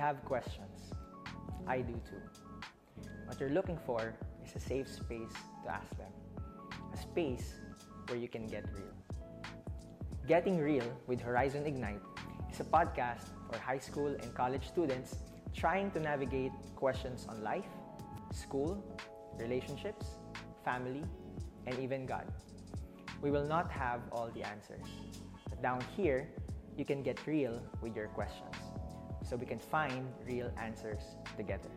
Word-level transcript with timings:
have 0.00 0.24
questions. 0.24 0.94
I 1.66 1.82
do 1.82 1.92
too. 2.08 2.22
What 3.26 3.38
you're 3.38 3.50
looking 3.50 3.78
for 3.86 4.14
is 4.44 4.56
a 4.56 4.58
safe 4.58 4.88
space 4.88 5.36
to 5.64 5.70
ask 5.70 5.90
them. 5.98 6.12
A 6.94 6.96
space 6.96 7.54
where 8.08 8.18
you 8.18 8.26
can 8.26 8.46
get 8.46 8.64
real. 8.74 8.94
Getting 10.26 10.58
Real 10.58 10.88
with 11.06 11.20
Horizon 11.20 11.66
Ignite 11.66 12.00
is 12.50 12.60
a 12.60 12.64
podcast 12.64 13.28
for 13.46 13.58
high 13.58 13.78
school 13.78 14.08
and 14.08 14.34
college 14.34 14.66
students 14.66 15.16
trying 15.54 15.90
to 15.90 16.00
navigate 16.00 16.52
questions 16.76 17.26
on 17.28 17.42
life, 17.42 17.70
school, 18.32 18.82
relationships, 19.38 20.06
family, 20.64 21.04
and 21.66 21.78
even 21.78 22.06
God. 22.06 22.26
We 23.20 23.30
will 23.30 23.46
not 23.46 23.70
have 23.70 24.00
all 24.12 24.30
the 24.34 24.44
answers. 24.44 24.86
But 25.48 25.60
down 25.62 25.84
here, 25.94 26.28
you 26.76 26.86
can 26.86 27.02
get 27.02 27.26
real 27.26 27.60
with 27.82 27.94
your 27.94 28.08
questions 28.08 28.69
so 29.30 29.38
we 29.38 29.46
can 29.46 29.62
find 29.62 30.10
real 30.26 30.50
answers 30.58 31.14
together. 31.38 31.70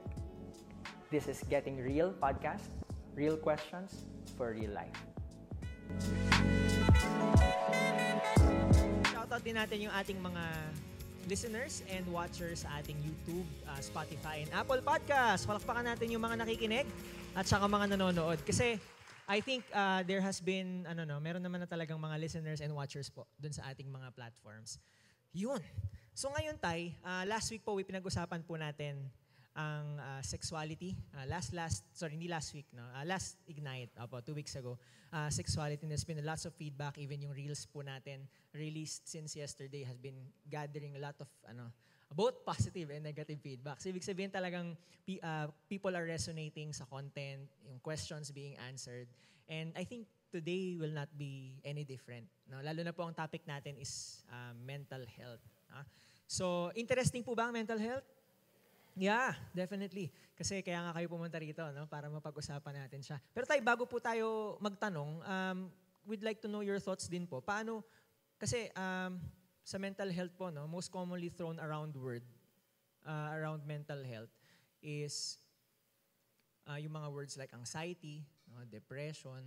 This 1.13 1.29
is 1.29 1.45
Getting 1.45 1.77
Real 1.77 2.09
podcast, 2.09 2.73
real 3.13 3.37
questions 3.37 4.09
for 4.33 4.57
real 4.57 4.73
life. 4.73 4.97
Shoutout 9.05 9.45
din 9.45 9.53
natin 9.53 9.85
yung 9.85 9.93
ating 9.93 10.17
mga 10.17 10.43
listeners 11.29 11.85
and 11.93 12.01
watchers 12.09 12.65
sa 12.65 12.81
ating 12.81 12.97
YouTube, 13.05 13.45
uh, 13.69 13.77
Spotify, 13.77 14.41
and 14.41 14.49
Apple 14.49 14.81
Podcast. 14.81 15.45
Palakpakan 15.45 15.85
natin 15.93 16.09
yung 16.09 16.25
mga 16.25 16.41
nakikinig 16.41 16.89
at 17.37 17.45
saka 17.45 17.69
mga 17.69 17.93
nanonood. 17.93 18.41
Kasi 18.41 18.81
I 19.29 19.45
think 19.45 19.61
uh, 19.77 20.01
there 20.01 20.25
has 20.25 20.41
been, 20.41 20.89
ano 20.89 21.05
no, 21.05 21.21
meron 21.21 21.45
naman 21.45 21.61
na 21.61 21.69
talagang 21.69 22.01
mga 22.01 22.17
listeners 22.17 22.65
and 22.65 22.73
watchers 22.73 23.13
po 23.13 23.29
dun 23.37 23.53
sa 23.53 23.69
ating 23.69 23.93
mga 23.93 24.09
platforms. 24.17 24.81
Yun. 25.37 25.61
So 26.13 26.29
ngayon, 26.29 26.61
Tay, 26.61 26.93
uh, 27.01 27.25
last 27.25 27.49
week 27.49 27.65
po, 27.65 27.73
pinag-usapan 27.73 28.45
po 28.45 28.53
natin 28.53 29.01
ang 29.57 29.97
uh, 29.97 30.21
sexuality. 30.21 30.93
Uh, 31.09 31.25
last, 31.25 31.57
last, 31.57 31.81
sorry, 31.89 32.13
hindi 32.13 32.29
last 32.29 32.53
week, 32.53 32.69
no? 32.69 32.85
Uh, 32.93 33.01
last 33.01 33.41
Ignite, 33.49 33.89
opo, 33.97 34.21
two 34.21 34.37
weeks 34.37 34.53
ago. 34.53 34.77
Uh, 35.09 35.33
sexuality, 35.33 35.89
there's 35.89 36.05
been 36.05 36.21
lots 36.21 36.45
of 36.45 36.53
feedback. 36.53 37.01
Even 37.01 37.17
yung 37.25 37.33
reels 37.33 37.65
po 37.65 37.81
natin 37.81 38.29
released 38.53 39.09
since 39.09 39.33
yesterday 39.33 39.81
has 39.81 39.97
been 39.97 40.17
gathering 40.45 40.93
a 40.93 41.01
lot 41.01 41.17
of, 41.17 41.29
ano, 41.49 41.73
both 42.13 42.45
positive 42.45 42.93
and 42.93 43.01
negative 43.01 43.41
feedback. 43.41 43.81
So, 43.81 43.89
ibig 43.89 44.05
sabihin 44.05 44.29
talagang 44.29 44.77
uh, 45.25 45.49
people 45.65 45.97
are 45.97 46.05
resonating 46.05 46.77
sa 46.77 46.85
content, 46.85 47.49
yung 47.65 47.81
questions 47.81 48.29
being 48.29 48.53
answered. 48.69 49.09
And 49.49 49.73
I 49.73 49.81
think 49.81 50.05
today 50.29 50.77
will 50.77 50.93
not 50.93 51.09
be 51.17 51.57
any 51.65 51.81
different. 51.81 52.29
No? 52.45 52.61
Lalo 52.61 52.85
na 52.85 52.93
po 52.93 53.01
ang 53.01 53.17
topic 53.17 53.49
natin 53.49 53.81
is 53.81 54.21
uh, 54.29 54.53
mental 54.61 55.01
health. 55.09 55.41
Uh, 55.73 55.85
so, 56.29 56.69
interesting 56.77 57.25
po 57.25 57.33
ba 57.33 57.49
ang 57.49 57.53
mental 57.57 57.81
health? 57.81 58.05
Yeah, 58.93 59.33
definitely. 59.57 60.13
Kasi 60.37 60.61
kaya 60.61 60.85
nga 60.85 60.93
kayo 60.93 61.09
pumunta 61.09 61.41
rito 61.41 61.65
no, 61.73 61.89
para 61.89 62.13
mapag-usapan 62.13 62.85
natin 62.85 63.01
siya. 63.01 63.17
Pero 63.33 63.49
tayo, 63.49 63.61
bago 63.65 63.89
po 63.89 63.97
tayo 63.97 64.57
magtanong, 64.61 65.11
um, 65.25 65.57
we'd 66.05 66.21
like 66.21 66.37
to 66.37 66.49
know 66.49 66.61
your 66.61 66.77
thoughts 66.77 67.09
din 67.09 67.25
po. 67.25 67.41
Paano, 67.41 67.81
kasi 68.37 68.69
um, 68.77 69.17
sa 69.65 69.81
mental 69.81 70.13
health 70.13 70.37
po, 70.37 70.53
no, 70.53 70.69
most 70.69 70.93
commonly 70.93 71.33
thrown 71.33 71.57
around 71.57 71.97
word 71.97 72.21
uh, 73.07 73.33
around 73.33 73.65
mental 73.65 73.99
health 74.05 74.31
is 74.83 75.39
uh, 76.67 76.77
yung 76.77 76.93
mga 76.93 77.09
words 77.09 77.33
like 77.39 77.51
anxiety, 77.55 78.21
no, 78.51 78.61
depression, 78.67 79.41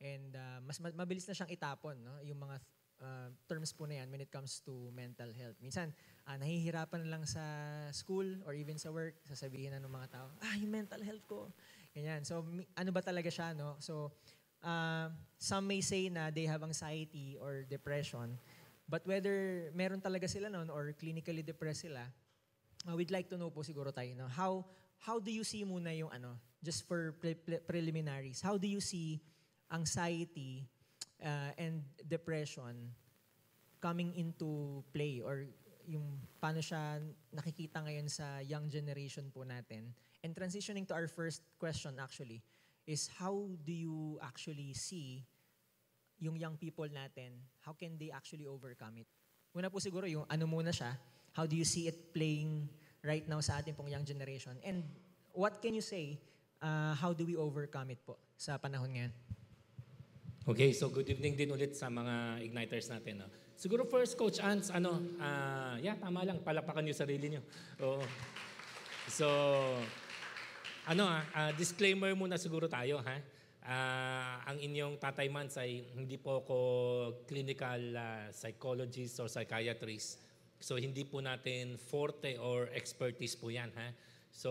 and 0.00 0.36
uh, 0.36 0.60
mas 0.62 0.78
mabilis 0.78 1.24
na 1.26 1.34
siyang 1.34 1.52
itapon, 1.52 1.96
no, 2.00 2.20
yung 2.22 2.38
mga 2.38 2.60
uh, 3.04 3.28
terms 3.44 3.76
po 3.76 3.84
na 3.84 4.00
yan 4.00 4.08
when 4.08 4.24
it 4.24 4.32
comes 4.32 4.64
to 4.64 4.88
mental 4.96 5.28
health. 5.36 5.60
Minsan, 5.60 5.92
uh, 6.24 6.40
nahihirapan 6.40 7.12
lang 7.12 7.28
sa 7.28 7.44
school 7.92 8.24
or 8.48 8.56
even 8.56 8.80
sa 8.80 8.88
work, 8.88 9.20
sasabihin 9.28 9.76
na 9.76 9.84
ng 9.84 9.92
mga 9.92 10.08
tao, 10.16 10.32
ah, 10.40 10.56
yung 10.56 10.72
mental 10.72 11.04
health 11.04 11.24
ko. 11.28 11.52
Ganyan. 11.92 12.24
So, 12.24 12.40
ano 12.72 12.90
ba 12.96 13.04
talaga 13.04 13.28
siya, 13.28 13.52
no? 13.52 13.76
So, 13.84 14.16
uh, 14.64 15.12
some 15.36 15.68
may 15.68 15.84
say 15.84 16.08
na 16.08 16.32
they 16.32 16.48
have 16.48 16.64
anxiety 16.64 17.36
or 17.36 17.68
depression, 17.68 18.40
But 18.84 19.06
whether 19.08 19.68
meron 19.72 20.00
talaga 20.00 20.28
sila 20.28 20.52
noon 20.52 20.68
or 20.68 20.92
clinically 20.92 21.40
depressed 21.40 21.88
sila, 21.88 22.04
uh, 22.84 22.94
we'd 22.96 23.10
like 23.10 23.32
to 23.32 23.40
know 23.40 23.48
po 23.48 23.64
siguro 23.64 23.88
tayo, 23.88 24.12
no? 24.12 24.28
how, 24.28 24.64
how 25.00 25.16
do 25.16 25.32
you 25.32 25.44
see 25.44 25.64
muna 25.64 25.96
yung 25.96 26.12
ano, 26.12 26.36
just 26.60 26.84
for 26.84 27.16
pre- 27.16 27.36
pre- 27.36 27.64
preliminaries, 27.64 28.44
how 28.44 28.60
do 28.60 28.68
you 28.68 28.80
see 28.84 29.20
anxiety 29.72 30.68
uh, 31.24 31.56
and 31.56 31.80
depression 32.04 32.92
coming 33.84 34.16
into 34.16 34.80
play 34.96 35.20
or 35.20 35.44
yung 35.84 36.16
paano 36.40 36.64
siya 36.64 36.96
nakikita 37.36 37.84
ngayon 37.84 38.08
sa 38.08 38.40
young 38.40 38.72
generation 38.72 39.28
po 39.28 39.44
natin. 39.44 39.92
And 40.24 40.32
transitioning 40.32 40.88
to 40.88 40.96
our 40.96 41.04
first 41.04 41.44
question 41.60 42.00
actually 42.00 42.40
is 42.88 43.12
how 43.20 43.36
do 43.60 43.76
you 43.76 44.16
actually 44.24 44.72
see 44.72 45.28
yung 46.16 46.40
young 46.40 46.56
people 46.56 46.88
natin, 46.88 47.36
how 47.60 47.76
can 47.76 48.00
they 48.00 48.08
actually 48.08 48.48
overcome 48.48 49.04
it? 49.04 49.08
Una 49.52 49.68
po 49.68 49.76
siguro 49.84 50.08
yung 50.08 50.24
ano 50.32 50.48
muna 50.48 50.72
siya, 50.72 50.96
how 51.36 51.44
do 51.44 51.52
you 51.52 51.68
see 51.68 51.84
it 51.84 52.16
playing 52.16 52.64
right 53.04 53.28
now 53.28 53.44
sa 53.44 53.60
ating 53.60 53.76
pong 53.76 53.92
young 53.92 54.08
generation? 54.08 54.56
And 54.64 54.88
what 55.36 55.60
can 55.60 55.76
you 55.76 55.84
say, 55.84 56.16
uh, 56.64 56.96
how 56.96 57.12
do 57.12 57.28
we 57.28 57.36
overcome 57.36 57.92
it 57.92 58.00
po 58.00 58.16
sa 58.40 58.56
panahon 58.56 58.96
ngayon? 58.96 59.12
Okay, 60.48 60.72
so 60.72 60.88
good 60.88 61.08
evening 61.12 61.36
din 61.36 61.52
ulit 61.52 61.76
sa 61.76 61.92
mga 61.92 62.40
igniters 62.40 62.88
natin. 62.88 63.20
No? 63.20 63.28
Siguro 63.54 63.86
first, 63.86 64.18
Coach 64.18 64.42
Ans, 64.42 64.68
ano, 64.74 64.98
uh, 65.22 65.78
yeah, 65.78 65.94
tama 65.96 66.26
lang, 66.26 66.42
palapakan 66.42 66.82
niyo 66.82 66.94
sarili 66.98 67.30
niyo. 67.30 67.42
Oo. 67.82 68.02
So, 69.06 69.26
ano 70.84 71.04
ah, 71.08 71.24
uh, 71.32 71.52
disclaimer 71.56 72.12
muna 72.12 72.36
siguro 72.36 72.68
tayo, 72.68 73.00
ha? 73.00 73.16
Uh, 73.64 74.36
ang 74.44 74.60
inyong 74.60 75.00
tatay 75.00 75.32
Mans 75.32 75.56
ay 75.56 75.88
hindi 75.96 76.20
po 76.20 76.44
ako 76.44 76.56
clinical 77.24 77.80
uh, 77.96 78.28
psychologist 78.28 79.16
or 79.24 79.28
psychiatrist. 79.32 80.20
So 80.60 80.76
hindi 80.76 81.08
po 81.08 81.24
natin 81.24 81.80
forte 81.80 82.36
or 82.36 82.68
expertise 82.76 83.32
po 83.32 83.48
yan. 83.48 83.72
Ha? 83.72 83.88
So 84.28 84.50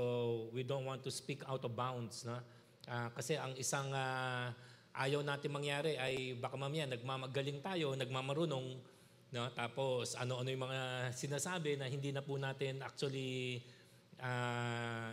we 0.49 0.65
don't 0.65 0.81
want 0.89 1.05
to 1.05 1.13
speak 1.13 1.45
out 1.45 1.61
of 1.61 1.77
bounds. 1.77 2.25
No? 2.25 2.41
Uh, 2.89 3.13
kasi 3.13 3.37
ang 3.37 3.53
isang 3.53 3.93
uh, 3.93 4.49
ayaw 4.97 5.21
natin 5.21 5.53
mangyari 5.53 5.93
ay 5.93 6.33
baka 6.33 6.57
mamaya 6.57 6.89
nagmamagaling 6.89 7.61
tayo, 7.61 7.93
nagmamarunong, 7.93 8.81
no? 9.33 9.49
tapos 9.51 10.13
ano-ano 10.16 10.47
yung 10.53 10.63
mga 10.69 11.11
sinasabi 11.11 11.75
na 11.75 11.89
hindi 11.89 12.13
na 12.13 12.21
po 12.21 12.38
natin 12.38 12.79
actually 12.85 13.59
uh, 14.21 15.11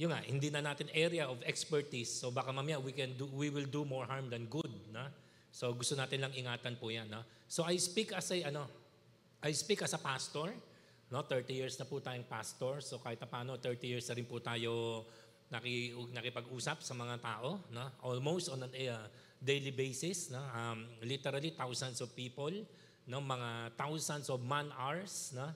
yun 0.00 0.08
nga, 0.08 0.20
hindi 0.24 0.48
na 0.48 0.64
natin 0.64 0.88
area 0.96 1.28
of 1.28 1.36
expertise. 1.44 2.08
So 2.08 2.32
baka 2.32 2.48
mamaya 2.56 2.80
we 2.80 2.96
can 2.96 3.12
do 3.20 3.28
we 3.36 3.52
will 3.52 3.68
do 3.68 3.84
more 3.84 4.08
harm 4.08 4.32
than 4.32 4.48
good, 4.48 4.72
na? 4.88 5.12
So 5.52 5.76
gusto 5.76 5.92
natin 5.92 6.24
lang 6.24 6.32
ingatan 6.32 6.80
po 6.80 6.88
'yan, 6.88 7.10
na? 7.12 7.20
So 7.44 7.68
I 7.68 7.76
speak 7.76 8.16
as 8.16 8.32
a 8.32 8.48
ano, 8.48 8.64
I 9.44 9.52
speak 9.52 9.84
as 9.84 9.92
a 9.92 10.00
pastor, 10.00 10.56
no? 11.12 11.20
30 11.26 11.52
years 11.52 11.74
na 11.76 11.84
po 11.84 12.00
tayong 12.00 12.24
pastor. 12.24 12.80
So 12.80 12.96
kahit 12.96 13.20
paano 13.28 13.60
30 13.60 13.92
years 13.92 14.06
na 14.08 14.16
rin 14.16 14.24
po 14.24 14.40
tayo 14.40 15.04
naki, 15.50 15.92
nakipag-usap 16.14 16.80
sa 16.80 16.94
mga 16.94 17.18
tao, 17.20 17.60
no? 17.68 17.84
Almost 18.06 18.56
on 18.56 18.64
a 18.64 18.84
uh, 18.88 19.04
daily 19.36 19.74
basis, 19.74 20.30
no? 20.30 20.40
Um, 20.54 20.86
literally 21.04 21.52
thousands 21.52 22.00
of 22.00 22.14
people, 22.16 22.54
no? 23.06 23.22
Mga 23.22 23.76
thousands 23.78 24.26
of 24.28 24.42
man 24.44 24.68
hours, 24.76 25.32
no? 25.36 25.48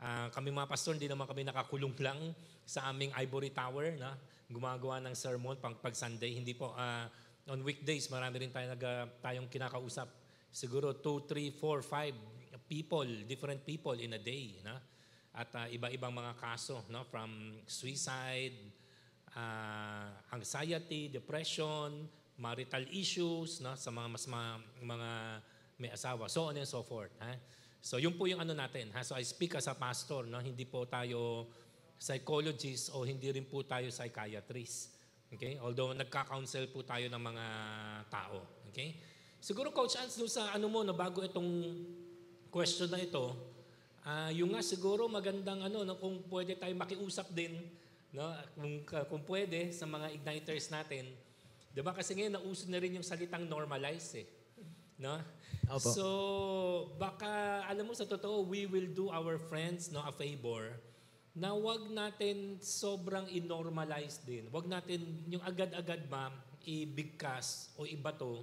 Uh, 0.00 0.32
kami 0.32 0.48
mga 0.48 0.64
pastor, 0.64 0.96
hindi 0.96 1.12
naman 1.12 1.28
kami 1.28 1.44
nakakulong 1.44 1.92
lang 2.00 2.32
sa 2.64 2.88
aming 2.88 3.12
ivory 3.20 3.52
tower 3.52 3.92
na 4.00 4.16
gumagawa 4.48 4.96
ng 5.04 5.12
sermon 5.12 5.60
pang 5.60 5.76
pag 5.76 5.92
Sunday. 5.92 6.40
Hindi 6.40 6.56
po, 6.56 6.72
uh, 6.72 7.04
on 7.52 7.60
weekdays, 7.60 8.08
marami 8.08 8.40
rin 8.40 8.50
tayo 8.50 8.72
nag, 8.72 8.80
uh, 8.80 9.04
tayong 9.20 9.52
kinakausap. 9.52 10.08
Siguro 10.48 10.96
2, 10.96 11.28
3, 11.28 11.52
4, 11.52 11.84
5 11.84 12.64
people, 12.70 13.06
different 13.26 13.66
people 13.66 13.98
in 13.98 14.16
a 14.16 14.22
day. 14.22 14.56
Na? 14.64 14.80
At 15.36 15.50
uh, 15.54 15.66
iba-ibang 15.68 16.14
mga 16.14 16.38
kaso, 16.38 16.82
no? 16.88 17.04
from 17.06 17.60
suicide, 17.68 18.56
uh, 19.36 20.10
anxiety, 20.32 21.12
depression, 21.12 22.08
marital 22.40 22.82
issues, 22.88 23.60
no? 23.60 23.76
sa 23.76 23.92
mga 23.92 24.08
mas 24.10 24.24
mga, 24.24 24.50
mga 24.80 25.10
may 25.80 25.88
asawa, 25.88 26.28
so 26.28 26.52
on 26.52 26.54
and 26.60 26.68
so 26.68 26.84
forth. 26.84 27.10
Ha? 27.24 27.32
So 27.80 27.96
yun 27.96 28.12
po 28.12 28.28
yung 28.28 28.44
ano 28.44 28.52
natin. 28.52 28.92
Ha? 28.92 29.00
So 29.00 29.16
I 29.16 29.24
speak 29.24 29.56
as 29.56 29.66
a 29.66 29.74
pastor, 29.74 30.28
no? 30.28 30.36
hindi 30.38 30.68
po 30.68 30.84
tayo 30.84 31.48
psychologist 31.96 32.92
o 32.92 33.08
hindi 33.08 33.32
rin 33.32 33.48
po 33.48 33.64
tayo 33.64 33.88
psychiatrist. 33.88 34.92
Okay? 35.32 35.56
Although 35.56 35.96
nagka-counsel 35.96 36.68
po 36.68 36.84
tayo 36.84 37.08
ng 37.08 37.22
mga 37.22 37.44
tao. 38.12 38.44
Okay? 38.68 39.00
Siguro 39.40 39.72
Coach 39.72 39.96
Ans, 39.96 40.12
sa 40.28 40.52
ano 40.52 40.68
mo, 40.68 40.84
na 40.84 40.92
bago 40.92 41.24
itong 41.24 41.48
question 42.52 42.92
na 42.92 43.00
ito, 43.00 43.32
uh, 44.04 44.28
yung 44.36 44.52
nga 44.52 44.60
siguro 44.60 45.08
magandang 45.08 45.64
ano, 45.64 45.80
no, 45.80 45.96
kung 45.96 46.20
pwede 46.28 46.60
tayo 46.60 46.76
makiusap 46.76 47.32
din, 47.32 47.56
no, 48.12 48.28
kung, 48.52 48.84
kung 49.08 49.22
pwede, 49.24 49.72
sa 49.72 49.88
mga 49.88 50.12
igniters 50.12 50.68
natin. 50.68 51.08
Di 51.72 51.80
ba? 51.80 51.96
Kasi 51.96 52.12
ngayon, 52.12 52.36
nauso 52.36 52.68
na 52.68 52.76
rin 52.76 53.00
yung 53.00 53.06
salitang 53.06 53.48
normalize 53.48 54.20
eh. 54.20 54.28
No? 55.00 55.16
Opo. 55.70 55.90
So, 55.94 56.06
baka, 56.98 57.62
alam 57.70 57.86
mo 57.86 57.94
sa 57.94 58.02
totoo, 58.02 58.42
we 58.42 58.66
will 58.66 58.90
do 58.90 59.06
our 59.06 59.38
friends 59.38 59.94
no, 59.94 60.02
a 60.02 60.10
favor 60.10 60.74
na 61.30 61.54
wag 61.54 61.86
natin 61.94 62.58
sobrang 62.58 63.30
inormalize 63.30 64.18
din. 64.26 64.50
Wag 64.50 64.66
natin 64.66 65.06
yung 65.30 65.40
agad-agad 65.46 66.10
ma'am, 66.10 66.34
ibigkas 66.66 67.70
o 67.78 67.86
ibato 67.86 68.42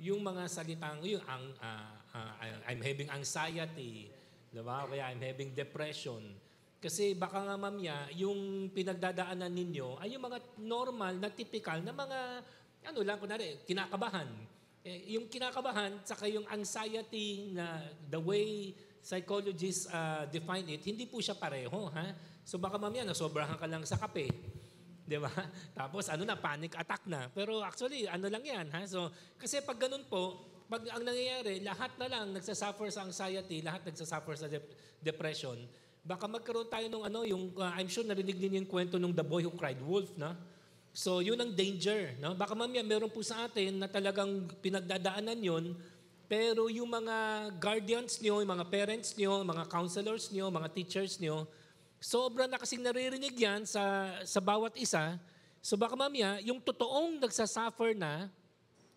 yung 0.00 0.24
mga 0.24 0.48
salitang, 0.48 1.04
yung 1.04 1.20
ang, 1.28 1.44
ah, 1.60 1.92
ah, 2.16 2.32
I'm 2.70 2.80
having 2.80 3.12
anxiety, 3.12 4.08
di 4.48 4.62
ba? 4.64 4.88
Kaya 4.88 5.12
I'm 5.12 5.20
having 5.20 5.52
depression. 5.52 6.22
Kasi 6.80 7.12
baka 7.12 7.44
nga 7.44 7.60
mamya, 7.60 8.08
yung 8.16 8.72
pinagdadaanan 8.72 9.52
ninyo 9.52 10.00
ay 10.00 10.16
yung 10.16 10.24
mga 10.24 10.40
normal 10.64 11.20
na 11.20 11.28
typical 11.28 11.84
na 11.84 11.92
mga, 11.92 12.18
ano 12.88 12.98
lang, 13.04 13.20
kunwari, 13.20 13.60
kinakabahan. 13.68 14.24
Eh, 14.80 15.12
yung 15.12 15.28
kinakabahan, 15.28 16.00
saka 16.08 16.24
yung 16.24 16.48
anxiety 16.48 17.52
na 17.52 17.84
the 18.08 18.16
way 18.16 18.72
psychologists 19.04 19.88
uh, 19.92 20.24
define 20.28 20.64
it, 20.72 20.80
hindi 20.84 21.04
po 21.04 21.20
siya 21.20 21.36
pareho. 21.36 21.88
Ha? 21.92 22.16
So 22.44 22.56
baka 22.56 22.80
mamaya, 22.80 23.04
nasobrahan 23.04 23.60
ka 23.60 23.68
lang 23.68 23.84
sa 23.84 24.00
kape. 24.00 24.28
Di 25.04 25.20
ba? 25.20 25.28
Tapos 25.78 26.08
ano 26.08 26.24
na, 26.24 26.36
panic 26.36 26.76
attack 26.80 27.04
na. 27.08 27.28
Pero 27.28 27.60
actually, 27.60 28.08
ano 28.08 28.28
lang 28.32 28.40
yan. 28.40 28.66
Ha? 28.72 28.88
So, 28.88 29.12
kasi 29.36 29.60
pag 29.60 29.76
ganun 29.76 30.08
po, 30.08 30.48
pag 30.70 30.86
ang 30.96 31.02
nangyayari, 31.02 31.60
lahat 31.60 31.92
na 31.98 32.06
lang 32.06 32.30
nagsasuffer 32.30 32.88
sa 32.94 33.04
anxiety, 33.04 33.60
lahat 33.60 33.84
nagsasuffer 33.84 34.34
sa 34.38 34.46
dep- 34.46 34.70
depression, 35.02 35.58
baka 36.00 36.24
magkaroon 36.30 36.70
tayo 36.70 36.86
ng 36.86 37.04
ano, 37.10 37.20
yung, 37.26 37.52
uh, 37.58 37.74
I'm 37.74 37.90
sure 37.90 38.06
narinig 38.06 38.38
din 38.38 38.62
yung 38.62 38.68
kwento 38.70 38.96
ng 38.96 39.12
The 39.12 39.26
Boy 39.26 39.44
Who 39.44 39.52
Cried 39.58 39.82
Wolf, 39.82 40.14
na? 40.16 40.38
So, 40.90 41.22
yun 41.22 41.38
ang 41.38 41.54
danger. 41.54 42.18
No? 42.18 42.34
Baka 42.34 42.58
mamaya 42.58 42.82
meron 42.82 43.10
po 43.10 43.22
sa 43.22 43.46
atin 43.46 43.78
na 43.78 43.86
talagang 43.86 44.50
pinagdadaanan 44.58 45.38
yun, 45.38 45.64
pero 46.30 46.70
yung 46.70 46.86
mga 46.86 47.50
guardians 47.58 48.22
nyo, 48.22 48.38
yung 48.38 48.52
mga 48.54 48.66
parents 48.70 49.18
nyo, 49.18 49.42
mga 49.42 49.66
counselors 49.66 50.30
nyo, 50.30 50.46
mga 50.46 50.68
teachers 50.70 51.18
nyo, 51.18 51.46
sobra 51.98 52.46
na 52.46 52.54
kasing 52.54 52.86
naririnig 52.86 53.34
yan 53.34 53.66
sa, 53.66 54.14
sa 54.22 54.38
bawat 54.38 54.78
isa. 54.78 55.18
So 55.58 55.74
baka 55.74 55.98
mamaya, 55.98 56.38
yung 56.40 56.62
totoong 56.62 57.18
nagsasuffer 57.18 57.98
na 57.98 58.30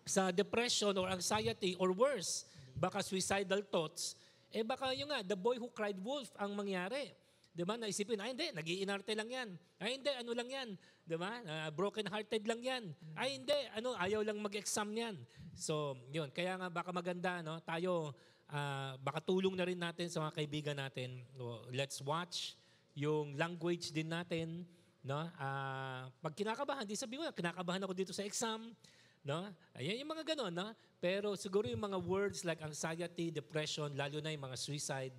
sa 0.06 0.30
depression 0.30 0.94
or 0.94 1.10
anxiety 1.10 1.74
or 1.76 1.90
worse, 1.90 2.46
baka 2.78 3.02
suicidal 3.02 3.66
thoughts, 3.66 4.14
eh 4.54 4.62
baka 4.62 4.94
yung 4.94 5.10
nga, 5.10 5.26
the 5.26 5.34
boy 5.34 5.58
who 5.58 5.66
cried 5.74 5.98
wolf 5.98 6.30
ang 6.38 6.54
mangyari. 6.54 7.10
Di 7.54 7.62
ba? 7.62 7.78
Naisipin, 7.78 8.18
ay 8.18 8.34
hindi, 8.34 8.50
nag-iinarte 8.50 9.14
lang 9.14 9.30
yan. 9.30 9.48
Ay 9.78 9.94
hindi, 9.94 10.10
ano 10.10 10.34
lang 10.34 10.50
yan. 10.50 10.68
Di 11.06 11.14
ba? 11.14 11.38
Uh, 11.46 11.70
broken-hearted 11.70 12.42
lang 12.50 12.60
yan. 12.60 12.84
Ay 13.14 13.38
hindi, 13.38 13.54
ano, 13.78 13.94
ayaw 13.94 14.26
lang 14.26 14.42
mag-exam 14.42 14.90
yan. 14.90 15.14
So, 15.54 15.94
yun. 16.10 16.34
Kaya 16.34 16.58
nga 16.58 16.66
baka 16.66 16.90
maganda, 16.90 17.38
no? 17.46 17.62
Tayo, 17.62 18.10
uh, 18.50 18.92
baka 18.98 19.22
tulong 19.22 19.54
na 19.54 19.70
rin 19.70 19.78
natin 19.78 20.10
sa 20.10 20.18
mga 20.26 20.34
kaibigan 20.34 20.74
natin. 20.74 21.22
So, 21.38 21.62
let's 21.70 22.02
watch 22.02 22.58
yung 22.98 23.38
language 23.38 23.94
din 23.94 24.10
natin. 24.10 24.66
No? 25.04 25.30
Uh, 25.38 26.10
pag 26.18 26.34
kinakabahan, 26.34 26.82
di 26.82 26.98
sabi 26.98 27.22
mo, 27.22 27.28
kinakabahan 27.30 27.86
ako 27.86 27.92
dito 27.94 28.10
sa 28.10 28.26
exam. 28.26 28.74
No? 29.22 29.46
Ayan 29.78 30.00
yung 30.02 30.10
mga 30.10 30.34
ganon. 30.34 30.50
No? 30.50 30.74
Pero 30.98 31.38
siguro 31.38 31.70
yung 31.70 31.86
mga 31.86 32.02
words 32.02 32.42
like 32.42 32.58
anxiety, 32.64 33.30
depression, 33.30 33.92
lalo 33.94 34.18
na 34.18 34.32
yung 34.32 34.48
mga 34.48 34.58
suicide, 34.58 35.14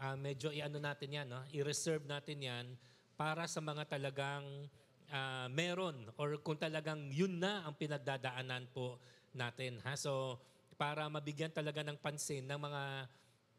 uh, 0.00 0.16
medyo 0.16 0.48
i-ano 0.48 0.80
natin 0.80 1.08
yan, 1.12 1.26
no? 1.28 1.44
i-reserve 1.52 2.08
natin 2.08 2.40
yan 2.40 2.66
para 3.20 3.44
sa 3.44 3.60
mga 3.60 3.84
talagang 3.84 4.44
uh, 5.12 5.46
meron 5.52 6.08
or 6.16 6.40
kung 6.40 6.56
talagang 6.56 7.12
yun 7.12 7.36
na 7.36 7.68
ang 7.68 7.76
pinagdadaanan 7.76 8.64
po 8.72 8.96
natin. 9.36 9.78
Ha? 9.84 9.94
So, 9.94 10.40
para 10.80 11.04
mabigyan 11.12 11.52
talaga 11.52 11.84
ng 11.84 12.00
pansin 12.00 12.48
ng 12.48 12.56
mga 12.56 12.82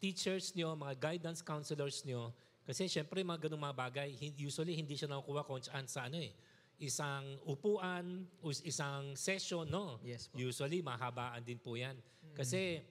teachers 0.02 0.58
nyo, 0.58 0.74
mga 0.74 0.98
guidance 0.98 1.46
counselors 1.46 2.02
nyo, 2.02 2.34
kasi 2.66 2.90
syempre 2.90 3.22
mga 3.22 3.46
ganung 3.46 3.62
mga 3.62 3.78
bagay, 3.78 4.10
usually 4.42 4.74
hindi 4.74 4.98
siya 4.98 5.14
nakukuha 5.14 5.46
kung 5.46 5.62
saan 5.62 5.86
sa 5.86 6.10
ano 6.10 6.18
eh, 6.18 6.34
isang 6.82 7.38
upuan, 7.46 8.26
isang 8.66 9.14
session, 9.14 9.70
no? 9.70 10.02
Yes 10.02 10.26
po. 10.26 10.42
Usually 10.42 10.82
mahabaan 10.82 11.46
din 11.46 11.62
po 11.62 11.78
yan. 11.78 11.94
Kasi 12.34 12.82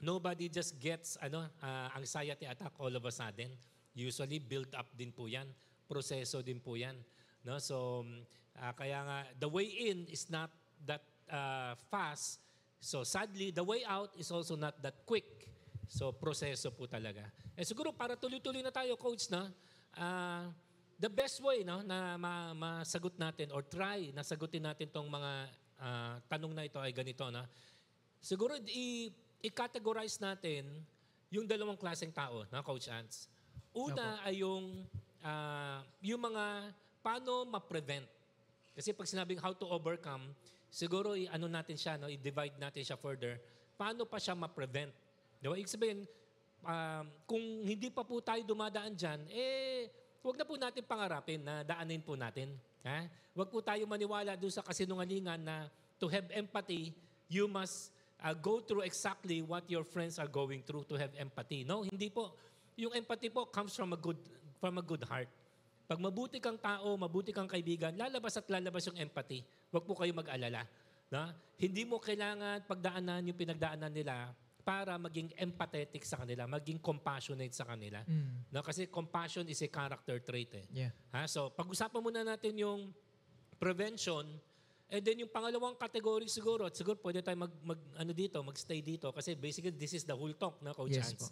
nobody 0.00 0.48
just 0.48 0.80
gets 0.80 1.20
ano 1.20 1.46
uh, 1.60 1.88
anxiety 1.94 2.48
attack 2.48 2.72
all 2.80 2.92
of 2.92 3.04
a 3.04 3.12
sudden. 3.12 3.52
Usually 3.92 4.40
build 4.40 4.72
up 4.72 4.88
din 4.96 5.12
po 5.12 5.28
'yan. 5.28 5.46
Proseso 5.86 6.40
din 6.40 6.58
po 6.58 6.74
'yan. 6.74 6.96
No? 7.44 7.60
So 7.60 8.04
uh, 8.56 8.72
kaya 8.74 9.04
nga 9.04 9.18
the 9.36 9.48
way 9.48 9.68
in 9.92 10.08
is 10.08 10.26
not 10.32 10.48
that 10.88 11.04
uh, 11.28 11.76
fast. 11.92 12.40
So 12.80 13.04
sadly 13.04 13.52
the 13.52 13.64
way 13.64 13.84
out 13.84 14.10
is 14.16 14.32
also 14.32 14.56
not 14.56 14.80
that 14.80 15.04
quick. 15.04 15.48
So 15.90 16.16
proseso 16.16 16.72
po 16.72 16.88
talaga. 16.88 17.28
Eh 17.54 17.64
siguro 17.66 17.92
para 17.92 18.16
tuloy-tuloy 18.16 18.64
na 18.64 18.72
tayo 18.72 18.96
coach 18.96 19.28
na 19.28 19.52
uh, 20.00 20.48
the 21.00 21.08
best 21.08 21.40
way 21.40 21.64
no 21.64 21.80
na 21.80 22.20
ma- 22.20 22.52
masagot 22.52 23.16
natin 23.16 23.48
or 23.52 23.64
try 23.64 24.12
na 24.12 24.20
sagutin 24.20 24.64
natin 24.64 24.88
tong 24.92 25.08
mga 25.08 25.32
uh, 25.80 26.14
tanong 26.28 26.52
na 26.52 26.68
ito 26.68 26.76
ay 26.76 26.92
ganito 26.92 27.24
na 27.32 27.48
siguro 28.20 28.52
i 28.68 29.08
i-categorize 29.40 30.20
natin 30.20 30.68
yung 31.32 31.46
dalawang 31.48 31.78
klaseng 31.78 32.12
tao, 32.12 32.44
na 32.50 32.60
Coach 32.60 32.90
Ants. 32.90 33.30
Una 33.70 34.18
ay 34.26 34.42
yung, 34.42 34.84
uh, 35.22 35.78
yung 36.02 36.20
mga 36.20 36.74
paano 37.00 37.46
ma-prevent. 37.46 38.04
Kasi 38.74 38.90
pag 38.92 39.06
sinabing 39.06 39.38
how 39.38 39.54
to 39.54 39.66
overcome, 39.66 40.34
siguro 40.68 41.14
i-ano 41.14 41.46
natin 41.46 41.78
siya, 41.78 41.96
no? 41.96 42.10
i-divide 42.10 42.58
natin 42.58 42.82
siya 42.82 42.98
further. 42.98 43.38
Paano 43.78 44.04
pa 44.04 44.18
siya 44.18 44.34
ma-prevent? 44.34 44.90
Di 45.38 45.46
ba? 45.46 45.54
Ibig 45.56 45.70
sabihin, 45.70 46.04
um, 46.66 47.04
kung 47.24 47.42
hindi 47.64 47.88
pa 47.88 48.04
po 48.04 48.18
tayo 48.20 48.42
dumadaan 48.42 48.92
dyan, 48.92 49.20
eh, 49.30 49.88
huwag 50.20 50.36
na 50.36 50.44
po 50.44 50.58
natin 50.58 50.82
pangarapin 50.84 51.40
na 51.40 51.64
daanin 51.64 52.02
po 52.02 52.18
natin. 52.18 52.52
Ha? 52.84 53.06
Huwag 53.32 53.48
po 53.48 53.62
tayo 53.62 53.86
maniwala 53.86 54.34
doon 54.34 54.52
sa 54.52 54.66
kasinungalingan 54.66 55.40
na 55.40 55.70
to 56.00 56.10
have 56.10 56.26
empathy, 56.34 56.90
you 57.30 57.46
must 57.46 57.92
uh, 58.22 58.36
go 58.36 58.60
through 58.60 58.84
exactly 58.84 59.40
what 59.42 59.64
your 59.66 59.84
friends 59.84 60.20
are 60.20 60.28
going 60.28 60.62
through 60.62 60.84
to 60.86 60.94
have 61.00 61.10
empathy. 61.16 61.64
No, 61.64 61.82
hindi 61.82 62.12
po. 62.12 62.36
Yung 62.76 62.92
empathy 62.94 63.28
po 63.28 63.48
comes 63.48 63.74
from 63.76 63.92
a 63.92 63.98
good 63.98 64.20
from 64.60 64.76
a 64.76 64.84
good 64.84 65.04
heart. 65.08 65.28
Pag 65.90 65.98
mabuti 65.98 66.38
kang 66.38 66.60
tao, 66.60 66.94
mabuti 66.94 67.34
kang 67.34 67.50
kaibigan, 67.50 67.90
lalabas 67.98 68.38
at 68.38 68.46
lalabas 68.46 68.86
yung 68.86 69.00
empathy. 69.00 69.42
Huwag 69.74 69.82
po 69.82 69.98
kayo 69.98 70.14
mag-alala. 70.14 70.62
Na? 71.10 71.34
Hindi 71.58 71.82
mo 71.82 71.98
kailangan 71.98 72.62
pagdaanan 72.70 73.26
yung 73.26 73.34
pinagdaanan 73.34 73.90
nila 73.90 74.30
para 74.62 74.94
maging 74.94 75.34
empathetic 75.34 76.06
sa 76.06 76.22
kanila, 76.22 76.46
maging 76.46 76.78
compassionate 76.78 77.50
sa 77.50 77.66
kanila. 77.66 78.06
Mm. 78.06 78.54
No, 78.54 78.62
kasi 78.62 78.86
compassion 78.86 79.42
is 79.50 79.58
a 79.66 79.68
character 79.72 80.22
trait. 80.22 80.54
Eh. 80.54 80.86
Yeah. 80.86 80.92
Ha? 81.10 81.26
So, 81.26 81.50
pag-usapan 81.50 81.98
muna 81.98 82.22
natin 82.22 82.54
yung 82.54 82.94
prevention, 83.58 84.30
And 84.90 85.06
then 85.06 85.22
yung 85.22 85.30
pangalawang 85.30 85.78
category 85.78 86.26
siguro, 86.26 86.66
at 86.66 86.74
siguro 86.74 86.98
pwede 86.98 87.22
tayo 87.22 87.38
mag, 87.38 87.54
mag 87.62 87.78
ano 87.94 88.10
dito, 88.10 88.42
magstay 88.42 88.82
dito 88.82 89.14
kasi 89.14 89.38
basically 89.38 89.70
this 89.70 89.94
is 89.94 90.02
the 90.02 90.10
whole 90.14 90.34
talk 90.34 90.58
na 90.58 90.74
Coach 90.74 90.98
yes, 90.98 91.14
Hans. 91.14 91.30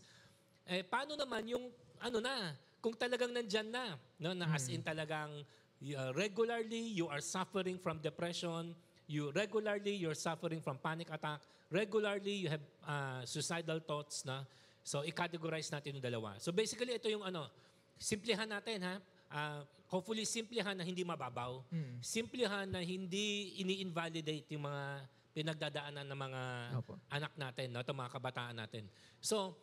Eh, 0.63 0.87
paano 0.87 1.19
naman 1.19 1.43
yung 1.51 1.67
ano 1.99 2.23
na, 2.23 2.55
kung 2.79 2.95
talagang 2.95 3.35
nandyan 3.35 3.67
na, 3.67 3.99
no, 4.23 4.31
na 4.31 4.47
as 4.55 4.71
Hmm. 4.71 4.79
in 4.79 4.83
talagang 4.87 5.43
uh, 5.91 6.11
regularly 6.15 6.95
you 6.95 7.11
are 7.11 7.19
suffering 7.19 7.83
from 7.83 7.99
depression, 7.99 8.79
you 9.11 9.35
regularly 9.35 9.99
you're 9.99 10.15
suffering 10.15 10.63
from 10.63 10.79
panic 10.79 11.11
attack, 11.11 11.43
regularly 11.75 12.47
you 12.47 12.49
have 12.55 12.63
uh, 12.87 13.27
suicidal 13.27 13.83
thoughts 13.83 14.23
na. 14.23 14.47
So 14.87 15.03
i-categorize 15.03 15.75
natin 15.75 15.99
yung 15.99 16.07
dalawa. 16.07 16.39
So 16.39 16.55
basically 16.55 16.95
ito 16.95 17.11
yung 17.11 17.27
ano, 17.27 17.51
simplihan 17.99 18.47
natin 18.47 18.87
ha 18.87 19.03
uh, 19.33 19.63
hopefully 19.89 20.29
simplihan 20.29 20.77
na 20.77 20.85
hindi 20.85 21.03
mababaw. 21.05 21.65
Mm. 21.73 22.01
Simplihan 22.05 22.67
na 22.69 22.81
hindi 22.85 23.57
ini-invalidate 23.61 24.53
yung 24.53 24.69
mga 24.69 24.85
pinagdadaanan 25.33 26.07
ng 26.09 26.19
mga 26.19 26.43
Opo. 26.83 26.93
anak 27.09 27.33
natin, 27.39 27.71
no, 27.71 27.81
mga 27.81 28.11
kabataan 28.11 28.57
natin. 28.59 28.85
So, 29.23 29.55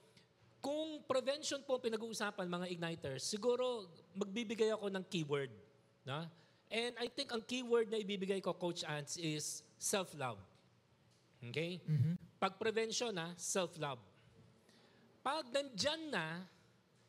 kung 0.64 1.06
prevention 1.06 1.62
po 1.62 1.78
pinag-uusapan 1.78 2.50
mga 2.50 2.68
igniters, 2.74 3.22
siguro 3.22 3.86
magbibigay 4.18 4.74
ako 4.74 4.90
ng 4.90 5.04
keyword. 5.06 5.52
No? 6.08 6.26
And 6.74 6.98
I 6.98 7.06
think 7.12 7.30
ang 7.30 7.46
keyword 7.46 7.94
na 7.94 8.02
ibibigay 8.02 8.42
ko, 8.42 8.58
Coach 8.58 8.82
Ants, 8.82 9.22
is 9.22 9.62
self-love. 9.78 10.42
Okay? 11.54 11.78
Mhm. 11.86 12.18
Pag 12.42 12.58
prevention 12.58 13.14
na, 13.14 13.38
self-love. 13.38 14.02
Pag 15.22 15.54
nandyan 15.54 16.10
na, 16.10 16.50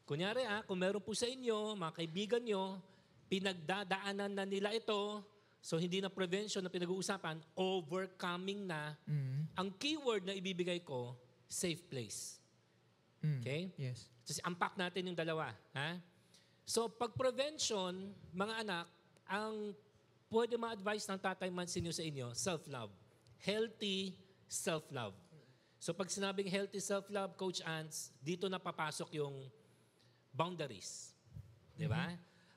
kunyari 0.06 0.46
ah, 0.46 0.62
kung 0.62 0.78
meron 0.78 1.02
po 1.02 1.12
sa 1.12 1.26
inyo, 1.26 1.75
mga 1.75 1.92
kaibigan 1.98 2.42
nyo, 2.46 2.78
pinagdadaanan 3.26 4.30
na 4.30 4.46
nila 4.46 4.70
ito, 4.70 5.20
so 5.58 5.76
hindi 5.82 5.98
na 5.98 6.06
prevention 6.06 6.62
na 6.62 6.70
pinag-uusapan, 6.70 7.42
overcoming 7.58 8.70
na, 8.70 8.94
Mm. 9.02 9.50
ang 9.58 9.68
keyword 9.75 10.22
na 10.22 10.32
ibibigay 10.38 10.78
ko, 10.86 11.18
safe 11.50 11.82
place. 11.90 12.38
Mm. 13.18 13.42
Okay? 13.42 13.62
Yes. 13.75 14.06
So, 14.22 14.38
unpack 14.46 14.78
natin 14.78 15.10
yung 15.10 15.18
dalawa. 15.18 15.50
Ha? 15.75 15.98
So, 16.62 16.86
pag 16.86 17.14
prevention, 17.14 18.14
mga 18.30 18.54
anak, 18.62 18.86
ang 19.26 19.75
pwede 20.30 20.54
ma-advise 20.54 21.06
ng 21.10 21.18
tatay 21.18 21.50
Mansinyo 21.50 21.90
sa 21.90 22.02
inyo, 22.02 22.30
self-love. 22.34 22.90
Healthy 23.42 24.14
self-love. 24.46 25.14
So, 25.78 25.94
pag 25.94 26.10
sinabing 26.10 26.50
healthy 26.50 26.82
self-love, 26.82 27.38
Coach 27.38 27.62
Ants, 27.62 28.10
dito 28.18 28.50
na 28.50 28.58
papasok 28.58 29.14
yung 29.14 29.46
boundaries. 30.37 31.16
Di 31.73 31.88
ba? 31.88 32.12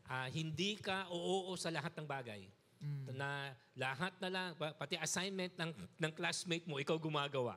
ah, 0.10 0.28
hindi 0.34 0.82
ka 0.82 1.06
oo 1.14 1.54
sa 1.54 1.70
lahat 1.70 1.94
ng 1.94 2.08
bagay. 2.10 2.42
Mm. 2.82 3.14
Na 3.14 3.54
lahat 3.78 4.14
na 4.18 4.30
lang, 4.34 4.48
pa- 4.58 4.74
pati 4.74 4.98
assignment 4.98 5.54
ng, 5.54 5.72
ng 6.02 6.12
classmate 6.18 6.66
mo, 6.66 6.82
ikaw 6.82 6.98
gumagawa. 6.98 7.56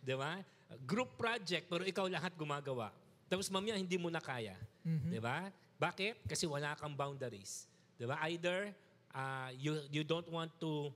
Di 0.00 0.16
ba? 0.16 0.40
Group 0.88 1.20
project, 1.20 1.68
pero 1.68 1.84
ikaw 1.84 2.08
lahat 2.08 2.32
gumagawa. 2.34 2.88
Tapos 3.28 3.52
mamaya, 3.52 3.76
hindi 3.76 4.00
mo 4.00 4.08
na 4.08 4.18
kaya. 4.18 4.56
Mm-hmm. 4.82 5.12
Di 5.12 5.20
ba? 5.20 5.52
Bakit? 5.76 6.24
Kasi 6.24 6.48
wala 6.48 6.72
kang 6.80 6.96
boundaries. 6.96 7.68
Di 8.00 8.08
ba? 8.08 8.16
Either 8.26 8.72
ah, 9.12 9.52
you, 9.54 9.76
you 9.92 10.02
don't 10.02 10.26
want 10.32 10.50
to 10.56 10.88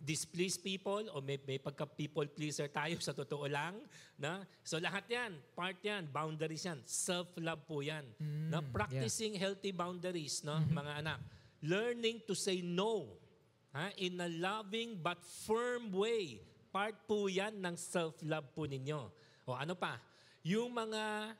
displease 0.00 0.58
people 0.58 1.06
o 1.14 1.22
may, 1.22 1.38
may 1.46 1.62
pagka 1.62 1.86
people 1.86 2.26
pleaser 2.26 2.66
tayo 2.66 2.98
sa 3.06 3.14
totoo 3.14 3.46
lang 3.46 3.78
na? 4.18 4.42
So 4.66 4.82
lahat 4.82 5.06
yan 5.06 5.36
part 5.54 5.78
yan 5.84 6.10
boundaries 6.10 6.64
yan. 6.66 6.80
Self 6.86 7.36
love 7.38 7.62
po 7.68 7.84
yan. 7.84 8.02
Na 8.50 8.64
practicing 8.64 9.38
healthy 9.38 9.70
boundaries 9.70 10.42
no 10.42 10.58
mga 10.70 10.92
anak. 11.04 11.18
Learning 11.62 12.18
to 12.26 12.34
say 12.34 12.64
no 12.64 13.18
ha 13.70 13.94
in 14.00 14.18
a 14.18 14.28
loving 14.28 14.98
but 14.98 15.22
firm 15.22 15.94
way. 15.94 16.42
Part 16.72 17.04
po 17.04 17.28
yan 17.28 17.60
ng 17.60 17.76
self 17.76 18.18
love 18.24 18.48
po 18.56 18.66
ninyo. 18.66 19.00
O 19.46 19.54
ano 19.54 19.76
pa? 19.78 20.00
Yung 20.42 20.72
mga 20.74 21.34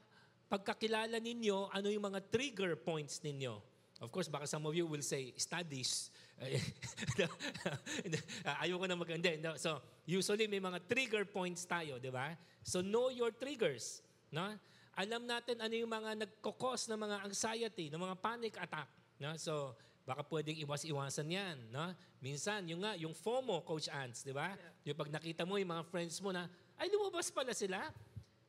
pagkakilala 0.46 1.16
ninyo 1.18 1.72
ano 1.72 1.88
yung 1.90 2.06
mga 2.12 2.20
trigger 2.30 2.78
points 2.78 3.18
ninyo? 3.26 3.58
Of 4.02 4.10
course 4.10 4.26
baka 4.26 4.46
some 4.50 4.66
of 4.66 4.74
you 4.74 4.86
will 4.86 5.02
say 5.02 5.30
studies 5.38 6.10
Ayoko 8.62 8.84
na 8.86 8.98
mag... 8.98 9.08
Hindi, 9.08 9.38
no. 9.38 9.54
So, 9.56 9.78
usually 10.06 10.50
may 10.50 10.58
mga 10.58 10.82
trigger 10.86 11.24
points 11.26 11.64
tayo, 11.64 11.98
di 12.02 12.10
ba? 12.10 12.34
So, 12.62 12.82
know 12.82 13.10
your 13.10 13.30
triggers. 13.34 14.02
No? 14.32 14.54
Alam 14.96 15.24
natin 15.24 15.60
ano 15.60 15.72
yung 15.72 15.88
mga 15.88 16.26
nagkokos 16.26 16.88
ng 16.90 17.00
mga 17.00 17.16
anxiety, 17.24 17.88
ng 17.88 18.00
mga 18.00 18.16
panic 18.20 18.54
attack. 18.60 18.88
No? 19.20 19.34
So, 19.38 19.76
baka 20.02 20.26
pwedeng 20.26 20.58
iwas-iwasan 20.58 21.28
yan. 21.30 21.56
No? 21.70 21.94
Minsan, 22.18 22.66
yung 22.66 22.82
nga, 22.82 22.98
yung 22.98 23.14
FOMO, 23.14 23.62
Coach 23.62 23.88
Ants, 23.88 24.26
di 24.26 24.34
ba? 24.34 24.54
Yung 24.86 24.98
pag 24.98 25.10
nakita 25.10 25.46
mo 25.46 25.58
yung 25.58 25.70
mga 25.70 25.86
friends 25.88 26.18
mo 26.18 26.34
na, 26.34 26.50
ay, 26.78 26.90
lumabas 26.90 27.30
pala 27.30 27.54
sila. 27.54 27.78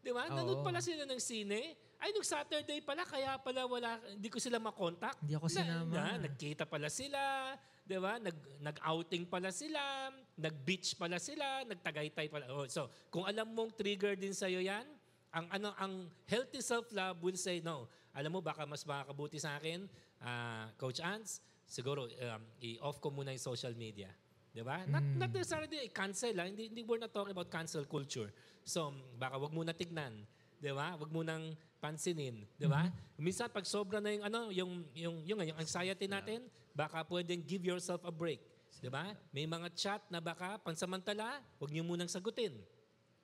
Di 0.03 0.11
ba? 0.11 0.27
Nanood 0.27 0.61
Oo. 0.61 0.65
pala 0.65 0.83
sila 0.83 1.07
ng 1.07 1.21
sine. 1.21 1.79
Ay, 2.03 2.11
nung 2.11 2.27
Saturday 2.27 2.83
pala, 2.83 3.07
kaya 3.07 3.39
pala 3.39 3.63
wala, 3.63 3.95
hindi 4.11 4.27
ko 4.27 4.35
sila 4.35 4.59
makontak. 4.59 5.15
Hindi 5.23 5.39
ako 5.39 5.47
sinama. 5.47 5.95
Na, 5.95 6.27
nagkita 6.27 6.67
pala 6.67 6.91
sila, 6.91 7.55
di 7.83 7.99
ba? 7.99 8.15
Nag, 8.19 8.35
nag-outing 8.63 9.27
pala 9.27 9.51
sila, 9.51 10.09
nag-beach 10.39 10.95
pala 10.95 11.19
sila, 11.19 11.67
nagtagaytay 11.67 12.31
pala. 12.31 12.47
Oh, 12.51 12.65
so, 12.71 12.87
kung 13.11 13.27
alam 13.27 13.51
mong 13.51 13.75
trigger 13.75 14.15
din 14.15 14.31
sa'yo 14.31 14.63
yan, 14.63 14.87
ang 15.33 15.45
ano 15.49 15.73
ang 15.81 16.07
healthy 16.29 16.63
self-love 16.63 17.19
will 17.19 17.37
say, 17.37 17.59
no, 17.59 17.89
alam 18.15 18.31
mo, 18.31 18.39
baka 18.39 18.63
mas 18.63 18.85
makakabuti 18.87 19.41
sa 19.41 19.59
akin, 19.59 19.83
ah, 20.23 20.71
Coach 20.79 21.03
Ants, 21.03 21.43
siguro, 21.67 22.07
um, 22.07 22.41
i-off 22.63 23.03
ko 23.03 23.11
muna 23.11 23.35
yung 23.35 23.41
social 23.43 23.75
media. 23.75 24.07
Di 24.53 24.61
ba? 24.61 24.85
Not, 24.85 25.01
not 25.17 25.31
necessarily 25.33 25.89
cancel. 25.89 26.37
ah. 26.37 26.45
Hindi, 26.45 26.69
hindi, 26.69 26.85
we're 26.85 27.01
not 27.01 27.09
talking 27.09 27.33
about 27.33 27.49
cancel 27.49 27.89
culture. 27.89 28.29
So, 28.61 28.93
baka 29.17 29.41
wag 29.41 29.49
mo 29.49 29.65
na 29.65 29.73
tignan. 29.73 30.29
Di 30.61 30.69
ba? 30.69 30.93
Wag 30.93 31.09
mo 31.09 31.25
nang 31.25 31.57
pansinin, 31.83 32.47
di 32.55 32.63
ba? 32.63 32.87
Minsan 33.19 33.51
pag 33.51 33.67
sobra 33.67 33.99
na 33.99 34.15
yung 34.15 34.23
ano, 34.23 34.41
yung 34.55 34.71
yung 34.95 35.15
yung, 35.27 35.39
yung 35.43 35.59
anxiety 35.59 36.07
natin, 36.07 36.47
baka 36.71 37.03
pwedeng 37.11 37.43
give 37.43 37.67
yourself 37.67 37.99
a 38.07 38.13
break, 38.15 38.39
di 38.79 38.87
ba? 38.87 39.11
May 39.35 39.43
mga 39.43 39.67
chat 39.75 39.99
na 40.07 40.23
baka 40.23 40.55
pansamantala, 40.63 41.43
wag 41.59 41.69
niyo 41.75 41.83
munang 41.83 42.07
sagutin. 42.07 42.55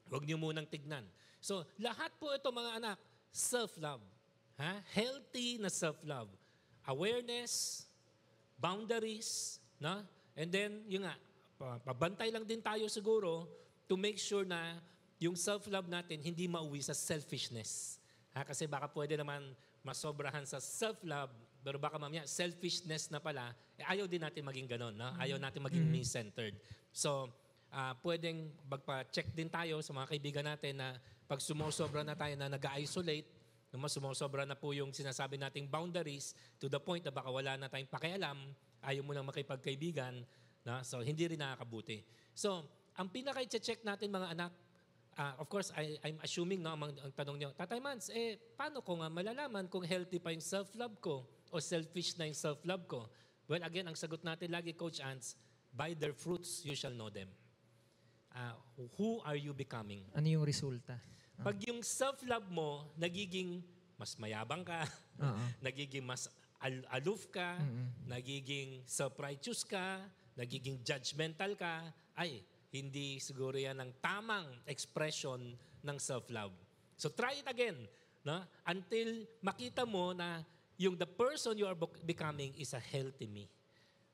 Wag 0.09 0.25
niyo 0.25 0.41
munang 0.41 0.65
tignan. 0.65 1.05
So, 1.39 1.63
lahat 1.79 2.11
po 2.19 2.33
ito 2.33 2.49
mga 2.49 2.81
anak, 2.81 2.97
self-love. 3.31 4.01
Ha? 4.59 4.83
Healthy 4.91 5.61
na 5.61 5.69
self-love. 5.71 6.27
Awareness, 6.89 7.85
boundaries, 8.57 9.61
no? 9.77 10.03
And 10.33 10.49
then, 10.49 10.83
yung 10.89 11.05
nga, 11.05 11.15
pa- 11.55 11.79
pabantay 11.93 12.33
lang 12.33 12.43
din 12.43 12.59
tayo 12.59 12.89
siguro 12.89 13.45
to 13.85 13.95
make 13.95 14.17
sure 14.17 14.43
na 14.43 14.81
yung 15.21 15.37
self-love 15.37 15.87
natin 15.87 16.19
hindi 16.19 16.49
mauwi 16.49 16.81
sa 16.81 16.97
selfishness. 16.97 17.98
Ha? 18.33 18.45
Kasi 18.45 18.69
baka 18.69 18.89
pwede 18.93 19.17
naman 19.17 19.55
masobrahan 19.81 20.43
sa 20.45 20.59
self-love, 20.61 21.31
pero 21.63 21.79
baka 21.79 21.99
mamaya 21.99 22.23
selfishness 22.27 23.11
na 23.11 23.19
pala, 23.19 23.55
eh, 23.75 23.85
ayaw 23.87 24.05
din 24.05 24.23
natin 24.23 24.43
maging 24.45 24.67
ganon. 24.67 24.95
No? 24.95 25.11
Ayaw 25.17 25.39
natin 25.39 25.63
maging 25.63 25.87
me-centered. 25.87 26.55
So, 26.91 27.31
ah, 27.71 27.95
pwedeng 28.03 28.51
magpa-check 28.67 29.31
din 29.33 29.49
tayo 29.51 29.79
sa 29.83 29.91
mga 29.95 30.07
kaibigan 30.15 30.45
natin 30.45 30.79
na 30.79 30.97
pag 31.29 31.39
sumusobra 31.41 32.01
na 32.01 32.17
tayo 32.17 32.33
na 32.35 32.49
nag-isolate, 32.49 33.39
mas 33.77 33.93
sumusobra 33.93 34.49
na 34.49 34.57
po 34.57 34.73
yung 34.73 34.89
sinasabi 34.89 35.37
nating 35.37 35.69
boundaries 35.69 36.33
to 36.57 36.65
the 36.65 36.81
point 36.81 37.05
na 37.05 37.13
baka 37.13 37.29
wala 37.29 37.53
na 37.53 37.69
tayong 37.69 37.91
pakialam, 37.91 38.37
ayaw 38.81 39.05
mo 39.05 39.13
nang 39.13 39.29
makipagkaibigan, 39.29 40.25
na? 40.65 40.81
so 40.81 41.05
hindi 41.05 41.29
rin 41.29 41.37
nakakabuti. 41.37 42.01
So, 42.33 42.65
ang 42.97 43.13
pinaka-check 43.13 43.85
natin 43.85 44.09
mga 44.09 44.33
anak, 44.33 44.51
ah, 45.17 45.33
of 45.39 45.47
course, 45.49 45.73
I, 45.73 45.97
I'm 46.03 46.19
assuming, 46.21 46.61
no, 46.61 46.75
ang, 46.75 46.93
ang 46.93 47.13
tanong 47.15 47.37
niyo, 47.39 47.49
Tatay 47.55 47.79
Mans, 47.81 48.11
eh, 48.13 48.37
paano 48.53 48.83
ko 48.83 48.99
nga 48.99 49.09
malalaman 49.09 49.65
kung 49.71 49.81
healthy 49.87 50.19
pa 50.21 50.29
yung 50.29 50.43
self-love 50.43 50.99
ko 51.01 51.25
o 51.49 51.57
selfish 51.57 52.13
na 52.19 52.29
yung 52.29 52.37
self-love 52.37 52.85
ko? 52.85 53.09
Well, 53.49 53.65
again, 53.65 53.89
ang 53.89 53.97
sagot 53.97 54.21
natin 54.21 54.53
lagi, 54.53 54.77
Coach 54.77 55.01
Ants, 55.01 55.33
by 55.73 55.97
their 55.97 56.13
fruits 56.13 56.61
you 56.65 56.77
shall 56.77 56.93
know 56.93 57.09
them. 57.09 57.29
Ah, 58.29 58.53
who 58.97 59.23
are 59.25 59.37
you 59.37 59.57
becoming? 59.57 60.05
Ano 60.13 60.29
yung 60.29 60.45
resulta? 60.45 61.01
Pag 61.39 61.57
yung 61.65 61.81
self-love 61.81 62.51
mo, 62.51 62.91
nagiging 62.99 63.63
mas 63.99 64.15
mayabang 64.15 64.63
ka, 64.63 64.87
Oo. 65.19 65.43
nagiging 65.65 66.07
mas 66.07 66.31
al- 66.63 66.87
aloof 66.95 67.27
ka, 67.27 67.59
nagiging 68.07 68.83
self-righteous 68.87 69.67
ka, 69.67 70.03
nagiging 70.39 70.79
judgmental 70.83 71.51
ka, 71.59 71.83
ay, 72.15 72.43
hindi 72.69 73.17
siguro 73.17 73.57
yan 73.57 73.77
ang 73.81 73.91
tamang 74.01 74.45
expression 74.69 75.57
ng 75.81 75.97
self-love. 75.97 76.53
So 76.97 77.09
try 77.09 77.37
it 77.41 77.47
again. 77.49 77.89
No? 78.21 78.43
Until 78.67 79.25
makita 79.41 79.87
mo 79.87 80.13
na 80.13 80.45
yung 80.79 80.95
the 80.95 81.07
person 81.07 81.57
you 81.57 81.67
are 81.67 81.75
bec- 81.75 82.03
becoming 82.05 82.53
is 82.55 82.71
a 82.77 82.81
healthy 82.81 83.27
me. 83.27 83.49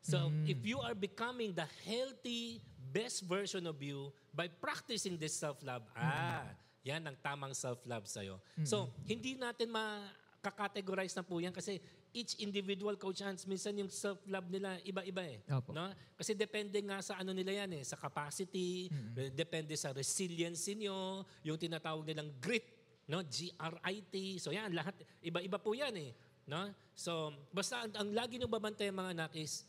So 0.05 0.29
if 0.45 0.61
you 0.61 0.77
are 0.85 0.93
becoming 0.93 1.57
the 1.57 1.65
healthy, 1.81 2.61
best 2.93 3.25
version 3.25 3.65
of 3.65 3.81
you 3.81 4.13
by 4.31 4.47
practicing 4.47 5.17
this 5.17 5.33
self-love, 5.33 5.81
ah, 5.97 6.45
yan 6.85 7.01
ang 7.01 7.17
tamang 7.19 7.51
self-love 7.57 8.05
sa'yo. 8.05 8.37
So, 8.61 8.93
hindi 9.09 9.33
natin 9.33 9.73
makakategorize 9.73 11.17
na 11.17 11.25
po 11.25 11.41
yan 11.41 11.49
kasi 11.49 11.81
each 12.15 12.39
individual 12.39 12.95
coach 12.95 13.19
Hans, 13.19 13.43
minsan 13.43 13.75
yung 13.75 13.91
self-love 13.91 14.47
nila 14.47 14.79
iba-iba 14.87 15.21
eh. 15.27 15.43
Opo. 15.51 15.75
No? 15.75 15.91
Kasi 16.15 16.31
depende 16.31 16.79
nga 16.79 17.03
sa 17.03 17.19
ano 17.19 17.35
nila 17.35 17.67
yan 17.67 17.75
eh, 17.75 17.83
sa 17.83 17.99
capacity, 17.99 18.87
depende 19.35 19.75
sa 19.75 19.91
resiliency 19.91 20.79
nyo, 20.79 21.27
yung 21.43 21.59
tinatawag 21.59 22.07
nilang 22.07 22.31
grit, 22.39 22.63
no? 23.11 23.19
G-R-I-T. 23.19 24.39
So 24.39 24.55
yan, 24.55 24.71
lahat, 24.71 24.95
iba-iba 25.19 25.59
po 25.59 25.75
yan 25.75 25.93
eh. 25.99 26.15
No? 26.47 26.71
So, 26.95 27.33
basta 27.51 27.83
ang, 27.83 27.91
ang 27.97 28.09
lagi 28.15 28.39
nyo 28.39 28.47
babantay 28.47 28.93
mga 28.93 29.11
anak 29.17 29.31
is 29.35 29.67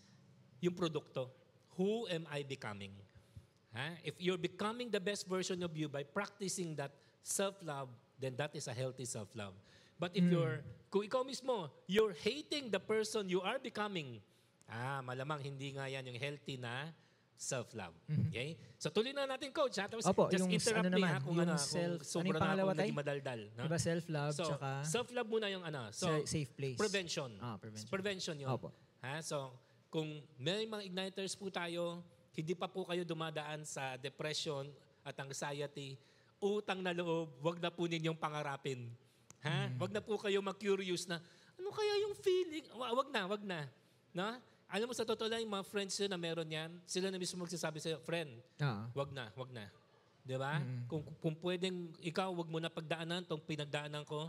yung 0.63 0.77
produkto. 0.77 1.33
Who 1.81 2.07
am 2.09 2.29
I 2.31 2.47
becoming? 2.47 2.95
Ha? 3.75 4.01
If 4.05 4.17
you're 4.23 4.41
becoming 4.41 4.89
the 4.89 5.01
best 5.01 5.27
version 5.29 5.61
of 5.65 5.73
you 5.77 5.89
by 5.89 6.05
practicing 6.05 6.77
that 6.79 6.93
self-love, 7.25 7.91
then 8.21 8.37
that 8.37 8.53
is 8.57 8.69
a 8.69 8.77
healthy 8.77 9.05
self-love. 9.05 9.53
But 9.97 10.13
if 10.13 10.23
you're, 10.23 10.61
kung 10.87 11.03
ikaw 11.03 11.25
mismo, 11.25 11.69
you're 11.87 12.13
hating 12.15 12.69
the 12.69 12.79
person 12.79 13.27
you 13.27 13.41
are 13.41 13.57
becoming, 13.57 14.21
ah, 14.67 15.01
malamang 15.01 15.41
hindi 15.43 15.73
nga 15.73 15.89
yan 15.89 16.05
yung 16.05 16.17
healthy 16.17 16.57
na 16.57 16.93
self-love. 17.37 17.93
Okay? 18.29 18.57
So 18.77 18.89
tuloy 18.89 19.13
na 19.13 19.25
natin, 19.27 19.53
coach. 19.53 19.77
Ha? 19.77 19.89
Tapos 19.89 20.05
Opo, 20.05 20.29
just 20.29 20.41
yung 20.41 20.53
interrupt 20.53 20.81
ano 20.83 20.89
me, 20.91 21.01
naman, 21.01 21.11
ha, 21.11 21.21
kung 21.21 21.37
ano, 21.39 21.55
self- 21.55 21.69
kung 21.69 21.81
ano 21.85 21.93
yung 21.93 22.09
sobra 22.09 22.33
na 22.33 22.41
pangalawa, 22.41 22.71
akong 22.73 22.81
naging 22.81 22.99
madaldal. 22.99 23.41
no? 23.53 23.63
Diba 23.63 23.79
self-love, 23.79 24.33
So, 24.33 24.45
tsaka 24.47 24.69
self-love 24.85 25.29
muna 25.29 25.47
yung 25.49 25.65
ano. 25.65 25.83
So, 25.93 26.07
sa- 26.07 26.25
safe 26.27 26.51
place. 26.53 26.77
Prevention. 26.77 27.31
Ah, 27.39 27.57
prevention. 27.57 27.89
Prevention 27.89 28.37
yun. 28.41 28.49
Opo. 28.49 28.69
Ha? 29.01 29.21
So, 29.21 29.53
kung 29.89 30.09
may 30.37 30.65
mga 30.65 30.83
igniters 30.87 31.37
po 31.37 31.49
tayo, 31.49 32.01
hindi 32.33 32.53
pa 32.53 32.69
po 32.69 32.85
kayo 32.85 33.01
dumadaan 33.01 33.65
sa 33.65 33.97
depression 33.97 34.69
at 35.01 35.17
anxiety, 35.17 35.97
utang 36.37 36.81
na 36.81 36.93
loob, 36.93 37.33
wag 37.41 37.57
na 37.61 37.69
po 37.69 37.85
ninyong 37.85 38.17
pangarapin. 38.17 38.93
Ha? 39.43 39.71
Wag 39.77 39.91
na 39.91 40.01
po 40.01 40.17
kayo 40.17 40.41
mag-curious 40.41 41.05
na, 41.05 41.21
ano 41.57 41.69
kaya 41.71 41.95
yung 42.03 42.15
feeling? 42.17 42.65
Wa- 42.73 42.95
Wag 42.95 43.09
na, 43.11 43.21
wag 43.27 43.43
na. 43.43 43.61
Na? 44.13 44.41
Alam 44.67 44.91
mo, 44.91 44.95
sa 44.95 45.07
totoo 45.07 45.31
lang, 45.31 45.41
yung 45.41 45.55
mga 45.55 45.67
friends 45.67 45.95
nyo 45.97 46.09
na 46.11 46.19
meron 46.19 46.49
yan, 46.49 46.71
sila 46.85 47.07
na 47.09 47.17
mismo 47.17 47.39
magsasabi 47.39 47.79
sa'yo, 47.79 48.03
friend, 48.03 48.35
Oo. 48.59 48.83
wag 48.95 49.11
na, 49.15 49.31
wag 49.35 49.51
na. 49.55 49.65
Di 50.27 50.35
ba? 50.35 50.59
Kung, 50.91 51.07
kung 51.23 51.35
pwedeng 51.39 51.95
ikaw, 52.03 52.35
wag 52.35 52.51
mo 52.51 52.59
na 52.59 52.67
pagdaanan 52.67 53.23
tong 53.23 53.39
pinagdaanan 53.39 54.03
ko. 54.03 54.27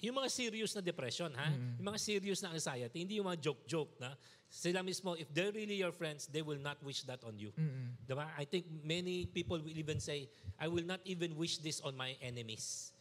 Yung 0.00 0.16
mga 0.16 0.30
serious 0.30 0.72
na 0.72 0.80
depression, 0.80 1.28
ha? 1.34 1.50
Yung 1.76 1.84
mga 1.84 1.98
serious 2.00 2.40
na 2.40 2.54
anxiety, 2.54 3.02
hindi 3.02 3.18
yung 3.20 3.28
mga 3.28 3.42
joke-joke, 3.44 3.98
na 4.00 4.14
sila 4.48 4.80
mismo, 4.80 5.12
if 5.12 5.28
they're 5.28 5.52
really 5.52 5.76
your 5.76 5.92
friends, 5.92 6.30
they 6.32 6.40
will 6.40 6.56
not 6.56 6.80
wish 6.80 7.04
that 7.04 7.20
on 7.20 7.36
you. 7.36 7.52
Di 8.00 8.14
ba? 8.16 8.32
I 8.38 8.48
think 8.48 8.64
many 8.80 9.26
people 9.26 9.60
will 9.60 9.76
even 9.76 10.00
say, 10.00 10.30
I 10.56 10.64
will 10.64 10.86
not 10.86 11.04
even 11.04 11.36
wish 11.36 11.58
this 11.60 11.84
on 11.84 11.92
my 11.92 12.16
enemies. 12.24 12.96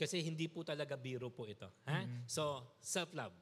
Kasi 0.00 0.24
hindi 0.24 0.48
po 0.48 0.64
talaga 0.64 0.96
biro 0.96 1.28
po 1.28 1.44
ito. 1.44 1.68
Ha? 1.84 2.24
So, 2.24 2.76
self-love. 2.80 3.36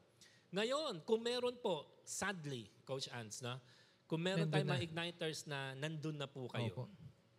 Ngayon, 0.51 1.05
kung 1.07 1.23
meron 1.23 1.55
po, 1.61 2.01
sadly, 2.03 2.67
Coach 2.83 3.07
Ans, 3.13 3.39
no? 3.45 3.61
kung 4.09 4.25
meron 4.25 4.49
Nandun 4.49 4.53
tayong 4.57 4.67
na. 4.67 4.73
mga 4.73 4.85
igniters 4.89 5.39
na 5.45 5.59
nandun 5.77 6.17
na 6.17 6.25
po 6.25 6.49
kayo, 6.49 6.73
Opo. 6.73 6.85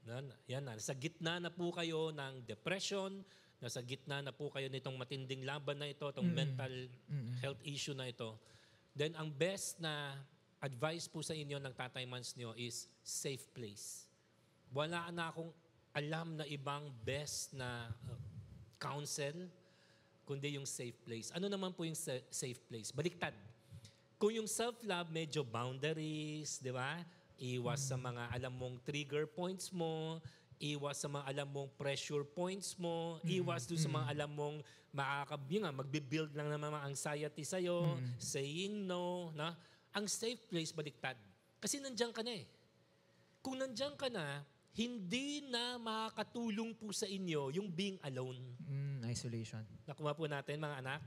na, 0.07 0.23
yan 0.47 0.63
na, 0.63 0.79
sa 0.79 0.95
gitna 0.95 1.43
na 1.43 1.51
po 1.51 1.75
kayo 1.75 2.15
ng 2.15 2.47
depression, 2.47 3.11
nasa 3.59 3.83
gitna 3.83 4.23
na 4.23 4.31
po 4.31 4.55
kayo 4.55 4.71
nitong 4.71 4.95
matinding 4.95 5.43
laban 5.43 5.83
na 5.83 5.91
ito, 5.91 6.07
itong 6.07 6.31
mental 6.31 6.71
health 7.43 7.59
issue 7.67 7.93
na 7.99 8.07
ito, 8.07 8.39
then 8.95 9.13
ang 9.19 9.35
best 9.35 9.83
na 9.83 10.15
advice 10.63 11.11
po 11.11 11.27
sa 11.27 11.35
inyo 11.35 11.59
ng 11.59 11.75
Tatay 11.75 12.07
Mans 12.07 12.39
nyo 12.39 12.55
is 12.55 12.87
safe 13.03 13.51
place. 13.51 14.07
Wala 14.71 15.11
na 15.11 15.35
akong 15.35 15.51
alam 15.91 16.39
na 16.39 16.47
ibang 16.47 16.95
best 17.03 17.51
na 17.59 17.91
uh, 17.91 18.15
counsel, 18.81 19.47
kundi 20.25 20.57
yung 20.57 20.65
safe 20.65 20.97
place. 21.05 21.29
Ano 21.37 21.47
naman 21.47 21.77
po 21.77 21.85
yung 21.85 21.99
sa- 21.99 22.25
safe 22.33 22.59
place? 22.65 22.89
Baliktad. 22.91 23.37
Kung 24.17 24.33
yung 24.33 24.49
self-love, 24.49 25.13
medyo 25.13 25.45
boundaries, 25.45 26.61
di 26.61 26.73
ba? 26.73 27.01
Iwas 27.41 27.89
sa 27.89 27.97
mga 27.97 28.33
alam 28.33 28.53
mong 28.53 28.77
trigger 28.85 29.25
points 29.29 29.73
mo, 29.73 30.21
iwas 30.61 31.01
sa 31.01 31.09
mga 31.09 31.25
alam 31.25 31.49
mong 31.49 31.69
pressure 31.73 32.25
points 32.25 32.77
mo, 32.77 33.17
iwas 33.25 33.65
doon 33.65 33.81
sa 33.81 33.89
mga 33.89 34.07
alam 34.13 34.31
mong 34.33 34.57
makakab, 34.93 35.41
yun 35.49 35.63
nga, 35.65 35.73
magbe-build 35.73 36.33
lang 36.37 36.53
ng 36.53 36.61
mga 36.61 36.79
anxiety 36.85 37.45
sa'yo, 37.47 37.97
saying 38.21 38.85
no, 38.85 39.33
na 39.33 39.57
ang 39.91 40.05
safe 40.05 40.39
place 40.53 40.71
baliktad. 40.71 41.17
Kasi 41.57 41.81
nandiyan 41.81 42.13
ka 42.13 42.21
na 42.21 42.37
eh. 42.37 42.45
Kung 43.41 43.57
nandiyan 43.57 43.97
ka 43.97 44.13
na, 44.13 44.45
hindi 44.73 45.43
na 45.45 45.77
makakatulong 45.77 46.73
po 46.73 46.91
sa 46.91 47.05
inyo 47.05 47.51
yung 47.51 47.69
being 47.69 47.99
alone. 48.03 48.39
Mm, 48.63 49.03
isolation. 49.05 49.63
Nakuha 49.83 50.13
po 50.13 50.25
natin 50.25 50.57
mga 50.57 50.79
anak, 50.79 51.01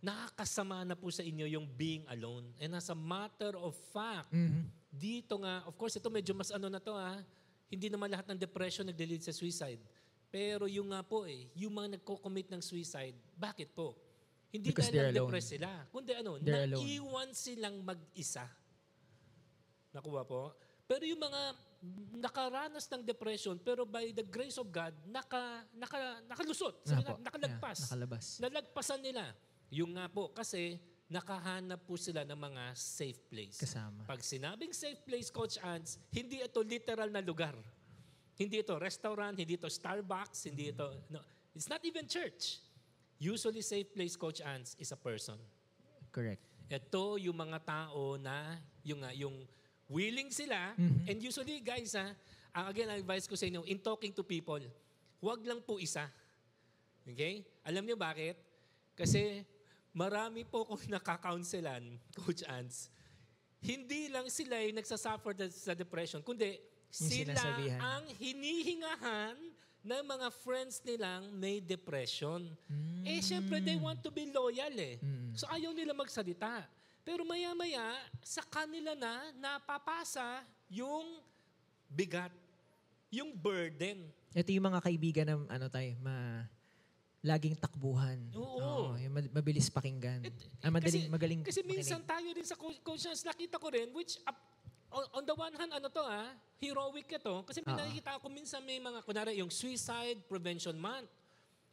nakakasama 0.00 0.84
na 0.84 0.92
po 0.92 1.08
sa 1.08 1.20
inyo 1.20 1.44
yung 1.46 1.66
being 1.66 2.04
alone. 2.06 2.52
And 2.56 2.72
as 2.72 2.88
a 2.88 2.96
matter 2.96 3.54
of 3.54 3.72
fact, 3.90 4.28
Mhm. 4.30 4.68
dito 4.90 5.36
nga, 5.38 5.64
of 5.64 5.74
course, 5.74 5.94
ito 5.94 6.08
medyo 6.08 6.32
mas 6.32 6.48
ano 6.48 6.68
na 6.68 6.78
to 6.78 6.92
ha, 6.92 7.20
hindi 7.66 7.88
naman 7.88 8.08
lahat 8.08 8.24
ng 8.26 8.38
depression 8.38 8.84
nag-lead 8.84 9.20
sa 9.20 9.32
suicide. 9.32 9.80
Pero 10.28 10.66
yung 10.66 10.90
nga 10.90 11.00
po 11.00 11.24
eh, 11.24 11.48
yung 11.54 11.72
mga 11.72 11.96
nagko-commit 11.96 12.50
ng 12.50 12.60
suicide, 12.60 13.14
bakit 13.34 13.70
po? 13.70 13.94
Hindi 14.48 14.70
Because 14.70 14.88
dahil 14.88 15.10
alone. 15.10 15.26
depressed 15.26 15.50
sila. 15.52 15.70
Kundi 15.88 16.12
ano, 16.12 16.38
They're 16.38 16.64
alone. 16.64 16.78
naiwan 16.80 17.30
silang 17.32 17.82
mag-isa. 17.82 18.46
Nakuha 19.90 20.22
po? 20.22 20.54
Pero 20.84 21.02
yung 21.02 21.18
mga 21.18 21.40
nakaranas 22.16 22.88
ng 22.88 23.02
depression, 23.04 23.56
pero 23.60 23.84
by 23.84 24.10
the 24.14 24.24
grace 24.24 24.56
of 24.56 24.70
God, 24.72 24.94
naka, 25.04 25.64
naka, 25.76 26.24
nakalusot. 26.24 26.84
Sila, 26.86 27.04
po. 27.04 27.20
nakalagpas. 27.20 27.78
Yeah, 27.78 27.86
nakalabas. 27.88 28.24
Nalagpasan 28.40 29.00
nila. 29.04 29.24
Yung 29.68 29.92
nga 29.96 30.08
po, 30.08 30.32
kasi 30.32 30.80
nakahanap 31.08 31.84
po 31.84 32.00
sila 32.00 32.24
ng 32.24 32.38
mga 32.38 32.62
safe 32.72 33.20
place. 33.28 33.60
Kasama. 33.60 34.08
Pag 34.08 34.24
sinabing 34.24 34.72
safe 34.72 35.04
place, 35.04 35.28
Coach 35.28 35.60
Ants, 35.60 36.00
hindi 36.10 36.40
ito 36.40 36.60
literal 36.64 37.12
na 37.12 37.20
lugar. 37.20 37.54
Hindi 38.34 38.64
ito 38.64 38.74
restaurant, 38.80 39.36
hindi 39.36 39.54
ito 39.54 39.68
Starbucks, 39.68 40.48
hindi 40.48 40.74
ito... 40.74 40.90
No, 41.12 41.20
it's 41.54 41.68
not 41.70 41.84
even 41.84 42.08
church. 42.08 42.58
Usually 43.20 43.62
safe 43.62 43.92
place, 43.94 44.18
Coach 44.18 44.42
Ants, 44.42 44.74
is 44.80 44.90
a 44.90 44.98
person. 44.98 45.38
Correct. 46.10 46.42
Ito 46.66 47.20
yung 47.20 47.36
mga 47.36 47.62
tao 47.62 48.16
na 48.16 48.58
yung 48.82 49.00
nga 49.04 49.12
yung 49.12 49.44
willing 49.94 50.34
sila 50.34 50.74
and 51.06 51.22
usually 51.22 51.62
guys 51.62 51.94
ha, 51.94 52.10
ang 52.50 52.66
again 52.66 52.90
ang 52.90 52.98
advice 52.98 53.30
ko 53.30 53.38
sa 53.38 53.46
inyo 53.46 53.62
in 53.70 53.78
talking 53.78 54.10
to 54.10 54.26
people, 54.26 54.58
huwag 55.22 55.38
lang 55.46 55.62
po 55.62 55.78
isa. 55.78 56.10
Okay? 57.06 57.46
Alam 57.62 57.86
niyo 57.86 57.94
bakit? 57.94 58.34
Kasi 58.98 59.46
marami 59.94 60.42
po 60.42 60.66
kong 60.66 60.90
nakakaunselan, 60.98 61.94
Coach 62.18 62.42
Ants. 62.50 62.90
Hindi 63.62 64.10
lang 64.10 64.26
sila 64.28 64.60
yung 64.60 64.76
nagsasuffer 64.76 65.32
sa 65.48 65.72
depression, 65.72 66.20
kundi 66.20 66.58
sila 66.90 67.32
ang 67.80 68.04
hinihingahan 68.20 69.34
ng 69.84 70.02
mga 70.04 70.28
friends 70.32 70.80
nilang 70.84 71.32
may 71.32 71.60
depression. 71.60 72.44
Eh, 73.04 73.20
syempre, 73.20 73.60
they 73.60 73.76
want 73.76 74.00
to 74.00 74.12
be 74.12 74.28
loyal 74.32 74.72
eh. 74.76 74.96
So, 75.36 75.44
ayaw 75.48 75.72
nila 75.72 75.92
magsalita. 75.92 76.64
Pero 77.04 77.20
maya-maya, 77.22 78.00
sa 78.24 78.40
kanila 78.40 78.96
na 78.96 79.28
napapasa 79.36 80.40
yung 80.72 81.20
bigat, 81.86 82.32
yung 83.12 83.36
burden. 83.36 84.08
Ito 84.32 84.50
yung 84.50 84.66
mga 84.72 84.80
kaibigan 84.80 85.26
ng 85.28 85.42
ano 85.46 85.66
tayo, 85.68 85.92
ma 86.00 86.48
laging 87.24 87.56
takbuhan. 87.56 88.20
Oo. 88.36 88.96
yung 89.00 89.12
mad- 89.16 89.32
mabilis 89.32 89.72
pakinggan. 89.72 90.28
ah, 90.60 90.68
madaling, 90.68 91.08
magaling 91.08 91.40
kasi 91.40 91.64
minsan 91.64 92.04
makinig. 92.04 92.12
tayo 92.12 92.28
rin 92.36 92.44
sa 92.44 92.56
co- 92.56 92.82
conscience, 92.84 93.24
nakita 93.24 93.56
ko 93.56 93.72
rin, 93.72 93.88
which 93.96 94.20
up, 94.28 94.36
on, 94.92 95.24
the 95.24 95.32
one 95.32 95.56
hand, 95.56 95.72
ano 95.72 95.88
to 95.88 96.04
ah, 96.04 96.36
heroic 96.60 97.08
ito. 97.08 97.40
Kasi 97.48 97.64
may 97.64 97.72
Oo. 97.72 97.80
nakikita 97.80 98.20
ako 98.20 98.28
minsan 98.28 98.60
may 98.60 98.76
mga, 98.76 99.00
kunwari 99.08 99.40
yung 99.40 99.48
Suicide 99.48 100.20
Prevention 100.28 100.76
Month. 100.76 101.08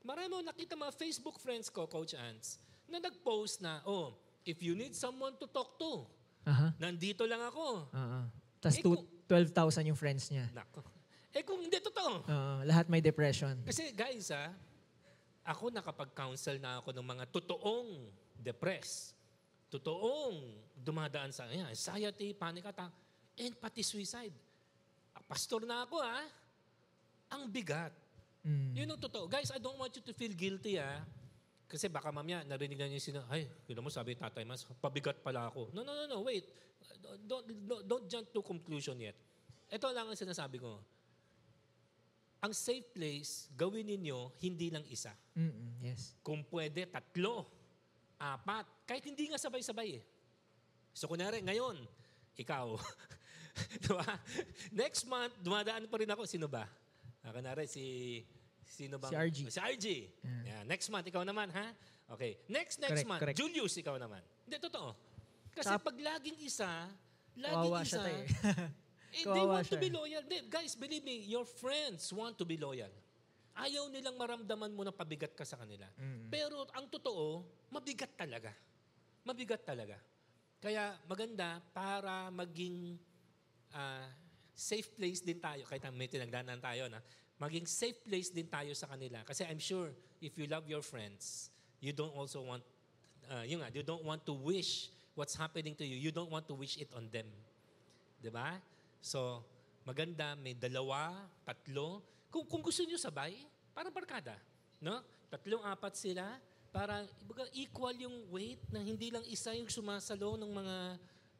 Marami 0.08 0.28
mo 0.32 0.40
nakita 0.40 0.80
mga 0.80 0.96
Facebook 0.96 1.36
friends 1.36 1.68
ko, 1.68 1.84
Coach 1.84 2.16
Ants, 2.16 2.56
na 2.88 3.04
nag-post 3.04 3.60
na, 3.60 3.84
oh, 3.84 4.16
if 4.44 4.60
you 4.60 4.74
need 4.74 4.94
someone 4.94 5.36
to 5.36 5.46
talk 5.46 5.78
to, 5.78 6.06
Aha. 6.44 6.74
nandito 6.78 7.24
lang 7.24 7.42
ako. 7.42 7.88
Oo. 7.88 8.20
Tapos 8.58 8.78
Eh, 8.78 8.82
two- 8.82 8.98
kung- 8.98 9.10
12,000 9.28 9.86
yung 9.86 9.96
friends 9.96 10.28
niya. 10.28 10.50
Nako. 10.52 10.84
Eh 11.32 11.42
kung 11.42 11.58
hindi 11.58 11.80
totoo. 11.80 12.22
Oo, 12.22 12.54
lahat 12.62 12.86
may 12.86 13.00
depression. 13.00 13.56
Kasi 13.64 13.96
guys 13.96 14.28
ah, 14.30 14.52
ako 15.42 15.72
nakapag-counsel 15.72 16.60
na 16.60 16.78
ako 16.78 16.92
ng 16.92 17.06
mga 17.08 17.24
totoong 17.32 17.90
depressed, 18.36 19.16
totoong 19.72 20.36
dumadaan 20.76 21.32
sa 21.32 21.48
ayan, 21.48 21.66
anxiety, 21.66 22.36
panic 22.36 22.68
attack, 22.68 22.92
and 23.38 23.56
pati 23.56 23.80
suicide. 23.80 24.36
Ah, 25.16 25.24
Pastor 25.24 25.64
na 25.64 25.88
ako 25.88 25.98
ah, 25.98 26.28
ang 27.32 27.48
bigat. 27.48 27.96
Mm. 28.44 28.74
Yun 28.76 28.88
ang 28.92 29.00
totoo. 29.00 29.30
Guys, 29.30 29.54
I 29.54 29.62
don't 29.62 29.78
want 29.78 29.94
you 29.96 30.04
to 30.04 30.12
feel 30.12 30.34
guilty 30.34 30.76
ah. 30.76 31.00
Kasi 31.72 31.88
baka 31.88 32.12
mamaya 32.12 32.44
narinig 32.44 32.76
na 32.76 32.92
yung 32.92 33.00
sina, 33.00 33.24
ay, 33.32 33.48
yun 33.64 33.80
mo 33.80 33.88
sabi 33.88 34.12
tatay 34.20 34.44
mas, 34.44 34.68
pabigat 34.84 35.24
pala 35.24 35.48
ako. 35.48 35.72
No, 35.72 35.88
no, 35.88 35.96
no, 35.96 36.04
no, 36.04 36.18
wait. 36.28 36.44
Don't, 37.24 37.48
don't, 37.48 37.84
don't 37.88 38.06
jump 38.12 38.28
to 38.36 38.44
conclusion 38.44 39.00
yet. 39.00 39.16
Ito 39.72 39.88
lang 39.96 40.12
ang 40.12 40.20
sinasabi 40.20 40.60
ko. 40.60 40.84
Ang 42.44 42.52
safe 42.52 42.92
place, 42.92 43.48
gawin 43.56 43.88
ninyo 43.88 44.36
hindi 44.44 44.68
lang 44.68 44.84
isa. 44.92 45.16
Mm-mm, 45.32 45.80
yes. 45.80 46.20
Kung 46.20 46.44
pwede, 46.52 46.92
tatlo, 46.92 47.48
apat. 48.20 48.68
Kahit 48.84 49.08
hindi 49.08 49.32
nga 49.32 49.40
sabay-sabay 49.40 49.96
eh. 49.96 50.04
So 50.92 51.08
kunwari, 51.08 51.40
ngayon, 51.40 51.88
ikaw. 52.36 52.76
diba? 53.88 54.12
Next 54.76 55.08
month, 55.08 55.40
dumadaan 55.40 55.88
pa 55.88 55.96
rin 56.04 56.12
ako. 56.12 56.28
Sino 56.28 56.52
ba? 56.52 56.68
Ah, 57.24 57.32
kunwari, 57.32 57.64
si... 57.64 58.20
Sino 58.66 58.96
ba? 58.98 59.08
Si 59.10 59.16
RG. 59.16 59.40
Si 59.50 59.60
RG. 59.60 59.88
Yeah, 60.46 60.62
Next 60.66 60.88
month, 60.90 61.08
ikaw 61.10 61.26
naman, 61.26 61.50
ha? 61.52 61.74
Okay. 62.12 62.40
Next, 62.52 62.80
next 62.84 62.92
Correct, 62.92 63.08
month, 63.08 63.22
correct. 63.24 63.38
Julius, 63.40 63.74
ikaw 63.80 63.96
naman. 63.96 64.20
Hindi, 64.44 64.58
totoo. 64.60 64.92
Kasi 65.52 65.72
Tap- 65.76 65.84
pag 65.84 65.98
laging 65.98 66.38
isa, 66.44 66.88
laging 67.36 67.56
Kawawa 67.56 67.80
isa, 67.84 67.88
siya 67.88 68.02
tayo. 68.04 68.22
eh, 69.16 69.24
they 69.24 69.24
Kawawa 69.24 69.52
want 69.60 69.64
to 69.68 69.76
siya 69.76 69.80
be 69.80 69.90
eh. 69.90 69.96
loyal. 69.96 70.24
They, 70.28 70.40
guys, 70.48 70.74
believe 70.76 71.04
me, 71.04 71.24
your 71.28 71.48
friends 71.48 72.12
want 72.12 72.36
to 72.40 72.44
be 72.48 72.56
loyal. 72.60 72.92
Ayaw 73.52 73.92
nilang 73.92 74.16
maramdaman 74.16 74.72
mo 74.72 74.84
na 74.88 74.96
pabigat 74.96 75.36
ka 75.36 75.44
sa 75.44 75.60
kanila. 75.60 75.84
Pero 76.32 76.64
ang 76.72 76.88
totoo, 76.88 77.44
mabigat 77.68 78.16
talaga. 78.16 78.56
Mabigat 79.28 79.68
talaga. 79.68 80.00
Kaya 80.64 80.96
maganda 81.04 81.60
para 81.76 82.32
maging 82.32 82.96
ah, 83.76 84.08
safe 84.56 84.88
place 84.96 85.20
din 85.20 85.40
tayo. 85.40 85.68
Kahit 85.68 85.84
may 85.92 86.08
tinagdanan 86.08 86.64
tayo 86.64 86.88
na, 86.88 87.04
maging 87.42 87.66
safe 87.66 87.98
place 88.06 88.30
din 88.30 88.46
tayo 88.46 88.70
sa 88.78 88.86
kanila. 88.86 89.26
Kasi 89.26 89.42
I'm 89.50 89.58
sure 89.58 89.90
if 90.22 90.38
you 90.38 90.46
love 90.46 90.70
your 90.70 90.86
friends, 90.86 91.50
you 91.82 91.90
don't 91.90 92.14
also 92.14 92.46
want, 92.46 92.62
uh, 93.34 93.42
yun 93.42 93.66
nga, 93.66 93.74
you 93.74 93.82
don't 93.82 94.06
want 94.06 94.22
to 94.30 94.34
wish 94.38 94.94
what's 95.18 95.34
happening 95.34 95.74
to 95.74 95.82
you. 95.82 95.98
You 95.98 96.14
don't 96.14 96.30
want 96.30 96.46
to 96.46 96.54
wish 96.54 96.78
it 96.78 96.94
on 96.94 97.10
them. 97.10 97.26
ba? 98.30 98.62
So, 99.02 99.42
maganda 99.82 100.38
may 100.38 100.54
dalawa, 100.54 101.18
tatlo. 101.42 102.06
Kung 102.30 102.46
kung 102.46 102.62
gusto 102.62 102.86
niyo 102.86 103.02
sabay, 103.02 103.34
parang 103.74 103.90
barkada, 103.90 104.38
no? 104.78 105.02
Tatlong 105.34 105.66
apat 105.66 105.98
sila 105.98 106.38
para 106.70 107.04
equal 107.58 107.98
yung 107.98 108.30
weight 108.30 108.62
na 108.70 108.80
hindi 108.80 109.10
lang 109.10 109.26
isa 109.26 109.52
yung 109.58 109.68
sumasalo 109.68 110.38
ng 110.38 110.52
mga 110.54 110.76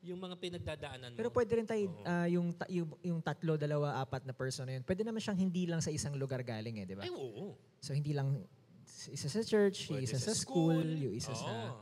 yung 0.02 0.18
mga 0.18 0.36
pinagdadaanan 0.38 1.14
mo. 1.14 1.18
Pero 1.18 1.30
pwede 1.30 1.52
rin 1.56 1.68
tayo, 1.70 1.86
ah, 2.04 2.26
yung, 2.26 2.50
ta- 2.52 2.66
yung, 2.68 2.90
yung 3.06 3.22
tatlo, 3.22 3.54
dalawa, 3.54 4.02
apat 4.02 4.26
na 4.26 4.34
person 4.34 4.66
na 4.66 4.78
yun. 4.78 4.84
Pwede 4.84 5.06
naman 5.06 5.22
siyang 5.22 5.38
hindi 5.38 5.70
lang 5.70 5.78
sa 5.78 5.94
isang 5.94 6.18
lugar 6.18 6.42
galing 6.42 6.82
eh, 6.82 6.86
di 6.90 6.96
ba? 6.98 7.06
Ay, 7.06 7.14
oo. 7.14 7.54
So 7.78 7.94
hindi 7.94 8.18
lang 8.18 8.42
isa 8.84 9.30
sa 9.30 9.42
church, 9.42 9.90
yung 9.90 10.02
Pwede 10.02 10.10
isa 10.10 10.18
sa 10.18 10.34
school, 10.34 10.82
yung 10.86 11.14
Oo. 11.14 11.22
isa 11.22 11.34
sa 11.34 11.78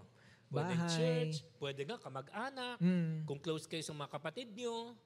Pwede 0.49 0.73
bahay. 0.75 0.91
church, 0.91 1.36
pwede 1.58 1.82
nga 1.86 1.97
kamag-anak, 1.97 2.75
Mm. 2.82 3.23
kung 3.23 3.39
close 3.39 3.69
kayo 3.69 3.84
sa 3.84 3.93
mga 3.93 4.12
kapatid 4.12 4.51
nyo, 4.51 4.97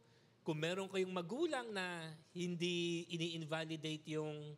kung 0.42 0.58
meron 0.58 0.90
kayong 0.90 1.14
magulang 1.14 1.70
na 1.70 1.86
hindi 2.34 3.06
ini-invalidate 3.08 4.04
yung 4.10 4.58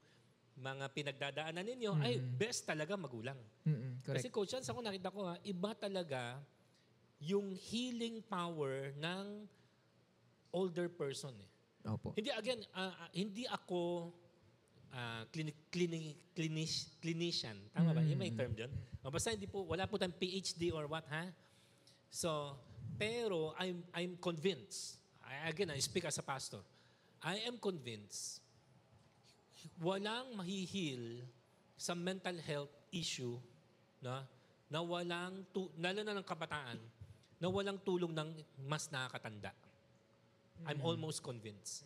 mga 0.55 0.85
pinagdadaanan 0.89 1.61
ninyo, 1.61 1.91
ay 1.99 2.17
best 2.17 2.63
talaga 2.63 2.95
magulang. 2.95 3.35
Mm-mm, 3.67 3.99
Kasi 4.01 4.31
correct. 4.31 4.31
coach 4.31 4.51
Hans, 4.55 4.69
ako 4.69 4.79
nakita 4.79 5.11
ko 5.11 5.27
ha, 5.27 5.35
iba 5.43 5.75
talaga 5.75 6.39
yung 7.25 7.57
healing 7.57 8.21
power 8.21 8.93
ng 9.01 9.49
older 10.53 10.85
person 10.87 11.33
eh. 11.41 11.49
Opo. 11.89 12.13
Hindi 12.13 12.29
again, 12.29 12.61
ah, 12.77 13.09
hindi 13.13 13.49
ako 13.49 14.13
ah, 14.93 15.25
clinic, 15.33 15.57
clinic, 15.73 16.33
clinic, 16.37 16.69
clinician. 17.01 17.57
Tama 17.73 17.97
ba? 17.97 18.01
Yung 18.05 18.21
may 18.21 18.29
term 18.29 18.53
dyan. 18.53 18.69
O, 19.01 19.09
basta 19.09 19.33
hindi 19.33 19.49
po, 19.49 19.65
wala 19.65 19.89
po 19.89 19.97
tayong 19.97 20.17
PhD 20.17 20.69
or 20.69 20.85
what, 20.85 21.05
ha? 21.09 21.29
So, 22.09 22.57
pero 22.97 23.53
I'm, 23.57 23.81
I'm 23.93 24.13
convinced, 24.21 25.01
I- 25.25 25.49
again, 25.49 25.73
I 25.73 25.81
speak 25.81 26.05
as 26.05 26.17
a 26.21 26.25
pastor, 26.25 26.61
I 27.21 27.41
am 27.49 27.57
convinced, 27.57 28.41
walang 29.81 30.37
mahihil 30.37 31.25
sa 31.75 31.97
mental 31.97 32.37
health 32.37 32.71
issue 32.93 33.35
na 33.99 34.23
na 34.65 34.81
walang, 34.81 35.45
tu, 35.53 35.69
lalo 35.77 36.01
na 36.01 36.17
ng 36.17 36.25
kabataan, 36.25 36.81
na 37.39 37.47
walang 37.51 37.79
tulong 37.81 38.11
ng 38.15 38.29
mas 38.63 38.87
nakakatanda. 38.87 39.51
I'm 40.63 40.79
almost 40.79 41.19
convinced. 41.19 41.83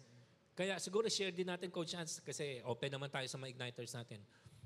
Kaya 0.54 0.78
siguro 0.78 1.08
share 1.08 1.32
din 1.32 1.48
natin, 1.48 1.72
Coach 1.72 1.96
Hans, 1.96 2.20
kasi 2.22 2.60
open 2.68 2.92
naman 2.92 3.10
tayo 3.10 3.26
sa 3.26 3.40
mga 3.40 3.56
igniters 3.56 3.96
natin. 3.96 4.20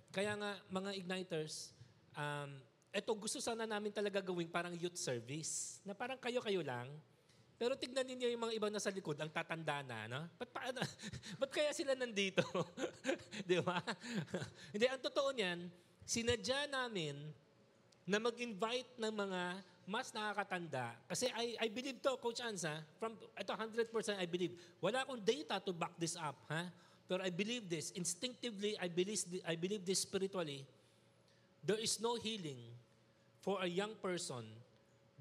Kaya 0.09 0.33
nga, 0.35 0.57
mga 0.67 0.91
igniters, 0.97 1.71
um, 2.17 2.49
eto 2.93 3.13
gusto 3.13 3.37
sana 3.41 3.65
namin 3.65 3.93
talaga 3.93 4.21
gawing 4.21 4.49
parang 4.49 4.73
youth 4.73 4.97
service. 4.97 5.79
Na 5.85 5.93
parang 5.93 6.17
kayo-kayo 6.17 6.65
lang. 6.65 6.89
Pero 7.57 7.77
tignan 7.77 8.03
ninyo 8.03 8.27
yung 8.33 8.43
mga 8.49 8.53
ibang 8.57 8.73
nasa 8.73 8.89
likod, 8.89 9.15
ang 9.21 9.29
tatanda 9.29 9.85
na, 9.85 10.09
no? 10.09 10.21
Ba't, 10.35 10.49
paano, 10.49 10.81
ba't 11.39 11.51
kaya 11.53 11.71
sila 11.71 11.93
nandito? 11.93 12.43
Di 13.47 13.61
ba? 13.61 13.79
Hindi, 14.73 14.85
ang 14.89 14.99
totoo 14.99 15.29
niyan, 15.31 15.69
sinadya 16.03 16.67
namin 16.67 17.15
na 18.03 18.19
mag-invite 18.19 18.99
ng 18.99 19.13
mga 19.13 19.41
mas 19.87 20.11
nakakatanda. 20.15 20.95
Kasi 21.07 21.27
I, 21.35 21.57
I 21.59 21.67
believe 21.67 21.99
to, 22.01 22.15
Coach 22.19 22.39
Ansa, 22.39 22.71
from, 22.99 23.15
ito 23.35 23.51
100% 23.51 24.19
I 24.19 24.27
believe. 24.27 24.53
Wala 24.79 25.03
akong 25.03 25.19
data 25.23 25.59
to 25.59 25.71
back 25.75 25.91
this 25.99 26.15
up, 26.15 26.35
ha? 26.47 26.67
Pero 27.07 27.19
I 27.19 27.29
believe 27.29 27.67
this. 27.67 27.91
Instinctively, 27.93 28.79
I 28.79 28.87
believe, 28.87 29.19
I 29.43 29.55
believe 29.59 29.83
this 29.83 29.99
spiritually. 29.99 30.63
There 31.63 31.79
is 31.79 31.99
no 31.99 32.15
healing 32.15 32.59
for 33.43 33.59
a 33.59 33.67
young 33.67 33.95
person 33.99 34.43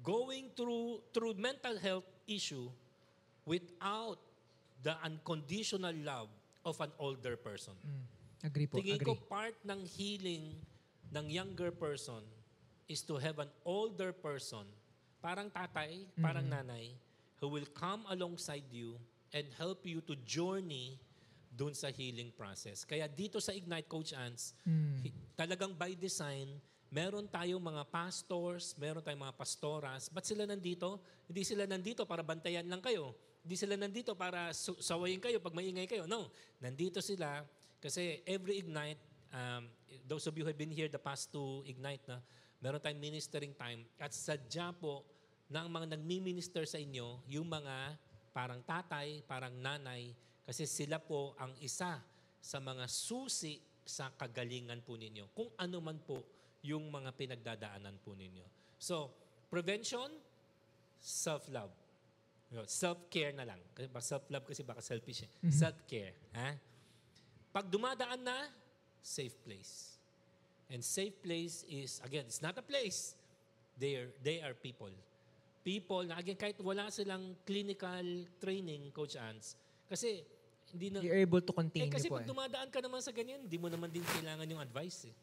going 0.03 0.51
through 0.55 0.99
through 1.15 1.35
mental 1.39 1.75
health 1.79 2.07
issue 2.27 2.67
without 3.47 4.19
the 4.83 4.95
unconditional 5.03 5.95
love 6.03 6.27
of 6.67 6.79
an 6.79 6.91
older 6.99 7.35
person. 7.35 7.75
Agree 8.43 8.67
po, 8.67 8.79
Tingin 8.79 8.99
ko 8.99 9.15
agree. 9.15 9.27
part 9.31 9.55
ng 9.63 9.79
healing 9.87 10.55
ng 11.15 11.25
younger 11.31 11.71
person 11.71 12.19
is 12.85 13.01
to 13.01 13.15
have 13.15 13.39
an 13.39 13.49
older 13.63 14.11
person, 14.11 14.65
parang 15.19 15.47
tatay, 15.47 16.07
parang 16.17 16.43
nanay, 16.45 16.91
who 17.37 17.47
will 17.47 17.67
come 17.71 18.03
alongside 18.07 18.63
you 18.69 18.95
and 19.31 19.47
help 19.55 19.83
you 19.83 19.99
to 19.99 20.15
journey 20.23 20.99
dun 21.49 21.71
sa 21.71 21.87
healing 21.87 22.33
process. 22.33 22.81
Kaya 22.81 23.05
dito 23.05 23.37
sa 23.37 23.53
Ignite 23.53 23.85
Coach 23.85 24.11
Ants, 24.11 24.57
hi- 24.99 25.13
talagang 25.33 25.73
by 25.73 25.93
design, 25.93 26.49
meron 26.89 27.25
tayong 27.25 27.61
mga 27.61 27.83
pastors, 27.89 28.73
meron 28.75 29.01
tayong 29.01 29.21
mga 29.21 29.37
pastoras. 29.37 30.09
Ba't 30.09 30.25
sila 30.25 30.45
nandito? 30.45 30.97
Hindi 31.25 31.41
sila 31.41 31.65
nandito 31.65 32.05
para 32.05 32.21
bantayan 32.21 32.65
lang 32.65 32.81
kayo. 32.81 33.13
Hindi 33.41 33.55
sila 33.55 33.75
nandito 33.75 34.13
para 34.13 34.49
su- 34.51 34.77
sawayin 34.77 35.19
kayo 35.19 35.37
pag 35.37 35.53
maingay 35.53 35.85
kayo. 35.85 36.05
No. 36.05 36.29
Nandito 36.57 37.01
sila 37.01 37.43
kasi 37.77 38.21
every 38.23 38.61
Ignite, 38.61 39.01
um, 39.29 39.67
those 40.05 40.25
of 40.25 40.33
you 40.33 40.45
who 40.45 40.49
have 40.49 40.57
been 40.57 40.71
here 40.71 40.87
the 40.87 41.01
past 41.01 41.29
two 41.29 41.61
Ignite 41.65 42.01
na, 42.07 42.17
meron 42.63 42.79
tayong 42.79 43.03
ministering 43.03 43.51
time 43.51 43.83
at 43.99 44.15
sadya 44.15 44.71
po 44.71 45.03
ng 45.51 45.67
mga 45.67 45.99
nagmi-minister 45.99 46.63
sa 46.63 46.79
inyo, 46.79 47.19
yung 47.27 47.51
mga 47.51 47.99
parang 48.31 48.63
tatay, 48.63 49.19
parang 49.27 49.51
nanay, 49.51 50.15
kasi 50.47 50.63
sila 50.63 50.97
po 50.97 51.35
ang 51.35 51.51
isa 51.59 51.99
sa 52.39 52.57
mga 52.63 52.87
susi 52.87 53.59
sa 53.83 54.09
kagalingan 54.15 54.79
po 54.81 54.95
ninyo. 54.95 55.35
Kung 55.35 55.51
ano 55.59 55.77
man 55.83 55.99
po 55.99 56.23
yung 56.63 56.87
mga 56.87 57.11
pinagdadaanan 57.13 57.99
po 57.99 58.15
ninyo. 58.15 58.47
So, 58.79 59.11
prevention, 59.51 60.07
self-love. 61.03 61.71
Self-care 62.63 63.35
na 63.35 63.43
lang. 63.43 63.59
Self-love 63.99 64.47
kasi 64.47 64.63
baka 64.63 64.79
selfish 64.79 65.27
eh. 65.27 65.31
Self-care. 65.51 66.15
Ha? 66.39 66.49
Pag 67.51 67.67
dumadaan 67.67 68.23
na, 68.23 68.47
safe 69.03 69.35
place. 69.43 69.92
And 70.71 70.83
safe 70.83 71.13
place 71.21 71.65
is, 71.67 72.01
again, 72.03 72.25
it's 72.27 72.41
not 72.41 72.57
a 72.57 72.65
place. 72.65 73.15
They 73.77 73.99
are, 73.99 74.09
they 74.23 74.41
are 74.41 74.53
people. 74.53 74.91
People 75.63 76.03
na, 76.03 76.19
again, 76.19 76.35
kahit 76.35 76.59
wala 76.59 76.91
silang 76.91 77.35
clinical 77.47 78.03
training, 78.39 78.91
Coach 78.91 79.15
Ants, 79.15 79.55
kasi 79.87 80.23
hindi 80.73 80.89
na, 80.89 80.99
You're 80.99 81.21
able 81.21 81.39
to 81.39 81.53
contain 81.53 81.87
eh, 81.87 81.93
kasi 81.93 82.09
pag 82.09 82.25
eh. 82.25 82.29
dumadaan 82.29 82.69
ka 82.73 82.79
naman 82.81 82.99
sa 82.99 83.13
ganyan, 83.13 83.45
hindi 83.45 83.57
mo 83.61 83.69
naman 83.69 83.87
din 83.93 84.03
kailangan 84.03 84.45
yung 84.49 84.61
advice 84.61 85.07
eh. 85.07 85.15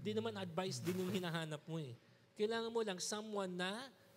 Hindi 0.00 0.16
naman 0.18 0.34
advice 0.40 0.80
din 0.82 0.96
yung 0.98 1.12
hinahanap 1.12 1.62
mo 1.68 1.78
eh. 1.78 1.94
Kailangan 2.34 2.70
mo 2.72 2.80
lang 2.82 2.98
someone 2.98 3.52
na 3.54 3.70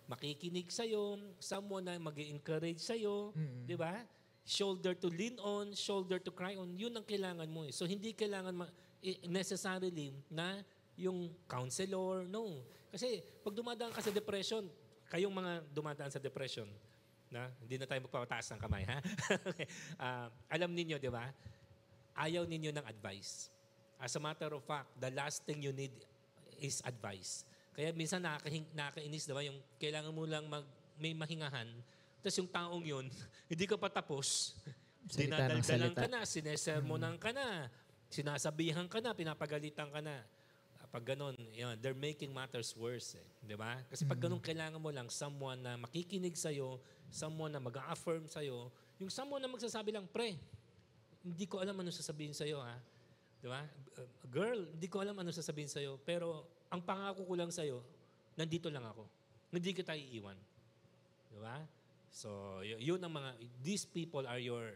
makikinig 0.08 0.72
sa'yo, 0.72 1.20
someone 1.38 1.84
na 1.84 1.94
mag 2.00 2.16
encourage 2.16 2.80
sa'yo, 2.80 3.36
di 3.68 3.76
ba? 3.76 4.02
Shoulder 4.48 4.96
to 4.96 5.12
lean 5.12 5.36
on, 5.44 5.76
shoulder 5.76 6.16
to 6.16 6.32
cry 6.32 6.56
on, 6.56 6.72
yun 6.72 6.90
ang 6.96 7.04
kailangan 7.04 7.46
mo 7.46 7.68
eh. 7.68 7.72
So 7.76 7.84
hindi 7.84 8.16
kailangan 8.16 8.56
ma- 8.56 8.72
necessarily 9.26 10.14
na 10.30 10.62
yung 10.98 11.30
counselor, 11.46 12.26
no. 12.26 12.62
Kasi 12.90 13.22
pag 13.44 13.54
dumadaan 13.54 13.94
ka 13.94 14.02
sa 14.02 14.10
depression, 14.10 14.66
kayong 15.08 15.32
mga 15.32 15.52
dumadaan 15.70 16.10
sa 16.10 16.18
depression, 16.18 16.66
na 17.28 17.52
hindi 17.60 17.76
na 17.76 17.84
tayo 17.84 18.00
magpapataas 18.08 18.56
ng 18.56 18.60
kamay, 18.60 18.82
ha? 18.88 18.98
Okay. 19.52 19.68
Ah, 20.04 20.32
alam 20.48 20.72
ninyo, 20.72 20.96
di 20.96 21.12
ba? 21.12 21.28
Ayaw 22.16 22.48
ninyo 22.48 22.72
ng 22.72 22.86
advice. 22.88 23.52
As 24.00 24.16
a 24.16 24.20
matter 24.22 24.48
of 24.50 24.64
fact, 24.64 24.88
the 24.96 25.12
last 25.12 25.44
thing 25.44 25.60
you 25.60 25.74
need 25.74 25.92
is 26.58 26.80
advice. 26.82 27.44
Kaya 27.76 27.92
minsan 27.94 28.24
nakakahin- 28.24 28.72
nakakainis, 28.74 29.28
di 29.28 29.34
ba? 29.36 29.42
Yung 29.44 29.58
kailangan 29.76 30.10
mo 30.10 30.24
lang 30.24 30.48
mag, 30.48 30.64
may 30.98 31.14
mahingahan, 31.14 31.68
tapos 32.18 32.36
yung 32.42 32.50
taong 32.50 32.84
yun, 32.84 33.06
hindi 33.50 33.64
ka 33.68 33.78
pa 33.78 33.92
tapos, 33.92 34.58
dinadaldalan 35.06 35.94
ka 35.94 36.06
na, 36.10 36.26
sinesermonan 36.26 37.16
ka 37.20 37.30
na, 37.30 37.70
sinasabihan 38.08 38.88
ka 38.88 38.98
na, 39.04 39.12
pinapagalitan 39.12 39.88
ka 39.92 40.00
na. 40.00 40.24
Ah, 40.80 40.88
Pag 40.88 41.14
ganun, 41.14 41.36
yun, 41.52 41.76
they're 41.80 41.96
making 41.96 42.32
matters 42.32 42.72
worse. 42.72 43.16
Eh, 43.16 43.28
di 43.44 43.56
ba? 43.56 43.80
Kasi 43.88 44.08
pag 44.08 44.16
ganun, 44.16 44.40
kailangan 44.40 44.80
mo 44.80 44.88
lang 44.88 45.12
someone 45.12 45.60
na 45.60 45.76
makikinig 45.76 46.36
sa'yo, 46.36 46.80
someone 47.12 47.52
na 47.52 47.60
mag-affirm 47.60 48.24
sa'yo, 48.24 48.72
yung 48.98 49.12
someone 49.12 49.40
na 49.40 49.48
magsasabi 49.48 49.94
lang, 49.94 50.08
pre, 50.08 50.36
hindi 51.22 51.44
ko 51.44 51.60
alam 51.60 51.76
ano 51.76 51.92
sasabihin 51.92 52.32
sa'yo, 52.34 52.58
ha? 52.64 52.76
Di 53.38 53.46
ba? 53.46 53.62
Uh, 53.94 54.08
Girl, 54.28 54.66
hindi 54.66 54.88
ko 54.90 55.04
alam 55.04 55.14
ano 55.14 55.30
sasabihin 55.30 55.70
sa'yo, 55.70 56.00
pero 56.02 56.48
ang 56.68 56.82
pangako 56.82 57.24
ko 57.24 57.34
lang 57.38 57.52
sa'yo, 57.52 57.80
nandito 58.34 58.68
lang 58.68 58.84
ako. 58.84 59.06
Hindi 59.52 59.70
kita 59.72 59.94
iiwan. 59.96 60.36
Di 61.32 61.38
ba? 61.40 61.62
So, 62.12 62.60
yun 62.64 62.98
ang 63.04 63.14
mga, 63.14 63.30
these 63.62 63.84
people 63.84 64.24
are 64.24 64.40
your, 64.40 64.74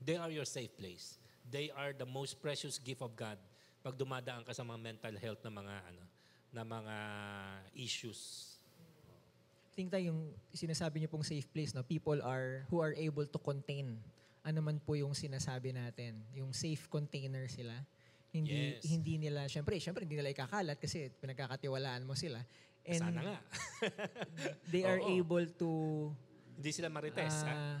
they 0.00 0.16
are 0.16 0.30
your 0.30 0.46
safe 0.46 0.72
place. 0.78 1.21
They 1.48 1.70
are 1.72 1.92
the 1.92 2.06
most 2.06 2.38
precious 2.38 2.78
gift 2.78 3.02
of 3.02 3.12
God 3.12 3.36
pag 3.82 3.98
dumadaan 3.98 4.46
ka 4.46 4.54
sa 4.54 4.62
mga 4.62 4.78
mental 4.78 5.14
health 5.18 5.42
na 5.42 5.50
mga, 5.50 5.74
ano, 5.90 6.04
na 6.54 6.62
mga 6.62 6.96
issues. 7.74 8.48
think 9.72 9.88
tayo 9.88 10.12
yung 10.12 10.28
sinasabi 10.52 11.00
niyo 11.00 11.08
pong 11.08 11.24
safe 11.24 11.48
place, 11.48 11.72
no? 11.72 11.80
people 11.80 12.20
are 12.20 12.68
who 12.68 12.84
are 12.84 12.92
able 12.92 13.24
to 13.24 13.40
contain 13.40 13.96
ano 14.44 14.60
man 14.60 14.76
po 14.82 14.98
yung 14.98 15.14
sinasabi 15.14 15.70
natin. 15.72 16.18
Yung 16.34 16.50
safe 16.52 16.90
container 16.90 17.46
sila. 17.46 17.72
Hindi 18.34 18.74
Yes. 18.76 18.84
hindi 18.90 19.16
nila, 19.16 19.46
syempre, 19.46 19.78
syempre 19.78 20.02
hindi 20.02 20.18
nila 20.18 20.34
ikakalat 20.34 20.76
kasi 20.76 21.08
pinagkakatiwalaan 21.22 22.02
mo 22.02 22.12
sila. 22.18 22.42
And 22.82 23.00
Sana 23.00 23.20
nga. 23.22 23.38
they 24.74 24.82
are 24.82 24.98
Oo. 24.98 25.08
able 25.14 25.46
to 25.56 25.70
Hindi 26.58 26.70
sila 26.74 26.90
marites. 26.90 27.46
ha? 27.46 27.80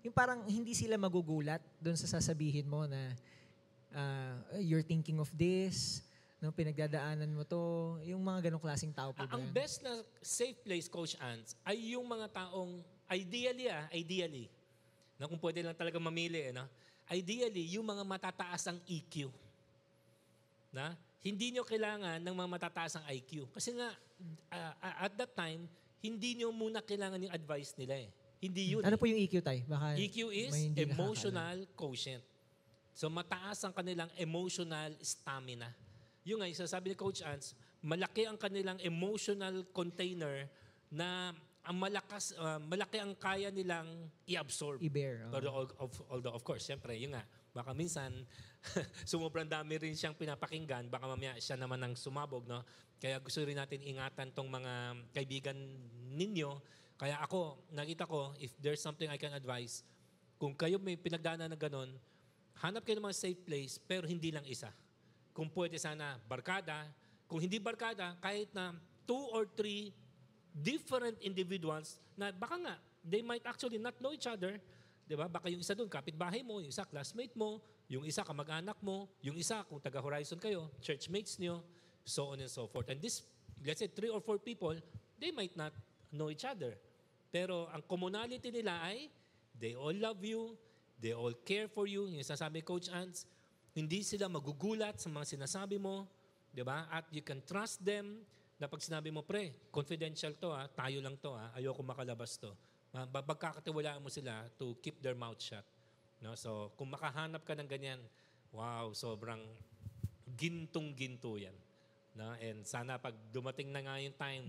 Yung 0.00 0.14
parang 0.14 0.44
hindi 0.48 0.72
sila 0.72 0.96
magugulat 0.96 1.60
doon 1.80 1.96
sa 1.96 2.08
sasabihin 2.08 2.64
mo 2.64 2.88
na 2.88 3.12
ah, 3.92 4.36
you're 4.60 4.84
thinking 4.84 5.20
of 5.20 5.28
this, 5.36 6.00
no, 6.40 6.48
pinagdadaanan 6.54 7.28
mo 7.28 7.44
to, 7.44 7.96
yung 8.08 8.22
mga 8.24 8.48
ganong 8.48 8.62
klaseng 8.64 8.94
tao 8.96 9.12
po 9.12 9.20
Ah, 9.20 9.28
ba 9.28 9.36
ang 9.36 9.44
best 9.52 9.84
na 9.84 10.00
safe 10.24 10.56
place, 10.64 10.88
Coach 10.88 11.18
Ants, 11.20 11.52
ay 11.68 11.92
yung 11.96 12.08
mga 12.08 12.32
taong, 12.32 12.80
ideally 13.12 13.68
ah, 13.68 13.84
ideally, 13.92 14.48
na 15.20 15.28
kung 15.28 15.40
pwede 15.42 15.60
lang 15.60 15.76
talaga 15.76 16.00
mamili, 16.00 16.48
eh, 16.48 16.52
no? 16.56 16.64
ideally, 17.10 17.66
yung 17.74 17.84
mga 17.84 18.06
matataas 18.06 18.70
ang 18.70 18.78
EQ. 18.86 19.28
Na? 20.70 20.94
Hindi 21.20 21.52
nyo 21.52 21.66
kailangan 21.66 22.22
ng 22.22 22.34
mga 22.38 22.48
matataas 22.48 22.96
ang 22.96 23.04
IQ. 23.10 23.50
Kasi 23.50 23.74
nga, 23.74 23.90
ah, 24.54 25.04
at 25.04 25.12
that 25.18 25.34
time, 25.34 25.66
hindi 26.00 26.38
nyo 26.38 26.54
muna 26.54 26.80
kailangan 26.80 27.20
yung 27.20 27.34
advice 27.34 27.74
nila 27.76 27.98
eh. 28.06 28.08
Hindi 28.40 28.72
yun. 28.72 28.82
Ano 28.82 28.96
eh. 28.96 29.00
po 29.00 29.04
yung 29.04 29.20
EQ 29.20 29.34
tay? 29.44 29.62
Baka 29.68 30.00
EQ 30.00 30.16
is 30.32 30.52
emotional 30.80 31.68
quotient. 31.76 32.24
So 32.96 33.12
mataas 33.12 33.60
ang 33.68 33.76
kanilang 33.76 34.08
emotional 34.16 34.96
stamina. 35.04 35.68
Yung 36.24 36.40
nga, 36.40 36.48
isasabi 36.48 36.92
ni 36.92 36.96
Coach 36.96 37.24
Ants, 37.24 37.56
malaki 37.80 38.28
ang 38.28 38.36
kanilang 38.36 38.76
emotional 38.84 39.64
container 39.72 40.48
na 40.92 41.32
ang 41.64 41.76
malakas, 41.76 42.32
ah, 42.40 42.56
malaki 42.60 43.00
ang 43.00 43.12
kaya 43.16 43.52
nilang 43.52 43.88
i-absorb. 44.24 44.80
I-bear. 44.80 45.28
oo. 45.28 45.32
Although, 45.36 45.56
of, 45.76 45.92
although, 46.08 46.34
of 46.36 46.42
course, 46.44 46.64
siyempre, 46.64 46.96
yun 46.96 47.12
nga, 47.12 47.24
baka 47.52 47.76
minsan, 47.76 48.24
sumubrang 49.10 49.48
dami 49.48 49.76
rin 49.76 49.96
siyang 49.96 50.16
pinapakinggan, 50.16 50.88
baka 50.88 51.04
mamaya 51.08 51.36
siya 51.36 51.56
naman 51.60 51.80
ang 51.80 51.92
sumabog, 51.96 52.48
no? 52.48 52.64
Kaya 53.00 53.16
gusto 53.20 53.40
rin 53.44 53.56
natin 53.56 53.80
ingatan 53.80 54.32
tong 54.36 54.48
mga 54.48 54.72
kaibigan 55.16 55.56
ninyo. 56.12 56.52
Kaya 57.00 57.16
ako, 57.24 57.56
nakita 57.72 58.04
ko, 58.04 58.36
if 58.36 58.52
there's 58.60 58.84
something 58.84 59.08
I 59.08 59.16
can 59.16 59.32
advise, 59.32 59.80
kung 60.36 60.52
kayo 60.52 60.76
may 60.76 61.00
pinagdaanan 61.00 61.48
na 61.48 61.56
ganun, 61.56 61.88
hanap 62.60 62.84
kayo 62.84 63.00
ng 63.00 63.08
mga 63.08 63.16
safe 63.16 63.40
place, 63.40 63.80
pero 63.80 64.04
hindi 64.04 64.28
lang 64.28 64.44
isa. 64.44 64.68
Kung 65.32 65.48
pwede 65.48 65.80
sana, 65.80 66.20
barkada. 66.28 66.84
Kung 67.24 67.40
hindi 67.40 67.56
barkada, 67.56 68.20
kahit 68.20 68.52
na 68.52 68.76
two 69.08 69.32
or 69.32 69.48
three 69.48 69.96
different 70.52 71.16
individuals 71.24 71.96
na 72.20 72.28
baka 72.36 72.60
nga, 72.60 72.76
they 73.00 73.24
might 73.24 73.48
actually 73.48 73.80
not 73.80 73.96
know 73.96 74.12
each 74.12 74.28
other. 74.28 74.60
Di 75.08 75.16
ba? 75.16 75.24
Baka 75.24 75.48
yung 75.48 75.64
isa 75.64 75.72
doon, 75.72 75.88
kapitbahay 75.88 76.44
mo, 76.44 76.60
yung 76.60 76.68
isa 76.68 76.84
classmate 76.84 77.32
mo, 77.32 77.64
yung 77.88 78.04
isa 78.04 78.20
kamag-anak 78.20 78.76
mo, 78.84 79.08
yung 79.24 79.40
isa 79.40 79.64
kung 79.64 79.80
taga-horizon 79.80 80.36
kayo, 80.36 80.68
churchmates 80.84 81.40
nyo, 81.40 81.64
so 82.04 82.28
on 82.28 82.44
and 82.44 82.52
so 82.52 82.68
forth. 82.68 82.92
And 82.92 83.00
this, 83.00 83.24
let's 83.64 83.80
say 83.80 83.88
three 83.88 84.12
or 84.12 84.20
four 84.20 84.36
people, 84.36 84.76
they 85.16 85.32
might 85.32 85.56
not 85.56 85.72
know 86.12 86.28
each 86.28 86.44
other. 86.44 86.76
Pero 87.30 87.70
ang 87.70 87.82
commonality 87.86 88.50
nila 88.50 88.82
ay, 88.82 89.06
they 89.54 89.78
all 89.78 89.94
love 89.94 90.18
you, 90.26 90.58
they 90.98 91.14
all 91.14 91.32
care 91.46 91.70
for 91.70 91.86
you. 91.86 92.10
Yung 92.10 92.26
sasabi 92.26 92.66
Coach 92.66 92.90
Ants, 92.90 93.24
hindi 93.70 94.02
sila 94.02 94.26
magugulat 94.26 94.98
sa 94.98 95.06
mga 95.06 95.38
sinasabi 95.38 95.78
mo, 95.78 96.10
di 96.50 96.66
ba? 96.66 96.90
At 96.90 97.06
you 97.14 97.22
can 97.22 97.38
trust 97.46 97.86
them 97.86 98.26
na 98.58 98.66
pag 98.66 98.82
sinabi 98.82 99.14
mo, 99.14 99.22
pre, 99.22 99.54
confidential 99.70 100.34
to 100.36 100.50
ha, 100.50 100.66
tayo 100.68 100.98
lang 100.98 101.14
to 101.22 101.32
ha, 101.32 101.54
ayoko 101.54 101.80
makalabas 101.86 102.34
to. 102.36 102.50
Pagkakatiwalaan 102.90 104.02
mo 104.02 104.10
sila 104.10 104.50
to 104.58 104.74
keep 104.82 104.98
their 104.98 105.14
mouth 105.14 105.38
shut. 105.38 105.62
No? 106.18 106.34
So, 106.34 106.74
kung 106.74 106.90
makahanap 106.90 107.46
ka 107.46 107.54
ng 107.54 107.70
ganyan, 107.70 108.02
wow, 108.50 108.90
sobrang 108.90 109.40
gintong-ginto 110.34 111.38
yan. 111.38 111.54
No? 112.18 112.34
And 112.42 112.66
sana 112.66 112.98
pag 112.98 113.14
dumating 113.30 113.70
na 113.70 113.86
nga 113.86 113.94
yung 114.02 114.18
time, 114.18 114.44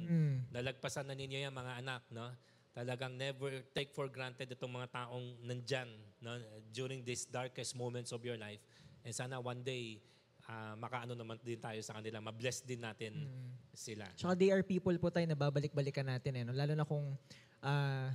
nalagpasan 0.50 1.06
na 1.06 1.14
ninyo 1.14 1.38
yan 1.46 1.54
mga 1.54 1.74
anak, 1.86 2.02
no? 2.10 2.26
Talagang 2.72 3.20
never 3.20 3.64
take 3.76 3.92
for 3.92 4.08
granted 4.08 4.48
itong 4.48 4.72
mga 4.72 4.88
taong 4.96 5.36
nandyan 5.44 5.92
no? 6.24 6.40
during 6.72 7.04
these 7.04 7.28
darkest 7.28 7.76
moments 7.76 8.16
of 8.16 8.24
your 8.24 8.40
life. 8.40 8.64
And 9.04 9.12
sana 9.12 9.44
one 9.44 9.60
day, 9.60 10.00
ah, 10.48 10.74
makaano 10.80 11.12
naman 11.12 11.36
din 11.44 11.60
tayo 11.60 11.80
sa 11.84 12.00
kanila, 12.00 12.24
mabless 12.24 12.64
din 12.64 12.80
natin 12.80 13.28
sila. 13.76 14.08
Tsaka 14.16 14.40
they 14.40 14.56
are 14.56 14.64
people 14.64 14.96
po 14.96 15.12
tayo 15.12 15.28
na 15.28 15.36
babalik-balikan 15.36 16.08
natin 16.08 16.32
eh. 16.40 16.44
No? 16.48 16.56
Lalo 16.56 16.74
na 16.76 16.88
kung, 16.88 17.12
ah, 17.60 18.08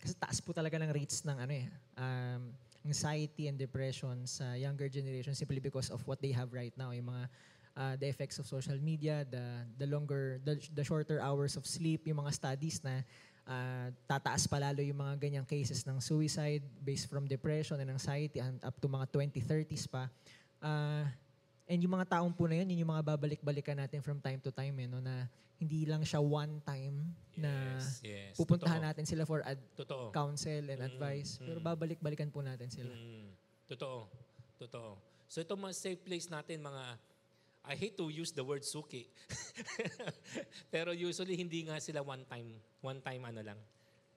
kasi 0.00 0.16
taas 0.16 0.38
po 0.40 0.56
talaga 0.56 0.80
ng 0.80 0.92
rates 0.92 1.24
ng 1.24 1.36
ano 1.36 1.52
eh, 1.52 1.66
um, 1.96 2.52
anxiety 2.84 3.48
and 3.48 3.56
depression 3.56 4.28
sa 4.28 4.52
younger 4.52 4.88
generation 4.92 5.32
simply 5.32 5.56
because 5.56 5.88
of 5.88 6.04
what 6.04 6.20
they 6.20 6.32
have 6.32 6.52
right 6.52 6.76
now. 6.76 6.92
Yung 6.92 7.08
mga 7.08 7.24
ah, 7.76 7.94
the 8.00 8.08
effects 8.08 8.40
of 8.40 8.48
social 8.48 8.76
media, 8.80 9.24
the 9.28 9.64
the 9.76 9.88
longer, 9.88 10.40
the, 10.44 10.56
the 10.72 10.84
shorter 10.84 11.20
hours 11.20 11.56
of 11.56 11.64
sleep, 11.64 12.04
yung 12.08 12.20
mga 12.20 12.32
studies 12.32 12.80
na 12.84 13.04
ah, 13.44 13.88
tataas 14.04 14.44
pa 14.44 14.58
lalo 14.58 14.80
yung 14.80 14.96
mga 14.96 15.14
ganyang 15.18 15.44
cases 15.44 15.84
ng 15.84 16.00
suicide 16.00 16.64
based 16.80 17.06
from 17.06 17.24
depression 17.24 17.76
and 17.76 17.88
anxiety 17.88 18.40
and 18.40 18.60
up 18.60 18.76
to 18.76 18.86
mga 18.86 19.06
20-30s 19.08 19.86
pa. 19.86 20.08
Ah, 20.58 21.08
And 21.64 21.80
yung 21.80 21.96
mga 21.96 22.12
taong 22.12 22.28
po 22.28 22.44
na 22.44 22.60
yun, 22.60 22.68
yun 22.68 22.84
yung 22.84 22.92
mga 22.92 23.16
babalik-balikan 23.16 23.72
natin 23.72 24.04
from 24.04 24.20
time 24.20 24.36
to 24.36 24.52
time, 24.52 24.76
eh, 24.76 24.84
no, 24.84 25.00
na 25.00 25.24
hindi 25.56 25.88
lang 25.88 26.04
siya 26.04 26.20
one 26.20 26.60
time 26.60 27.08
na 27.40 27.80
Yes, 27.80 28.04
yes. 28.04 28.32
pupuntahan 28.36 28.84
Totoo. 28.84 28.88
natin 28.92 29.04
sila 29.08 29.24
for 29.24 29.40
ad- 29.40 29.64
Totoo. 29.72 30.12
counsel 30.12 30.60
and 30.68 30.84
advice. 30.84 31.40
Pero 31.40 31.64
babalik-balikan 31.64 32.28
po 32.28 32.44
natin 32.44 32.68
sila. 32.68 32.92
Mm, 32.92 33.32
totoo. 33.64 34.12
Totoo. 34.60 35.00
So 35.24 35.40
ito 35.40 35.56
mga 35.56 35.72
safe 35.72 36.04
place 36.04 36.28
natin, 36.28 36.60
mga, 36.60 37.00
I 37.64 37.74
hate 37.80 37.96
to 37.96 38.12
use 38.12 38.28
the 38.36 38.44
word 38.44 38.60
suki. 38.60 39.08
Pero 40.74 40.92
usually 40.92 41.32
hindi 41.32 41.64
nga 41.64 41.80
sila 41.80 42.04
one 42.04 42.28
time, 42.28 42.60
one 42.84 43.00
time 43.00 43.24
ano 43.24 43.40
lang. 43.40 43.60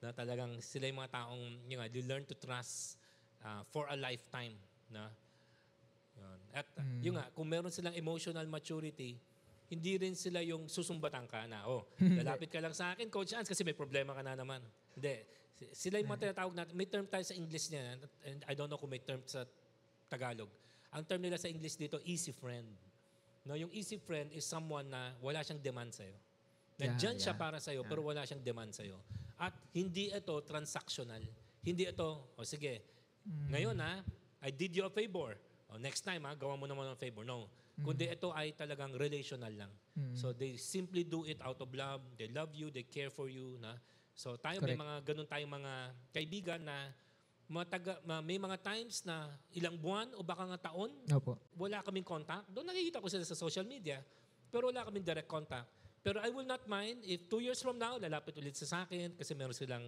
Na 0.04 0.12
talagang 0.12 0.60
sila 0.60 0.84
yung 0.84 1.00
mga 1.00 1.12
taong, 1.16 1.44
yun 1.64 1.80
nga, 1.80 1.88
you 1.88 2.04
learn 2.04 2.28
to 2.28 2.36
trust 2.36 3.00
uh, 3.40 3.64
for 3.72 3.88
a 3.88 3.96
lifetime. 3.96 4.52
Na? 4.92 5.08
Yun. 6.20 6.40
At 6.52 6.68
uh, 6.76 6.84
yun 7.00 7.16
nga, 7.16 7.26
kung 7.32 7.48
meron 7.48 7.72
silang 7.72 7.96
emotional 7.96 8.44
maturity, 8.44 9.16
hindi 9.72 9.96
rin 9.96 10.12
sila 10.12 10.44
yung 10.44 10.68
susumbatan 10.68 11.24
ka 11.24 11.48
na, 11.48 11.64
oh, 11.64 11.88
lalapit 12.20 12.52
ka 12.52 12.60
lang 12.60 12.76
sa 12.76 12.92
akin, 12.92 13.08
Coach 13.08 13.32
Hans, 13.32 13.48
kasi 13.48 13.64
may 13.64 13.76
problema 13.76 14.12
ka 14.12 14.20
na 14.20 14.36
naman. 14.36 14.60
Hindi. 14.92 15.24
Sila 15.72 15.98
yung 15.98 16.08
mga 16.12 16.30
tinatawag 16.30 16.54
natin. 16.54 16.72
May 16.76 16.86
term 16.86 17.08
tayo 17.08 17.24
sa 17.24 17.34
English 17.34 17.72
niya, 17.72 17.96
and 18.28 18.44
I 18.44 18.52
don't 18.52 18.68
know 18.68 18.78
kung 18.78 18.92
may 18.92 19.02
term 19.02 19.24
sa 19.24 19.48
Tagalog. 20.08 20.52
Ang 20.92 21.04
term 21.04 21.20
nila 21.20 21.36
sa 21.36 21.48
English 21.48 21.76
dito, 21.76 22.00
easy 22.04 22.32
friend. 22.32 22.87
No, 23.48 23.56
yung 23.56 23.72
easy 23.72 23.96
friend 23.96 24.28
is 24.36 24.44
someone 24.44 24.92
na 24.92 25.16
wala 25.24 25.40
siyang 25.40 25.64
demand 25.64 25.96
sa'yo. 25.96 26.12
Nandyan 26.76 27.16
Yeah, 27.16 27.24
siya 27.24 27.32
yeah. 27.32 27.40
para 27.40 27.56
sa'yo, 27.58 27.80
pero 27.88 28.04
wala 28.04 28.28
siyang 28.28 28.44
demand 28.44 28.76
sa'yo. 28.76 29.00
At 29.40 29.56
hindi 29.72 30.12
ito 30.12 30.36
transactional. 30.44 31.24
Hindi 31.64 31.88
ito, 31.88 32.28
o 32.36 32.44
sige, 32.44 32.84
ngayon 33.48 33.80
ha, 33.80 34.04
I 34.44 34.52
did 34.52 34.76
you 34.76 34.84
a 34.84 34.92
favor. 34.92 35.34
O 35.72 35.80
next 35.80 36.04
time 36.04 36.28
ha, 36.28 36.36
gawa 36.36 36.60
mo 36.60 36.68
naman 36.68 36.92
ng 36.92 36.98
favor. 37.00 37.24
No. 37.24 37.48
Kundi 37.78 38.10
ito 38.10 38.34
ay 38.34 38.52
talagang 38.58 38.92
relational 38.98 39.54
lang. 39.54 39.72
So 40.14 40.34
they 40.34 40.58
simply 40.58 41.02
do 41.06 41.22
it 41.26 41.38
out 41.42 41.58
of 41.62 41.70
love. 41.74 42.02
They 42.18 42.26
love 42.30 42.50
you, 42.54 42.70
they 42.70 42.84
care 42.86 43.10
for 43.10 43.30
you. 43.30 43.58
Na? 43.58 43.78
So 44.14 44.34
tayo 44.34 44.58
may 44.62 44.74
Correct. 44.74 44.82
mga 44.82 44.94
ganun 45.06 45.26
tayong 45.30 45.52
mga 45.62 45.72
kaibigan 46.10 46.60
na 46.66 46.90
mataga, 47.48 47.96
ma- 48.04 48.20
may 48.20 48.36
mga 48.36 48.60
times 48.60 49.02
na 49.08 49.32
ilang 49.56 49.74
buwan 49.80 50.12
o 50.14 50.20
baka 50.20 50.44
nga 50.52 50.68
taon, 50.68 50.92
Opo. 51.08 51.40
wala 51.56 51.80
kaming 51.80 52.04
contact. 52.04 52.44
Doon 52.52 52.68
nakikita 52.68 53.00
ko 53.00 53.08
sila 53.08 53.24
sa 53.24 53.32
social 53.32 53.64
media, 53.64 54.04
pero 54.52 54.68
wala 54.68 54.84
kaming 54.84 55.04
direct 55.04 55.26
contact. 55.26 55.68
Pero 56.04 56.20
I 56.20 56.28
will 56.30 56.46
not 56.46 56.62
mind 56.68 57.02
if 57.08 57.26
two 57.26 57.40
years 57.40 57.58
from 57.64 57.80
now, 57.80 57.96
lalapit 57.96 58.36
ulit 58.36 58.54
sa 58.54 58.84
akin 58.84 59.16
kasi 59.16 59.32
meron 59.32 59.56
silang 59.56 59.82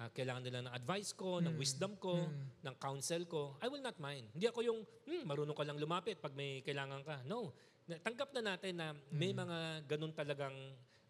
ah, 0.00 0.08
kailangan 0.12 0.42
nila 0.42 0.58
ng 0.66 0.72
advice 0.72 1.12
ko, 1.12 1.38
ng 1.40 1.54
wisdom 1.56 1.96
ko, 2.00 2.28
ng 2.64 2.74
counsel 2.80 3.28
ko. 3.28 3.56
I 3.60 3.68
will 3.68 3.84
not 3.84 3.96
mind. 4.00 4.32
Hindi 4.32 4.48
ako 4.48 4.60
yung, 4.64 4.80
hmm, 4.82 5.24
marunong 5.24 5.56
ka 5.56 5.64
lang 5.64 5.78
lumapit 5.80 6.20
pag 6.20 6.32
may 6.32 6.64
kailangan 6.64 7.00
ka. 7.04 7.16
No. 7.28 7.52
Tanggap 7.86 8.34
na 8.34 8.56
natin 8.56 8.72
na 8.76 8.92
may 9.14 9.30
mga 9.30 9.86
ganun 9.86 10.10
talagang, 10.12 10.52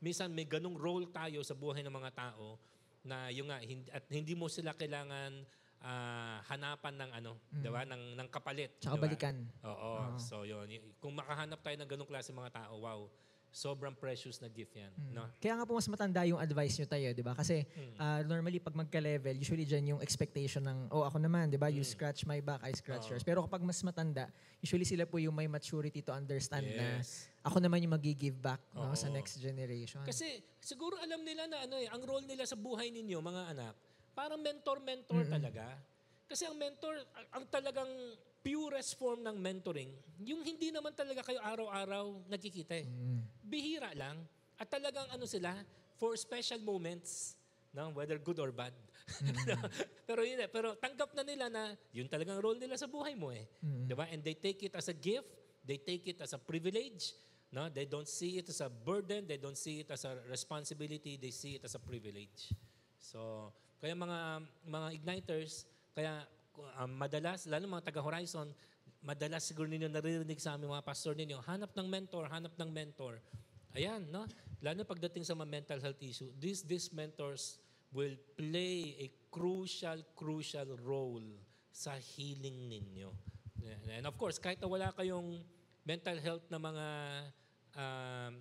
minsan 0.03 0.29
may 0.31 0.45
ganung 0.45 0.77
role 0.77 1.09
tayo 1.09 1.41
sa 1.41 1.57
buhay 1.57 1.81
ng 1.81 1.95
mga 1.95 2.11
tao 2.13 2.61
na 3.07 3.31
yung 3.33 3.49
nga, 3.49 3.63
hindi, 3.63 3.87
at 3.91 4.05
hindi 4.11 4.35
mo 4.35 4.51
sila 4.51 4.75
kailangan 4.75 5.47
ah, 5.81 6.41
hanapan 6.47 6.95
ng 7.05 7.11
ano, 7.13 7.33
'di 7.53 7.69
ba? 7.69 7.83
Ng 7.85 8.17
ng 8.17 8.29
kapalit, 8.29 8.77
Tsaka 8.79 8.97
'di 8.97 9.01
ba? 9.01 9.05
balikan. 9.09 9.37
Oo. 9.65 10.17
So 10.17 10.45
yun, 10.45 10.69
kung 11.01 11.13
makahanap 11.13 11.61
tayo 11.61 11.77
ng 11.77 11.89
ganung 11.89 12.09
klase 12.09 12.31
mga 12.31 12.53
tao, 12.53 12.81
wow. 12.81 13.01
Sobrang 13.57 13.97
precious 13.97 14.37
na 14.37 14.53
gift 14.53 14.77
'yan, 14.77 14.93
no? 15.09 15.33
Kaya 15.41 15.57
nga 15.57 15.65
po 15.65 15.73
mas 15.73 15.89
matanda 15.89 16.21
yung 16.29 16.37
advice 16.37 16.77
nyo 16.77 16.85
tayo, 16.85 17.09
di 17.17 17.25
ba? 17.25 17.33
Kasi 17.33 17.65
ah, 17.97 18.21
normally 18.21 18.61
pag 18.61 18.77
magka-level, 18.77 19.33
usually 19.33 19.65
dyan 19.65 19.97
yung 19.97 20.01
expectation 20.05 20.61
ng, 20.61 20.93
oh 20.93 21.09
ako 21.09 21.17
naman, 21.17 21.49
di 21.49 21.57
ba? 21.57 21.73
You 21.73 21.81
scratch 21.81 22.29
my 22.29 22.45
back, 22.45 22.61
I 22.61 22.77
scratch 22.77 23.09
yours. 23.09 23.25
Pero 23.25 23.41
kapag 23.49 23.65
mas 23.65 23.81
matanda, 23.81 24.29
usually 24.61 24.85
sila 24.85 25.09
po 25.09 25.17
yung 25.17 25.33
may 25.33 25.49
maturity 25.49 26.05
to 26.05 26.13
understand 26.13 26.69
na 26.77 27.01
Yes. 27.01 27.33
ako 27.41 27.57
naman 27.65 27.81
yung 27.81 27.97
mag-give 27.97 28.37
back 28.37 28.61
no, 28.77 28.93
sa 28.93 29.09
next 29.09 29.41
generation. 29.41 30.05
Kasi 30.05 30.45
siguro 30.61 31.01
alam 31.01 31.25
nila 31.25 31.49
na 31.49 31.65
ano 31.65 31.81
eh, 31.81 31.89
ang 31.89 32.03
role 32.05 32.29
nila 32.29 32.45
sa 32.45 32.61
buhay 32.61 32.93
ninyo, 32.93 33.17
mga 33.25 33.57
anak, 33.57 33.73
parang 34.17 34.41
mentor-mentor 34.41 35.29
talaga. 35.29 35.77
Kasi 36.25 36.49
ang 36.49 36.57
mentor, 36.57 36.97
ang, 37.13 37.27
ang 37.37 37.45
talagang 37.53 37.91
purest 38.41 38.97
form 38.97 39.21
ng 39.21 39.37
mentoring, 39.37 39.93
yung 40.25 40.41
hindi 40.41 40.73
naman 40.73 40.97
talaga 40.97 41.21
kayo 41.21 41.39
araw-araw 41.45 42.25
nagkikita 42.33 42.81
eh. 42.81 42.87
Bihira 43.45 43.93
lang. 43.93 44.25
At 44.57 44.73
talagang 44.73 45.07
ano 45.13 45.29
sila, 45.29 45.53
for 46.01 46.17
special 46.17 46.63
moments, 46.65 47.37
no? 47.77 47.93
whether 47.93 48.17
good 48.17 48.41
or 48.41 48.51
bad. 48.51 48.73
pero 50.09 50.27
yun 50.27 50.43
eh, 50.43 50.51
pero 50.51 50.75
tanggap 50.75 51.15
na 51.15 51.23
nila 51.23 51.47
na 51.47 51.79
yun 51.95 52.11
talagang 52.11 52.43
role 52.43 52.59
nila 52.59 52.75
sa 52.75 52.91
buhay 52.91 53.15
mo 53.15 53.31
eh. 53.31 53.47
'Di 53.63 53.95
ba? 53.95 54.11
And 54.11 54.19
they 54.19 54.35
take 54.35 54.67
it 54.67 54.75
as 54.75 54.91
a 54.91 54.97
gift, 54.99 55.31
they 55.63 55.79
take 55.79 56.11
it 56.11 56.19
as 56.19 56.35
a 56.35 56.43
privilege, 56.43 57.15
no? 57.55 57.71
They 57.71 57.87
don't 57.87 58.11
see 58.11 58.43
it 58.43 58.51
as 58.51 58.59
a 58.59 58.67
burden, 58.67 59.31
they 59.31 59.39
don't 59.39 59.55
see 59.55 59.87
it 59.87 59.95
as 59.95 60.03
a 60.03 60.19
responsibility, 60.27 61.15
they 61.23 61.31
see 61.31 61.55
it 61.55 61.63
as 61.63 61.79
a 61.79 61.83
privilege. 61.83 62.51
So, 62.99 63.55
kaya 63.87 63.95
mga 63.95 64.43
mga 64.67 64.89
igniters, 64.99 65.63
kaya 65.95 66.27
um, 66.83 66.91
madalas 66.91 67.47
lalo 67.47 67.71
mga 67.71 67.87
taga 67.87 68.03
Horizon, 68.03 68.51
madalas 68.99 69.47
siguro 69.47 69.71
ninyo 69.71 69.87
naririnig 69.87 70.43
sa 70.43 70.59
aming 70.59 70.75
mga 70.75 70.83
pastor 70.83 71.15
ninyo, 71.15 71.39
hanap 71.47 71.71
ng 71.71 71.87
mentor, 71.87 72.27
hanap 72.27 72.51
ng 72.59 72.67
mentor. 72.67 73.23
Ayan, 73.79 74.11
no? 74.11 74.27
Lalo 74.59 74.83
pagdating 74.83 75.23
sa 75.23 75.39
mga 75.39 75.47
mental 75.47 75.79
health 75.79 76.03
issue, 76.03 76.27
these 76.35 76.67
these 76.67 76.91
mentors 76.91 77.63
will 77.95 78.19
play 78.35 78.99
a 78.99 79.07
crucial, 79.31 80.03
crucial 80.19 80.67
role 80.83 81.39
sa 81.71 81.95
healing 81.95 82.67
ninyo. 82.67 83.15
And 83.95 84.03
of 84.11 84.19
course, 84.19 84.43
kahit 84.43 84.59
na 84.59 84.67
wala 84.67 84.91
kayong 84.99 85.39
mental 85.87 86.19
health 86.19 86.43
na 86.51 86.59
mga 86.59 86.87
um, 87.79 88.33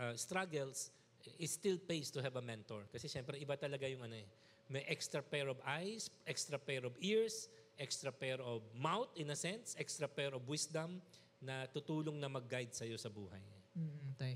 uh, 0.00 0.16
struggles, 0.16 0.88
it 1.36 1.52
still 1.52 1.76
pays 1.76 2.08
to 2.08 2.24
have 2.24 2.40
a 2.40 2.44
mentor. 2.44 2.88
Kasi 2.88 3.04
syempre, 3.04 3.36
iba 3.36 3.52
talaga 3.60 3.84
yung 3.84 4.00
ano 4.00 4.16
eh. 4.16 4.43
May 4.74 4.82
extra 4.90 5.22
pair 5.22 5.46
of 5.46 5.62
eyes, 5.62 6.10
extra 6.26 6.58
pair 6.58 6.82
of 6.82 6.98
ears, 6.98 7.46
extra 7.78 8.10
pair 8.10 8.42
of 8.42 8.66
mouth 8.74 9.06
in 9.14 9.30
a 9.30 9.38
sense, 9.38 9.78
extra 9.78 10.10
pair 10.10 10.34
of 10.34 10.42
wisdom 10.50 10.98
na 11.38 11.70
tutulong 11.70 12.18
na 12.18 12.26
mag-guide 12.26 12.74
sa'yo 12.74 12.98
sa 12.98 13.06
buhay. 13.06 13.38
Mm, 13.78 14.18
tay. 14.18 14.34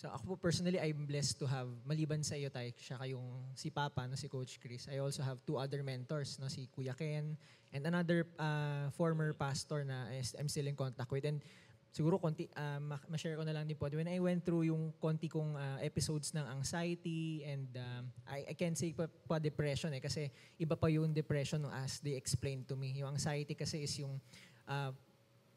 So 0.00 0.08
ako 0.08 0.34
po 0.34 0.48
personally, 0.48 0.80
I'm 0.80 1.04
blessed 1.04 1.36
to 1.44 1.46
have, 1.52 1.68
maliban 1.84 2.24
sa 2.24 2.32
iyo 2.32 2.48
tay, 2.48 2.72
siya 2.72 2.96
kayong 2.96 3.52
si 3.52 3.68
Papa, 3.68 4.08
no, 4.08 4.16
si 4.16 4.32
Coach 4.32 4.56
Chris. 4.56 4.88
I 4.88 5.04
also 5.04 5.20
have 5.20 5.44
two 5.44 5.60
other 5.60 5.84
mentors, 5.84 6.40
no, 6.40 6.48
si 6.48 6.64
Kuya 6.72 6.96
Ken, 6.96 7.36
and 7.76 7.82
another 7.84 8.24
uh, 8.40 8.88
former 8.96 9.36
pastor 9.36 9.84
na 9.84 10.08
is- 10.16 10.32
I'm 10.40 10.48
still 10.48 10.64
in 10.64 10.80
contact 10.80 11.12
with. 11.12 11.28
And 11.28 11.44
siguro 11.92 12.16
konti, 12.16 12.48
uh, 12.56 12.80
ma- 12.80 13.04
ma-share 13.06 13.36
ko 13.36 13.44
na 13.44 13.52
lang 13.52 13.68
din 13.68 13.76
po. 13.76 13.84
When 13.92 14.08
I 14.08 14.16
went 14.16 14.48
through 14.48 14.64
yung 14.64 14.96
konti 14.96 15.28
kong 15.28 15.52
uh, 15.52 15.78
episodes 15.84 16.32
ng 16.32 16.42
anxiety 16.48 17.44
and 17.44 17.68
um, 17.76 18.08
I, 18.24 18.48
I 18.48 18.54
can't 18.56 18.74
say 18.74 18.96
pa, 18.96 19.06
pa 19.28 19.36
depression 19.36 19.92
eh 19.92 20.00
kasi 20.00 20.32
iba 20.56 20.72
pa 20.72 20.88
yung 20.88 21.12
depression 21.12 21.60
no, 21.60 21.70
as 21.70 22.00
they 22.00 22.16
explained 22.16 22.64
to 22.72 22.74
me. 22.80 22.96
Yung 22.96 23.12
anxiety 23.12 23.52
kasi 23.52 23.84
is 23.84 23.92
yung 24.00 24.16
uh, 24.64 24.90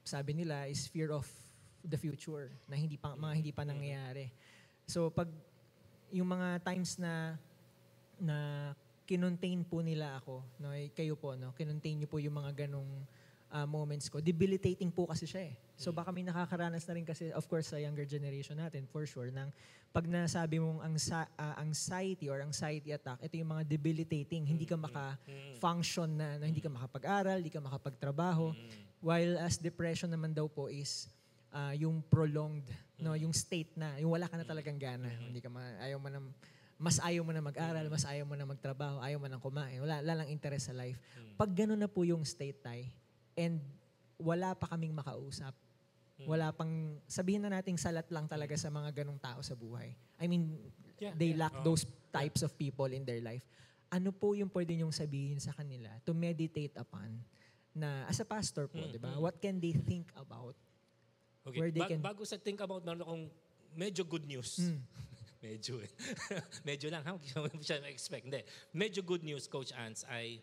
sabi 0.03 0.35
nila 0.35 0.67
is 0.67 0.91
fear 0.91 1.15
of 1.15 1.25
the 1.87 1.95
future 1.95 2.51
na 2.67 2.75
hindi 2.75 2.99
pa 2.99 3.15
mga 3.15 3.33
hindi 3.39 3.55
pa 3.55 3.63
nangyayari. 3.63 4.27
So 4.85 5.07
pag 5.07 5.31
yung 6.11 6.27
mga 6.27 6.67
times 6.67 6.99
na 6.99 7.39
na 8.19 8.37
kinontain 9.07 9.63
po 9.63 9.79
nila 9.79 10.19
ako, 10.19 10.43
no, 10.59 10.75
eh, 10.75 10.91
kayo 10.91 11.15
po 11.15 11.37
no, 11.39 11.55
kinontain 11.55 11.95
niyo 11.95 12.11
po 12.11 12.19
yung 12.19 12.35
mga 12.35 12.67
ganong 12.67 13.07
ah, 13.55 13.63
moments 13.63 14.11
ko. 14.11 14.19
Debilitating 14.19 14.91
po 14.91 15.07
kasi 15.07 15.23
siya 15.23 15.47
eh. 15.47 15.55
So 15.75 15.91
baka 15.91 16.09
may 16.09 16.23
nakakaranas 16.23 16.88
na 16.88 16.93
rin 16.95 17.03
kasi 17.03 17.35
of 17.35 17.43
course 17.45 17.67
sa 17.67 17.77
younger 17.77 18.07
generation 18.07 18.55
natin 18.55 18.88
for 18.88 19.03
sure 19.03 19.27
nang 19.27 19.51
pag 19.91 20.07
nasabi 20.07 20.59
mong 20.59 20.79
angsa- 20.83 21.31
ah, 21.35 21.55
anxiety 21.59 22.27
or 22.27 22.39
anxiety 22.39 22.91
attack, 22.91 23.19
ito 23.19 23.35
yung 23.35 23.51
mga 23.51 23.63
debilitating, 23.67 24.43
hindi 24.43 24.63
ka 24.63 24.75
maka-function 24.75 26.09
na, 26.15 26.35
na 26.35 26.45
hindi 26.47 26.59
ka 26.59 26.67
makapag-aral, 26.67 27.39
hindi 27.39 27.51
ka 27.51 27.59
makapagtrabaho. 27.59 28.51
While 28.99 29.38
as 29.38 29.55
depression 29.55 30.09
naman 30.09 30.31
daw 30.31 30.47
po 30.47 30.67
is 30.67 31.07
ah, 31.51 31.71
yung 31.71 32.03
prolonged, 32.03 32.67
no, 32.99 33.15
yung 33.15 33.31
state 33.31 33.75
na, 33.75 33.95
yung 33.95 34.11
wala 34.11 34.27
ka 34.27 34.35
na 34.35 34.43
talagang 34.43 34.75
gana. 34.75 35.07
Hindi 35.27 35.39
ka 35.39 35.47
ma- 35.47 35.79
ayaw 35.79 35.99
mo 35.99 36.09
na 36.09 36.19
mas 36.75 36.99
ayaw 36.99 37.23
mo 37.23 37.31
na 37.31 37.39
mag-aral, 37.39 37.88
mas 37.88 38.03
ayaw 38.03 38.27
mo 38.27 38.35
na 38.35 38.43
magtrabaho, 38.43 38.99
ayaw 38.99 39.15
mo 39.15 39.31
na 39.31 39.39
kumain, 39.39 39.79
wala, 39.79 40.03
wala 40.03 40.13
lang 40.19 40.27
interest 40.27 40.67
sa 40.67 40.75
life. 40.75 40.99
Pag 41.39 41.55
gano'n 41.55 41.79
na 41.79 41.88
po 41.88 42.03
yung 42.03 42.27
state 42.27 42.59
tay, 42.59 42.91
and 43.39 43.63
wala 44.19 44.51
pa 44.59 44.67
kaming 44.67 44.91
makausap, 44.91 45.55
wala 46.23 46.56
pang, 46.56 46.71
sabihin 47.06 47.43
na 47.43 47.60
nating 47.60 47.75
salat 47.75 48.08
lang 48.08 48.23
talaga 48.23 48.56
sa 48.56 48.71
mga 48.71 49.04
ganong 49.04 49.19
tao 49.19 49.43
sa 49.43 49.51
buhay. 49.51 49.91
I 50.15 50.25
mean, 50.32 50.56
Yeah, 50.95 51.12
they 51.12 51.36
yeah. 51.36 51.43
lack 51.43 51.56
Oo. 51.60 51.75
those 51.75 51.84
types 52.08 52.39
of 52.39 52.56
people 52.56 52.88
in 52.88 53.04
their 53.04 53.19
life. 53.19 53.43
Ano 53.91 54.15
po 54.15 54.32
yung 54.32 54.47
pwede 54.47 54.80
niyong 54.80 54.95
sabihin 54.95 55.43
sa 55.43 55.51
kanila 55.51 55.91
to 56.08 56.15
meditate 56.15 56.71
upon 56.80 57.19
na 57.75 58.08
as 58.08 58.23
a 58.23 58.28
pastor 58.28 58.71
po, 58.71 58.80
di 58.80 58.95
ba? 58.95 59.19
What 59.19 59.43
can 59.43 59.60
they 59.60 59.75
think 59.75 60.08
about? 60.15 60.56
Okay. 61.43 61.60
Where 61.60 61.71
they 61.75 61.84
Ba- 61.84 61.91
can- 61.91 61.99
Bago 61.99 62.23
sa 62.23 62.39
think 62.39 62.63
about, 62.63 62.88
meron 62.88 63.04
akong 63.04 63.23
medyo 63.75 64.08
good 64.08 64.23
news. 64.23 64.56
Hmm. 64.63 64.80
medyo 65.45 65.84
eh. 65.84 65.91
medyo 66.69 66.88
lang, 66.88 67.04
ha? 67.04 67.12
Hindi 67.19 67.36
mo 67.36 67.51
siya 67.60 67.84
expect. 67.91 68.23
Hindi. 68.32 68.39
Medyo 68.71 69.04
good 69.04 69.28
news, 69.28 69.51
Coach 69.51 69.75
Ants, 69.75 70.08
ay 70.08 70.39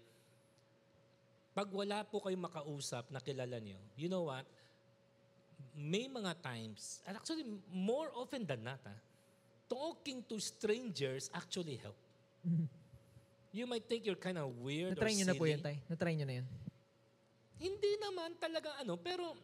pag 1.56 1.68
wala 1.72 2.04
po 2.04 2.20
kayong 2.20 2.44
makausap 2.44 3.08
na 3.08 3.20
kilala 3.20 3.56
niyo, 3.56 3.80
you 3.96 4.08
know 4.08 4.28
what? 4.28 4.44
May 5.72 6.04
mga 6.04 6.36
times, 6.44 7.00
and 7.08 7.16
actually 7.16 7.48
more 7.72 8.12
often 8.12 8.44
than 8.44 8.60
not, 8.60 8.80
ha, 8.84 8.92
talking 9.72 10.20
to 10.28 10.36
strangers 10.36 11.32
actually 11.32 11.80
help. 11.80 11.96
You 13.52 13.64
might 13.68 13.84
think 13.88 14.04
you're 14.04 14.20
kind 14.20 14.36
of 14.36 14.52
weird 14.60 14.96
Na-try 14.96 15.12
or 15.12 15.16
niyo 15.16 15.26
na 15.28 15.36
po 15.36 15.44
silly. 15.44 15.56
yun, 15.56 15.60
tay. 15.60 15.76
Na-try 15.88 16.12
niyo 16.16 16.26
na 16.28 16.34
yun. 16.40 16.46
Hindi 17.60 17.92
naman 18.00 18.36
talaga 18.40 18.68
ano, 18.80 18.96
pero 18.96 19.36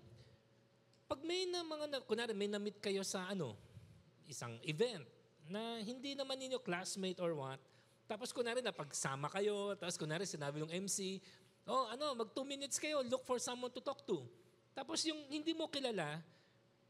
pag 1.09 1.21
may 1.25 1.49
na 1.49 1.64
mga, 1.64 1.85
na, 1.88 1.99
kunwari 2.05 2.33
may 2.37 2.49
na-meet 2.49 2.77
kayo 2.81 3.01
sa 3.05 3.29
ano, 3.29 3.57
isang 4.29 4.61
event 4.69 5.05
na 5.49 5.81
hindi 5.81 6.12
naman 6.12 6.37
ninyo 6.37 6.61
classmate 6.61 7.21
or 7.25 7.33
what, 7.33 7.61
tapos 8.05 8.33
kunwari 8.33 8.61
na 8.61 8.73
pagsama 8.73 9.29
kayo, 9.33 9.77
tapos 9.77 9.97
kunwari 9.97 10.29
sinabi 10.29 10.61
ng 10.61 10.73
MC, 10.88 11.21
oh 11.64 11.88
ano, 11.88 12.12
mag 12.12 12.29
two 12.37 12.45
minutes 12.45 12.77
kayo, 12.77 13.01
look 13.09 13.25
for 13.25 13.41
someone 13.41 13.73
to 13.73 13.81
talk 13.81 14.05
to. 14.05 14.25
Tapos 14.79 15.03
yung 15.03 15.19
hindi 15.27 15.51
mo 15.51 15.67
kilala, 15.67 16.23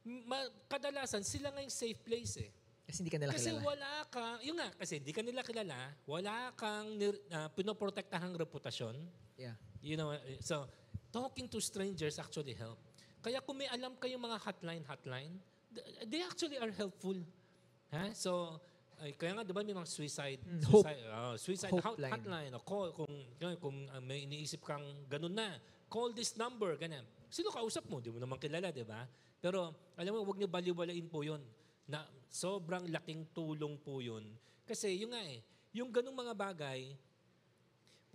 ma- 0.05 0.53
kadalasan 0.69 1.25
sila 1.25 1.49
nga 1.49 1.65
yung 1.65 1.73
safe 1.73 1.97
place 1.99 2.45
eh. 2.45 2.51
Kasi 2.85 3.01
hindi 3.01 3.13
ka 3.13 3.21
nila 3.21 3.33
Kasi 3.33 3.49
kilala. 3.49 3.65
wala 3.65 3.91
kang, 4.09 4.37
yun 4.41 4.57
nga, 4.57 4.69
kasi 4.77 5.01
hindi 5.01 5.13
ka 5.13 5.23
nila 5.25 5.41
kilala, 5.41 5.77
wala 6.05 6.53
kang 6.53 7.01
uh, 7.01 7.49
pinoprotektahang 7.53 8.37
reputasyon. 8.37 8.97
Yeah. 9.41 9.57
You 9.81 9.97
know, 9.97 10.13
eh, 10.13 10.37
so 10.41 10.69
talking 11.09 11.49
to 11.49 11.61
strangers 11.61 12.21
actually 12.21 12.53
help. 12.53 12.77
Kaya 13.25 13.41
kung 13.41 13.57
may 13.57 13.69
alam 13.69 13.97
kayong 13.97 14.21
mga 14.21 14.37
hotline, 14.39 14.85
hotline, 14.85 15.33
th- 15.73 15.85
they 16.05 16.21
actually 16.21 16.57
are 16.57 16.73
helpful. 16.73 17.17
Ha? 17.89 18.13
So, 18.13 18.61
ay, 19.01 19.17
kaya 19.17 19.33
nga, 19.33 19.45
di 19.45 19.53
ba 19.53 19.65
may 19.65 19.73
mga 19.73 19.89
suicide, 19.89 20.41
Mm, 20.45 20.61
hope. 20.69 20.85
suicide, 20.85 21.01
oh, 21.09 21.35
suicide 21.37 21.73
hot- 21.73 21.85
Hopeline. 21.97 22.13
hotline, 22.13 22.53
o 22.53 22.61
call, 22.61 22.93
kung, 22.93 23.13
kung 23.61 23.77
uh, 23.89 24.01
may 24.01 24.25
iniisip 24.25 24.61
kang 24.61 24.85
ganun 25.09 25.33
na, 25.33 25.57
call 25.89 26.13
this 26.13 26.37
number, 26.37 26.73
ganyan. 26.77 27.05
Sino 27.29 27.53
kausap 27.53 27.85
mo? 27.89 28.01
Di 28.01 28.09
mo 28.09 28.19
naman 28.21 28.41
kilala, 28.41 28.73
di 28.73 28.85
ba? 28.85 29.05
Pero, 29.39 29.93
alam 29.95 30.11
mo, 30.17 30.25
huwag 30.25 30.41
niyo 30.41 30.49
baliwalain 30.51 31.07
po 31.07 31.23
yun. 31.23 31.41
Na 31.89 32.05
sobrang 32.29 32.89
laking 32.89 33.29
tulong 33.33 33.79
po 33.81 34.01
yun. 34.01 34.25
Kasi, 34.69 34.97
yun 34.97 35.13
nga 35.13 35.23
eh, 35.25 35.41
yung 35.73 35.93
ganung 35.93 36.17
mga 36.17 36.35
bagay, 36.37 36.97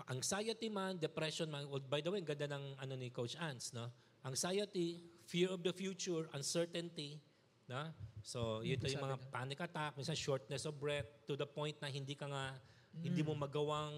anxiety 0.09 0.67
man, 0.67 0.97
depression 0.97 1.47
man, 1.47 1.69
well, 1.69 1.81
by 1.81 2.01
the 2.01 2.09
way, 2.09 2.21
ganda 2.21 2.49
ng 2.49 2.77
ano 2.81 2.93
ni 2.97 3.13
Coach 3.13 3.37
Ants, 3.37 3.71
no? 3.71 3.87
Anxiety, 4.25 4.99
fear 5.29 5.51
of 5.53 5.61
the 5.61 5.71
future, 5.71 6.27
uncertainty, 6.33 7.21
no? 7.69 7.93
So, 8.23 8.63
yun 8.63 8.79
yung 8.81 9.03
mga 9.03 9.17
panic 9.29 9.59
attack, 9.61 9.95
minsan 9.99 10.15
shortness 10.15 10.63
of 10.63 10.79
breath 10.79 11.07
to 11.27 11.35
the 11.35 11.45
point 11.47 11.75
na 11.83 11.91
hindi 11.91 12.15
ka 12.15 12.27
nga, 12.27 12.55
hindi 13.03 13.19
mo 13.19 13.35
magawang 13.35 13.93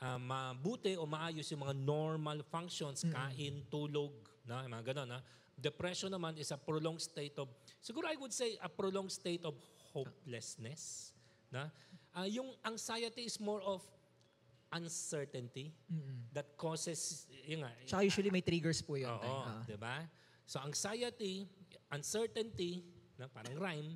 ah, 0.00 0.20
mabuti 0.20 0.94
o 0.94 1.08
maayos 1.08 1.48
yung 1.50 1.66
mga 1.66 1.74
normal 1.74 2.38
functions, 2.46 3.02
kain, 3.08 3.66
tulog, 3.66 4.12
no? 4.46 4.62
Yung 4.62 4.72
mga 4.72 4.94
ganun, 4.94 5.18
no? 5.18 5.20
Depression 5.56 6.08
naman 6.12 6.38
is 6.38 6.52
a 6.52 6.58
prolonged 6.60 7.02
state 7.02 7.34
of, 7.36 7.50
siguro 7.82 8.06
I 8.06 8.16
would 8.16 8.32
say 8.32 8.56
a 8.62 8.68
prolonged 8.68 9.12
state 9.12 9.42
of 9.44 9.58
hopelessness, 9.92 11.12
na? 11.50 11.68
Ah, 12.16 12.24
yung 12.24 12.54
anxiety 12.64 13.28
is 13.28 13.36
more 13.36 13.60
of 13.60 13.84
uncertainty 14.72 15.72
that 16.32 16.56
causes, 16.56 17.26
yun 17.46 17.64
nga, 17.64 17.72
Tsaka 17.86 18.02
usually 18.04 18.30
may 18.30 18.42
triggers 18.42 18.82
po 18.82 18.96
yun. 18.96 19.12
Oo. 19.12 19.36
Ah. 19.46 19.62
di 19.64 19.78
ba? 19.78 20.04
So 20.44 20.60
anxiety, 20.62 21.46
uncertainty, 21.90 22.84
na 23.16 23.26
parang 23.26 23.56
rhyme. 23.56 23.90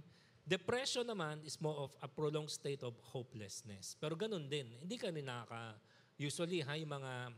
Depression 0.48 1.06
naman 1.06 1.44
is 1.46 1.60
more 1.60 1.86
of 1.86 1.92
a 2.02 2.08
prolonged 2.08 2.50
state 2.50 2.82
of 2.82 2.96
hopelessness. 3.12 3.94
Pero 4.00 4.16
ganun 4.16 4.48
din. 4.50 4.66
Hindi 4.82 4.96
ka 4.98 5.12
rin 5.12 5.28
nakaka... 5.28 5.78
Usually, 6.20 6.60
ha, 6.60 6.76
yung 6.76 6.92
mga 7.00 7.32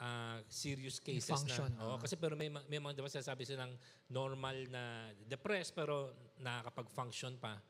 ah, 0.00 0.40
serious 0.48 0.98
cases 0.98 1.28
function, 1.28 1.70
na... 1.76 1.84
Oo, 1.84 1.94
ah. 1.94 1.98
kasi 2.00 2.16
pero 2.16 2.34
may, 2.34 2.48
ma- 2.48 2.64
may 2.66 2.80
mga, 2.80 2.96
di 2.96 3.02
ba, 3.04 3.12
sinasabi 3.12 3.44
silang 3.44 3.76
normal 4.08 4.56
na 4.72 5.12
depressed, 5.28 5.76
pero 5.76 6.10
nakakapag-function 6.40 7.36
pa. 7.36 7.60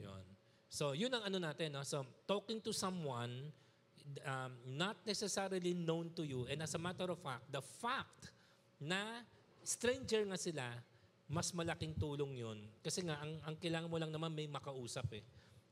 Yun. 0.00 0.24
So, 0.72 0.96
yun 0.96 1.12
ang 1.12 1.28
ano 1.28 1.38
natin. 1.38 1.76
No? 1.76 1.84
So, 1.84 2.02
talking 2.26 2.64
to 2.64 2.72
someone 2.72 3.52
um, 4.24 4.52
not 4.66 4.96
necessarily 5.06 5.76
known 5.76 6.10
to 6.16 6.24
you, 6.24 6.48
and 6.50 6.64
as 6.64 6.74
a 6.74 6.80
matter 6.80 7.06
of 7.12 7.20
fact, 7.20 7.46
the 7.52 7.62
fact 7.62 8.32
na 8.80 9.24
stranger 9.66 10.22
nga 10.28 10.38
sila, 10.38 10.66
mas 11.26 11.50
malaking 11.50 11.98
tulong 11.98 12.38
yun. 12.38 12.58
Kasi 12.80 13.02
nga, 13.02 13.18
ang, 13.18 13.34
ang 13.42 13.54
kailangan 13.58 13.90
mo 13.90 13.98
lang 13.98 14.12
naman 14.14 14.30
may 14.30 14.46
makausap 14.46 15.10
eh. 15.10 15.24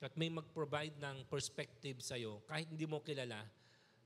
At 0.03 0.12
may 0.18 0.28
mag-provide 0.28 0.99
ng 0.99 1.31
perspective 1.31 2.03
sa'yo, 2.03 2.43
kahit 2.45 2.68
hindi 2.68 2.85
mo 2.85 3.01
kilala, 3.01 3.41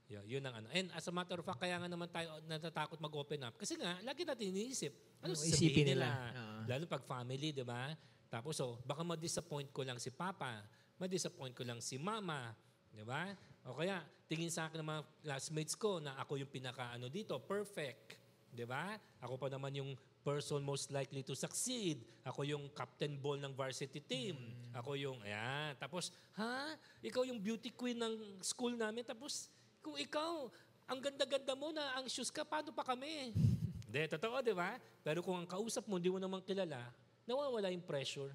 yun, 0.09 0.25
yun 0.25 0.43
ang 0.43 0.57
ano. 0.57 0.67
And 0.73 0.89
as 0.97 1.05
a 1.05 1.13
matter 1.13 1.37
of 1.37 1.45
fact, 1.45 1.61
kaya 1.61 1.77
nga 1.77 1.85
naman 1.85 2.09
tayo 2.09 2.41
natatakot 2.49 2.97
mag-open 2.97 3.45
up. 3.45 3.53
Kasi 3.61 3.77
nga, 3.77 4.01
lagi 4.01 4.25
natin 4.25 4.49
iniisip, 4.49 5.21
ano 5.21 5.37
sasabihin 5.37 5.93
nila? 5.93 6.09
nila? 6.09 6.09
Oo. 6.33 6.59
Lalo 6.65 6.83
pag 6.89 7.03
family, 7.05 7.53
di 7.53 7.61
ba? 7.61 7.93
Tapos, 8.25 8.57
oh, 8.65 8.81
baka 8.81 9.05
ma-disappoint 9.05 9.69
ko 9.69 9.85
lang 9.85 10.01
si 10.01 10.09
Papa, 10.09 10.65
ma-disappoint 10.97 11.53
ko 11.53 11.61
lang 11.61 11.77
si 11.77 12.01
Mama, 12.01 12.57
di 12.89 13.05
ba? 13.05 13.29
O 13.69 13.77
kaya, 13.77 14.01
tingin 14.25 14.49
sa 14.49 14.65
akin 14.65 14.81
ng 14.81 14.89
mga 14.89 15.01
classmates 15.21 15.77
ko 15.77 16.01
na 16.01 16.17
ako 16.17 16.41
yung 16.41 16.49
pinaka-ano 16.49 17.05
dito, 17.05 17.37
perfect. 17.45 18.17
Di 18.49 18.65
ba? 18.65 18.97
Ako 19.21 19.37
pa 19.37 19.45
naman 19.45 19.77
yung 19.77 19.93
person 20.25 20.65
most 20.65 20.89
likely 20.89 21.21
to 21.21 21.37
succeed. 21.37 22.01
Ako 22.25 22.45
yung 22.49 22.65
captain 22.73 23.13
ball 23.21 23.37
ng 23.37 23.53
varsity 23.53 24.01
team. 24.01 24.37
Ako 24.73 24.97
yung, 24.97 25.21
ayan. 25.21 25.77
Tapos, 25.77 26.09
ha? 26.33 26.73
Ikaw 27.05 27.29
yung 27.29 27.37
beauty 27.37 27.69
queen 27.73 28.01
ng 28.01 28.41
school 28.41 28.73
namin. 28.73 29.05
Tapos, 29.05 29.53
kung 29.79 29.95
ikaw, 29.95 30.47
ang 30.89 30.99
ganda-ganda 30.99 31.53
mo 31.53 31.69
na 31.69 32.01
anxious 32.01 32.33
ka, 32.33 32.43
paano 32.43 32.73
pa 32.73 32.83
kami? 32.83 33.31
Hindi, 33.89 34.01
totoo, 34.05 34.37
di 34.45 34.53
ba? 34.53 34.77
Pero 35.01 35.25
kung 35.25 35.33
ang 35.41 35.49
kausap 35.49 35.89
mo, 35.89 35.97
hindi 35.97 36.13
mo 36.13 36.21
naman 36.21 36.45
kilala, 36.45 36.77
nawawala 37.25 37.73
yung 37.73 37.81
pressure. 37.81 38.29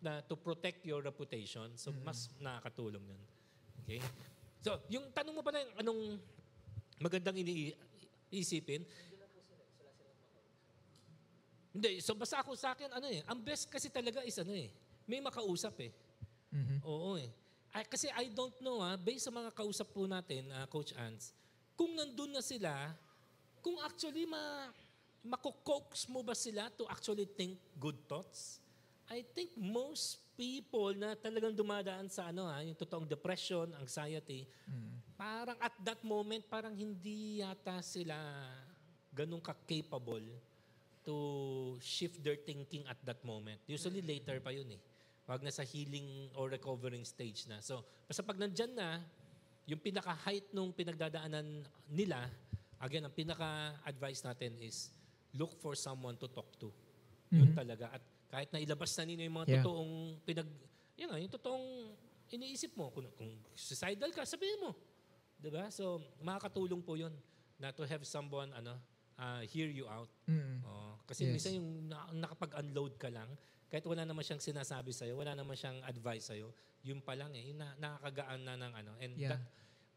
na 0.00 0.24
to 0.24 0.32
protect 0.32 0.80
your 0.88 1.04
reputation. 1.04 1.68
So, 1.76 1.92
mas 2.00 2.32
nakakatulong 2.40 3.04
yun. 3.04 3.22
Okay? 3.84 4.00
So, 4.64 4.80
yung 4.88 5.12
tanong 5.12 5.36
mo 5.36 5.44
pala, 5.44 5.60
anong 5.76 6.16
magandang 6.96 7.36
iniisipin? 7.36 8.80
Hindi, 11.70 12.00
so 12.00 12.16
basta 12.16 12.40
ako 12.40 12.56
sa 12.56 12.72
akin, 12.72 12.90
ano 12.90 13.06
eh, 13.12 13.20
ang 13.30 13.38
best 13.44 13.68
kasi 13.68 13.92
talaga 13.92 14.24
is 14.26 14.34
ano 14.40 14.56
eh, 14.56 14.72
may 15.04 15.20
makausap 15.22 15.76
eh. 15.84 15.92
Mhm. 16.50 16.82
Oo 16.82 17.14
eh. 17.14 17.30
Ay, 17.70 17.86
kasi 17.86 18.10
I 18.10 18.26
don't 18.34 18.54
know 18.58 18.82
ah, 18.82 18.98
based 18.98 19.30
sa 19.30 19.32
mga 19.32 19.54
kausap 19.54 19.94
po 19.94 20.10
natin, 20.10 20.50
ah, 20.50 20.66
Coach 20.66 20.90
Ants, 20.98 21.30
kung 21.78 21.94
nandun 21.94 22.34
na 22.34 22.42
sila, 22.42 22.74
kung 23.62 23.78
actually 23.86 24.26
ma 24.26 24.68
makukoax 25.20 26.08
mo 26.08 26.24
ba 26.24 26.32
sila 26.32 26.72
to 26.74 26.88
actually 26.88 27.28
think 27.28 27.60
good 27.76 27.96
thoughts? 28.08 28.58
I 29.10 29.22
think 29.22 29.52
most 29.58 30.22
people 30.38 30.96
na 30.96 31.12
talagang 31.18 31.52
dumadaan 31.52 32.08
sa 32.08 32.32
ano 32.32 32.48
ha, 32.48 32.64
yung 32.64 32.78
totoong 32.78 33.04
depression, 33.04 33.68
anxiety, 33.76 34.48
parang 35.20 35.58
at 35.60 35.74
that 35.84 36.00
moment, 36.00 36.40
parang 36.48 36.72
hindi 36.72 37.44
yata 37.44 37.84
sila 37.84 38.16
ganun 39.12 39.42
ka-capable 39.42 40.24
to 41.04 41.16
shift 41.82 42.22
their 42.24 42.38
thinking 42.40 42.86
at 42.88 42.96
that 43.04 43.20
moment. 43.26 43.60
Usually 43.68 44.00
later 44.00 44.40
pa 44.40 44.54
yun 44.54 44.68
eh. 44.72 44.80
Wag 45.30 45.46
na 45.46 45.54
sa 45.54 45.62
healing 45.62 46.34
or 46.34 46.50
recovering 46.50 47.06
stage 47.06 47.46
na. 47.46 47.62
So, 47.62 47.86
basta 48.10 48.18
pag 48.18 48.34
nandyan 48.34 48.74
na, 48.74 48.98
yung 49.62 49.78
pinaka-height 49.78 50.50
nung 50.50 50.74
pinagdadaanan 50.74 51.62
nila, 51.86 52.26
again, 52.82 53.06
ang 53.06 53.14
pinaka-advice 53.14 54.26
natin 54.26 54.58
is 54.58 54.90
look 55.30 55.54
for 55.62 55.78
someone 55.78 56.18
to 56.18 56.26
talk 56.26 56.50
to. 56.58 56.74
Yun 57.30 57.54
talaga. 57.54 57.94
At 57.94 58.02
kahit 58.26 58.50
na 58.50 58.58
ilabas 58.58 58.90
na 58.98 59.06
ninyo 59.06 59.24
yung 59.30 59.36
mga 59.38 59.46
Yeah. 59.46 59.62
totoong 59.62 59.92
pinag... 60.26 60.48
Yun 60.98 61.06
nga, 61.14 61.18
yung 61.22 61.30
totoong 61.30 61.66
iniisip 62.34 62.74
mo. 62.74 62.90
Kung, 62.90 63.06
kung 63.14 63.30
suicidal 63.54 64.10
ka, 64.10 64.26
sabihin 64.26 64.58
mo. 64.66 64.74
ba? 65.38 65.70
So, 65.70 66.02
makakatulong 66.26 66.82
po 66.82 66.98
yun 66.98 67.14
na 67.54 67.70
to 67.70 67.86
have 67.86 68.02
someone 68.02 68.50
ano, 68.50 68.74
uh, 69.14 69.46
hear 69.46 69.70
you 69.70 69.86
out. 69.86 70.10
Mm. 70.26 70.58
Oo. 70.66 70.98
kasi 71.06 71.22
Yes. 71.26 71.32
minsan 71.38 71.52
yung 71.54 71.70
na- 71.86 72.26
nakapag-unload 72.26 72.98
ka 72.98 73.14
lang, 73.14 73.30
kahit 73.70 73.86
wala 73.86 74.02
naman 74.02 74.20
siyang 74.20 74.42
sinasabi 74.42 74.90
sa'yo, 74.90 75.14
wala 75.14 75.32
naman 75.32 75.54
siyang 75.54 75.78
advice 75.86 76.34
sa'yo, 76.34 76.50
yun 76.82 76.98
pa 76.98 77.14
lang 77.14 77.30
eh, 77.32 77.54
yung 77.54 77.62
na, 77.62 77.70
nakakagaan 77.78 78.40
na 78.42 78.54
ng 78.58 78.72
ano. 78.74 78.92
And 78.98 79.12
Yeah. 79.14 79.38
that, 79.38 79.42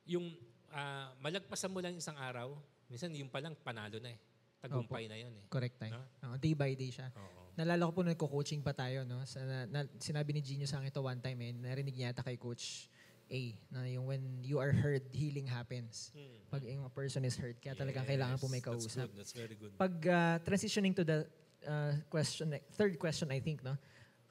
yung 0.05 0.30
ah, 0.69 1.09
malagpasan 1.17 1.74
mo 1.74 1.82
lang 1.82 1.97
isang 1.97 2.15
araw, 2.15 2.53
minsan 2.88 3.09
yung 3.17 3.34
pa 3.34 3.41
lang 3.41 3.57
panalo 3.57 3.97
na 3.97 4.13
eh. 4.13 4.19
Tagumpay 4.63 5.11
na 5.11 5.19
yun 5.19 5.34
eh. 5.36 5.45
Correct 5.51 5.76
time. 5.76 5.91
No? 5.91 6.01
Oo, 6.24 6.36
day 6.39 6.55
by 6.55 6.71
day 6.71 6.88
siya. 6.88 7.11
Oo. 7.11 7.51
Nalala 7.59 7.84
ko 7.84 7.91
po 7.91 8.01
nagko-coaching 8.01 8.63
pa 8.63 8.71
tayo, 8.71 9.03
no? 9.03 9.19
Sa, 9.28 9.43
na, 9.43 9.67
na- 9.67 9.91
sinabi 9.99 10.32
ni 10.32 10.41
Gino 10.41 10.63
sa 10.63 10.80
akin 10.80 10.88
ito 10.88 11.03
one 11.03 11.19
time, 11.19 11.38
eh, 11.43 11.51
narinig 11.51 11.93
niya 11.93 12.15
yata 12.15 12.24
kay 12.24 12.39
Coach 12.39 12.88
A, 13.28 13.41
na 13.69 13.86
yung 13.89 14.05
when 14.07 14.21
you 14.41 14.57
are 14.57 14.71
hurt, 14.71 15.03
healing 15.11 15.45
happens. 15.45 16.15
Hmm. 16.15 16.38
Pag 16.49 16.63
yung 16.63 16.86
person 16.89 17.21
is 17.26 17.36
hurt, 17.36 17.59
kaya 17.59 17.76
talagang 17.76 18.07
Yes, 18.07 18.11
kailangan 18.15 18.38
po 18.39 18.47
may 18.47 18.61
That's 18.63 18.88
kausap. 18.88 19.05
good. 19.09 19.17
That's 19.19 19.34
very 19.36 19.55
good. 19.59 19.71
Pag 19.76 19.93
ah, 20.07 20.38
transitioning 20.41 20.95
to 20.95 21.03
the 21.03 21.28
ah, 21.68 21.93
question, 22.09 22.51
third 22.76 22.95
question 22.99 23.32
I 23.32 23.39
think, 23.39 23.64
no? 23.64 23.78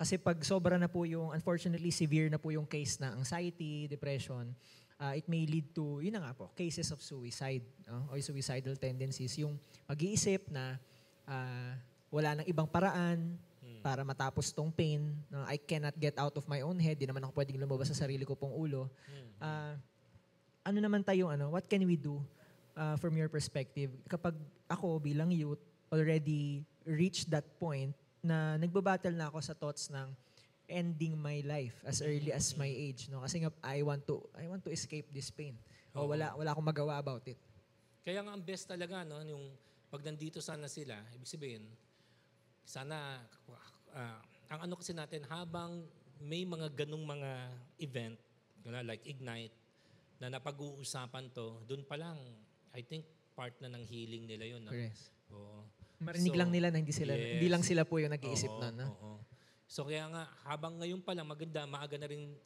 Kasi 0.02 0.18
pag 0.18 0.34
sobra 0.42 0.74
na 0.80 0.90
po 0.90 1.06
yung, 1.06 1.30
unfortunately, 1.30 1.94
severe 1.94 2.26
na 2.26 2.40
po 2.40 2.50
yung 2.50 2.66
case 2.66 2.98
na 2.98 3.14
anxiety, 3.14 3.86
depression, 3.86 4.50
ah, 4.98 5.14
it 5.14 5.26
may 5.30 5.46
lead 5.46 5.70
to, 5.70 6.02
yun 6.02 6.18
na 6.18 6.26
nga 6.26 6.32
po, 6.34 6.50
cases 6.58 6.90
of 6.90 6.98
suicide 6.98 7.62
no? 7.86 8.10
or 8.10 8.18
suicidal 8.18 8.74
tendencies. 8.74 9.34
Yung 9.38 9.54
pag-iisip 9.86 10.50
na 10.50 10.74
ah, 11.30 11.78
wala 12.10 12.42
nang 12.42 12.46
ibang 12.50 12.66
paraan 12.66 13.38
para 13.82 14.06
matapos 14.06 14.54
tong 14.54 14.70
pain. 14.70 15.02
No? 15.26 15.42
I 15.46 15.58
cannot 15.58 15.94
get 15.98 16.14
out 16.18 16.34
of 16.38 16.46
my 16.46 16.62
own 16.62 16.78
head. 16.78 16.98
Di 16.98 17.06
naman 17.06 17.22
ako 17.26 17.34
pwedeng 17.38 17.58
lumabas 17.58 17.90
sa 17.90 18.06
sarili 18.06 18.22
ko 18.22 18.38
pong 18.38 18.54
ulo. 18.54 18.90
Ah, 19.42 19.74
ano 20.62 20.78
naman 20.78 21.02
tayo, 21.02 21.30
ano, 21.30 21.50
what 21.50 21.66
can 21.66 21.82
we 21.82 21.98
do 21.98 22.22
uh, 22.78 22.94
from 22.98 23.18
your 23.18 23.26
perspective? 23.26 23.90
Kapag 24.06 24.38
ako 24.70 25.02
bilang 25.02 25.34
youth, 25.34 25.58
already 25.90 26.62
reached 26.86 27.30
that 27.30 27.46
point 27.58 27.94
na 28.22 28.56
nagbabattle 28.58 29.14
na 29.14 29.28
ako 29.28 29.38
sa 29.42 29.54
thoughts 29.54 29.90
ng 29.90 30.08
ending 30.70 31.18
my 31.18 31.42
life 31.42 31.76
as 31.84 32.00
early 32.00 32.30
as 32.30 32.54
my 32.54 32.70
age 32.70 33.10
no 33.10 33.20
kasi 33.20 33.42
nga 33.42 33.50
I 33.60 33.82
want 33.82 34.06
to 34.08 34.22
I 34.38 34.46
want 34.46 34.62
to 34.64 34.70
escape 34.72 35.10
this 35.10 35.28
pain 35.28 35.58
o 35.92 36.06
wala 36.06 36.32
wala 36.38 36.54
akong 36.54 36.64
magawa 36.64 36.96
about 37.02 37.26
it 37.28 37.36
Kaya 38.02 38.18
nga 38.26 38.34
ang 38.34 38.42
best 38.42 38.66
talaga, 38.66 39.06
no, 39.06 39.22
yung 39.22 39.54
pag 39.86 40.02
nandito 40.02 40.42
sana 40.42 40.66
sila, 40.66 40.98
ibig 41.14 41.30
sabihin, 41.30 41.62
sana, 42.66 43.22
ah, 43.94 44.18
ang 44.50 44.66
ano 44.66 44.74
kasi 44.74 44.90
natin, 44.90 45.22
habang 45.30 45.86
may 46.18 46.42
mga 46.42 46.82
ganong 46.82 47.06
mga 47.06 47.30
event, 47.78 48.18
like 48.82 49.06
Ignite, 49.06 49.54
na 50.18 50.34
napag-uusapan 50.34 51.30
to, 51.30 51.62
doon 51.66 51.86
pa 51.86 51.94
lang, 51.94 52.18
I 52.74 52.82
think, 52.82 53.06
part 53.38 53.54
na 53.62 53.70
ng 53.70 53.86
healing 53.86 54.26
nila 54.26 54.50
yun. 54.50 54.62
No? 54.66 54.74
Yes. 54.74 55.14
Oo. 55.30 55.62
Marinig 56.02 56.34
So, 56.34 56.38
lang 56.38 56.50
nila 56.50 56.68
na 56.74 56.78
hindi 56.82 56.94
sila 56.94 57.14
yes. 57.14 57.38
hindi 57.38 57.48
lang 57.48 57.62
sila 57.62 57.82
po 57.86 58.02
yung 58.02 58.12
nag-iisip 58.12 58.50
Oo, 58.50 58.60
nun 58.60 58.74
no? 58.76 58.86
oo. 58.90 59.10
So 59.72 59.88
kaya 59.88 60.04
nga, 60.04 60.28
habang 60.44 60.76
ngayon 60.76 61.00
pa 61.00 61.16
lang 61.16 61.24
maganda, 61.24 61.64
maaga 61.64 61.96
na 61.96 62.04
rin 62.04 62.36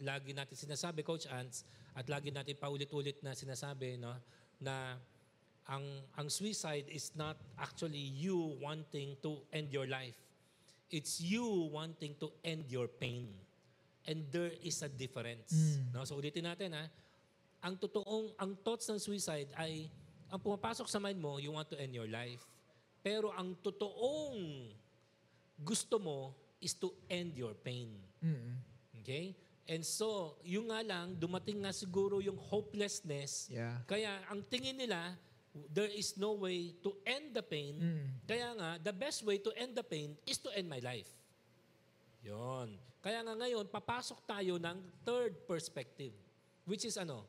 lagi 0.00 0.32
natin 0.32 0.56
sinasabi, 0.56 1.04
Coach 1.04 1.28
Ants, 1.28 1.68
at 1.92 2.08
lagi 2.08 2.32
natin 2.32 2.56
paulit-ulit 2.56 3.20
na 3.20 3.36
sinasabi, 3.36 4.00
no, 4.00 4.16
na 4.56 4.96
ang 5.68 5.84
ang 6.16 6.32
suicide 6.32 6.88
is 6.88 7.12
not 7.12 7.36
actually 7.60 8.00
you 8.16 8.56
wanting 8.58 9.14
to 9.20 9.44
end 9.52 9.68
your 9.68 9.84
life. 9.84 10.16
It's 10.88 11.20
you 11.20 11.44
wanting 11.68 12.16
to 12.24 12.32
end 12.40 12.66
your 12.72 12.88
pain. 12.88 13.28
And 14.08 14.26
there 14.32 14.56
is 14.64 14.82
a 14.82 14.90
difference. 14.90 15.78
No? 15.94 16.02
So 16.02 16.18
ulitin 16.18 16.48
natin 16.48 16.74
ha. 16.74 16.88
Ang 17.62 17.78
totoong 17.78 18.34
ang 18.40 18.58
thoughts 18.64 18.90
ng 18.90 18.98
suicide 18.98 19.52
ay 19.54 19.86
ang 20.32 20.40
pumapasok 20.40 20.88
sa 20.88 20.98
mind 20.98 21.20
mo, 21.20 21.36
you 21.36 21.52
want 21.52 21.68
to 21.70 21.76
end 21.76 21.94
your 21.94 22.08
life. 22.08 22.42
Pero 23.02 23.34
ang 23.34 23.58
totoong 23.58 24.70
gusto 25.58 25.98
mo 25.98 26.32
is 26.62 26.78
to 26.78 26.94
end 27.10 27.34
your 27.34 27.52
pain. 27.58 27.90
Mm-mm. 28.22 28.54
Okay? 29.02 29.34
And 29.66 29.82
so, 29.86 30.38
yung 30.42 30.70
nga 30.70 30.82
lang, 30.82 31.18
dumating 31.18 31.62
nga 31.66 31.74
siguro 31.74 32.18
yung 32.18 32.38
hopelessness. 32.38 33.50
Yeah. 33.50 33.78
Kaya 33.86 34.10
ang 34.30 34.42
tingin 34.46 34.78
nila, 34.78 35.18
there 35.70 35.90
is 35.90 36.18
no 36.18 36.34
way 36.34 36.74
to 36.82 36.94
end 37.06 37.34
the 37.34 37.44
pain. 37.44 37.78
Mm. 37.78 38.06
Kaya 38.26 38.48
nga, 38.58 38.70
the 38.82 38.94
best 38.94 39.22
way 39.22 39.38
to 39.38 39.54
end 39.54 39.78
the 39.78 39.86
pain 39.86 40.18
is 40.26 40.38
to 40.42 40.50
end 40.54 40.66
my 40.66 40.82
life. 40.82 41.10
Yon. 42.26 42.74
Kaya 43.02 43.22
nga 43.22 43.34
ngayon, 43.38 43.66
papasok 43.70 44.22
tayo 44.26 44.58
ng 44.58 44.78
third 45.06 45.46
perspective. 45.46 46.14
Which 46.66 46.86
is 46.86 46.98
ano? 46.98 47.26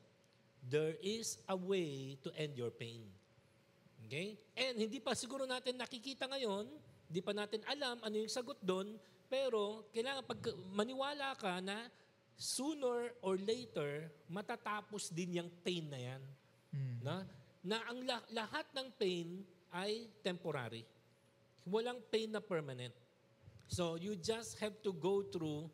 There 0.64 0.98
is 1.02 1.38
a 1.50 1.54
way 1.54 2.18
to 2.22 2.30
end 2.34 2.58
your 2.58 2.70
pain. 2.70 3.13
Okay? 4.04 4.36
And 4.54 4.76
hindi 4.78 5.00
pa 5.00 5.16
siguro 5.16 5.48
natin 5.48 5.80
nakikita 5.80 6.28
ngayon, 6.28 6.68
hindi 7.08 7.20
pa 7.24 7.32
natin 7.32 7.60
alam 7.68 8.00
ano 8.00 8.16
yung 8.16 8.32
sagot 8.32 8.58
doon, 8.60 8.96
pero 9.28 9.88
kailangan 9.90 10.24
pag 10.24 10.40
maniwala 10.72 11.34
ka 11.34 11.58
na 11.64 11.88
sooner 12.34 13.14
or 13.22 13.38
later, 13.38 14.10
matatapos 14.26 15.10
din 15.10 15.38
yung 15.42 15.50
pain 15.62 15.86
na 15.86 16.00
yan. 16.00 16.22
Na, 17.00 17.22
na 17.62 17.78
ang 17.86 18.02
la- 18.02 18.28
lahat 18.34 18.66
ng 18.74 18.88
pain 18.98 19.28
ay 19.70 20.10
temporary. 20.22 20.82
Walang 21.64 22.02
pain 22.10 22.28
na 22.28 22.42
permanent. 22.42 22.92
So 23.70 23.96
you 23.96 24.18
just 24.18 24.60
have 24.60 24.76
to 24.84 24.92
go 24.92 25.24
through 25.24 25.70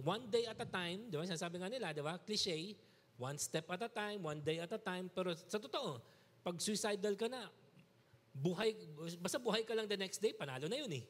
one 0.00 0.28
day 0.32 0.48
at 0.48 0.56
a 0.60 0.68
time, 0.68 1.08
di 1.10 1.16
ba? 1.16 1.24
Sinasabi 1.26 1.60
nga 1.60 1.68
nila, 1.68 1.92
di 1.92 2.00
ba? 2.00 2.16
Cliche, 2.20 2.76
one 3.20 3.36
step 3.36 3.68
at 3.72 3.82
a 3.84 3.90
time, 3.90 4.24
one 4.24 4.40
day 4.40 4.60
at 4.60 4.72
a 4.72 4.80
time. 4.80 5.08
Pero 5.12 5.36
sa 5.36 5.60
totoo, 5.60 6.00
pag 6.46 6.62
suicidal 6.62 7.18
ka 7.18 7.26
na, 7.26 7.50
buhay, 8.30 8.70
basta 9.18 9.42
buhay 9.42 9.66
ka 9.66 9.74
lang 9.74 9.90
the 9.90 9.98
next 9.98 10.22
day, 10.22 10.30
panalo 10.30 10.70
na 10.70 10.78
yun 10.78 10.92
eh. 10.94 11.04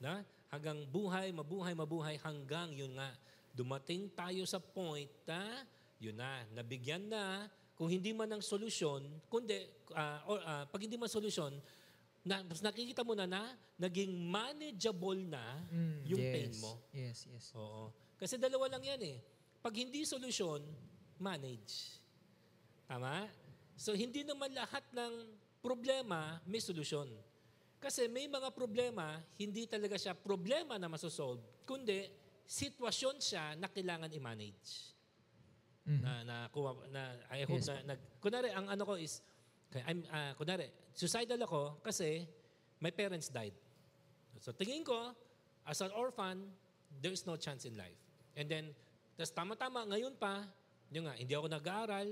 Na? 0.00 0.24
Hanggang 0.48 0.80
buhay, 0.88 1.28
mabuhay, 1.28 1.76
mabuhay, 1.76 2.16
hanggang 2.24 2.72
yun 2.72 2.96
nga, 2.96 3.12
dumating 3.52 4.08
tayo 4.16 4.48
sa 4.48 4.56
point 4.56 5.12
na, 5.28 5.68
yun 6.00 6.16
na, 6.16 6.40
nabigyan 6.56 7.04
na, 7.04 7.52
kung 7.76 7.92
hindi 7.92 8.16
man 8.16 8.32
ng 8.32 8.40
solusyon, 8.40 9.04
kundi, 9.28 9.60
ah, 9.92 10.24
or, 10.24 10.40
ah, 10.40 10.64
pag 10.64 10.80
hindi 10.80 10.96
man 10.96 11.12
solusyon, 11.12 11.52
na, 12.24 12.40
nakikita 12.40 13.04
mo 13.04 13.12
na 13.12 13.28
na, 13.28 13.44
naging 13.76 14.10
manageable 14.24 15.20
na 15.20 15.68
Mm, 15.68 16.00
yung 16.08 16.22
yes. 16.24 16.32
pain 16.32 16.52
mo. 16.64 16.72
Yes, 16.96 17.18
yes. 17.28 17.44
Oo. 17.52 17.92
Kasi 18.16 18.40
dalawa 18.40 18.72
lang 18.72 18.82
yan 18.82 19.02
eh. 19.04 19.16
Pag 19.60 19.76
hindi 19.76 20.00
solusyon, 20.08 20.64
manage. 21.20 22.00
Tama? 22.88 23.28
So 23.78 23.94
hindi 23.94 24.26
naman 24.26 24.50
lahat 24.50 24.82
ng 24.90 25.12
problema 25.62 26.42
may 26.42 26.58
solusyon. 26.58 27.06
Kasi 27.78 28.10
may 28.10 28.26
mga 28.26 28.50
problema, 28.50 29.22
hindi 29.38 29.70
talaga 29.70 29.94
siya 29.94 30.18
problema 30.18 30.74
na 30.82 30.90
masosolve, 30.90 31.38
kundi 31.62 32.10
sitwasyon 32.42 33.22
siya 33.22 33.54
na 33.54 33.70
kailangan 33.70 34.10
i-manage. 34.10 34.90
Mhm. 35.86 36.02
Na, 36.02 36.12
na, 36.26 36.36
kuha- 36.50 36.90
na, 36.90 37.02
I 37.30 37.46
hope 37.46 37.62
Yes. 37.62 37.70
na, 37.70 37.94
nag, 37.94 38.00
kunwari, 38.18 38.50
ang 38.50 38.66
ano 38.66 38.82
ko 38.82 38.98
is, 38.98 39.22
I'm, 39.86 40.02
ah, 40.10 40.34
kunwari, 40.34 40.74
suicidal 40.90 41.38
ako 41.38 41.78
kasi 41.80 42.26
my 42.82 42.90
parents 42.90 43.30
died. 43.30 43.54
So 44.42 44.50
tingin 44.50 44.82
ko, 44.82 45.14
as 45.62 45.78
an 45.78 45.94
orphan, 45.94 46.50
there 46.98 47.14
is 47.14 47.22
no 47.30 47.38
chance 47.38 47.62
in 47.62 47.78
life. 47.78 47.96
And 48.34 48.50
then, 48.50 48.74
tas 49.14 49.30
tama-tama, 49.30 49.86
ngayon 49.86 50.18
pa, 50.18 50.50
yun 50.90 51.06
nga, 51.06 51.14
hindi 51.14 51.30
ako 51.30 51.46
nag-aaral, 51.46 52.08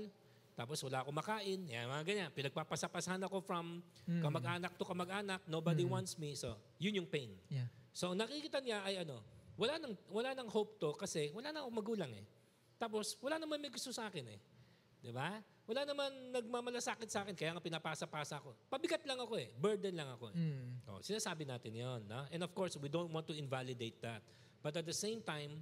tapos 0.57 0.81
wala 0.81 1.05
akong 1.05 1.13
makain, 1.13 1.69
yan, 1.69 1.85
mga 1.85 2.03
ganyan. 2.03 2.29
Pinagpapasapasahan 2.33 3.21
ako 3.29 3.45
from 3.45 3.85
kamag-anak 4.09 4.73
to 4.73 4.81
kamag-anak, 4.81 5.37
nobody 5.45 5.85
wants 5.85 6.17
me. 6.17 6.33
So, 6.33 6.57
yun 6.81 6.97
yung 6.97 7.05
pain. 7.05 7.29
Yeah. 7.45 7.69
So 7.93 8.17
nakikita 8.17 8.61
niya 8.61 8.81
ay 8.81 9.05
ano, 9.05 9.21
wala 9.57 9.81
nang 9.81 9.97
wala 10.13 10.37
nang 10.37 10.45
hope 10.53 10.77
to 10.77 10.93
kasi 10.93 11.33
wala 11.33 11.49
na 11.49 11.65
akong 11.65 11.77
magulang 11.81 12.13
eh. 12.13 12.25
Tapos 12.77 13.17
wala 13.25 13.41
naman 13.41 13.57
may 13.57 13.73
gusto 13.73 13.89
sa 13.89 14.05
akin 14.05 14.25
eh. 14.33 14.39
'Di 15.01 15.09
ba? 15.09 15.41
Wala 15.65 15.81
naman 15.81 16.09
nagmamalasakit 16.29 17.09
sa 17.09 17.25
akin 17.25 17.33
kaya 17.33 17.57
nga 17.57 17.61
pinapasa-pasa 17.61 18.37
ako. 18.37 18.53
Pabigat 18.69 19.01
lang 19.09 19.17
ako 19.17 19.33
eh, 19.41 19.49
burden 19.57 19.97
lang 19.97 20.13
ako 20.13 20.29
eh. 20.29 20.37
Mm. 20.37 20.69
Oh, 20.93 21.01
sinasabi 21.01 21.49
natin 21.49 21.73
'yon, 21.73 22.05
no? 22.05 22.21
And 22.29 22.45
of 22.45 22.53
course, 22.53 22.77
we 22.77 22.85
don't 22.85 23.09
want 23.09 23.25
to 23.29 23.33
invalidate 23.33 23.97
that. 24.05 24.21
But 24.61 24.77
at 24.77 24.85
the 24.85 24.93
same 24.93 25.25
time, 25.25 25.57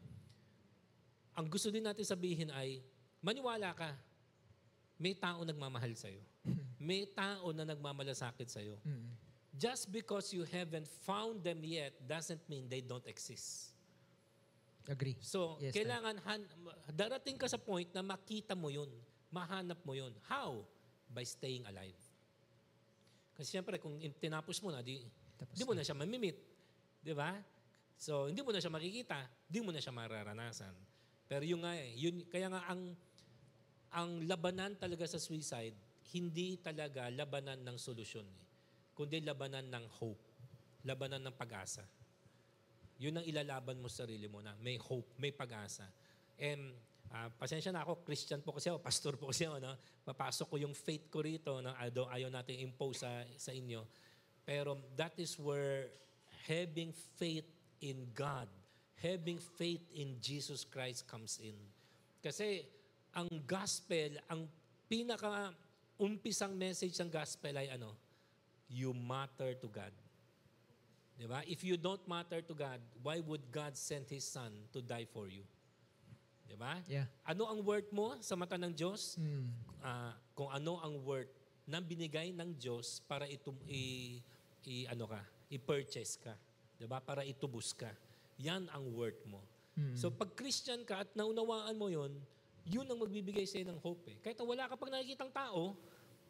ang 1.35 1.47
gusto 1.47 1.71
din 1.71 1.87
natin 1.87 2.03
sabihin 2.03 2.51
ay 2.51 2.83
maniwala 3.23 3.71
ka. 3.71 3.95
May 4.95 5.13
tao 5.13 5.43
nagmamahal 5.43 5.91
sa 5.99 6.07
iyo. 6.07 6.23
May 6.79 7.03
tao 7.09 7.51
na 7.51 7.67
nagmamalasakit 7.67 8.47
sa 8.47 8.63
iyo. 8.63 8.79
Mm. 8.83 9.11
Just 9.55 9.87
because 9.87 10.35
you 10.35 10.43
haven't 10.43 10.87
found 11.07 11.39
them 11.39 11.63
yet 11.63 11.95
doesn't 12.03 12.43
mean 12.51 12.67
they 12.67 12.83
don't 12.83 13.05
exist. 13.07 13.71
Agree. 14.85 15.17
So, 15.23 15.57
Yes, 15.57 15.73
kailangan, 15.73 16.19
han- 16.21 16.47
darating 16.93 17.39
ka 17.39 17.47
sa 17.49 17.57
point 17.57 17.89
na 17.89 18.05
makita 18.05 18.53
mo 18.53 18.69
yun, 18.69 18.91
mahanap 19.31 19.79
mo 19.81 19.95
yun. 19.97 20.13
How? 20.29 20.61
By 21.09 21.23
staying 21.25 21.65
alive. 21.65 21.97
Kasi 23.35 23.57
siyempre, 23.57 23.81
kung 23.81 23.97
in- 23.99 24.13
tinapos 24.15 24.61
mo 24.61 24.69
na, 24.71 24.79
di, 24.85 25.01
Tapos 25.35 25.55
di 25.57 25.63
mo 25.67 25.73
na 25.75 25.83
siya 25.83 25.97
mamimit. 25.97 26.37
Di 27.03 27.11
ba? 27.11 27.35
So, 27.95 28.27
hindi 28.27 28.43
mo 28.43 28.51
na 28.51 28.59
siya 28.59 28.71
makikita, 28.71 29.19
di 29.47 29.59
mo 29.59 29.71
na 29.71 29.79
siya 29.79 29.91
mararanasan. 29.91 30.71
Pero 31.25 31.43
yung 31.43 31.63
nga 31.65 31.73
eh, 31.75 31.91
yun, 31.95 32.21
kaya 32.27 32.47
nga 32.51 32.63
ang, 32.69 32.93
ang 33.95 34.27
labanan 34.27 34.75
talaga 34.75 35.07
sa 35.07 35.17
suicide, 35.17 35.73
hindi 36.11 36.59
talaga 36.59 37.07
labanan 37.09 37.63
ng 37.63 37.77
solusyon. 37.79 38.27
Eh 38.27 38.45
kundi 38.95 39.19
labanan 39.19 39.67
ng 39.67 39.85
hope, 39.99 40.23
labanan 40.87 41.27
ng 41.27 41.35
pag-asa. 41.35 41.83
Yun 42.95 43.19
ang 43.19 43.25
ilalaban 43.27 43.83
mo 43.83 43.91
sa 43.91 44.07
sarili 44.07 44.31
mo 44.31 44.39
na 44.39 44.55
may 44.63 44.79
hope, 44.79 45.19
may 45.19 45.35
pag-asa. 45.35 45.83
And 46.39 46.71
ah, 47.11 47.27
pasensya 47.27 47.75
na 47.75 47.83
ako, 47.83 48.07
Christian 48.07 48.39
po 48.39 48.55
kasi 48.55 48.71
ako, 48.71 48.79
pastor 48.87 49.19
po 49.19 49.35
kasi 49.35 49.43
ako, 49.43 49.59
no? 49.59 49.75
Papasok 50.07 50.47
ko 50.47 50.55
yung 50.55 50.71
faith 50.71 51.11
ko 51.11 51.19
rito, 51.19 51.59
no? 51.59 51.75
Although 51.75 52.07
ayaw 52.07 52.31
natin 52.31 52.63
impose 52.63 53.03
sa, 53.03 53.11
sa 53.35 53.51
inyo. 53.51 53.83
Pero 54.47 54.79
that 54.95 55.19
is 55.19 55.35
where 55.35 55.91
having 56.47 56.95
faith 57.19 57.51
in 57.83 58.07
God, 58.15 58.47
having 59.03 59.43
faith 59.59 59.83
in 59.91 60.15
Jesus 60.23 60.63
Christ 60.63 61.03
comes 61.03 61.43
in. 61.43 61.59
Kasi 62.23 62.63
ang 63.15 63.31
gospel, 63.47 64.19
ang 64.27 64.45
pinaka 64.91 65.55
umpisang 65.95 66.51
message 66.53 66.93
ng 66.99 67.07
gospel 67.07 67.55
ay 67.55 67.71
ano? 67.71 67.95
You 68.67 68.91
matter 68.91 69.55
to 69.57 69.71
God. 69.71 69.93
Di 71.15 71.23
ba? 71.23 71.39
If 71.47 71.63
you 71.63 71.79
don't 71.79 72.03
matter 72.11 72.43
to 72.43 72.53
God, 72.53 72.83
why 72.99 73.23
would 73.23 73.47
God 73.47 73.79
send 73.79 74.11
His 74.11 74.27
Son 74.27 74.51
to 74.75 74.83
die 74.83 75.07
for 75.07 75.31
you? 75.31 75.47
Di 76.43 76.59
ba? 76.59 76.83
Yeah. 76.91 77.07
Ano 77.23 77.47
ang 77.47 77.63
worth 77.63 77.87
mo 77.95 78.19
sa 78.19 78.35
mata 78.35 78.59
ng 78.59 78.75
Diyos? 78.75 79.15
Mm. 79.15 79.47
Ah, 79.79 80.11
kung 80.35 80.51
ano 80.51 80.83
ang 80.83 80.99
worth 81.07 81.31
na 81.65 81.79
binigay 81.79 82.35
ng 82.35 82.53
Diyos 82.59 82.99
para 83.07 83.25
itum, 83.25 83.55
i, 83.65 84.19
i, 84.67 84.85
ano 84.91 85.07
ka, 85.07 85.21
i-purchase 85.49 86.19
ka. 86.19 86.35
'Di 86.75 86.85
ba? 86.85 86.99
Para 86.99 87.23
itubos 87.23 87.71
ka. 87.71 87.89
Yan 88.41 88.67
ang 88.75 88.91
worth 88.91 89.23
mo. 89.25 89.41
So 89.91 90.07
pag 90.07 90.31
Christian 90.39 90.87
ka 90.87 91.03
at 91.03 91.11
naunawaan 91.19 91.75
mo 91.75 91.91
'yon, 91.91 92.15
yun 92.65 92.85
ang 92.89 92.97
magbibigay 92.97 93.45
sa 93.45 93.61
ng 93.61 93.77
hope 93.77 94.09
eh. 94.09 94.17
Kahit 94.21 94.41
wala 94.41 94.65
ka 94.65 94.73
pag 94.73 94.89
nakikitang 94.89 95.29
tao 95.29 95.77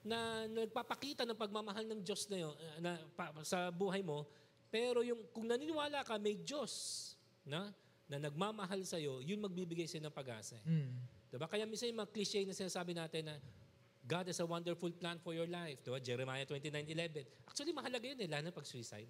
na 0.05 0.45
nagpapakita 0.51 1.23
ng 1.25 1.37
pagmamahal 1.39 1.87
ng 1.87 1.99
Diyos 2.03 2.27
na, 2.29 2.37
yun, 2.37 2.55
eh, 2.59 2.77
na 2.83 2.91
pa, 3.15 3.31
sa 3.41 3.71
buhay 3.71 4.03
mo, 4.03 4.27
pero 4.69 5.01
yung 5.01 5.23
kung 5.31 5.47
naniniwala 5.47 6.03
ka 6.03 6.19
may 6.19 6.35
Diyos 6.37 7.15
na 7.47 7.71
na 8.05 8.21
nagmamahal 8.21 8.85
sa 8.85 9.01
iyo, 9.01 9.17
yun 9.25 9.41
magbibigay 9.41 9.89
sa 9.89 9.97
ng 9.97 10.13
pag-asa. 10.13 10.61
eh. 10.61 10.69
Mm. 10.69 10.93
Diba? 11.33 11.49
Kaya 11.49 11.65
minsan 11.65 11.89
yung 11.89 12.05
mga 12.05 12.13
cliche 12.13 12.45
na 12.45 12.53
sinasabi 12.53 12.93
natin 12.93 13.33
na 13.33 13.35
God 14.05 14.29
has 14.29 14.37
a 14.37 14.45
wonderful 14.45 14.93
plan 14.93 15.17
for 15.17 15.33
your 15.33 15.49
life. 15.49 15.81
Diba? 15.81 15.97
Jeremiah 15.97 16.45
29.11. 16.45 17.25
Actually, 17.49 17.73
mahalaga 17.73 18.05
yun 18.05 18.19
eh, 18.21 18.29
lalo 18.29 18.45
na 18.45 18.53
pag. 18.53 19.09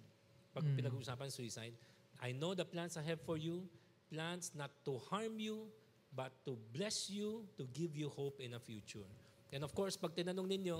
Pag 0.56 0.64
pinag-uusapan 0.72 1.28
suicide. 1.28 1.76
I 2.24 2.32
know 2.32 2.56
the 2.56 2.64
plans 2.64 2.96
I 2.96 3.04
have 3.04 3.20
for 3.20 3.36
you, 3.36 3.68
plans 4.08 4.56
not 4.56 4.72
to 4.88 4.96
harm 5.12 5.36
you, 5.36 5.68
but 6.16 6.32
to 6.48 6.56
bless 6.72 7.12
you, 7.12 7.44
to 7.60 7.68
give 7.76 7.92
you 7.92 8.08
hope 8.08 8.40
in 8.40 8.56
a 8.56 8.60
future. 8.60 9.04
And 9.52 9.60
of 9.60 9.76
course, 9.76 10.00
pag 10.00 10.16
tinanong 10.16 10.48
ninyo, 10.48 10.78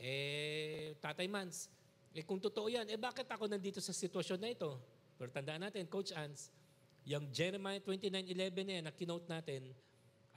eh, 0.00 0.96
Tatay 0.96 1.28
Mans, 1.28 1.68
eh 2.16 2.24
kung 2.24 2.40
totoo 2.40 2.72
yan, 2.72 2.88
eh 2.88 2.96
bakit 2.96 3.28
ako 3.28 3.44
nandito 3.44 3.84
sa 3.84 3.92
sitwasyon 3.92 4.40
na 4.40 4.48
ito? 4.56 4.80
Pero 5.20 5.28
tandaan 5.28 5.68
natin, 5.68 5.84
Coach 5.84 6.16
Ans, 6.16 6.48
yung 7.04 7.28
Jeremiah 7.28 7.78
29.11 7.84 8.64
na 8.64 8.72
yan, 8.80 8.84
na 8.88 8.92
kinote 8.96 9.28
natin, 9.28 9.68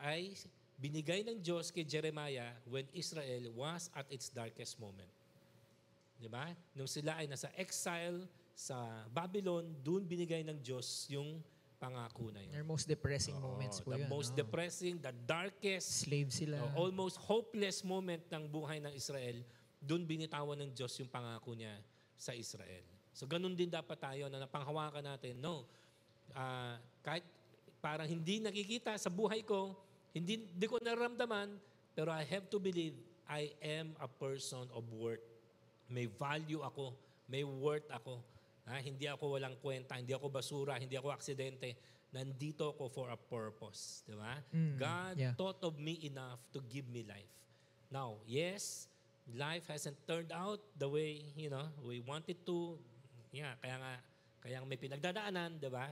ay 0.03 0.35
binigay 0.75 1.23
ng 1.23 1.39
Diyos 1.39 1.71
kay 1.71 1.87
Jeremiah 1.87 2.51
when 2.67 2.87
Israel 2.91 3.51
was 3.55 3.87
at 3.95 4.07
its 4.11 4.27
darkest 4.31 4.75
moment. 4.79 5.11
Di 6.19 6.27
ba? 6.27 6.51
Nung 6.75 6.87
sila 6.87 7.15
ay 7.15 7.31
nasa 7.31 7.47
exile 7.55 8.27
sa 8.51 9.07
Babylon, 9.11 9.71
doon 9.79 10.03
binigay 10.03 10.43
ng 10.43 10.59
Diyos 10.59 11.07
yung 11.07 11.39
pangako 11.79 12.29
na 12.29 12.43
yun. 12.43 12.51
Their 12.51 12.67
most 12.67 12.85
depressing 12.85 13.39
Oo, 13.39 13.55
moments 13.55 13.79
po 13.79 13.95
the 13.95 14.03
yun. 14.03 14.11
most 14.11 14.35
no? 14.35 14.43
depressing, 14.43 14.99
the 14.99 15.15
darkest, 15.23 16.03
Slave 16.03 16.29
sila. 16.29 16.59
oh, 16.59 16.85
almost 16.85 17.15
hopeless 17.17 17.81
moment 17.81 18.21
ng 18.27 18.43
buhay 18.45 18.83
ng 18.83 18.91
Israel, 18.91 19.39
doon 19.79 20.03
binitawan 20.03 20.59
ng 20.59 20.75
Diyos 20.75 20.91
yung 20.99 21.07
pangako 21.07 21.55
niya 21.55 21.71
sa 22.19 22.35
Israel. 22.35 22.83
So 23.15 23.23
ganun 23.25 23.55
din 23.55 23.71
dapat 23.71 23.95
tayo 23.95 24.27
na 24.27 24.43
napanghawakan 24.43 25.15
natin. 25.15 25.39
No, 25.39 25.63
Ah, 26.29 26.77
kahit 27.01 27.25
parang 27.81 28.05
hindi 28.05 28.37
nakikita 28.37 28.93
sa 29.01 29.09
buhay 29.09 29.41
ko, 29.41 29.73
hindi, 30.13 30.45
hindi 30.45 30.67
ko 30.69 30.77
nararamdaman, 30.77 31.57
pero 31.97 32.13
I 32.13 32.21
have 32.21 32.45
to 32.53 32.61
believe 32.61 32.93
I 33.25 33.49
am 33.65 33.97
a 33.97 34.05
person 34.05 34.69
of 34.69 34.85
worth. 34.93 35.25
May 35.89 36.05
value 36.05 36.61
ako, 36.61 36.93
may 37.25 37.41
worth 37.41 37.89
ako. 37.89 38.21
Ha? 38.69 38.77
Hindi 38.85 39.09
ako 39.09 39.41
walang 39.41 39.57
kwenta, 39.57 39.97
hindi 39.97 40.13
ako 40.13 40.29
basura, 40.29 40.77
hindi 40.77 40.93
ako 40.93 41.09
aksidente. 41.09 41.73
Nandito 42.13 42.73
ako 42.73 42.89
for 42.89 43.07
a 43.09 43.17
purpose. 43.17 44.05
Di 44.05 44.13
ba? 44.13 44.37
Mm, 44.53 44.73
God 44.77 45.15
yeah. 45.17 45.33
thought 45.33 45.61
of 45.65 45.77
me 45.77 45.97
enough 46.05 46.41
to 46.53 46.61
give 46.69 46.85
me 46.89 47.05
life. 47.05 47.29
Now, 47.89 48.21
yes, 48.29 48.89
life 49.33 49.65
hasn't 49.69 49.97
turned 50.05 50.29
out 50.29 50.61
the 50.77 50.89
way, 50.89 51.21
you 51.33 51.49
know, 51.49 51.69
we 51.81 52.01
wanted 52.01 52.41
to. 52.45 52.77
Yeah, 53.33 53.57
kaya 53.61 53.77
nga, 53.77 53.93
kaya 54.41 54.57
may 54.65 54.77
pinagdadaanan, 54.77 55.61
di 55.61 55.69
ba? 55.69 55.89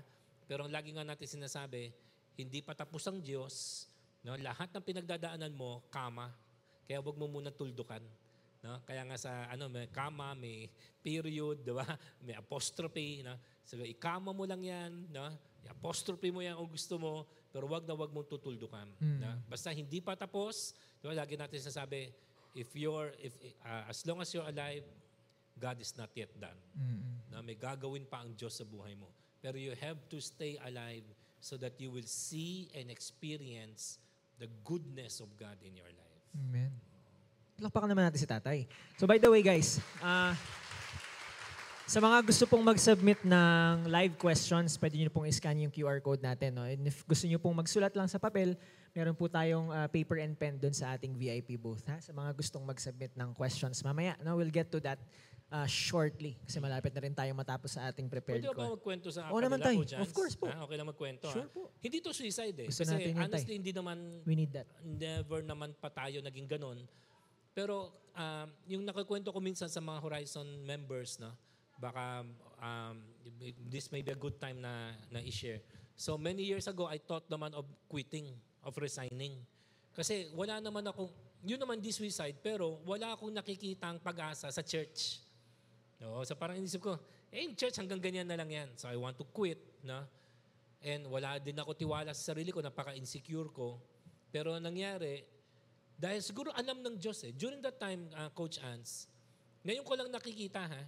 Pero 0.50 0.66
ang 0.66 0.74
lagi 0.74 0.94
nga 0.94 1.06
natin 1.06 1.26
sinasabi, 1.26 1.94
hindi 2.38 2.62
pa 2.62 2.78
tapos 2.78 3.06
ang 3.10 3.22
Diyos. 3.22 3.86
No? 4.26 4.38
Lahat 4.38 4.70
ng 4.74 4.86
pinagdadaanan 4.86 5.54
mo, 5.54 5.86
kama. 5.90 6.34
Kaya 6.86 7.04
wag 7.04 7.18
mo 7.18 7.28
muna 7.28 7.52
tuldukan. 7.54 8.02
No? 8.64 8.82
Kaya 8.84 9.06
nga 9.06 9.18
sa 9.18 9.50
ano, 9.52 9.70
may 9.70 9.88
kama, 9.90 10.34
may 10.34 10.70
period, 11.02 11.62
di 11.62 11.74
ba? 11.74 11.86
May 12.26 12.36
apostrophe. 12.38 13.22
No? 13.22 13.38
So, 13.64 13.78
ikama 13.82 14.32
mo 14.34 14.44
lang 14.48 14.64
yan. 14.64 15.12
No? 15.14 15.30
I-apostrophe 15.68 16.32
mo 16.32 16.40
yan 16.40 16.56
kung 16.56 16.72
gusto 16.72 16.96
mo, 16.96 17.28
pero 17.52 17.68
wag 17.68 17.84
na 17.84 17.94
wag 17.94 18.10
mong 18.16 18.28
tutuldukan. 18.32 18.88
No? 19.00 19.32
Basta 19.46 19.70
hindi 19.76 20.00
pa 20.00 20.16
tapos, 20.16 20.74
di 21.04 21.12
ba? 21.12 21.14
lagi 21.14 21.36
natin 21.36 21.60
sinasabi, 21.60 22.10
if 22.56 22.72
you're, 22.74 23.12
if, 23.20 23.36
uh, 23.68 23.86
as 23.92 24.02
long 24.08 24.24
as 24.24 24.32
you're 24.32 24.48
alive, 24.48 24.86
God 25.58 25.82
is 25.82 25.94
not 25.98 26.14
yet 26.14 26.30
done. 26.38 26.58
Mm-mm. 26.78 27.34
Na 27.34 27.42
may 27.42 27.58
gagawin 27.58 28.06
pa 28.06 28.22
ang 28.22 28.38
Diyos 28.38 28.62
sa 28.62 28.66
buhay 28.66 28.94
mo. 28.94 29.10
Pero 29.42 29.58
you 29.58 29.74
have 29.78 29.98
to 30.10 30.22
stay 30.22 30.58
alive 30.62 31.06
so 31.42 31.58
that 31.58 31.78
you 31.82 31.90
will 31.90 32.06
see 32.06 32.70
and 32.78 32.90
experience 32.90 33.98
the 34.38 34.50
goodness 34.66 35.18
of 35.20 35.34
God 35.38 35.58
in 35.66 35.74
your 35.74 35.90
life. 35.90 36.24
Amen. 36.38 36.72
Palakpakan 37.58 37.90
naman 37.90 38.06
natin 38.06 38.22
si 38.22 38.30
tatay. 38.30 38.70
So 39.02 39.10
by 39.10 39.18
the 39.18 39.30
way 39.34 39.42
guys, 39.42 39.82
ah 40.00 40.38
sa 41.88 42.04
mga 42.04 42.20
gusto 42.20 42.44
pong 42.52 42.68
mag-submit 42.68 43.24
ng 43.24 43.88
live 43.88 44.20
questions, 44.20 44.76
pwede 44.76 45.00
nyo 45.00 45.08
pong 45.08 45.32
i-scan 45.32 45.56
yung 45.56 45.72
QR 45.72 46.04
code 46.04 46.20
natin. 46.20 46.60
No? 46.60 46.68
And 46.68 46.84
if 46.84 47.08
gusto 47.08 47.24
nyo 47.32 47.40
pong 47.40 47.64
magsulat 47.64 47.96
lang 47.96 48.12
sa 48.12 48.20
papel, 48.20 48.60
meron 48.92 49.16
po 49.16 49.32
tayong 49.32 49.72
ah, 49.72 49.88
paper 49.88 50.20
and 50.20 50.36
pen 50.36 50.60
doon 50.60 50.76
sa 50.76 51.00
ating 51.00 51.16
VIP 51.16 51.56
booth. 51.56 51.88
Ha? 51.88 52.04
Sa 52.04 52.12
mga 52.12 52.36
gustong 52.36 52.68
mag-submit 52.68 53.16
ng 53.16 53.32
questions 53.32 53.80
mamaya, 53.88 54.20
no? 54.20 54.36
we'll 54.36 54.52
get 54.52 54.68
to 54.68 54.84
that 54.84 55.00
ah, 55.48 55.64
shortly. 55.64 56.36
Kasi 56.44 56.60
malapit 56.60 56.92
na 56.92 57.08
rin 57.08 57.16
tayong 57.16 57.40
matapos 57.40 57.80
sa 57.80 57.88
ating 57.88 58.12
prepared 58.12 58.44
Pwede 58.44 58.52
ba 58.52 58.68
ko. 58.68 58.76
magkwento 58.76 59.08
sa 59.08 59.32
Oo 59.32 59.40
naman, 59.40 59.64
Tay. 59.64 59.80
po, 59.80 59.88
Jans? 59.88 60.04
Of 60.04 60.12
course 60.12 60.36
po. 60.36 60.52
Ah, 60.52 60.68
okay 60.68 60.76
lang 60.76 60.92
magkwento. 60.92 61.32
Sure 61.32 61.48
ah. 61.48 61.56
po. 61.56 61.72
Hindi 61.80 62.04
to 62.04 62.12
suicide 62.12 62.68
eh. 62.68 62.68
Gusto 62.68 62.84
Kasi 62.84 62.92
natin 63.00 63.16
honestly, 63.16 63.56
hindi 63.64 63.72
naman, 63.72 64.28
We 64.28 64.36
need 64.36 64.52
that. 64.52 64.68
never 64.84 65.40
naman 65.40 65.72
pa 65.80 65.88
tayo 65.88 66.20
naging 66.20 66.52
ganun. 66.52 66.84
Pero 67.58 67.90
um, 68.14 68.48
yung 68.70 68.86
nakakwento 68.86 69.34
ko 69.34 69.42
minsan 69.42 69.66
sa 69.66 69.82
mga 69.82 69.98
Horizon 69.98 70.46
members, 70.62 71.18
no, 71.18 71.34
baka 71.82 72.22
um, 72.62 73.02
this 73.66 73.90
may 73.90 74.06
be 74.06 74.14
a 74.14 74.20
good 74.20 74.38
time 74.38 74.62
na, 74.62 74.94
na 75.10 75.18
i-share. 75.26 75.66
So 75.98 76.22
many 76.22 76.46
years 76.46 76.70
ago, 76.70 76.86
I 76.86 77.02
thought 77.02 77.26
naman 77.26 77.58
of 77.58 77.66
quitting, 77.90 78.30
of 78.62 78.78
resigning. 78.78 79.42
Kasi 79.98 80.30
wala 80.38 80.62
naman 80.62 80.86
ako, 80.86 81.10
yun 81.42 81.58
naman 81.58 81.82
this 81.82 81.98
suicide, 81.98 82.38
pero 82.46 82.78
wala 82.86 83.18
akong 83.18 83.34
nakikitang 83.34 83.98
pag-asa 84.06 84.54
sa 84.54 84.62
church. 84.62 85.26
No, 85.98 86.22
so 86.22 86.38
parang 86.38 86.62
inisip 86.62 86.86
ko, 86.86 86.94
eh, 87.34 87.42
in 87.42 87.58
church 87.58 87.82
hanggang 87.82 87.98
ganyan 87.98 88.30
na 88.30 88.38
lang 88.38 88.54
yan. 88.54 88.70
So 88.78 88.86
I 88.86 89.02
want 89.02 89.18
to 89.18 89.26
quit. 89.34 89.82
No? 89.82 90.06
And 90.86 91.10
wala 91.10 91.42
din 91.42 91.58
ako 91.58 91.74
tiwala 91.74 92.14
sa 92.14 92.38
sarili 92.38 92.54
ko, 92.54 92.62
napaka-insecure 92.62 93.50
ko. 93.50 93.82
Pero 94.30 94.54
ang 94.54 94.62
nangyari, 94.62 95.26
dahil 95.98 96.22
siguro 96.22 96.54
alam 96.54 96.78
ng 96.86 96.96
Diyos 97.02 97.26
eh. 97.26 97.34
During 97.34 97.58
that 97.66 97.82
time, 97.82 98.06
uh, 98.14 98.30
Coach 98.30 98.62
Ans, 98.62 99.10
ngayon 99.66 99.82
ko 99.82 99.94
lang 99.98 100.14
nakikita 100.14 100.70
ha, 100.70 100.82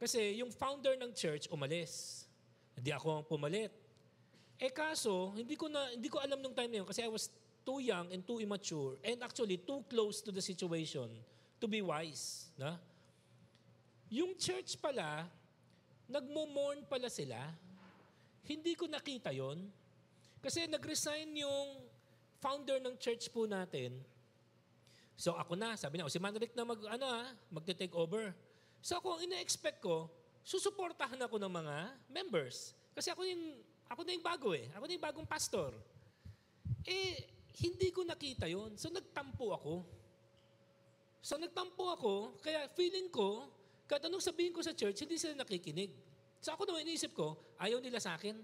kasi 0.00 0.40
yung 0.40 0.48
founder 0.48 0.96
ng 0.96 1.12
church 1.12 1.46
umalis. 1.52 2.24
Hindi 2.74 2.90
ako 2.90 3.22
ang 3.22 3.24
pumalit. 3.28 3.70
Eh 4.58 4.72
kaso, 4.72 5.36
hindi 5.36 5.54
ko 5.54 5.68
na 5.68 5.92
hindi 5.92 6.08
ko 6.08 6.18
alam 6.18 6.40
nung 6.40 6.56
time 6.56 6.72
na 6.72 6.76
yun 6.82 6.88
kasi 6.88 7.04
I 7.04 7.10
was 7.12 7.28
too 7.62 7.78
young 7.78 8.10
and 8.10 8.24
too 8.24 8.40
immature 8.40 8.96
and 9.04 9.20
actually 9.20 9.60
too 9.60 9.84
close 9.86 10.24
to 10.24 10.32
the 10.32 10.40
situation 10.40 11.12
to 11.60 11.66
be 11.68 11.84
wise, 11.84 12.52
na? 12.56 12.80
Yung 14.12 14.36
church 14.36 14.76
pala, 14.80 15.26
nagmo-mourn 16.08 16.84
pala 16.86 17.08
sila. 17.08 17.40
Hindi 18.44 18.76
ko 18.76 18.84
nakita 18.84 19.32
yon. 19.32 19.64
Kasi 20.44 20.68
nag-resign 20.68 21.32
yung 21.40 21.80
founder 22.44 22.76
ng 22.84 23.00
church 23.00 23.32
po 23.32 23.48
natin. 23.48 23.96
So 25.14 25.38
ako 25.38 25.54
na, 25.54 25.78
sabi 25.78 25.98
niya, 25.98 26.06
o 26.06 26.12
si 26.12 26.18
Manrick 26.18 26.54
na 26.58 26.66
mag, 26.66 26.80
ano 26.90 27.06
ha, 27.06 27.22
magte-take 27.50 27.94
over. 27.94 28.34
So 28.82 28.98
ako, 28.98 29.22
ina-expect 29.22 29.80
ko, 29.80 30.10
susuportahan 30.42 31.18
ako 31.22 31.38
ng 31.40 31.52
mga 31.52 31.76
members. 32.10 32.74
Kasi 32.92 33.14
ako 33.14 33.22
yung, 33.24 33.62
ako 33.88 34.00
na 34.02 34.12
yung 34.12 34.26
bago 34.26 34.52
eh. 34.52 34.66
Ako 34.74 34.84
na 34.84 34.94
yung 34.98 35.06
bagong 35.06 35.28
pastor. 35.28 35.72
Eh, 36.84 37.24
hindi 37.62 37.88
ko 37.94 38.02
nakita 38.02 38.50
yon. 38.50 38.74
So 38.74 38.90
nagtampo 38.90 39.54
ako. 39.54 39.74
So 41.24 41.40
nagtampo 41.40 41.84
ako, 41.94 42.14
kaya 42.44 42.68
feeling 42.76 43.08
ko, 43.08 43.48
kahit 43.88 44.04
anong 44.04 44.20
sabihin 44.20 44.52
ko 44.52 44.60
sa 44.60 44.76
church, 44.76 45.08
hindi 45.08 45.16
sila 45.16 45.40
nakikinig. 45.40 45.88
So 46.44 46.52
ako 46.52 46.68
naman 46.68 46.84
iniisip 46.84 47.16
ko, 47.16 47.56
ayaw 47.56 47.80
nila 47.80 47.96
sa 47.96 48.18
akin. 48.18 48.36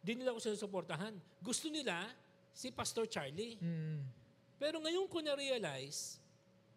Hindi 0.00 0.12
nila 0.22 0.30
ako 0.30 0.40
sinusuportahan. 0.46 1.18
Gusto 1.42 1.66
nila 1.66 2.06
si 2.54 2.70
Pastor 2.70 3.10
Charlie. 3.10 3.58
Mm. 3.58 4.19
Pero 4.60 4.76
ngayon 4.76 5.08
ko 5.08 5.24
na-realize, 5.24 6.20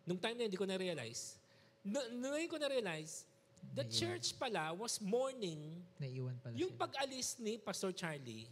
nung 0.08 0.16
time 0.16 0.40
na 0.40 0.48
hindi 0.48 0.56
ko 0.56 0.64
na-realize, 0.64 1.36
na- 1.84 2.08
ngayon 2.08 2.48
ko 2.48 2.56
na-realize, 2.56 3.28
the 3.76 3.84
church 3.92 4.40
pala 4.40 4.72
was 4.72 5.04
mourning 5.04 5.84
Naiwan 6.00 6.40
pala 6.40 6.56
yung 6.56 6.72
sila. 6.72 6.82
pag-alis 6.88 7.36
ni 7.44 7.60
Pastor 7.60 7.92
Charlie. 7.92 8.48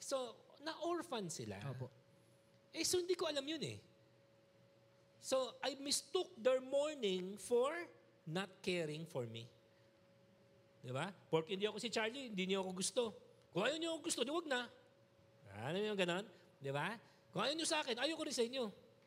So, 0.00 0.32
na-orphan 0.64 1.28
sila. 1.28 1.60
Opo. 1.68 1.92
Eh, 2.72 2.84
so 2.84 2.96
hindi 2.96 3.12
ko 3.12 3.28
alam 3.28 3.44
yun 3.44 3.60
eh. 3.60 3.76
So, 5.20 5.52
I 5.60 5.76
mistook 5.76 6.32
their 6.40 6.64
mourning 6.64 7.36
for 7.36 7.68
not 8.24 8.48
caring 8.64 9.04
for 9.04 9.28
me. 9.28 9.44
Di 10.80 10.96
ba? 10.96 11.12
Porque 11.28 11.60
hindi 11.60 11.68
ako 11.68 11.76
si 11.76 11.92
Charlie, 11.92 12.32
hindi 12.32 12.48
niyo 12.48 12.64
ako 12.64 12.72
gusto. 12.72 13.02
Kung 13.52 13.68
ayaw 13.68 13.76
niyo 13.76 13.90
ako 13.92 14.00
gusto, 14.08 14.20
di 14.24 14.32
wag 14.32 14.48
na. 14.48 14.64
Ano 15.60 15.76
yung 15.76 15.98
ganon? 15.98 16.24
Di 16.56 16.72
ba? 16.72 16.96
Kung 17.30 17.42
ayaw 17.46 17.54
niyo 17.54 17.68
sa 17.68 17.82
akin, 17.82 17.94
ayaw 17.98 18.14
ko 18.18 18.24
rin 18.26 18.34
sa 18.34 18.42
inyo. 18.42 18.64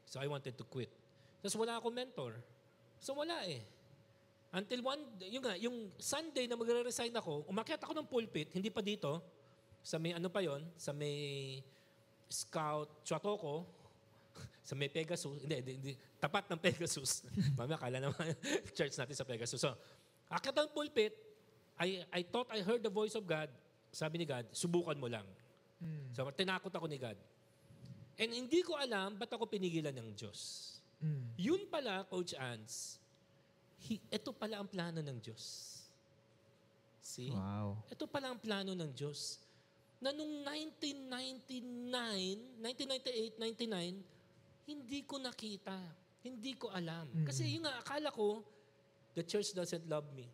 So, 0.08 0.24
I 0.24 0.28
wanted 0.28 0.56
to 0.56 0.66
quit. 0.68 0.92
Tapos 1.44 1.60
wala 1.60 1.76
akong 1.76 1.92
mentor. 1.92 2.40
So, 3.04 3.12
wala 3.20 3.44
eh. 3.44 3.60
Until 4.56 4.80
one, 4.86 5.02
yung 5.28 5.44
nga, 5.44 5.58
yung 5.60 5.92
Sunday 6.00 6.48
na 6.48 6.56
magre-resign 6.56 7.12
ako, 7.18 7.50
umakyat 7.52 7.84
ako 7.84 7.94
ng 8.00 8.08
pulpit, 8.08 8.54
hindi 8.56 8.72
pa 8.72 8.80
dito, 8.80 9.20
sa 9.84 10.00
may 10.00 10.16
ano 10.16 10.32
pa 10.32 10.40
yon 10.40 10.64
sa 10.80 10.96
may 10.96 11.60
Scout 12.32 13.04
Chuatoco, 13.04 13.68
sa 14.70 14.80
may 14.80 14.88
Pegasus, 14.88 15.44
hindi, 15.44 15.60
hindi, 15.60 15.74
hindi 15.84 15.94
tapat 16.22 16.48
ng 16.48 16.60
Pegasus. 16.64 17.28
Mamaya, 17.60 17.76
kala 17.76 18.00
naman 18.00 18.32
church 18.78 18.96
natin 18.96 19.16
sa 19.18 19.28
Pegasus. 19.28 19.60
So, 19.60 19.76
akyat 20.32 20.56
ng 20.56 20.72
pulpit, 20.72 21.12
I, 21.76 22.06
I 22.14 22.22
thought 22.24 22.48
I 22.54 22.64
heard 22.64 22.80
the 22.80 22.94
voice 22.94 23.18
of 23.20 23.28
God. 23.28 23.52
Sabi 23.92 24.22
ni 24.22 24.26
God, 24.30 24.48
subukan 24.56 24.96
mo 24.96 25.12
lang. 25.12 25.26
So, 26.16 26.24
tinakot 26.32 26.72
ako 26.72 26.88
ni 26.88 26.96
God. 26.96 27.18
And 28.18 28.30
hindi 28.30 28.62
ko 28.62 28.78
alam 28.78 29.18
ba't 29.18 29.34
ako 29.34 29.50
pinigilan 29.50 29.94
ng 29.94 30.14
Diyos. 30.14 30.70
Mm. 31.02 31.26
Yun 31.36 31.62
pala, 31.68 32.06
Coach 32.08 32.38
Ans, 32.38 33.02
hi, 33.90 34.00
ito 34.00 34.30
pala 34.32 34.62
ang 34.62 34.70
plano 34.70 35.02
ng 35.02 35.18
Diyos. 35.20 35.76
See? 37.04 37.34
Wow. 37.34 37.84
Ito 37.92 38.08
pala 38.08 38.32
ang 38.32 38.40
plano 38.40 38.72
ng 38.72 38.92
Diyos. 38.96 39.44
Na 40.00 40.16
nung 40.16 40.44
1999, 40.48 42.60
1998, 42.60 43.40
99, 43.40 44.72
hindi 44.72 45.00
ko 45.04 45.16
nakita. 45.20 45.76
Hindi 46.24 46.56
ko 46.56 46.72
alam. 46.72 47.12
Kasi 47.28 47.52
yung 47.52 47.68
nga, 47.68 47.84
akala 47.84 48.08
ko, 48.08 48.40
the 49.12 49.24
church 49.28 49.52
doesn't 49.52 49.84
love 49.92 50.08
me. 50.16 50.32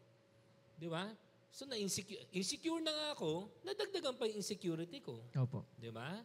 Di 0.77 0.85
ba? 0.85 1.09
So 1.49 1.65
na-insecure 1.65 2.29
insecure 2.31 2.79
na 2.79 2.93
nga 2.93 3.07
ako, 3.17 3.49
nadagdagan 3.65 4.15
pa 4.15 4.29
yung 4.29 4.39
insecurity 4.39 5.01
ko. 5.01 5.17
Opo. 5.33 5.65
Di 5.75 5.89
ba? 5.89 6.21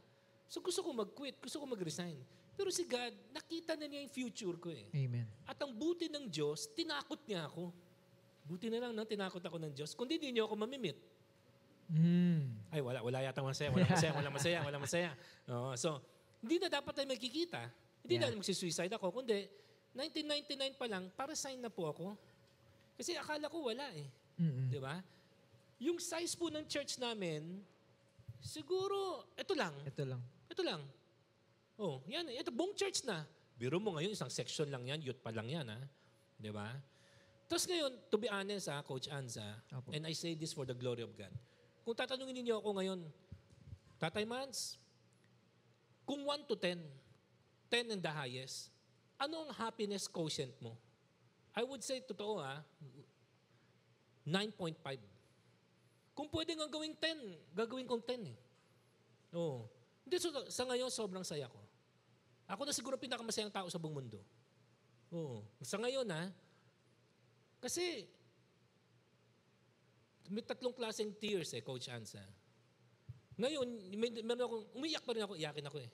So 0.49 0.61
gusto 0.61 0.81
ko 0.85 0.91
mag-quit, 0.93 1.41
gusto 1.41 1.59
ko 1.59 1.67
mag-resign. 1.67 2.17
Pero 2.55 2.71
si 2.71 2.87
God, 2.87 3.35
nakita 3.35 3.75
na 3.75 3.91
niya 3.91 4.07
yung 4.07 4.15
future 4.15 4.57
ko 4.63 4.71
eh. 4.71 4.87
Amen. 4.95 5.27
At 5.43 5.59
ang 5.59 5.75
buti 5.75 6.07
ng 6.07 6.31
Diyos, 6.31 6.71
tinakot 6.71 7.19
niya 7.27 7.51
ako. 7.51 7.75
Buti 8.47 8.71
na 8.71 8.79
lang 8.79 8.93
na 8.95 9.03
tinakot 9.03 9.43
ako 9.43 9.59
ng 9.59 9.73
Diyos. 9.75 9.91
Kundi 9.99 10.23
hindi 10.23 10.39
niyo 10.39 10.47
ako 10.47 10.55
mamimit. 10.63 10.95
Mm. 11.91 12.71
Ay, 12.71 12.81
wala, 12.81 13.03
wala 13.03 13.19
yata 13.21 13.43
masaya, 13.43 13.69
wala 13.75 13.85
masaya, 13.85 14.13
wala 14.15 14.31
masaya, 14.31 14.59
wala 14.63 14.79
masaya. 14.79 15.11
Oo, 15.53 15.75
so, 15.77 15.99
hindi 16.41 16.63
na 16.63 16.69
dapat 16.71 16.93
tayo 16.95 17.09
magkikita. 17.11 17.61
Hindi 18.05 18.15
Yeah. 18.21 18.31
na 18.31 18.39
magsisuicide 18.39 18.93
ako. 18.95 19.21
Kundi, 19.21 19.49
1999 19.97 20.77
pa 20.81 20.87
lang, 20.87 21.09
para 21.17 21.33
sign 21.35 21.59
na 21.59 21.73
po 21.73 21.89
ako. 21.91 22.07
Kasi 22.95 23.17
akala 23.19 23.51
ko 23.51 23.67
wala 23.67 23.85
eh. 23.97 24.07
Mm-mm. 24.39 24.69
Di 24.71 24.79
ba? 24.79 25.01
Yung 25.83 25.99
size 25.99 26.37
po 26.39 26.49
ng 26.49 26.65
church 26.69 27.01
namin, 27.01 27.65
siguro, 28.39 29.27
ito 29.35 29.53
lang. 29.57 29.75
Ito 29.83 30.05
lang. 30.05 30.23
Ito 30.55 30.63
lang. 30.63 30.83
Oh, 31.75 31.99
yan. 32.07 32.31
Ito, 32.31 32.55
buong 32.55 32.79
church 32.79 33.03
na. 33.03 33.27
Biro 33.59 33.83
mo 33.83 33.99
ngayon, 33.99 34.15
isang 34.15 34.31
section 34.31 34.71
lang 34.71 34.87
yan, 34.87 35.03
youth 35.03 35.19
pa 35.19 35.35
lang 35.35 35.51
yan, 35.51 35.67
ha? 35.67 35.79
Di 36.39 36.55
ba? 36.55 36.71
Tapos 37.51 37.67
ngayon, 37.67 37.91
to 38.07 38.17
be 38.19 38.31
honest, 38.31 38.71
ha, 38.71 38.79
Coach 38.87 39.11
Anza, 39.11 39.43
Apo. 39.75 39.91
and 39.91 40.07
I 40.07 40.15
say 40.15 40.39
this 40.39 40.55
for 40.55 40.63
the 40.63 40.75
glory 40.75 41.03
of 41.03 41.11
God. 41.19 41.35
Kung 41.83 41.95
tatanungin 41.99 42.39
niyo 42.39 42.63
ako 42.63 42.71
ngayon, 42.79 43.01
Tatay 43.99 44.23
Mans, 44.23 44.79
kung 46.07 46.23
1 46.23 46.47
to 46.47 46.55
10, 46.55 46.79
10 47.71 47.95
and 47.95 48.03
the 48.03 48.11
highest, 48.15 48.71
ano 49.19 49.47
ang 49.47 49.51
happiness 49.55 50.07
quotient 50.07 50.55
mo? 50.63 50.79
I 51.55 51.63
would 51.67 51.83
say, 51.83 51.99
totoo 51.99 52.39
ha, 52.43 52.63
9.5. 54.27 54.79
Kung 56.15 56.31
pwede 56.31 56.55
nga 56.55 56.71
gawing 56.71 56.95
10, 56.95 57.59
gagawin 57.59 57.87
kong 57.91 58.03
10 58.07 58.31
eh. 58.31 58.39
Oo. 59.35 59.67
Hindi, 60.05 60.17
so, 60.21 60.29
sa 60.53 60.69
ngayon, 60.69 60.93
sobrang 60.93 61.25
saya 61.25 61.49
ko. 61.49 61.61
Ako 62.45 62.69
na 62.69 62.77
siguro 62.77 63.01
pinakamasayang 63.01 63.53
tao 63.53 63.69
sa 63.73 63.81
buong 63.81 64.05
mundo. 64.05 64.21
Oo. 65.09 65.41
Sa 65.65 65.81
ngayon, 65.81 66.05
ha? 66.13 66.29
Kasi, 67.65 68.05
may 70.29 70.45
tatlong 70.45 70.77
klaseng 70.77 71.13
tears 71.17 71.57
eh, 71.57 71.65
Coach 71.65 71.89
Ansa. 71.89 72.21
Ngayon, 73.41 73.67
may, 73.97 74.13
meron 74.21 74.45
akong, 74.45 74.65
umiyak 74.77 75.03
pa 75.03 75.17
rin 75.17 75.25
ako, 75.25 75.35
iyakin 75.41 75.69
ako 75.73 75.79
eh. 75.81 75.91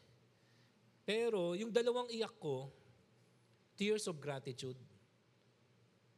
Pero, 1.07 1.55
yung 1.55 1.71
dalawang 1.71 2.11
iyak 2.11 2.35
ko, 2.43 2.69
tears 3.79 4.11
of 4.11 4.19
gratitude. 4.19 4.77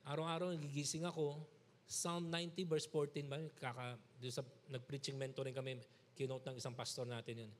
Araw-araw, 0.08 0.50
nagigising 0.56 1.04
ako, 1.06 1.44
Psalm 1.86 2.32
90 2.32 2.64
verse 2.64 2.88
14 2.88 3.28
ba? 3.28 3.36
Kaka, 3.60 4.00
sa 4.32 4.42
nag-preaching 4.72 5.20
mentoring 5.20 5.52
kami, 5.52 5.76
kinote 6.16 6.48
ng 6.48 6.56
isang 6.56 6.72
pastor 6.72 7.04
natin 7.04 7.46
yun. 7.46 7.52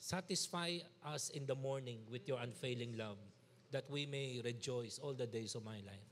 Satisfy 0.00 0.80
us 1.04 1.28
in 1.36 1.44
the 1.44 1.54
morning 1.54 2.00
with 2.08 2.24
your 2.24 2.40
unfailing 2.40 2.96
love 2.96 3.20
that 3.68 3.84
we 3.92 4.08
may 4.08 4.40
rejoice 4.40 4.96
all 4.96 5.12
the 5.12 5.28
days 5.28 5.52
of 5.52 5.62
my 5.62 5.76
life. 5.84 6.08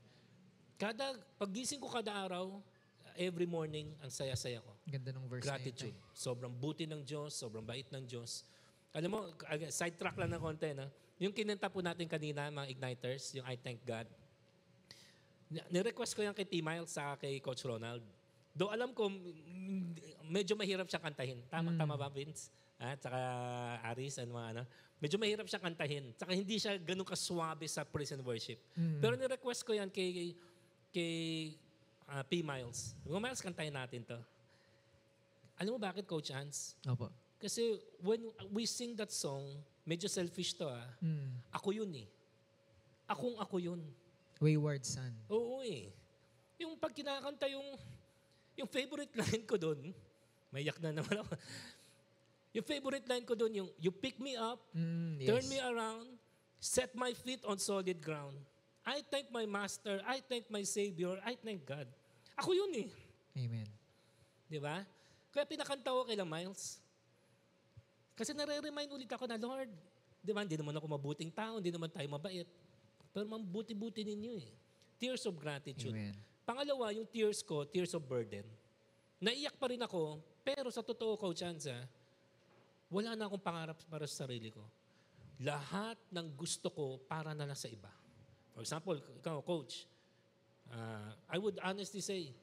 Kada, 0.77 1.17
paggising 1.41 1.81
ko 1.81 1.89
kada 1.89 2.13
araw, 2.13 2.61
every 3.17 3.49
morning, 3.49 3.91
ang 3.99 4.13
saya-saya 4.13 4.63
ko. 4.63 4.71
Ganda 4.87 5.11
ng 5.11 5.25
verse 5.27 5.43
Gratitude. 5.43 5.91
na 5.91 5.99
yun. 5.99 6.15
Sobrang 6.15 6.53
buti 6.53 6.87
ng 6.87 7.03
Diyos, 7.03 7.35
sobrang 7.35 7.65
bait 7.65 7.89
ng 7.91 8.05
Diyos. 8.05 8.47
Alam 8.95 9.09
mo, 9.11 9.19
ag- 9.43 9.73
sidetrack 9.73 10.15
lang 10.15 10.31
ng 10.31 10.39
konti, 10.39 10.71
no? 10.71 10.87
Yung 11.19 11.35
kinanta 11.35 11.67
po 11.67 11.83
natin 11.83 12.07
kanina, 12.07 12.47
mga 12.47 12.69
Igniters, 12.71 13.35
yung 13.35 13.43
I 13.43 13.59
Thank 13.59 13.83
God. 13.83 14.07
Ni- 15.51 15.65
Ni-request 15.67 16.15
ko 16.15 16.23
yan 16.23 16.31
kay 16.31 16.47
T. 16.47 16.61
Miles 16.63 16.93
sa 16.93 17.17
kay 17.19 17.41
Coach 17.43 17.65
Ronald. 17.67 18.05
Do 18.53 18.71
alam 18.71 18.95
ko, 18.95 19.11
medyo 20.23 20.55
mahirap 20.55 20.87
siya 20.87 21.01
kantahin. 21.01 21.43
Tama, 21.51 21.75
tama 21.75 21.99
ba, 21.99 22.07
Vince? 22.07 22.53
At 22.79 23.03
saka 23.03 23.19
Aris 23.91 24.23
and 24.23 24.31
mga 24.31 24.47
ano. 24.55 24.63
Medyo 25.03 25.19
mahirap 25.19 25.47
siya 25.51 25.59
kantahin. 25.59 26.15
Saka 26.15 26.31
hindi 26.31 26.55
siya 26.55 26.79
ganun 26.79 27.03
kaswabe 27.03 27.67
sa 27.67 27.83
praise 27.83 28.15
and 28.15 28.23
worship. 28.23 28.59
Pero 29.03 29.19
ni-request 29.19 29.67
ko 29.67 29.75
yan 29.75 29.91
kay, 29.91 30.31
kay 30.95 31.15
ah, 32.07 32.23
P. 32.23 32.39
Miles. 32.39 32.95
Kung 33.03 33.19
Miles, 33.19 33.43
kantahin 33.43 33.75
natin 33.75 34.07
to. 34.07 34.19
Alam 35.59 35.75
mo 35.75 35.79
bakit, 35.79 36.07
Coach 36.07 36.31
Hans? 36.31 36.79
Opo. 36.87 37.11
Kasi 37.39 37.79
when 38.03 38.19
we 38.51 38.67
sing 38.67 38.95
that 38.99 39.11
song, 39.11 39.43
medyo 39.87 40.11
selfish 40.11 40.55
to 40.55 40.67
ah. 40.67 40.87
Mm. 40.99 41.31
Ako 41.55 41.71
yun 41.71 41.91
eh. 41.95 42.07
Akong 43.07 43.39
ako 43.39 43.59
yun. 43.59 43.81
Wayward 44.39 44.83
son. 44.83 45.11
Oo 45.31 45.63
eh. 45.63 45.91
Yung 46.59 46.75
pag 46.75 46.91
kinakanta 46.91 47.47
yung, 47.47 47.75
yung 48.59 48.67
favorite 48.67 49.11
line 49.23 49.43
ko 49.47 49.55
doon, 49.55 49.95
may 50.51 50.67
yak 50.67 50.79
na 50.83 50.91
naman 50.91 51.23
ako. 51.23 51.35
Yung 52.49 52.65
favorite 52.65 53.05
line 53.05 53.25
ko 53.25 53.37
doon, 53.37 53.53
yung, 53.53 53.69
you 53.77 53.93
pick 53.93 54.17
me 54.17 54.33
up, 54.33 54.57
Mm, 54.73 55.21
yes. 55.21 55.27
turn 55.29 55.45
me 55.45 55.59
around, 55.61 56.07
set 56.57 56.91
my 56.97 57.13
feet 57.13 57.45
on 57.45 57.61
solid 57.61 58.01
ground. 58.01 58.33
I 58.81 59.05
thank 59.05 59.29
my 59.29 59.45
master, 59.45 60.01
I 60.01 60.17
thank 60.19 60.49
my 60.49 60.65
savior, 60.65 61.21
I 61.21 61.37
thank 61.37 61.61
God. 61.61 61.85
Ako 62.33 62.57
yun 62.57 62.73
eh. 62.73 62.89
Amen. 63.37 63.69
Di 64.49 64.57
ba? 64.57 64.81
Kaya 65.29 65.45
pinakanta 65.45 65.93
ko 65.93 66.09
kailang 66.09 66.25
Miles. 66.25 66.81
Kasi 68.17 68.33
nare-remind 68.33 68.89
ulit 68.89 69.11
ako 69.13 69.29
na, 69.29 69.37
Lord, 69.37 69.69
di 70.19 70.33
ba, 70.33 70.41
hindi 70.41 70.57
naman 70.57 70.73
ako 70.73 70.89
mabuting 70.89 71.29
tao, 71.29 71.61
hindi 71.61 71.69
naman 71.69 71.93
tayo 71.93 72.09
mabait. 72.09 72.49
Pero 73.13 73.29
mabuti-buti 73.29 74.01
ninyo 74.01 74.31
eh. 74.41 74.49
Tears 74.97 75.23
of 75.29 75.37
gratitude. 75.37 75.93
Amen. 75.93 76.17
Pangalawa, 76.43 76.89
yung 76.91 77.05
tears 77.05 77.45
ko, 77.45 77.61
tears 77.61 77.93
of 77.93 78.01
burden. 78.03 78.43
Naiyak 79.21 79.53
pa 79.55 79.69
rin 79.69 79.79
ako, 79.79 80.17
pero 80.41 80.73
sa 80.73 80.81
totoo, 80.81 81.13
Coach 81.13 81.45
Anza, 81.45 81.77
wala 82.89 83.13
na 83.13 83.29
akong 83.29 83.41
pangarap 83.41 83.77
para 83.85 84.09
sa 84.09 84.25
sarili 84.25 84.49
ko. 84.49 84.65
Lahat 85.45 85.95
ng 86.11 86.27
gusto 86.35 86.67
ko 86.73 86.85
para 87.05 87.31
na 87.37 87.47
lang 87.47 87.55
sa 87.55 87.69
iba. 87.69 87.89
For 88.51 88.65
example, 88.65 88.99
ikaw, 88.99 89.39
Coach, 89.45 89.87
uh, 90.73 91.15
I 91.31 91.37
would 91.39 91.61
honestly 91.63 92.03
say, 92.03 92.33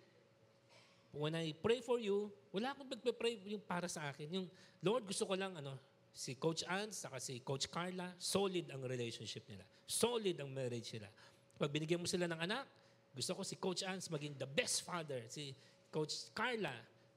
when 1.13 1.37
I 1.37 1.53
pray 1.53 1.85
for 1.85 2.01
you, 2.01 2.33
wala 2.55 2.73
akong 2.73 2.89
magpe-pray 2.89 3.43
yung 3.53 3.61
para 3.61 3.91
sa 3.91 4.09
akin. 4.09 4.33
Yung, 4.33 4.47
Lord, 4.81 5.05
gusto 5.05 5.29
ko 5.29 5.37
lang, 5.37 5.53
ano, 5.61 5.77
si 6.17 6.41
Coach 6.41 6.65
Ann, 6.65 6.89
saka 6.89 7.21
si 7.21 7.45
Coach 7.45 7.69
Carla, 7.69 8.17
solid 8.17 8.73
ang 8.73 8.81
relationship 8.89 9.45
nila. 9.45 9.69
Solid 9.85 10.41
ang 10.41 10.49
marriage 10.49 10.97
nila. 10.97 11.13
Pag 11.61 11.69
binigyan 11.69 12.01
mo 12.01 12.09
sila 12.09 12.25
ng 12.25 12.41
anak, 12.41 12.65
gusto 13.13 13.37
ko 13.37 13.43
si 13.45 13.61
Coach 13.61 13.85
Ann 13.85 14.01
maging 14.01 14.41
the 14.41 14.49
best 14.49 14.89
father. 14.89 15.21
Si 15.29 15.53
Coach 15.93 16.33
Carla, 16.33 16.73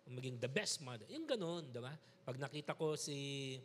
maging 0.10 0.41
the 0.41 0.49
best 0.49 0.82
mother. 0.82 1.05
Yung 1.10 1.30
ganun, 1.30 1.70
di 1.70 1.80
ba? 1.80 1.93
Pag 2.26 2.38
nakita 2.41 2.74
ko 2.74 2.97
si 2.97 3.57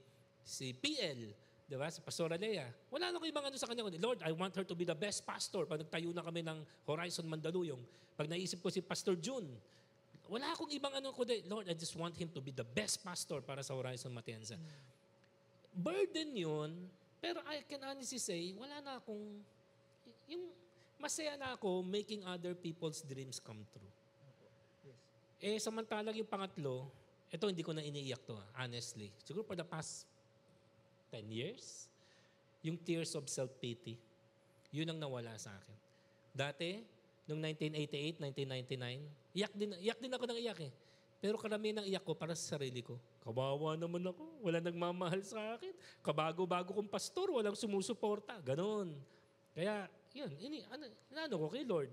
si 0.44 0.76
PL, 0.76 1.32
di 1.64 1.76
ba? 1.80 1.88
Si 1.88 2.04
Pastora 2.04 2.36
Lea, 2.36 2.68
wala 2.92 3.08
na 3.08 3.16
ko 3.16 3.24
ibang 3.24 3.44
ano 3.48 3.56
sa 3.56 3.64
kanya. 3.64 3.88
Lord, 3.96 4.20
I 4.20 4.32
want 4.36 4.52
her 4.60 4.64
to 4.68 4.76
be 4.76 4.84
the 4.84 4.96
best 4.96 5.24
pastor. 5.24 5.64
Pag 5.64 5.88
nagtayo 5.88 6.12
na 6.12 6.20
kami 6.20 6.44
ng 6.44 6.60
Horizon 6.84 7.24
Mandaluyong, 7.24 7.80
pag 8.14 8.28
naisip 8.28 8.60
ko 8.60 8.68
si 8.70 8.84
Pastor 8.84 9.18
June, 9.18 9.48
wala 10.28 10.52
akong 10.52 10.70
ibang 10.72 10.92
ano 10.92 11.12
kundi, 11.12 11.44
Lord, 11.48 11.68
I 11.68 11.74
just 11.76 11.96
want 11.96 12.16
him 12.16 12.30
to 12.32 12.40
be 12.40 12.52
the 12.52 12.64
best 12.64 13.04
pastor 13.04 13.44
para 13.44 13.60
sa 13.60 13.76
Horizon 13.76 14.12
Matienza. 14.12 14.56
Burden 15.74 16.30
yun, 16.32 16.70
pero 17.18 17.42
I 17.48 17.64
can 17.66 17.82
honestly 17.82 18.20
say, 18.22 18.54
wala 18.54 18.78
na 18.80 19.02
akong, 19.02 19.42
yung 20.30 20.44
masaya 20.96 21.36
na 21.36 21.58
ako 21.58 21.82
making 21.84 22.24
other 22.24 22.54
people's 22.56 23.02
dreams 23.04 23.42
come 23.42 23.60
true. 23.74 23.92
Eh, 25.42 25.58
samantalang 25.58 26.14
yung 26.14 26.28
pangatlo, 26.28 26.90
ito 27.30 27.44
hindi 27.50 27.66
ko 27.66 27.74
na 27.74 27.82
iniiyak 27.82 28.22
to, 28.22 28.38
ah, 28.38 28.48
honestly. 28.62 29.10
Siguro 29.26 29.42
for 29.42 29.58
the 29.58 29.66
past 29.66 30.06
10 31.10 31.26
years, 31.30 31.90
yung 32.62 32.78
tears 32.78 33.12
of 33.18 33.26
self-pity, 33.26 33.98
yun 34.74 34.88
ang 34.90 34.98
nawala 34.98 35.34
sa 35.38 35.54
akin. 35.54 35.76
Dati, 36.34 36.82
noong 37.30 37.40
1988, 37.58 38.22
1999, 38.22 39.36
iyak 39.38 39.52
din, 39.54 39.70
iyak 39.78 39.98
din 40.02 40.12
ako 40.14 40.24
ng 40.30 40.38
iyak 40.42 40.60
eh. 40.66 40.72
Pero 41.24 41.40
karamihan 41.40 41.80
ng 41.80 41.88
iyak 41.88 42.04
ko 42.04 42.12
para 42.12 42.36
sa 42.36 42.58
sarili 42.58 42.84
ko. 42.84 43.00
Kawawa 43.24 43.80
naman 43.80 44.04
ako. 44.04 44.44
Wala 44.44 44.60
nagmamahal 44.60 45.24
sa 45.24 45.56
akin. 45.56 45.72
Kabago-bago 46.04 46.76
kong 46.76 46.90
pastor, 46.92 47.32
walang 47.32 47.56
sumusuporta. 47.56 48.36
Ganon. 48.44 48.92
Kaya, 49.56 49.88
yun, 50.12 50.28
ini, 50.36 50.60
ano, 50.68 50.84
ano 51.16 51.34
ko 51.40 51.46
kay 51.48 51.64
Lord? 51.64 51.88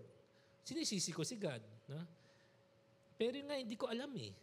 Sinisisi 0.68 1.16
ko 1.16 1.24
si 1.24 1.40
God. 1.40 1.64
No? 1.88 2.04
Pero 3.22 3.38
nga, 3.46 3.54
hindi 3.54 3.78
ko 3.78 3.86
alam 3.86 4.10
eh. 4.18 4.34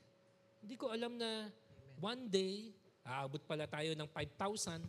Hindi 0.62 0.74
ko 0.78 0.94
alam 0.94 1.18
na 1.18 1.50
one 1.98 2.30
day, 2.30 2.70
aabot 3.02 3.42
pala 3.42 3.66
tayo 3.66 3.90
ng 3.90 4.06
5,000. 4.06 4.86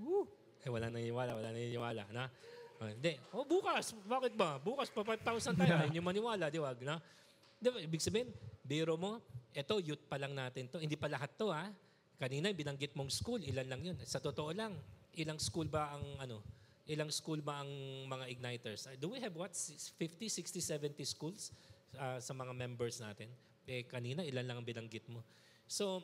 Woo! 0.00 0.24
Eh, 0.64 0.72
wala 0.72 0.88
naniniwala, 0.88 1.36
wala 1.36 1.52
naniniwala. 1.52 2.08
Na? 2.08 2.32
Oh, 2.80 2.88
hindi. 2.88 3.20
Oh, 3.36 3.44
bukas. 3.44 3.92
Bakit 3.92 4.32
ba? 4.32 4.56
Bukas 4.56 4.88
pa 4.88 5.04
5,000 5.04 5.60
tayo. 5.60 5.76
Ayaw 5.76 5.92
niyo 5.92 6.00
maniwala, 6.00 6.48
di 6.48 6.56
ba? 6.56 6.72
Na? 6.80 6.96
Di 7.60 7.68
ba? 7.68 7.84
Ibig 7.84 8.00
sabihin, 8.00 8.32
biro 8.64 8.96
mo, 8.96 9.20
eto, 9.52 9.76
youth 9.76 10.08
pa 10.08 10.16
lang 10.16 10.32
natin 10.32 10.72
to. 10.72 10.80
Hindi 10.80 10.96
pa 10.96 11.12
lahat 11.12 11.36
to, 11.36 11.52
ha? 11.52 11.68
Kanina, 12.16 12.48
binanggit 12.48 12.96
mong 12.96 13.12
school, 13.12 13.44
ilan 13.44 13.68
lang 13.68 13.84
yun. 13.84 13.96
Sa 14.08 14.24
totoo 14.24 14.56
lang, 14.56 14.72
ilang 15.20 15.36
school 15.36 15.68
ba 15.68 15.92
ang, 15.92 16.04
ano, 16.16 16.40
ilang 16.88 17.12
school 17.12 17.44
ba 17.44 17.60
ang 17.60 17.68
mga 18.08 18.24
igniters? 18.32 18.88
Uh, 18.88 18.96
Do 18.96 19.12
we 19.12 19.20
have 19.20 19.36
what? 19.36 19.52
50, 19.52 20.32
60, 20.32 20.64
70 20.64 21.04
schools 21.04 21.52
uh, 21.96 22.18
sa 22.22 22.32
mga 22.36 22.52
members 22.54 23.00
natin? 23.00 23.30
Eh, 23.66 23.86
kanina, 23.86 24.26
ilan 24.26 24.44
lang 24.46 24.56
ang 24.60 24.66
binanggit 24.66 25.06
mo. 25.06 25.22
So, 25.70 26.02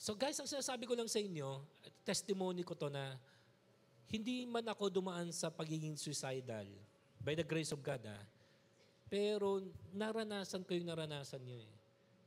so 0.00 0.16
guys, 0.16 0.40
ang 0.40 0.48
sinasabi 0.48 0.88
ko 0.88 0.96
lang 0.96 1.08
sa 1.08 1.20
inyo, 1.20 1.60
testimony 2.04 2.64
ko 2.64 2.72
to 2.72 2.88
na 2.88 3.20
hindi 4.08 4.48
man 4.48 4.64
ako 4.64 4.88
dumaan 4.88 5.28
sa 5.28 5.52
pagiging 5.52 5.92
suicidal 6.00 6.64
by 7.20 7.36
the 7.36 7.44
grace 7.44 7.76
of 7.76 7.84
God, 7.84 8.00
ah. 8.08 8.24
Pero 9.08 9.60
naranasan 9.92 10.64
ko 10.64 10.72
yung 10.72 10.88
naranasan 10.88 11.44
niyo 11.44 11.60
eh. 11.60 11.70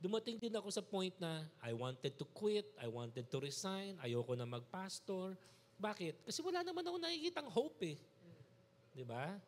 Dumating 0.02 0.38
din 0.38 0.54
ako 0.54 0.66
sa 0.70 0.82
point 0.82 1.14
na 1.22 1.46
I 1.62 1.70
wanted 1.74 2.18
to 2.18 2.26
quit, 2.34 2.66
I 2.78 2.90
wanted 2.90 3.30
to 3.30 3.38
resign, 3.38 3.98
ayoko 4.02 4.34
na 4.34 4.46
magpastor. 4.46 5.38
Bakit? 5.78 6.26
Kasi 6.26 6.42
wala 6.42 6.62
naman 6.66 6.82
ako 6.82 6.98
nakikitang 6.98 7.46
hope 7.50 7.78
eh. 7.86 7.96
Di 8.94 9.06
ba? 9.06 9.38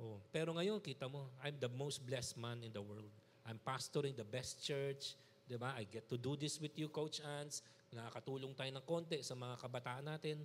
Oh, 0.00 0.16
pero 0.32 0.56
ngayon, 0.56 0.80
kita 0.80 1.04
mo, 1.12 1.28
I'm 1.44 1.60
the 1.60 1.68
most 1.68 2.00
blessed 2.08 2.40
man 2.40 2.64
in 2.64 2.72
the 2.72 2.80
world. 2.80 3.12
I'm 3.44 3.60
pastoring 3.60 4.16
the 4.16 4.24
best 4.24 4.64
church. 4.64 5.12
Di 5.44 5.60
ba? 5.60 5.76
I 5.76 5.84
get 5.84 6.08
to 6.08 6.16
do 6.16 6.40
this 6.40 6.56
with 6.56 6.72
you, 6.80 6.88
Coach 6.88 7.20
Ans. 7.20 7.60
Nakakatulong 7.92 8.56
tayo 8.56 8.70
ng 8.72 8.84
konti 8.88 9.20
sa 9.20 9.36
mga 9.36 9.60
kabataan 9.60 10.08
natin. 10.08 10.40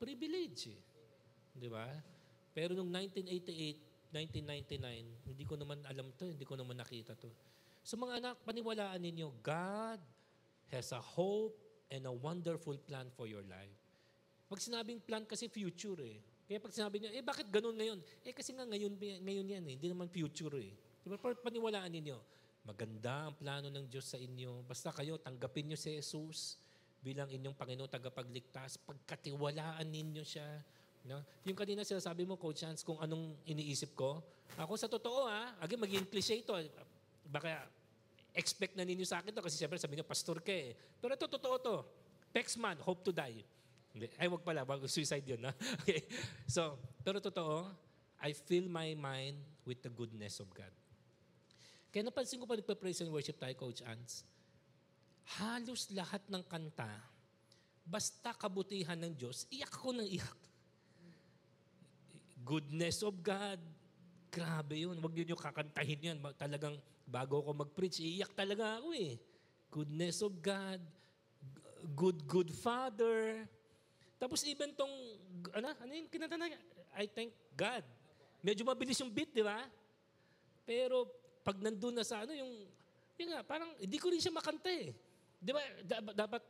Privilege 0.00 0.72
eh. 0.72 0.80
Di 1.52 1.68
ba? 1.68 1.84
Pero 2.56 2.72
nung 2.72 2.88
1988, 2.88 4.08
1999, 4.14 5.28
hindi 5.28 5.44
ko 5.44 5.58
naman 5.58 5.82
alam 5.84 6.08
to, 6.14 6.30
hindi 6.30 6.46
ko 6.46 6.54
naman 6.56 6.78
nakita 6.78 7.12
to. 7.18 7.28
So 7.84 8.00
mga 8.00 8.22
anak, 8.22 8.34
paniwalaan 8.46 9.02
ninyo, 9.02 9.36
God 9.44 10.00
has 10.72 10.94
a 10.96 11.02
hope 11.02 11.58
and 11.90 12.08
a 12.08 12.14
wonderful 12.14 12.78
plan 12.88 13.10
for 13.12 13.28
your 13.28 13.44
life. 13.44 13.76
Pag 14.48 14.62
sinabing 14.62 15.02
plan 15.02 15.26
kasi 15.26 15.50
future 15.50 15.98
eh. 16.00 16.22
Kaya 16.44 16.60
pag 16.60 16.72
sinabi 16.76 17.00
niyo, 17.00 17.10
eh 17.12 17.24
bakit 17.24 17.48
ganun 17.48 17.72
ngayon? 17.72 17.98
Eh 18.20 18.36
kasi 18.36 18.52
nga 18.52 18.68
ngayon, 18.68 18.92
ngayon 19.00 19.46
yan 19.48 19.64
eh, 19.64 19.74
hindi 19.80 19.88
naman 19.88 20.12
future 20.12 20.52
eh. 20.60 20.72
Diba? 21.00 21.16
Pero 21.16 21.36
paniwalaan 21.40 21.88
ninyo, 21.88 22.16
maganda 22.68 23.28
ang 23.28 23.34
plano 23.36 23.68
ng 23.72 23.88
Diyos 23.88 24.08
sa 24.08 24.20
inyo. 24.20 24.64
Basta 24.64 24.92
kayo, 24.92 25.16
tanggapin 25.20 25.72
niyo 25.72 25.76
si 25.80 25.96
Jesus 25.96 26.60
bilang 27.04 27.28
inyong 27.28 27.56
Panginoon 27.56 27.88
tagapagligtas. 27.88 28.80
Pagkatiwalaan 28.80 29.84
ninyo 29.84 30.24
siya. 30.24 30.48
No? 31.04 31.20
Yung 31.44 31.56
kanina 31.56 31.84
sinasabi 31.84 32.24
mo, 32.24 32.40
Coach 32.40 32.64
Hans, 32.64 32.80
kung 32.80 32.96
anong 32.96 33.36
iniisip 33.44 33.92
ko. 33.92 34.24
Ako 34.56 34.80
sa 34.80 34.88
totoo 34.88 35.28
ha, 35.28 35.52
again, 35.60 35.80
maging 35.80 36.08
cliche 36.08 36.40
ito. 36.40 36.56
Baka 37.28 37.68
expect 38.32 38.72
na 38.76 38.88
ninyo 38.88 39.04
sa 39.04 39.20
akin 39.20 39.36
to 39.36 39.44
kasi 39.44 39.60
siyempre 39.60 39.76
sabi 39.76 40.00
niyo, 40.00 40.08
pastor 40.08 40.40
ka 40.40 40.52
eh. 40.52 40.72
Pero 41.00 41.12
ito, 41.12 41.28
totoo 41.28 41.56
to. 41.60 41.76
Pexman, 42.32 42.80
hope 42.80 43.04
to 43.04 43.12
die. 43.12 43.44
Hindi. 43.94 44.10
Ay, 44.18 44.26
wag 44.26 44.42
pala. 44.42 44.66
Wag 44.66 44.82
suicide 44.90 45.22
yun. 45.22 45.46
Ha? 45.46 45.54
Okay. 45.86 46.02
So, 46.50 46.76
pero 47.06 47.22
totoo, 47.22 47.70
I 48.18 48.34
fill 48.34 48.66
my 48.66 48.92
mind 48.98 49.38
with 49.62 49.80
the 49.80 49.92
goodness 49.92 50.42
of 50.42 50.50
God. 50.50 50.70
Kaya 51.94 52.02
napansin 52.10 52.42
ko 52.42 52.46
pa 52.50 52.58
nagpa-praise 52.58 53.06
and 53.06 53.14
worship 53.14 53.38
tayo, 53.38 53.54
Coach 53.54 53.86
Ans. 53.86 54.26
Halos 55.38 55.88
lahat 55.94 56.26
ng 56.26 56.42
kanta, 56.42 56.90
basta 57.86 58.34
kabutihan 58.34 58.98
ng 58.98 59.14
Diyos, 59.14 59.46
iyak 59.54 59.70
ko 59.70 59.94
ng 59.94 60.04
iyak 60.04 60.34
goodness 62.44 63.00
of 63.00 63.16
God. 63.24 63.58
Grabe 64.28 64.76
yun. 64.76 65.00
Huwag 65.00 65.16
yun 65.16 65.32
yung 65.32 65.40
kakantahin 65.40 66.12
yan. 66.12 66.18
Talagang 66.36 66.76
bago 67.08 67.40
ako 67.40 67.64
mag-preach, 67.64 68.04
iiyak 68.04 68.36
talaga 68.36 68.78
ako 68.78 68.92
eh. 68.92 69.16
Goodness 69.72 70.20
of 70.20 70.36
God. 70.44 70.78
Good, 71.96 72.28
good 72.28 72.52
Father. 72.52 73.48
Tapos 74.24 74.40
even 74.48 74.72
tong, 74.72 74.88
ano, 75.52 75.68
ano 75.68 75.92
yung 75.92 76.08
kinanta 76.08 76.40
na? 76.40 76.48
I 76.96 77.04
thank 77.04 77.28
God. 77.52 77.84
Medyo 78.40 78.64
mabilis 78.64 78.96
yung 79.04 79.12
beat, 79.12 79.28
di 79.36 79.44
ba? 79.44 79.68
Pero 80.64 81.12
pag 81.44 81.60
nandun 81.60 81.92
na 81.92 82.08
sa 82.08 82.24
ano, 82.24 82.32
yung, 82.32 82.64
yung 83.20 83.28
nga, 83.36 83.44
parang 83.44 83.68
hindi 83.76 84.00
ko 84.00 84.08
rin 84.08 84.24
siya 84.24 84.32
makanta 84.32 84.72
eh. 84.72 84.96
Di 85.36 85.52
ba? 85.52 85.60
Da- 85.84 86.24
dapat, 86.24 86.40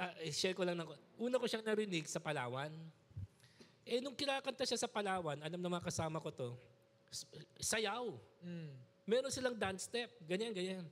uh, 0.00 0.12
share 0.32 0.56
ko 0.56 0.64
lang 0.64 0.80
ng, 0.80 0.88
una 1.20 1.36
ko 1.36 1.44
siyang 1.44 1.68
narinig 1.68 2.08
sa 2.08 2.16
Palawan. 2.16 2.72
Eh, 3.84 4.00
nung 4.00 4.16
kinakanta 4.16 4.64
siya 4.64 4.80
sa 4.80 4.88
Palawan, 4.88 5.36
alam 5.44 5.60
na 5.60 5.68
mga 5.68 5.84
kasama 5.84 6.16
ko 6.16 6.32
to, 6.32 6.56
sayaw. 7.60 8.08
Mm. 8.40 8.72
Meron 9.04 9.28
silang 9.28 9.56
dance 9.56 9.84
step, 9.84 10.16
ganyan, 10.24 10.56
ganyan. 10.56 10.88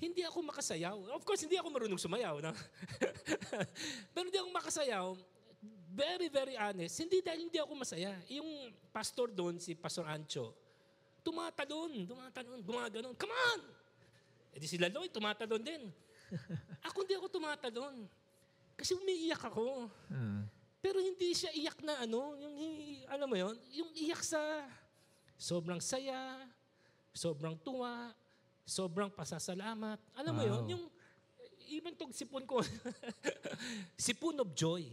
Hindi 0.00 0.24
ako 0.24 0.40
makasayaw. 0.48 0.96
Of 1.12 1.22
course, 1.28 1.44
hindi 1.44 1.60
ako 1.60 1.68
marunong 1.68 2.00
sumayaw. 2.00 2.40
No? 2.40 2.56
Pero 4.16 4.24
hindi 4.24 4.40
ako 4.40 4.48
makasayaw. 4.48 5.06
Very, 5.92 6.32
very 6.32 6.56
honest. 6.56 6.96
Hindi 7.04 7.20
dahil 7.20 7.44
hindi 7.44 7.60
ako 7.60 7.72
masaya. 7.76 8.16
Yung 8.32 8.72
pastor 8.88 9.28
doon, 9.28 9.60
si 9.60 9.76
Pastor 9.76 10.08
Ancho, 10.08 10.56
tumatalon, 11.20 12.08
tumatalon, 12.08 12.64
gumaganon. 12.64 13.12
Come 13.12 13.34
on! 13.36 13.60
E 14.50 14.56
di 14.56 14.66
sila 14.66 14.88
Lloyd, 14.88 15.12
tumatalon 15.12 15.60
din. 15.60 15.82
ako 16.88 16.96
hindi 17.04 17.14
ako 17.20 17.26
tumatalon. 17.28 18.08
Kasi 18.80 18.96
umiiyak 18.96 19.44
ako. 19.52 19.92
Ah. 20.08 20.48
Pero 20.80 20.96
hindi 20.96 21.36
siya 21.36 21.52
iyak 21.52 21.84
na 21.84 22.08
ano, 22.08 22.32
yung, 22.40 22.56
alam 23.04 23.28
mo 23.28 23.36
yon, 23.36 23.52
yung 23.76 23.92
iyak 23.92 24.24
sa 24.24 24.40
sobrang 25.36 25.76
saya, 25.76 26.40
sobrang 27.12 27.52
tuwa, 27.60 28.16
sobrang 28.64 29.10
pasasalamat. 29.10 29.98
Alam 30.16 30.32
mo 30.32 30.42
yon, 30.42 30.62
Wow. 30.64 30.72
yung 30.72 30.84
even 31.70 31.94
tong 31.94 32.10
sipon 32.10 32.42
ko, 32.46 32.60
sipon 34.06 34.34
of 34.42 34.50
joy. 34.54 34.84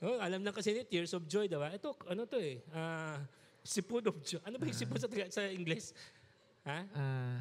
Oh, 0.00 0.16
alam 0.16 0.40
na 0.40 0.48
kasi 0.48 0.72
ni 0.72 0.80
Tears 0.80 1.12
of 1.12 1.28
Joy, 1.28 1.44
diba? 1.44 1.68
Ito, 1.68 1.92
ano 2.08 2.24
to 2.24 2.40
eh, 2.40 2.64
ah, 2.72 3.20
sipon 3.60 4.00
of 4.08 4.16
joy. 4.24 4.40
Ano 4.48 4.56
ba 4.56 4.64
yung 4.64 4.76
sipon 4.80 4.96
sa, 4.96 5.08
sa 5.28 5.44
English? 5.52 5.92
Ha? 6.64 6.78
Ah, 6.96 7.40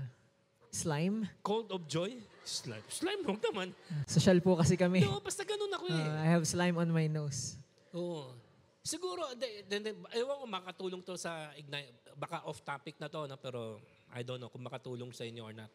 slime? 0.68 1.24
Cold 1.39 1.72
of 1.72 1.88
joy? 1.88 2.20
Slime. 2.43 2.84
Slime, 2.91 3.24
wrong 3.24 3.39
naman. 3.39 3.72
Social 4.03 4.43
po 4.43 4.60
kasi 4.60 4.76
kami. 4.76 5.07
No, 5.07 5.24
basta 5.24 5.47
ganun 5.47 5.72
ako 5.72 5.86
eh. 5.88 6.03
Ah, 6.03 6.20
I 6.20 6.28
have 6.36 6.43
slime 6.43 6.76
on 6.76 6.91
my 6.91 7.07
nose. 7.07 7.55
Oo. 7.95 8.36
Siguro, 8.84 9.24
de, 9.39 9.64
de, 9.64 9.76
de, 9.80 9.91
ewan 10.20 10.36
ko 10.39 10.45
makatulong 10.47 11.01
to 11.03 11.16
sa 11.16 11.55
Ignite. 11.55 11.95
Baka 12.20 12.43
off 12.43 12.60
topic 12.60 12.99
na 12.99 13.07
to, 13.07 13.24
no? 13.24 13.39
pero 13.39 13.80
I 14.10 14.26
don't 14.26 14.41
know 14.41 14.49
kung 14.49 14.66
makatulong 14.66 15.14
sa 15.14 15.26
inyo 15.26 15.43
or 15.45 15.53
not. 15.53 15.72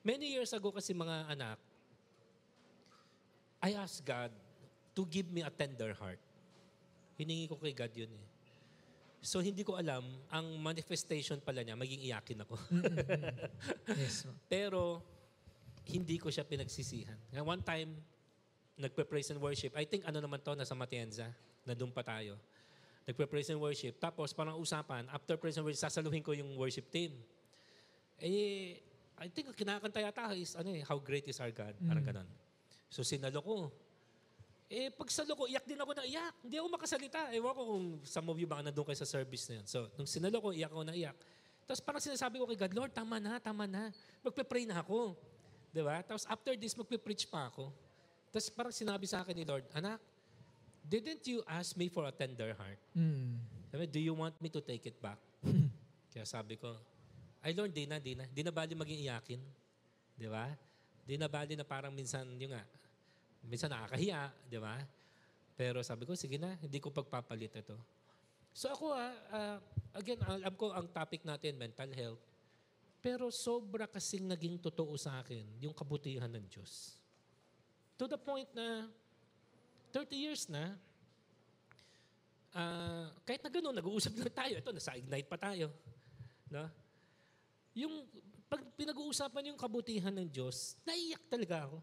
Many 0.00 0.32
years 0.32 0.52
ago 0.52 0.72
kasi 0.72 0.96
mga 0.96 1.28
anak, 1.28 1.58
I 3.60 3.76
asked 3.76 4.04
God 4.04 4.32
to 4.96 5.02
give 5.04 5.28
me 5.28 5.44
a 5.44 5.52
tender 5.52 5.92
heart. 5.92 6.20
Hiningi 7.20 7.48
ko 7.48 7.60
kay 7.60 7.76
God 7.76 7.92
yun 7.92 8.08
eh. 8.08 8.26
So 9.20 9.44
hindi 9.44 9.60
ko 9.60 9.76
alam, 9.76 10.00
ang 10.32 10.46
manifestation 10.56 11.44
pala 11.44 11.60
niya, 11.60 11.76
maging 11.76 12.00
iyakin 12.00 12.40
ako. 12.40 12.56
Yes. 14.00 14.24
po. 14.24 14.32
Pero 14.48 14.80
hindi 15.84 16.16
ko 16.16 16.32
siya 16.32 16.48
pinagsisihan. 16.48 17.16
Nga 17.28 17.44
one 17.44 17.60
time, 17.60 17.90
nagpe-praise 18.80 19.28
and 19.36 19.40
worship. 19.44 19.76
I 19.76 19.84
think 19.84 20.08
ano 20.08 20.24
naman 20.24 20.40
to, 20.40 20.56
nasa 20.56 20.72
Matienza, 20.72 21.28
na 21.68 21.76
doon 21.76 21.92
pa 21.92 22.00
tayo. 22.00 22.40
Nagpe-praise 23.08 23.50
and 23.52 23.60
worship. 23.60 23.96
Tapos 23.96 24.32
parang 24.36 24.60
usapan, 24.60 25.08
after 25.08 25.36
praise 25.40 25.56
and 25.56 25.64
worship, 25.64 25.80
sasaluhin 25.80 26.20
ko 26.24 26.36
yung 26.36 26.56
worship 26.56 26.88
team. 26.92 27.16
Eh, 28.20 28.76
I 29.20 29.28
think 29.28 29.52
kinakanta 29.56 30.00
yata 30.00 30.32
is, 30.36 30.56
ano 30.56 30.72
eh, 30.72 30.84
how 30.84 30.96
great 31.00 31.28
is 31.28 31.40
our 31.40 31.52
God. 31.52 31.76
Parang 31.80 32.04
ganon. 32.04 32.28
So 32.88 33.04
sinalo 33.04 33.40
ko. 33.40 33.56
Eh, 34.70 34.86
pag 34.94 35.10
salo 35.10 35.34
ko, 35.34 35.50
iyak 35.50 35.66
din 35.66 35.74
ako 35.82 35.98
na 35.98 36.06
iyak. 36.06 36.34
Hindi 36.46 36.56
ako 36.62 36.68
makasalita. 36.70 37.34
Ewan 37.34 37.52
ko 37.58 37.62
kung 37.74 37.86
some 38.06 38.26
of 38.30 38.38
you 38.38 38.46
baka 38.46 38.70
nandun 38.70 38.86
kayo 38.86 39.02
sa 39.02 39.08
service 39.08 39.50
na 39.50 39.58
yun. 39.58 39.66
So, 39.66 39.90
nung 39.98 40.06
sinalo 40.06 40.38
ko, 40.38 40.54
iyak 40.54 40.70
ako 40.70 40.86
na 40.86 40.94
iyak. 40.94 41.18
Tapos 41.66 41.82
parang 41.82 41.98
sinasabi 41.98 42.38
ko 42.38 42.46
kay 42.46 42.54
God, 42.54 42.74
Lord, 42.78 42.92
tama 42.94 43.18
na, 43.18 43.42
tama 43.42 43.66
na. 43.66 43.90
Magpe-pray 44.22 44.70
na 44.70 44.78
ako. 44.78 45.18
Di 45.74 45.82
ba? 45.82 45.98
Tapos 46.06 46.22
after 46.26 46.54
this, 46.54 46.78
magpe-preach 46.78 47.26
pa 47.26 47.50
ako. 47.50 47.74
Tapos 48.30 48.46
parang 48.54 48.70
sinabi 48.70 49.10
sa 49.10 49.26
akin 49.26 49.34
ni 49.34 49.42
Lord, 49.42 49.66
Anak, 49.74 49.98
didn't 50.86 51.24
you 51.26 51.44
ask 51.46 51.76
me 51.76 51.88
for 51.88 52.06
a 52.06 52.12
tender 52.12 52.54
heart? 52.56 52.80
Mm. 52.96 53.40
Sabi, 53.70 53.86
do 53.86 54.00
you 54.00 54.14
want 54.14 54.34
me 54.42 54.48
to 54.50 54.60
take 54.60 54.86
it 54.86 54.98
back? 54.98 55.18
Kaya 56.12 56.26
sabi 56.26 56.58
ko, 56.58 56.74
ay 57.40 57.56
Lord, 57.56 57.72
di 57.72 57.86
na, 57.88 57.96
di 58.02 58.12
na. 58.18 58.26
Di 58.28 58.42
na 58.44 58.52
bali 58.52 58.76
maging 58.76 59.00
iyakin. 59.08 59.40
Di 60.18 60.28
ba? 60.28 60.50
Di 61.06 61.16
na 61.16 61.30
bali 61.30 61.56
na 61.56 61.64
parang 61.64 61.94
minsan, 61.94 62.26
yung 62.36 62.52
nga, 62.52 62.62
minsan 63.46 63.72
nakakahiya, 63.72 64.28
di 64.44 64.58
ba? 64.60 64.76
Pero 65.56 65.80
sabi 65.80 66.04
ko, 66.04 66.12
sige 66.12 66.36
na, 66.36 66.56
hindi 66.60 66.76
ko 66.80 66.92
pagpapalit 66.92 67.52
ito. 67.56 67.76
So 68.52 68.68
ako, 68.68 68.92
ah, 68.92 69.14
ah, 69.32 69.58
again, 69.96 70.20
alam 70.26 70.54
ko 70.58 70.74
ang 70.74 70.90
topic 70.90 71.22
natin, 71.24 71.56
mental 71.56 71.88
health. 71.94 72.22
Pero 73.00 73.32
sobra 73.32 73.88
kasing 73.88 74.28
naging 74.28 74.60
totoo 74.60 74.92
sa 75.00 75.24
akin 75.24 75.46
yung 75.62 75.72
kabutihan 75.72 76.28
ng 76.28 76.44
Diyos. 76.52 77.00
To 77.96 78.04
the 78.04 78.20
point 78.20 78.48
na 78.52 78.88
30 79.92 80.16
years 80.16 80.42
na, 80.46 80.74
ah, 82.54 83.10
kahit 83.26 83.42
na 83.42 83.50
gano'n, 83.50 83.76
nag-uusap 83.76 84.14
lang 84.16 84.32
tayo. 84.32 84.54
Ito, 84.58 84.70
nasa 84.70 84.96
Ignite 84.96 85.28
pa 85.28 85.38
tayo. 85.38 85.74
No? 86.50 86.66
Yung, 87.74 88.06
pag 88.50 88.62
pinag-uusapan 88.74 89.54
yung 89.54 89.58
kabutihan 89.60 90.10
ng 90.10 90.26
Diyos, 90.26 90.74
naiyak 90.82 91.22
talaga 91.30 91.70
ako. 91.70 91.78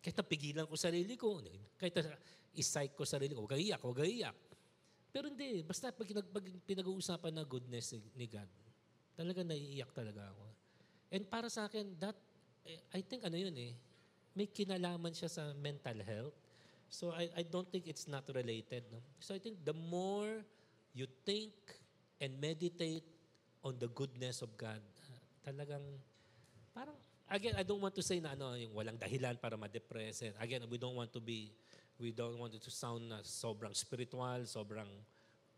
Kahit 0.00 0.16
napigilan 0.16 0.64
ko 0.68 0.74
sarili 0.76 1.14
ko, 1.16 1.40
kahit 1.76 1.94
na 1.96 2.16
isight 2.56 2.92
ko 2.92 3.04
sarili 3.08 3.32
ko, 3.32 3.44
huwag 3.44 3.56
kang 3.56 3.64
iyak, 3.64 3.80
huwag 3.80 3.96
kang 4.00 4.08
iyak. 4.08 4.36
Pero 5.10 5.26
hindi, 5.26 5.64
basta 5.66 5.90
pag, 5.90 6.06
pag 6.06 6.44
pinag-uusapan 6.64 7.32
na 7.34 7.44
goodness 7.44 7.96
ni- 7.96 8.12
ni 8.14 8.26
God, 8.30 8.48
talaga 9.16 9.40
naiiyak 9.42 9.90
talaga 9.90 10.30
ako. 10.30 10.44
And 11.10 11.26
para 11.26 11.50
sa 11.50 11.66
akin, 11.66 11.98
that, 11.98 12.14
eh, 12.62 12.78
I 12.94 13.02
think 13.02 13.26
ano 13.26 13.34
yun 13.34 13.52
eh, 13.58 13.74
may 14.36 14.46
kinalaman 14.46 15.10
siya 15.10 15.26
sa 15.26 15.50
mental 15.58 15.98
health. 16.06 16.36
So 16.90 17.14
I, 17.14 17.30
I 17.38 17.42
don't 17.46 17.70
think 17.70 17.86
it's 17.86 18.10
not 18.10 18.26
related. 18.34 18.82
No? 18.90 18.98
So 19.22 19.32
I 19.32 19.38
think 19.38 19.62
the 19.64 19.72
more 19.72 20.42
you 20.92 21.06
think 21.22 21.54
and 22.18 22.34
meditate 22.42 23.06
on 23.62 23.78
the 23.78 23.86
goodness 23.86 24.42
of 24.42 24.50
God, 24.58 24.82
ah, 24.82 25.18
talagang 25.46 25.86
parang 26.74 26.98
again 27.30 27.54
I 27.54 27.62
don't 27.62 27.78
want 27.78 27.94
to 27.94 28.02
say 28.02 28.18
na 28.18 28.34
ano 28.34 28.58
yung 28.58 28.74
walang 28.74 28.98
dahilan 28.98 29.38
para 29.38 29.54
ma-depress. 29.54 30.26
And 30.26 30.34
again, 30.42 30.66
we 30.66 30.82
don't 30.82 30.98
want 30.98 31.14
to 31.14 31.22
be 31.22 31.54
we 32.02 32.10
don't 32.10 32.42
want 32.42 32.58
it 32.58 32.62
to 32.66 32.74
sound 32.74 33.06
na 33.06 33.22
sobrang 33.22 33.70
spiritual, 33.70 34.42
sobrang 34.50 34.90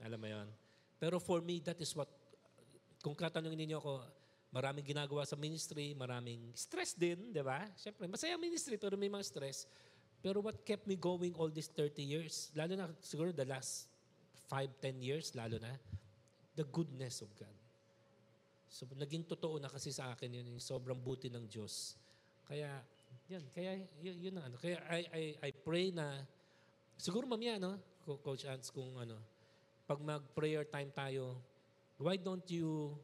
alam 0.05 0.21
mo 0.21 0.29
'yon. 0.29 0.49
Pero 1.01 1.17
for 1.17 1.41
me 1.41 1.65
that 1.65 1.81
is 1.81 1.97
what 1.97 2.13
kung 3.01 3.17
katanungin 3.17 3.67
ninyo 3.67 3.81
ako, 3.81 4.05
maraming 4.53 4.85
ginagawa 4.85 5.25
sa 5.25 5.35
ministry, 5.35 5.97
maraming 5.97 6.53
stress 6.53 6.93
din, 6.93 7.33
di 7.33 7.43
ba? 7.43 7.67
Siyempre, 7.75 8.05
masaya 8.07 8.37
ministry 8.37 8.77
pero 8.77 8.95
may 9.01 9.09
mga 9.09 9.25
stress. 9.25 9.65
Pero 10.23 10.39
what 10.39 10.63
kept 10.63 10.87
me 10.87 10.95
going 10.95 11.35
all 11.35 11.51
these 11.51 11.67
30 11.67 11.99
years, 11.99 12.55
lalo 12.55 12.79
na 12.79 12.87
siguro 13.03 13.35
the 13.35 13.45
last 13.45 13.91
5, 14.47 14.71
10 14.79 15.03
years, 15.03 15.35
lalo 15.35 15.59
na, 15.59 15.75
the 16.55 16.63
goodness 16.71 17.27
of 17.27 17.29
God. 17.35 17.57
So, 18.71 18.87
naging 18.97 19.29
totoo 19.29 19.61
na 19.61 19.69
kasi 19.69 19.91
sa 19.93 20.15
akin 20.15 20.33
yun, 20.41 20.57
yung 20.57 20.63
sobrang 20.63 20.97
buti 20.97 21.29
ng 21.29 21.45
Diyos. 21.51 21.99
Kaya, 22.47 22.71
yan, 23.29 23.45
kaya 23.53 23.83
yun, 24.01 24.17
yun 24.31 24.35
na 24.39 24.49
ano. 24.49 24.57
Kaya 24.57 24.81
I, 24.89 25.01
I, 25.13 25.23
I 25.45 25.51
pray 25.53 25.93
na, 25.93 26.25
siguro 26.97 27.27
mamaya, 27.29 27.61
no, 27.61 27.77
Co- 28.07 28.23
Coach 28.23 28.49
Ants, 28.49 28.73
kung 28.73 28.97
ano, 28.97 29.19
pag 29.85 30.01
mag-prayer 30.01 30.65
time 30.65 30.89
tayo, 30.95 31.37
why 32.01 32.17
don't 32.17 32.47
you 32.49 32.97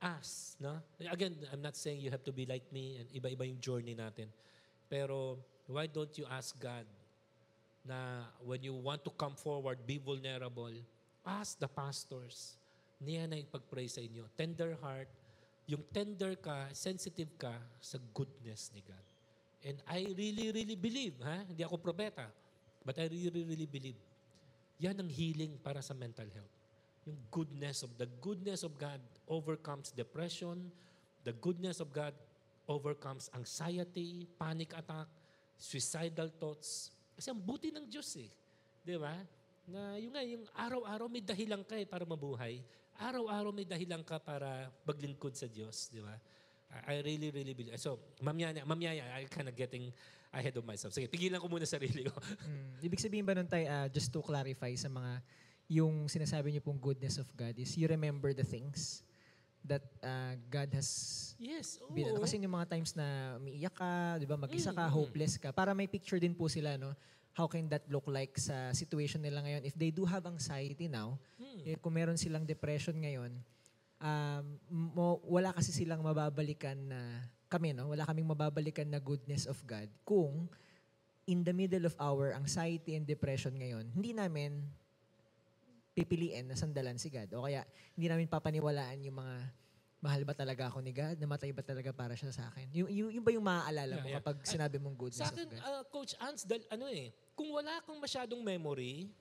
ask, 0.00 0.56
no? 0.58 0.80
Again, 0.98 1.36
I'm 1.52 1.60
not 1.60 1.76
saying 1.76 2.00
you 2.00 2.10
have 2.10 2.24
to 2.24 2.32
be 2.32 2.46
like 2.48 2.64
me 2.72 3.02
and 3.02 3.06
iba-iba 3.12 3.46
yung 3.46 3.60
journey 3.60 3.94
natin. 3.94 4.32
Pero 4.88 5.38
why 5.72 5.88
don't 5.88 6.12
you 6.20 6.28
ask 6.28 6.52
God 6.60 6.84
na 7.82 8.28
when 8.44 8.62
you 8.62 8.76
want 8.76 9.02
to 9.02 9.12
come 9.16 9.34
forward, 9.34 9.80
be 9.88 9.98
vulnerable, 9.98 10.70
ask 11.26 11.58
the 11.58 11.66
pastors. 11.66 12.54
Niya 13.02 13.26
na 13.26 13.40
yung 13.40 13.50
pag-pray 13.50 13.90
sa 13.90 13.98
inyo. 13.98 14.30
Tender 14.38 14.78
heart. 14.78 15.10
Yung 15.66 15.82
tender 15.90 16.38
ka, 16.38 16.70
sensitive 16.70 17.34
ka 17.34 17.50
sa 17.82 17.98
goodness 18.14 18.70
ni 18.74 18.82
God. 18.86 19.06
And 19.62 19.78
I 19.86 20.06
really, 20.14 20.54
really 20.54 20.78
believe, 20.78 21.18
ha? 21.22 21.42
Hindi 21.42 21.62
ako 21.66 21.78
propeta. 21.82 22.30
But 22.82 22.98
I 22.98 23.10
really, 23.10 23.42
really 23.42 23.66
believe. 23.66 23.98
Yan 24.82 24.98
ang 24.98 25.10
healing 25.10 25.58
para 25.62 25.82
sa 25.82 25.94
mental 25.94 26.26
health. 26.30 26.54
Yung 27.06 27.18
goodness 27.30 27.82
of, 27.82 27.90
the 27.98 28.06
goodness 28.22 28.62
of 28.62 28.74
God 28.78 28.98
overcomes 29.26 29.90
depression. 29.94 30.70
The 31.22 31.34
goodness 31.34 31.78
of 31.78 31.94
God 31.94 32.14
overcomes 32.66 33.30
anxiety, 33.34 34.26
panic 34.38 34.74
attack, 34.74 35.06
suicidal 35.62 36.26
thoughts. 36.34 36.90
Kasi 37.14 37.30
ang 37.30 37.38
buti 37.38 37.70
ng 37.70 37.86
Diyos 37.86 38.10
eh. 38.18 38.26
Di 38.82 38.98
ba? 38.98 39.14
Na 39.70 39.94
yung 40.02 40.10
nga, 40.10 40.22
yung 40.26 40.44
araw-araw 40.58 41.06
may 41.06 41.22
dahilan 41.22 41.62
ka 41.62 41.78
eh 41.78 41.86
para 41.86 42.02
mabuhay. 42.02 42.58
Araw-araw 42.98 43.54
may 43.54 43.62
dahilan 43.62 44.02
ka 44.02 44.18
para 44.18 44.66
maglingkod 44.82 45.38
sa 45.38 45.46
Diyos. 45.46 45.86
Di 45.94 46.02
ba? 46.02 46.18
I 46.90 47.04
really, 47.06 47.30
really 47.30 47.54
believe. 47.54 47.78
So, 47.78 48.00
mamyaya, 48.18 48.66
mamyaya, 48.66 49.06
I 49.14 49.30
kind 49.30 49.46
of 49.46 49.54
getting 49.54 49.94
ahead 50.32 50.56
of 50.56 50.64
myself. 50.64 50.90
Sige, 50.96 51.06
pigilan 51.06 51.38
ko 51.38 51.46
muna 51.46 51.68
sarili 51.68 52.08
ko. 52.10 52.18
Mm. 52.42 52.82
Ibig 52.82 52.98
sabihin 52.98 53.22
ba 53.28 53.36
nun 53.38 53.46
tayo, 53.46 53.68
ah, 53.70 53.86
just 53.86 54.10
to 54.10 54.18
clarify 54.24 54.72
sa 54.74 54.90
mga, 54.90 55.22
yung 55.70 56.10
sinasabi 56.10 56.50
niyo 56.50 56.64
pong 56.64 56.80
goodness 56.80 57.20
of 57.22 57.28
God 57.38 57.54
is 57.54 57.70
you 57.78 57.86
remember 57.86 58.34
the 58.34 58.44
things 58.44 59.06
that 59.62 59.84
ah, 60.02 60.34
God 60.50 60.70
has 60.74 60.88
yes, 61.38 61.78
oo. 61.82 61.94
been, 61.94 62.10
ano, 62.10 62.22
kasi 62.22 62.38
yung 62.38 62.54
mga 62.54 62.66
times 62.70 62.92
na 62.98 63.38
umiiyak 63.38 63.74
ka, 63.74 64.18
di 64.18 64.26
ba, 64.26 64.34
mag-isa 64.34 64.74
ka, 64.74 64.86
Mm, 64.86 64.90
mm. 64.90 64.96
hopeless 64.98 65.34
ka, 65.38 65.54
para 65.54 65.70
may 65.72 65.86
picture 65.86 66.18
din 66.18 66.34
po 66.34 66.50
sila, 66.50 66.74
no? 66.78 66.94
How 67.32 67.48
can 67.48 67.64
that 67.72 67.88
look 67.88 68.04
like 68.12 68.36
sa 68.36 68.76
situation 68.76 69.24
nila 69.24 69.40
ngayon? 69.40 69.64
If 69.64 69.72
they 69.72 69.88
do 69.88 70.04
have 70.04 70.28
anxiety 70.28 70.84
now, 70.84 71.16
Hmm. 71.40 71.64
eh, 71.64 71.76
kung 71.80 71.96
meron 71.96 72.20
silang 72.20 72.44
depression 72.44 72.92
ngayon, 72.98 73.32
um, 74.02 74.44
mo, 74.68 75.22
wala 75.24 75.54
kasi 75.56 75.72
silang 75.72 76.04
mababalikan 76.04 76.76
na, 76.76 77.00
kami, 77.48 77.72
no? 77.72 77.88
Wala 77.88 78.04
kaming 78.04 78.28
mababalikan 78.28 78.88
na 78.88 79.00
goodness 79.00 79.48
of 79.48 79.56
God 79.64 79.88
kung 80.04 80.50
in 81.24 81.46
the 81.46 81.54
middle 81.54 81.86
of 81.86 81.94
our 82.02 82.34
anxiety 82.34 82.98
and 82.98 83.06
depression 83.06 83.54
ngayon, 83.54 83.86
hindi 83.94 84.10
namin 84.10 84.66
pipiliin 85.92 86.48
na 86.48 86.56
sandalan 86.56 86.96
si 86.96 87.12
God. 87.12 87.28
O 87.36 87.44
kaya, 87.44 87.64
hindi 87.96 88.08
namin 88.08 88.28
papaniwalaan 88.28 88.98
yung 89.04 89.20
mga 89.20 89.36
mahal 90.02 90.22
ba 90.26 90.34
talaga 90.34 90.66
ako 90.66 90.82
ni 90.82 90.90
God? 90.90 91.20
Namatay 91.20 91.54
ba 91.54 91.62
talaga 91.62 91.94
para 91.94 92.18
siya 92.18 92.34
sa 92.34 92.50
akin? 92.50 92.66
Yung, 92.74 92.88
yung, 92.90 93.10
yung 93.20 93.24
ba 93.24 93.30
yung 93.30 93.46
maaalala 93.46 94.02
mo 94.02 94.08
Yeah, 94.08 94.18
yeah. 94.18 94.24
kapag 94.24 94.36
sinabi 94.42 94.76
mong 94.82 94.96
goodness 94.98 95.22
Sa 95.22 95.30
akin, 95.30 95.46
of 95.46 95.54
God? 95.54 95.62
uh, 95.62 95.82
Coach 95.92 96.12
Ans, 96.18 96.42
dal, 96.42 96.62
ano 96.72 96.90
eh, 96.90 97.14
kung 97.38 97.52
wala 97.54 97.78
kang 97.86 98.00
masyadong 98.02 98.42
memory, 98.42 99.12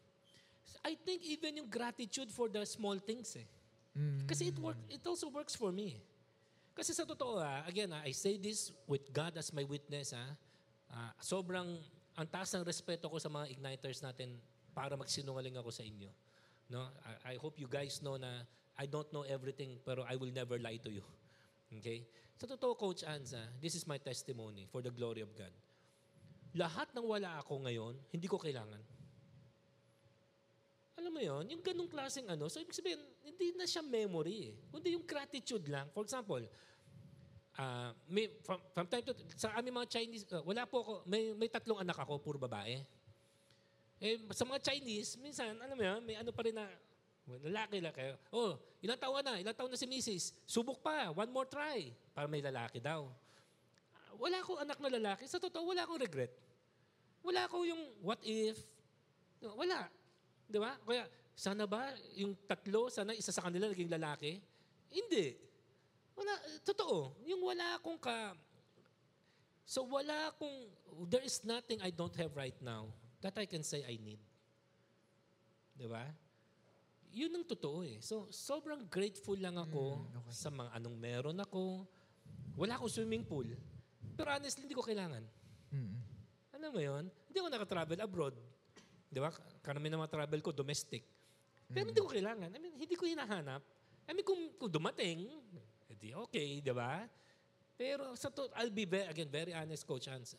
I 0.82 0.98
think 0.98 1.22
even 1.28 1.62
yung 1.62 1.70
gratitude 1.70 2.34
for 2.34 2.50
the 2.50 2.66
small 2.66 2.98
things 2.98 3.38
eh. 3.38 3.46
Mm. 3.94 4.26
Kasi 4.26 4.50
it 4.50 4.58
work, 4.58 4.80
it 4.88 5.04
also 5.06 5.30
works 5.30 5.54
for 5.54 5.70
me. 5.70 6.02
Kasi 6.72 6.96
sa 6.96 7.04
totoo 7.04 7.38
ah, 7.44 7.68
again 7.68 7.92
ah, 7.92 8.02
I 8.08 8.16
say 8.16 8.40
this 8.40 8.72
with 8.88 9.12
God 9.12 9.36
as 9.36 9.52
my 9.52 9.68
witness 9.68 10.16
ah, 10.16 10.32
ah, 10.90 11.12
sobrang 11.20 11.68
ang 12.16 12.28
taas 12.32 12.48
ng 12.56 12.64
respeto 12.64 13.12
ko 13.12 13.20
sa 13.20 13.28
mga 13.28 13.52
igniters 13.52 14.00
natin 14.00 14.40
para 14.72 14.96
magsinungaling 14.96 15.60
ako 15.60 15.70
sa 15.70 15.84
inyo. 15.84 16.08
No? 16.72 16.88
I, 17.04 17.36
I 17.36 17.36
hope 17.36 17.60
you 17.60 17.68
guys 17.68 18.00
know 18.00 18.16
na 18.16 18.48
I 18.80 18.88
don't 18.88 19.12
know 19.12 19.28
everything 19.28 19.76
pero 19.84 20.08
I 20.08 20.16
will 20.16 20.32
never 20.32 20.56
lie 20.56 20.80
to 20.82 20.92
you. 20.92 21.04
Okay? 21.72 22.04
Sa 22.36 22.50
totoo, 22.52 22.76
Coach 22.76 23.08
Anza, 23.08 23.40
this 23.64 23.80
is 23.80 23.88
my 23.88 23.96
testimony 23.96 24.68
for 24.68 24.84
the 24.84 24.92
glory 24.92 25.24
of 25.24 25.32
God. 25.32 25.56
Lahat 26.52 26.92
ng 26.92 27.08
wala 27.08 27.40
ako 27.40 27.64
ngayon, 27.64 27.96
hindi 28.12 28.28
ko 28.28 28.36
kailangan. 28.36 28.82
Alam 31.00 31.12
mo 31.16 31.22
yon 31.24 31.48
yung 31.48 31.64
ganong 31.64 31.88
klaseng 31.88 32.28
ano, 32.28 32.52
so 32.52 32.60
ibig 32.60 32.76
sabihin, 32.76 33.00
hindi 33.24 33.56
na 33.56 33.64
siya 33.64 33.80
memory 33.80 34.52
eh. 34.52 34.54
Kundi 34.68 34.94
yung 34.94 35.08
gratitude 35.08 35.64
lang. 35.72 35.88
For 35.96 36.04
example, 36.04 36.44
ah 37.56 37.96
may, 38.12 38.28
from, 38.44 38.60
from 38.76 38.86
time 38.92 39.06
to 39.08 39.16
sa 39.40 39.56
aming 39.56 39.80
mga 39.80 39.88
Chinese, 39.88 40.28
ah, 40.36 40.44
wala 40.44 40.68
po 40.68 40.84
ako, 40.84 40.92
may, 41.08 41.32
may 41.38 41.48
tatlong 41.48 41.80
anak 41.80 41.98
ako, 42.04 42.20
puro 42.20 42.38
babae. 42.38 42.84
Eh, 44.02 44.18
sa 44.34 44.50
mga 44.50 44.66
Chinese, 44.66 45.14
minsan, 45.22 45.54
ano 45.54 45.78
mo 45.78 45.84
yan, 45.86 46.02
may 46.02 46.18
ano 46.18 46.34
pa 46.34 46.42
rin 46.42 46.58
na, 46.58 46.66
lalaki 47.46 47.78
lang 47.78 47.94
kayo. 47.94 48.18
Oh, 48.34 48.58
ilang 48.82 48.98
taon 48.98 49.22
na, 49.22 49.38
ilang 49.38 49.54
taon 49.54 49.70
na 49.70 49.78
si 49.78 49.86
Mrs. 49.86 50.34
Subok 50.50 50.82
pa, 50.82 51.14
one 51.14 51.30
more 51.30 51.46
try, 51.46 51.94
para 52.10 52.26
may 52.26 52.42
lalaki 52.42 52.82
daw. 52.82 53.06
Wala 54.18 54.42
akong 54.42 54.58
anak 54.58 54.82
na 54.82 54.90
lalaki. 54.90 55.30
Sa 55.30 55.38
totoo, 55.38 55.70
wala 55.70 55.86
akong 55.86 56.02
regret. 56.02 56.34
Wala 57.22 57.46
akong 57.46 57.62
yung 57.70 57.84
what 58.02 58.18
if. 58.26 58.58
Wala. 59.38 59.86
Di 60.50 60.58
ba? 60.58 60.74
Kaya, 60.82 61.06
sana 61.38 61.70
ba 61.70 61.94
yung 62.18 62.34
tatlo, 62.50 62.90
sana 62.90 63.14
isa 63.14 63.30
sa 63.30 63.46
kanila 63.46 63.70
naging 63.70 63.94
lalaki? 63.94 64.42
Hindi. 64.90 65.38
Wala, 66.18 66.34
totoo. 66.66 67.22
Yung 67.30 67.46
wala 67.46 67.78
akong 67.78 68.02
ka... 68.02 68.34
So 69.62 69.86
wala 69.86 70.34
akong... 70.34 70.74
There 71.06 71.22
is 71.22 71.46
nothing 71.46 71.86
I 71.86 71.94
don't 71.94 72.18
have 72.18 72.34
right 72.34 72.58
now 72.66 72.90
that 73.22 73.38
I 73.38 73.46
can 73.46 73.62
say 73.62 73.86
I 73.86 73.98
need. 74.02 74.20
Di 75.78 75.86
ba? 75.86 76.04
Yun 77.12 77.42
ang 77.42 77.46
totoo 77.46 77.84
eh. 77.84 78.00
So, 78.00 78.30
sobrang 78.32 78.88
grateful 78.88 79.36
lang 79.38 79.60
ako 79.60 80.06
sa 80.32 80.48
mga 80.50 80.70
anong 80.80 80.98
meron 80.98 81.38
ako. 81.42 81.86
Wala 82.56 82.78
akong 82.80 83.02
swimming 83.02 83.26
pool. 83.26 83.48
Pero 84.16 84.28
honestly, 84.32 84.66
hindi 84.66 84.78
ko 84.78 84.84
kailangan. 84.84 85.24
Mm. 85.72 85.96
Alam 86.56 86.70
mo 86.72 86.82
yun? 86.82 87.04
Hindi 87.28 87.38
ako 87.42 87.50
nakatravel 87.52 88.00
abroad. 88.00 88.36
Di 89.12 89.20
ba? 89.20 89.34
Karami 89.60 89.92
ng 89.92 90.00
mga 90.00 90.12
travel 90.14 90.40
ko, 90.40 90.56
domestic. 90.56 91.04
Pero 91.72 91.88
hindi 91.92 92.00
ko 92.00 92.08
kailangan. 92.12 92.52
I 92.52 92.60
mean, 92.60 92.76
hindi 92.76 92.96
ko 92.96 93.08
hinahanap. 93.08 93.64
I 94.08 94.12
mean, 94.12 94.28
kung, 94.28 94.52
kung 94.60 94.72
dumating, 94.72 95.28
edi 95.92 96.16
okay, 96.16 96.60
di 96.60 96.74
ba? 96.76 97.08
Pero 97.76 98.16
sa 98.16 98.32
to, 98.32 98.48
I'll 98.56 98.72
be, 98.72 98.86
very, 98.88 99.08
again, 99.08 99.32
very 99.32 99.52
honest, 99.56 99.88
Coach 99.88 100.08
Hans. 100.12 100.36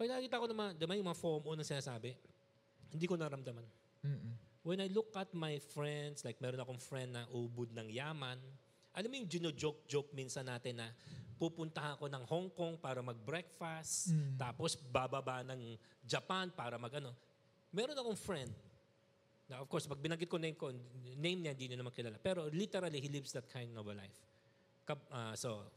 Pag 0.00 0.16
nakita 0.16 0.40
ko 0.40 0.48
naman, 0.48 0.72
ba 0.80 0.96
yung 0.96 1.12
mga 1.12 1.20
FOMO 1.20 1.52
na 1.52 1.60
sinasabi, 1.60 2.16
hindi 2.88 3.04
ko 3.04 3.20
naramdaman. 3.20 3.68
Mm-mm. 4.00 4.32
When 4.64 4.80
I 4.80 4.88
look 4.88 5.12
at 5.12 5.28
my 5.36 5.60
friends, 5.60 6.24
like 6.24 6.40
meron 6.40 6.56
akong 6.56 6.80
friend 6.80 7.20
na 7.20 7.28
ubod 7.28 7.68
ng 7.76 7.92
yaman, 7.92 8.40
alam 8.96 9.08
mo 9.12 9.14
yung 9.20 9.28
gino-joke-joke 9.28 10.16
minsan 10.16 10.48
natin 10.48 10.80
na 10.80 10.88
pupunta 11.36 12.00
ako 12.00 12.08
ng 12.08 12.24
Hong 12.32 12.48
Kong 12.48 12.80
para 12.80 13.04
mag-breakfast, 13.04 14.16
Mm. 14.16 14.40
tapos 14.40 14.72
bababa 14.88 15.44
ng 15.44 15.76
Japan 16.08 16.48
para 16.48 16.80
mag-ano. 16.80 17.12
Meron 17.68 17.92
akong 17.92 18.16
friend, 18.16 18.52
na 19.52 19.60
of 19.60 19.68
course, 19.68 19.84
pag 19.84 20.00
binanggit 20.00 20.32
ko 20.32 20.40
name 20.40 20.56
ko, 20.56 20.72
name 21.20 21.44
niya, 21.44 21.52
hindi 21.52 21.76
niya 21.76 21.78
naman 21.80 21.92
kilala. 21.92 22.16
Pero 22.16 22.48
literally, 22.48 23.04
he 23.04 23.08
lives 23.12 23.36
that 23.36 23.44
kind 23.52 23.76
of 23.76 23.84
a 23.84 23.92
life. 23.92 24.16
Ah, 25.12 25.36
so, 25.36 25.68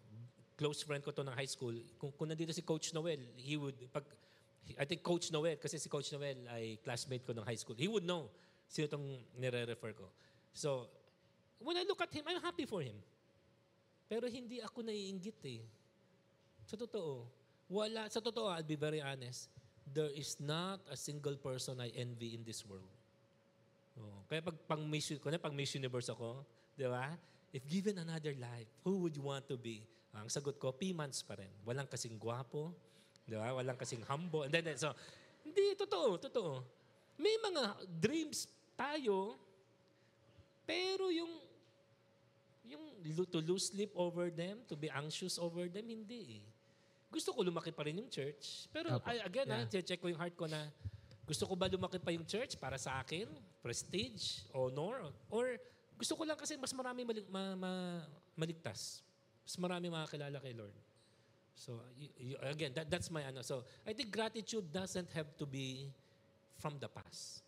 close 0.58 0.84
friend 0.84 1.04
ko 1.04 1.12
to 1.12 1.26
ng 1.26 1.34
high 1.34 1.50
school. 1.50 1.74
Kung, 1.98 2.12
kung 2.14 2.30
nandito 2.30 2.54
si 2.54 2.62
Coach 2.62 2.94
Noel, 2.94 3.20
he 3.38 3.58
would, 3.58 3.76
pag, 3.92 4.04
I 4.80 4.86
think 4.86 5.04
Coach 5.04 5.32
Noel, 5.32 5.58
kasi 5.58 5.78
si 5.78 5.90
Coach 5.90 6.14
Noel 6.14 6.40
ay 6.54 6.80
classmate 6.80 7.26
ko 7.26 7.34
ng 7.34 7.46
high 7.46 7.58
school. 7.60 7.76
He 7.76 7.90
would 7.90 8.06
know 8.06 8.30
sino 8.68 8.90
itong 8.90 9.06
nire-refer 9.38 9.94
ko. 9.94 10.10
So, 10.54 10.90
when 11.62 11.78
I 11.78 11.86
look 11.86 12.02
at 12.02 12.14
him, 12.14 12.26
I'm 12.26 12.42
happy 12.42 12.66
for 12.66 12.82
him. 12.82 12.98
Pero 14.10 14.26
hindi 14.30 14.62
ako 14.62 14.82
naiinggit 14.82 15.40
eh. 15.46 15.62
Sa 16.66 16.78
totoo. 16.78 17.28
Wala, 17.70 18.10
sa 18.10 18.22
totoo, 18.22 18.50
I'll 18.50 18.66
be 18.66 18.78
very 18.78 19.02
honest. 19.02 19.50
There 19.84 20.10
is 20.10 20.40
not 20.40 20.80
a 20.90 20.98
single 20.98 21.36
person 21.38 21.82
I 21.82 21.92
envy 21.94 22.34
in 22.34 22.42
this 22.42 22.64
world. 22.66 22.88
Oh, 23.94 24.26
kaya 24.26 24.42
pag 24.42 24.58
pang 24.66 24.82
Miss, 24.90 25.14
ko 25.22 25.30
na 25.30 25.38
pag 25.38 25.54
Miss 25.54 25.76
Universe 25.78 26.10
ako, 26.10 26.42
di 26.74 26.90
ba? 26.90 27.14
If 27.54 27.62
given 27.70 28.02
another 28.02 28.34
life, 28.34 28.66
who 28.82 29.06
would 29.06 29.14
you 29.14 29.22
want 29.22 29.46
to 29.54 29.58
be? 29.58 29.86
Ang 30.14 30.30
sagot 30.30 30.56
ko, 30.58 30.70
P-Mans 30.72 31.26
pa 31.26 31.36
rin. 31.36 31.50
Walang 31.66 31.90
kasing 31.90 32.16
gwapo, 32.16 32.70
di 33.26 33.34
ba? 33.34 33.50
Walang 33.52 33.78
kasing 33.78 34.06
humble. 34.06 34.46
And 34.46 34.54
then, 34.54 34.64
then, 34.64 34.78
so, 34.78 34.94
hindi, 35.42 35.74
totoo, 35.74 36.22
totoo. 36.22 36.62
May 37.18 37.34
mga 37.38 37.64
dreams 38.00 38.46
tayo, 38.74 39.38
pero 40.64 41.10
yung 41.10 41.30
yung 42.64 42.84
to 43.28 43.44
lose 43.44 43.76
sleep 43.76 43.92
over 43.94 44.32
them, 44.32 44.64
to 44.72 44.80
be 44.80 44.88
anxious 44.88 45.36
over 45.36 45.68
them, 45.68 45.84
hindi 45.84 46.40
eh. 46.40 46.46
Gusto 47.12 47.36
ko 47.36 47.44
lumaki 47.44 47.70
pa 47.70 47.84
rin 47.86 48.00
yung 48.00 48.10
church. 48.10 48.66
Pero 48.72 48.98
Apo. 48.98 49.06
Again, 49.06 49.46
Yeah. 49.46 49.68
ha, 49.68 49.82
check 49.84 50.00
ko 50.00 50.08
yung 50.10 50.18
heart 50.18 50.34
ko 50.34 50.48
na 50.48 50.72
gusto 51.28 51.46
ko 51.46 51.54
ba 51.54 51.70
lumaki 51.70 52.00
pa 52.02 52.10
yung 52.10 52.26
church 52.26 52.58
para 52.58 52.80
sa 52.80 53.04
akin? 53.04 53.28
Prestige? 53.62 54.48
Honor? 54.50 55.12
Or 55.30 55.60
gusto 56.00 56.18
ko 56.18 56.24
lang 56.26 56.40
kasi 56.40 56.58
mas 56.58 56.74
marami 56.74 57.06
mali- 57.06 57.28
ma- 57.30 57.56
ma- 57.56 58.06
maligtas. 58.34 59.04
Mas 59.44 59.56
marami 59.60 59.92
makakilala 59.92 60.40
kay 60.40 60.56
Lord. 60.56 60.74
So, 61.54 61.84
y- 62.00 62.34
y- 62.34 62.40
again, 62.50 62.74
that, 62.74 62.90
that's 62.90 63.12
my 63.14 63.22
ano. 63.24 63.44
So, 63.46 63.64
I 63.86 63.94
think 63.94 64.10
gratitude 64.10 64.72
doesn't 64.74 65.12
have 65.14 65.30
to 65.38 65.46
be 65.46 65.92
from 66.58 66.80
the 66.80 66.90
past. 66.90 67.44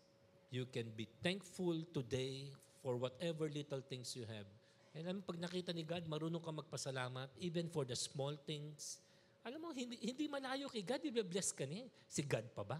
You 0.52 0.68
can 0.70 0.92
be 0.94 1.08
thankful 1.24 1.82
today 1.90 2.52
for 2.84 2.94
whatever 2.96 3.50
little 3.50 3.82
things 3.82 4.14
you 4.14 4.24
have. 4.30 4.46
And 4.94 5.04
alam, 5.04 5.20
pag 5.20 5.36
nakita 5.36 5.74
ni 5.74 5.82
God, 5.82 6.06
marunong 6.08 6.40
ka 6.40 6.52
magpasalamat 6.54 7.28
even 7.42 7.68
for 7.68 7.84
the 7.84 7.98
small 7.98 8.32
things. 8.46 9.02
Alam 9.44 9.60
mo, 9.60 9.68
hindi, 9.74 9.98
hindi 10.00 10.24
malayo 10.30 10.70
kay 10.72 10.86
God, 10.86 11.02
i-bless 11.02 11.52
ka 11.52 11.66
niya. 11.66 11.84
Si 12.08 12.22
God 12.24 12.46
pa 12.54 12.62
ba? 12.64 12.78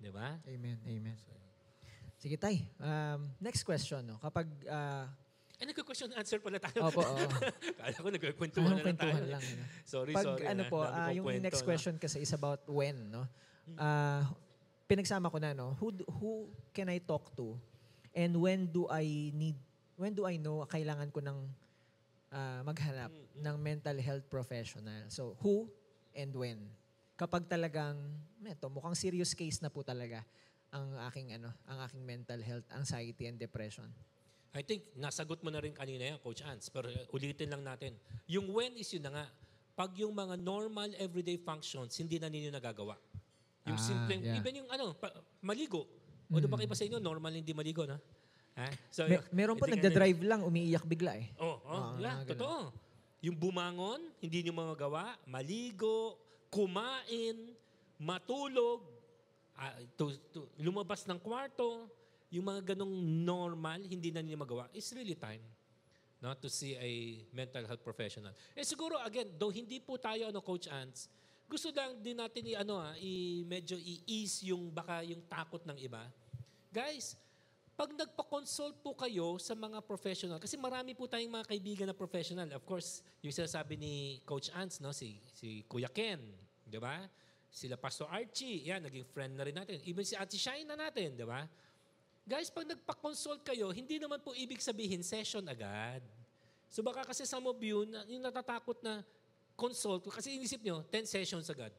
Di 0.00 0.08
ba? 0.08 0.40
Amen, 0.48 0.80
amen. 0.88 1.16
Sige, 2.20 2.36
Tay. 2.36 2.64
Um, 2.80 3.32
next 3.40 3.64
question. 3.64 4.04
No? 4.04 4.16
Kapag, 4.20 4.48
ah, 4.68 5.08
Eh, 5.60 5.68
nagka-question 5.68 6.08
and 6.08 6.24
answer 6.24 6.40
pala 6.40 6.56
tayo. 6.56 6.88
opo, 6.88 7.04
oo. 7.04 7.26
Kala 7.78 7.92
ko 7.92 8.08
nagkakwentuhan 8.08 8.80
Anong 8.80 8.80
na 8.80 8.84
lang 8.88 8.96
tayo. 8.96 9.24
lang. 9.28 9.44
Ano? 9.44 9.62
Sorry, 9.84 10.12
Pag 10.16 10.24
sorry. 10.24 10.44
ano 10.48 10.62
ah. 10.64 10.70
po, 10.72 10.78
kong 10.88 11.16
yung 11.20 11.28
next 11.44 11.60
no? 11.60 11.66
question 11.68 11.94
kasi 12.00 12.24
is 12.24 12.32
about 12.32 12.64
when, 12.64 12.96
no? 13.12 13.28
Ah, 13.76 14.24
pinagsama 14.88 15.28
ko 15.28 15.36
na, 15.36 15.52
no? 15.52 15.76
Who, 15.76 15.92
who 16.16 16.32
can 16.72 16.88
I 16.88 16.96
talk 16.96 17.36
to? 17.36 17.60
And 18.16 18.40
when 18.40 18.72
do 18.72 18.88
I 18.88 19.04
need, 19.36 19.60
when 20.00 20.16
do 20.16 20.24
I 20.24 20.40
know 20.40 20.64
kailangan 20.64 21.12
ko 21.12 21.20
ng 21.20 21.38
ah, 22.32 22.64
maghanap 22.64 23.12
Mm, 23.12 23.44
ng 23.44 23.56
mental 23.60 23.96
health 24.00 24.24
professional? 24.32 25.12
So, 25.12 25.36
who 25.44 25.68
and 26.16 26.32
when? 26.32 26.72
Kapag 27.20 27.44
talagang, 27.52 28.00
eto, 28.48 28.72
mukhang 28.72 28.96
serious 28.96 29.36
case 29.36 29.60
na 29.60 29.68
po 29.68 29.84
talaga 29.84 30.24
ang 30.72 30.88
aking 31.10 31.36
ano, 31.36 31.52
ang 31.68 31.84
aking 31.84 32.00
mental 32.00 32.40
health, 32.40 32.64
anxiety 32.72 33.28
and 33.28 33.36
depression. 33.36 33.92
I 34.50 34.66
think 34.66 34.82
nasagot 34.98 35.38
mo 35.46 35.50
na 35.54 35.62
rin 35.62 35.70
kanina 35.70 36.10
yan, 36.10 36.18
Coach 36.18 36.42
Ans. 36.42 36.66
Pero 36.74 36.90
uh, 36.90 37.14
ulitin 37.14 37.46
lang 37.54 37.62
natin. 37.62 37.94
Yung 38.26 38.50
when 38.50 38.74
is 38.74 38.90
yun 38.90 39.06
na 39.06 39.14
nga. 39.14 39.26
Pag 39.78 39.94
yung 40.02 40.10
mga 40.10 40.34
normal 40.36 40.90
everyday 40.98 41.38
functions, 41.38 41.94
hindi 41.96 42.18
na 42.18 42.26
ninyo 42.26 42.50
nagagawa. 42.50 42.98
Yung 43.70 43.78
Ah, 43.78 43.86
simpleng, 43.86 44.20
yeah. 44.20 44.36
even 44.36 44.64
yung 44.64 44.68
ano, 44.68 44.92
pa- 44.98 45.14
maligo. 45.40 45.86
O 46.26 46.36
mm. 46.36 46.50
ba 46.50 46.58
kayo 46.58 46.68
pa 46.68 46.76
sa 46.76 46.84
inyo, 46.84 46.98
normal 46.98 47.32
hindi 47.32 47.54
maligo, 47.54 47.86
na? 47.86 47.96
Ha? 48.58 48.68
So, 48.90 49.06
Me- 49.06 49.22
meron 49.30 49.56
ka- 49.56 49.70
nagda-drive 49.70 50.20
lang, 50.26 50.42
umiiyak 50.42 50.84
bigla 50.84 51.14
eh. 51.16 51.30
Oh, 51.38 51.62
oh 51.62 51.70
Ah, 51.70 51.96
yeah, 51.96 52.16
ganun. 52.26 52.30
totoo. 52.34 52.58
Yung 53.20 53.36
bumangon, 53.38 54.00
hindi 54.18 54.44
nyo 54.44 54.52
magagawa, 54.58 55.14
maligo, 55.30 56.18
kumain, 56.50 57.54
matulog, 58.00 58.82
ah, 59.54 59.76
to, 59.94 60.10
to, 60.34 60.50
lumabas 60.58 61.06
ng 61.06 61.20
kwarto, 61.22 61.86
yung 62.30 62.46
mga 62.46 62.74
ganong 62.74 62.94
normal, 63.26 63.82
hindi 63.82 64.14
na 64.14 64.22
nila 64.22 64.40
magawa, 64.40 64.70
is 64.72 64.86
really 64.94 65.18
time. 65.18 65.42
no, 66.20 66.36
to 66.36 66.52
see 66.52 66.76
a 66.76 66.90
mental 67.32 67.64
health 67.64 67.80
professional. 67.80 68.32
Eh 68.52 68.64
siguro, 68.64 69.00
again, 69.00 69.32
though 69.40 69.48
hindi 69.48 69.80
po 69.80 69.96
tayo, 69.96 70.28
ano, 70.28 70.44
Coach 70.44 70.68
Ants, 70.68 71.08
gusto 71.48 71.72
lang 71.72 71.96
din 71.98 72.20
natin 72.20 72.44
i, 72.46 72.52
ano, 72.54 72.78
ah, 72.78 72.94
i, 73.00 73.42
medyo 73.48 73.74
i-ease 73.74 74.52
yung 74.52 74.68
baka 74.70 75.02
yung 75.02 75.24
takot 75.26 75.64
ng 75.64 75.80
iba. 75.80 76.04
Guys, 76.70 77.16
pag 77.74 77.90
nagpa-consult 77.96 78.84
po 78.84 78.92
kayo 78.92 79.40
sa 79.40 79.56
mga 79.56 79.80
professional, 79.80 80.36
kasi 80.36 80.60
marami 80.60 80.92
po 80.92 81.08
tayong 81.08 81.32
mga 81.40 81.48
kaibigan 81.48 81.86
na 81.88 81.96
professional. 81.96 82.46
Of 82.52 82.68
course, 82.68 83.00
yung 83.24 83.32
sinasabi 83.32 83.80
ni 83.80 84.20
Coach 84.28 84.52
Ants, 84.52 84.78
no, 84.84 84.92
si, 84.92 85.16
si 85.32 85.64
Kuya 85.64 85.88
Ken, 85.88 86.20
di 86.68 86.76
ba? 86.76 87.00
Sila 87.50 87.74
Pastor 87.80 88.06
Archie, 88.12 88.62
yan, 88.68 88.84
naging 88.84 89.08
friend 89.08 89.34
na 89.34 89.42
rin 89.42 89.56
natin. 89.56 89.80
Even 89.88 90.06
si 90.06 90.14
Ate 90.14 90.38
Shine 90.38 90.68
na 90.68 90.78
natin, 90.78 91.18
di 91.18 91.26
ba? 91.26 91.48
Guys, 92.28 92.52
pag 92.52 92.68
nagpa-consult 92.68 93.42
kayo, 93.42 93.72
hindi 93.74 93.96
naman 93.96 94.20
po 94.22 94.36
ibig 94.36 94.60
sabihin 94.62 95.02
session 95.02 95.42
agad. 95.48 96.04
So 96.70 96.86
baka 96.86 97.02
kasi 97.02 97.26
some 97.26 97.42
of 97.50 97.58
you, 97.58 97.82
na, 97.88 98.06
yung 98.06 98.22
natatakot 98.22 98.78
na 98.84 99.02
consult, 99.58 100.06
kasi 100.08 100.38
inisip 100.38 100.62
nyo, 100.62 100.86
10 100.86 101.04
sessions 101.04 101.50
agad. 101.50 101.74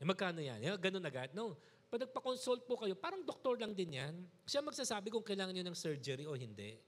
Eh, 0.00 0.06
magkano 0.08 0.40
yan? 0.40 0.58
Eh, 0.60 0.72
ganun 0.80 1.04
agad? 1.04 1.30
No. 1.36 1.56
Pag 1.86 2.08
nagpa-consult 2.08 2.66
po 2.66 2.80
kayo, 2.80 2.98
parang 2.98 3.22
doktor 3.22 3.60
lang 3.60 3.76
din 3.76 4.00
yan. 4.00 4.14
Siya 4.48 4.64
magsasabi 4.64 5.12
kung 5.12 5.22
kailangan 5.22 5.54
nyo 5.54 5.64
ng 5.70 5.78
surgery 5.78 6.26
o 6.26 6.34
hindi. 6.34 6.80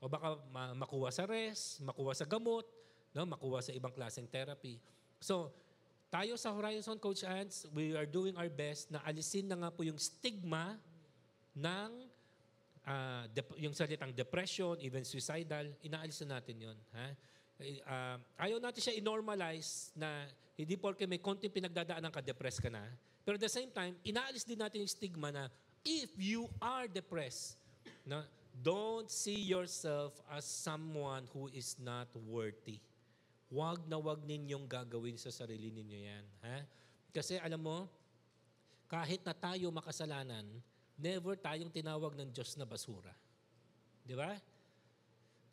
O 0.00 0.08
baka 0.08 0.38
ma- 0.48 0.72
makuha 0.72 1.12
sa 1.12 1.28
rest, 1.28 1.82
makuha 1.82 2.14
sa 2.16 2.24
gamot, 2.24 2.64
no? 3.12 3.26
makuha 3.26 3.60
sa 3.60 3.74
ibang 3.74 3.92
klaseng 3.92 4.28
therapy. 4.30 4.80
So, 5.20 5.50
tayo 6.08 6.38
sa 6.38 6.54
Horizon 6.54 6.96
Coach 7.02 7.26
Ants, 7.26 7.66
we 7.74 7.92
are 7.98 8.06
doing 8.06 8.38
our 8.38 8.48
best 8.48 8.88
na 8.94 9.02
alisin 9.02 9.50
na 9.50 9.58
nga 9.58 9.70
po 9.74 9.82
yung 9.82 9.98
stigma 9.98 10.78
ng 11.52 12.05
ah, 12.86 13.26
dep- 13.28 13.58
yung 13.58 13.74
salitang 13.74 14.14
depression, 14.14 14.78
even 14.80 15.02
suicidal, 15.02 15.66
inaalis 15.82 16.22
na 16.24 16.38
natin 16.38 16.70
yon 16.70 16.78
Ha? 16.94 17.06
Ah, 17.84 18.16
ayaw 18.46 18.62
natin 18.62 18.80
siya 18.80 18.94
i-normalize 18.96 19.90
na 19.98 20.28
hindi 20.56 20.78
porke 20.78 21.04
may 21.04 21.20
konting 21.20 21.52
pinagdadaanan 21.52 22.08
ka, 22.08 22.22
depressed 22.22 22.62
ka 22.62 22.70
na. 22.70 22.86
Pero 23.26 23.36
at 23.36 23.44
the 23.44 23.50
same 23.50 23.68
time, 23.74 23.98
inaalis 24.06 24.46
din 24.46 24.56
natin 24.56 24.86
yung 24.86 24.92
stigma 24.92 25.34
na 25.34 25.50
if 25.82 26.14
you 26.16 26.46
are 26.62 26.86
depressed, 26.86 27.58
na, 28.06 28.22
don't 28.62 29.10
see 29.10 29.36
yourself 29.36 30.16
as 30.32 30.46
someone 30.46 31.28
who 31.34 31.50
is 31.52 31.76
not 31.82 32.08
worthy. 32.24 32.80
Huwag 33.52 33.84
na 33.86 34.00
huwag 34.00 34.24
ninyong 34.24 34.66
gagawin 34.66 35.18
sa 35.20 35.30
sarili 35.30 35.70
ninyo 35.70 35.98
yan. 36.02 36.24
Ha? 36.42 36.56
Kasi 37.12 37.38
alam 37.38 37.62
mo, 37.62 37.86
kahit 38.86 39.22
na 39.26 39.34
tayo 39.34 39.70
makasalanan, 39.74 40.46
never 40.96 41.36
tayong 41.36 41.72
tinawag 41.72 42.16
ng 42.16 42.28
Diyos 42.32 42.56
na 42.56 42.64
basura. 42.64 43.12
Di 44.02 44.16
ba? 44.16 44.36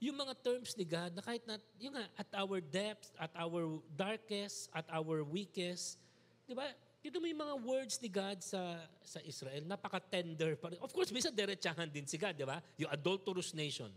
Yung 0.03 0.19
mga 0.19 0.35
terms 0.43 0.75
ni 0.75 0.83
God 0.83 1.15
na 1.15 1.21
kahit 1.23 1.43
na, 1.47 1.55
yung 1.79 1.95
nga, 1.95 2.05
at 2.19 2.29
our 2.35 2.59
depths, 2.59 3.11
at 3.15 3.31
our 3.39 3.79
darkest, 3.95 4.67
at 4.75 4.87
our 4.91 5.23
weakest, 5.23 5.99
di 6.43 6.51
ba? 6.51 6.67
Dito 7.03 7.19
mo 7.19 7.27
yung 7.27 7.43
mga 7.43 7.55
words 7.63 7.99
ni 7.99 8.07
God 8.07 8.39
sa 8.39 8.79
sa 9.03 9.19
Israel, 9.23 9.63
napaka-tender 9.67 10.55
pa 10.55 10.71
rin. 10.71 10.79
Of 10.79 10.95
course, 10.95 11.11
minsan 11.11 11.35
diretsahan 11.35 11.91
din 11.91 12.07
si 12.07 12.15
God, 12.15 12.35
di 12.35 12.47
ba? 12.47 12.63
Yung 12.79 12.91
adulterous 12.91 13.51
nation. 13.51 13.91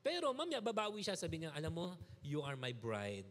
Pero 0.00 0.32
mamaya, 0.32 0.64
babawi 0.64 1.04
siya, 1.04 1.16
sabi 1.16 1.44
niya, 1.44 1.52
alam 1.52 1.72
mo, 1.72 1.92
you 2.24 2.40
are 2.40 2.56
my 2.56 2.72
bride. 2.72 3.28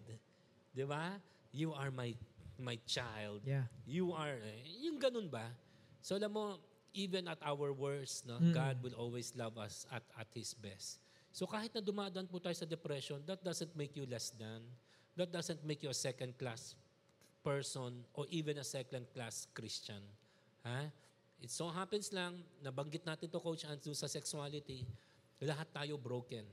Di 0.73 0.85
ba? 0.85 1.17
You 1.49 1.73
are 1.73 1.89
my 1.89 2.13
my 2.59 2.77
child. 2.85 3.41
Yeah. 3.47 3.65
You 3.87 4.13
are, 4.13 4.37
eh, 4.37 4.85
yung 4.85 4.99
ganun 4.99 5.31
ba? 5.31 5.49
So 6.03 6.19
alam 6.19 6.29
mo, 6.29 6.59
even 6.93 7.27
at 7.27 7.37
our 7.45 7.71
worst, 7.71 8.27
no, 8.27 8.39
God 8.53 8.81
will 8.81 8.95
always 8.97 9.33
love 9.35 9.57
us 9.57 9.85
at, 9.91 10.03
at 10.17 10.27
His 10.33 10.53
best. 10.53 10.99
So 11.31 11.45
kahit 11.45 11.73
na 11.73 11.81
dumadaan 11.81 12.25
po 12.25 12.41
tayo 12.41 12.57
sa 12.57 12.65
depression, 12.65 13.21
that 13.29 13.41
doesn't 13.45 13.73
make 13.77 13.93
you 13.93 14.05
less 14.09 14.33
than. 14.33 14.65
That 15.13 15.29
doesn't 15.29 15.61
make 15.61 15.83
you 15.85 15.91
a 15.91 15.97
second-class 15.97 16.73
person 17.45 18.03
or 18.13 18.25
even 18.33 18.57
a 18.57 18.65
second-class 18.65 19.47
Christian. 19.53 20.01
Ha? 20.65 20.89
It 21.39 21.51
so 21.53 21.71
happens 21.71 22.11
lang, 22.11 22.43
nabanggit 22.59 23.07
natin 23.07 23.31
to 23.31 23.39
Coach 23.39 23.63
dun 23.63 23.95
sa 23.95 24.11
sexuality, 24.11 24.83
lahat 25.39 25.71
tayo 25.71 25.95
broken. 25.95 26.43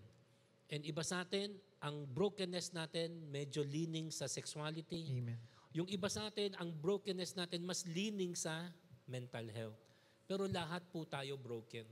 And 0.70 0.82
iba 0.82 1.02
sa 1.02 1.22
atin, 1.22 1.54
ang 1.82 2.06
brokenness 2.10 2.74
natin 2.74 3.30
medyo 3.30 3.62
leaning 3.62 4.10
sa 4.10 4.26
sexuality. 4.26 5.06
Amen. 5.14 5.38
Yung 5.76 5.86
iba 5.86 6.10
sa 6.10 6.26
atin, 6.26 6.54
ang 6.58 6.74
brokenness 6.74 7.38
natin 7.38 7.62
mas 7.62 7.86
leaning 7.86 8.34
sa 8.34 8.70
mental 9.06 9.46
health. 9.54 9.78
Pero 10.26 10.50
lahat 10.50 10.82
po 10.90 11.06
tayo 11.06 11.38
broken. 11.38 11.86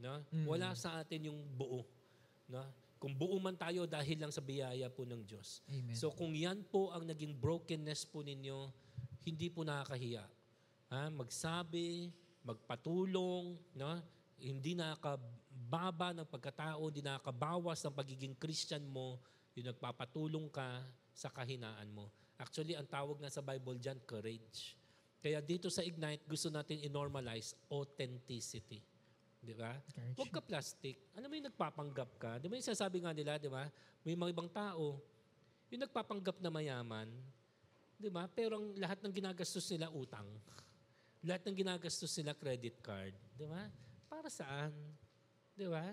No? 0.00 0.20
Wala 0.48 0.72
sa 0.76 1.00
atin 1.00 1.32
yung 1.32 1.40
buo. 1.56 1.84
No? 2.48 2.64
Kung 3.00 3.16
buo 3.16 3.40
man 3.40 3.56
tayo 3.56 3.88
dahil 3.88 4.20
lang 4.20 4.32
sa 4.32 4.44
biyaya 4.44 4.92
po 4.92 5.08
ng 5.08 5.24
Diyos. 5.24 5.64
Amen. 5.72 5.96
So 5.96 6.12
kung 6.12 6.36
yan 6.36 6.60
po 6.68 6.92
ang 6.92 7.08
naging 7.08 7.32
brokenness 7.32 8.04
po 8.04 8.20
ninyo, 8.20 8.68
hindi 9.24 9.48
po 9.48 9.64
nakakahiya. 9.64 10.24
Ha? 10.92 11.08
Magsabi, 11.08 12.12
magpatulong, 12.44 13.56
no? 13.76 13.92
hindi 14.40 14.72
nakakababa 14.72 16.16
ng 16.16 16.28
pagkatao, 16.28 16.88
hindi 16.88 17.04
nakakabawas 17.04 17.84
ng 17.84 17.94
pagiging 17.96 18.34
Christian 18.40 18.84
mo, 18.88 19.20
yung 19.52 19.68
nagpapatulong 19.68 20.48
ka 20.48 20.80
sa 21.12 21.28
kahinaan 21.28 21.92
mo. 21.92 22.08
Actually, 22.40 22.72
ang 22.72 22.88
tawag 22.88 23.20
nga 23.20 23.28
sa 23.28 23.44
Bible 23.44 23.76
dyan, 23.76 24.00
courage. 24.08 24.79
Kaya 25.20 25.44
dito 25.44 25.68
sa 25.68 25.84
Ignite, 25.84 26.24
gusto 26.24 26.48
natin 26.48 26.80
i-normalize 26.80 27.52
authenticity. 27.68 28.80
Di 29.40 29.52
ba? 29.56 29.76
Huwag 30.16 30.32
ka 30.32 30.40
plastic. 30.40 31.12
Ano 31.16 31.28
mo 31.28 31.36
yung 31.36 31.48
nagpapanggap 31.48 32.10
ka? 32.20 32.32
Di 32.40 32.48
ba 32.48 32.56
yung 32.56 32.64
sasabi 32.64 33.04
nga 33.04 33.12
nila, 33.12 33.36
di 33.36 33.48
ba? 33.48 33.68
May 34.04 34.16
mga 34.16 34.32
ibang 34.32 34.48
tao, 34.52 35.00
yung 35.68 35.82
nagpapanggap 35.84 36.40
na 36.40 36.48
mayaman, 36.48 37.08
di 38.00 38.08
ba? 38.08 38.24
Pero 38.32 38.60
ang 38.60 38.72
lahat 38.80 39.00
ng 39.04 39.12
ginagastos 39.12 39.64
nila 39.72 39.92
utang. 39.92 40.28
Lahat 41.20 41.44
ng 41.44 41.56
ginagastos 41.56 42.12
nila 42.16 42.32
credit 42.32 42.80
card. 42.80 43.12
Di 43.36 43.44
ba? 43.44 43.68
Para 44.08 44.32
saan? 44.32 44.72
Di 45.52 45.68
ba? 45.68 45.92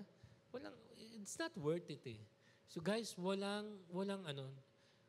Walang, 0.52 0.76
it's 1.20 1.36
not 1.36 1.52
worth 1.60 1.88
it 1.92 2.00
eh. 2.08 2.20
So 2.68 2.80
guys, 2.80 3.12
walang, 3.16 3.80
walang 3.92 4.24
ano, 4.28 4.48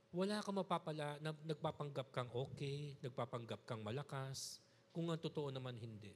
wala 0.09 0.41
kang 0.41 0.57
mapapala 0.57 1.21
na 1.21 1.35
nagpapanggap 1.45 2.09
kang 2.09 2.29
okay, 2.33 2.97
nagpapanggap 3.05 3.61
kang 3.65 3.81
malakas, 3.85 4.57
kung 4.89 5.09
ang 5.13 5.21
totoo 5.21 5.53
naman 5.53 5.77
hindi. 5.77 6.13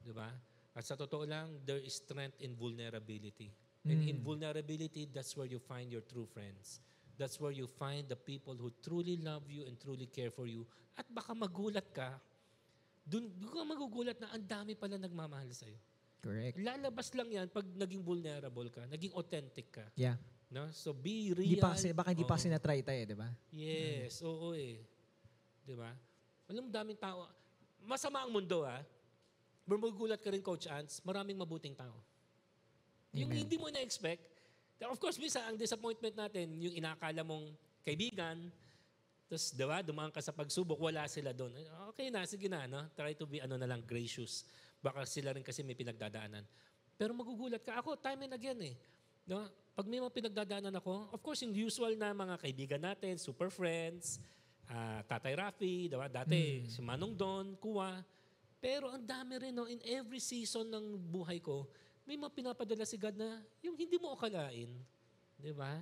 Di 0.00 0.12
ba? 0.12 0.32
At 0.72 0.84
sa 0.86 0.96
totoo 0.96 1.26
lang, 1.28 1.60
there 1.66 1.82
is 1.82 2.00
strength 2.00 2.40
in 2.40 2.56
vulnerability. 2.56 3.52
And 3.88 4.04
in 4.04 4.20
vulnerability, 4.20 5.08
that's 5.08 5.32
where 5.32 5.48
you 5.48 5.56
find 5.56 5.88
your 5.88 6.04
true 6.04 6.28
friends. 6.28 6.84
That's 7.16 7.40
where 7.40 7.50
you 7.50 7.66
find 7.66 8.04
the 8.04 8.20
people 8.20 8.52
who 8.54 8.68
truly 8.84 9.16
love 9.16 9.48
you 9.48 9.64
and 9.64 9.80
truly 9.80 10.06
care 10.06 10.30
for 10.30 10.44
you. 10.44 10.68
At 10.92 11.08
baka 11.08 11.32
magulat 11.32 11.88
ka, 11.90 12.20
dun, 13.02 13.32
dun 13.32 13.48
ka 13.48 13.64
magugulat 13.64 14.20
na 14.20 14.28
ang 14.36 14.44
dami 14.44 14.76
pala 14.76 15.00
nagmamahal 15.00 15.48
sa'yo. 15.50 15.78
Correct. 16.20 16.60
Lalabas 16.60 17.14
lang 17.16 17.28
yan 17.32 17.46
pag 17.48 17.64
naging 17.64 18.04
vulnerable 18.04 18.68
ka, 18.68 18.84
naging 18.86 19.14
authentic 19.16 19.72
ka. 19.72 19.86
Yeah. 19.96 20.20
No? 20.48 20.68
So 20.72 20.96
be 20.96 21.36
real. 21.36 21.44
Hindi 21.44 21.60
pa 21.60 21.76
kasi, 21.76 21.92
baka 21.92 22.16
hindi 22.16 22.24
pa 22.24 22.36
Oo. 22.36 22.42
sinatry 22.42 22.80
tayo, 22.80 23.02
di 23.04 23.16
ba? 23.16 23.28
Yes, 23.52 24.24
oo 24.24 24.56
eh. 24.56 24.80
Di 25.64 25.76
ba? 25.76 25.92
Alam 26.48 26.66
mo, 26.66 26.70
daming 26.72 26.96
tao. 26.96 27.28
Masama 27.84 28.24
ang 28.24 28.32
mundo, 28.32 28.64
ha? 28.64 28.80
Pero 29.68 29.76
magugulat 29.76 30.16
ka 30.16 30.32
rin, 30.32 30.40
Coach 30.40 30.64
Ants, 30.72 31.04
maraming 31.04 31.36
mabuting 31.36 31.76
tao. 31.76 31.92
Yung 33.12 33.28
Amen. 33.28 33.44
hindi 33.44 33.60
mo 33.60 33.68
na-expect. 33.68 34.24
Of 34.80 34.96
course, 34.96 35.20
minsan, 35.20 35.44
ang 35.44 35.60
disappointment 35.60 36.16
natin, 36.16 36.56
yung 36.56 36.72
inakala 36.72 37.20
mong 37.20 37.52
kaibigan, 37.84 38.48
tapos, 39.28 39.52
di 39.52 39.64
ba, 39.68 39.84
dumaan 39.84 40.08
ka 40.08 40.24
sa 40.24 40.32
pagsubok, 40.32 40.80
wala 40.80 41.04
sila 41.04 41.36
doon. 41.36 41.52
Okay 41.92 42.08
na, 42.08 42.24
sige 42.24 42.48
na, 42.48 42.64
no? 42.64 42.88
Try 42.96 43.12
to 43.12 43.28
be, 43.28 43.44
ano 43.44 43.60
na 43.60 43.68
lang, 43.68 43.84
gracious. 43.84 44.48
Baka 44.80 45.04
sila 45.04 45.36
rin 45.36 45.44
kasi 45.44 45.60
may 45.60 45.76
pinagdadaanan. 45.76 46.48
Pero 46.96 47.12
magugulat 47.12 47.60
ka. 47.60 47.76
Ako, 47.84 48.00
time 48.00 48.24
and 48.24 48.32
again 48.32 48.56
eh. 48.64 48.74
No? 49.28 49.44
Pag 49.78 49.86
may 49.86 50.02
mga 50.02 50.10
pinagdadaanan 50.10 50.74
ako, 50.82 51.06
of 51.14 51.22
course, 51.22 51.46
yung 51.46 51.54
usual 51.54 51.94
na 51.94 52.10
mga 52.10 52.34
kaibigan 52.42 52.82
natin, 52.82 53.14
super 53.14 53.46
friends, 53.46 54.18
ah, 54.66 55.06
Tatay 55.06 55.38
Rafi, 55.38 55.86
diba? 55.86 56.10
dati 56.10 56.66
si 56.66 56.82
Manong 56.82 57.14
Don, 57.14 57.54
Kuwa. 57.62 58.02
Pero 58.58 58.90
ang 58.90 59.06
dami 59.06 59.38
rin, 59.38 59.54
no? 59.54 59.70
in 59.70 59.78
every 59.86 60.18
season 60.18 60.66
ng 60.66 60.98
buhay 60.98 61.38
ko, 61.38 61.70
may 62.02 62.18
mga 62.18 62.34
pinapadala 62.34 62.82
si 62.82 62.98
God 62.98 63.14
na 63.22 63.38
yung 63.62 63.78
hindi 63.78 63.94
mo 64.02 64.18
akalain. 64.18 64.74
Di 65.38 65.54
ba? 65.54 65.78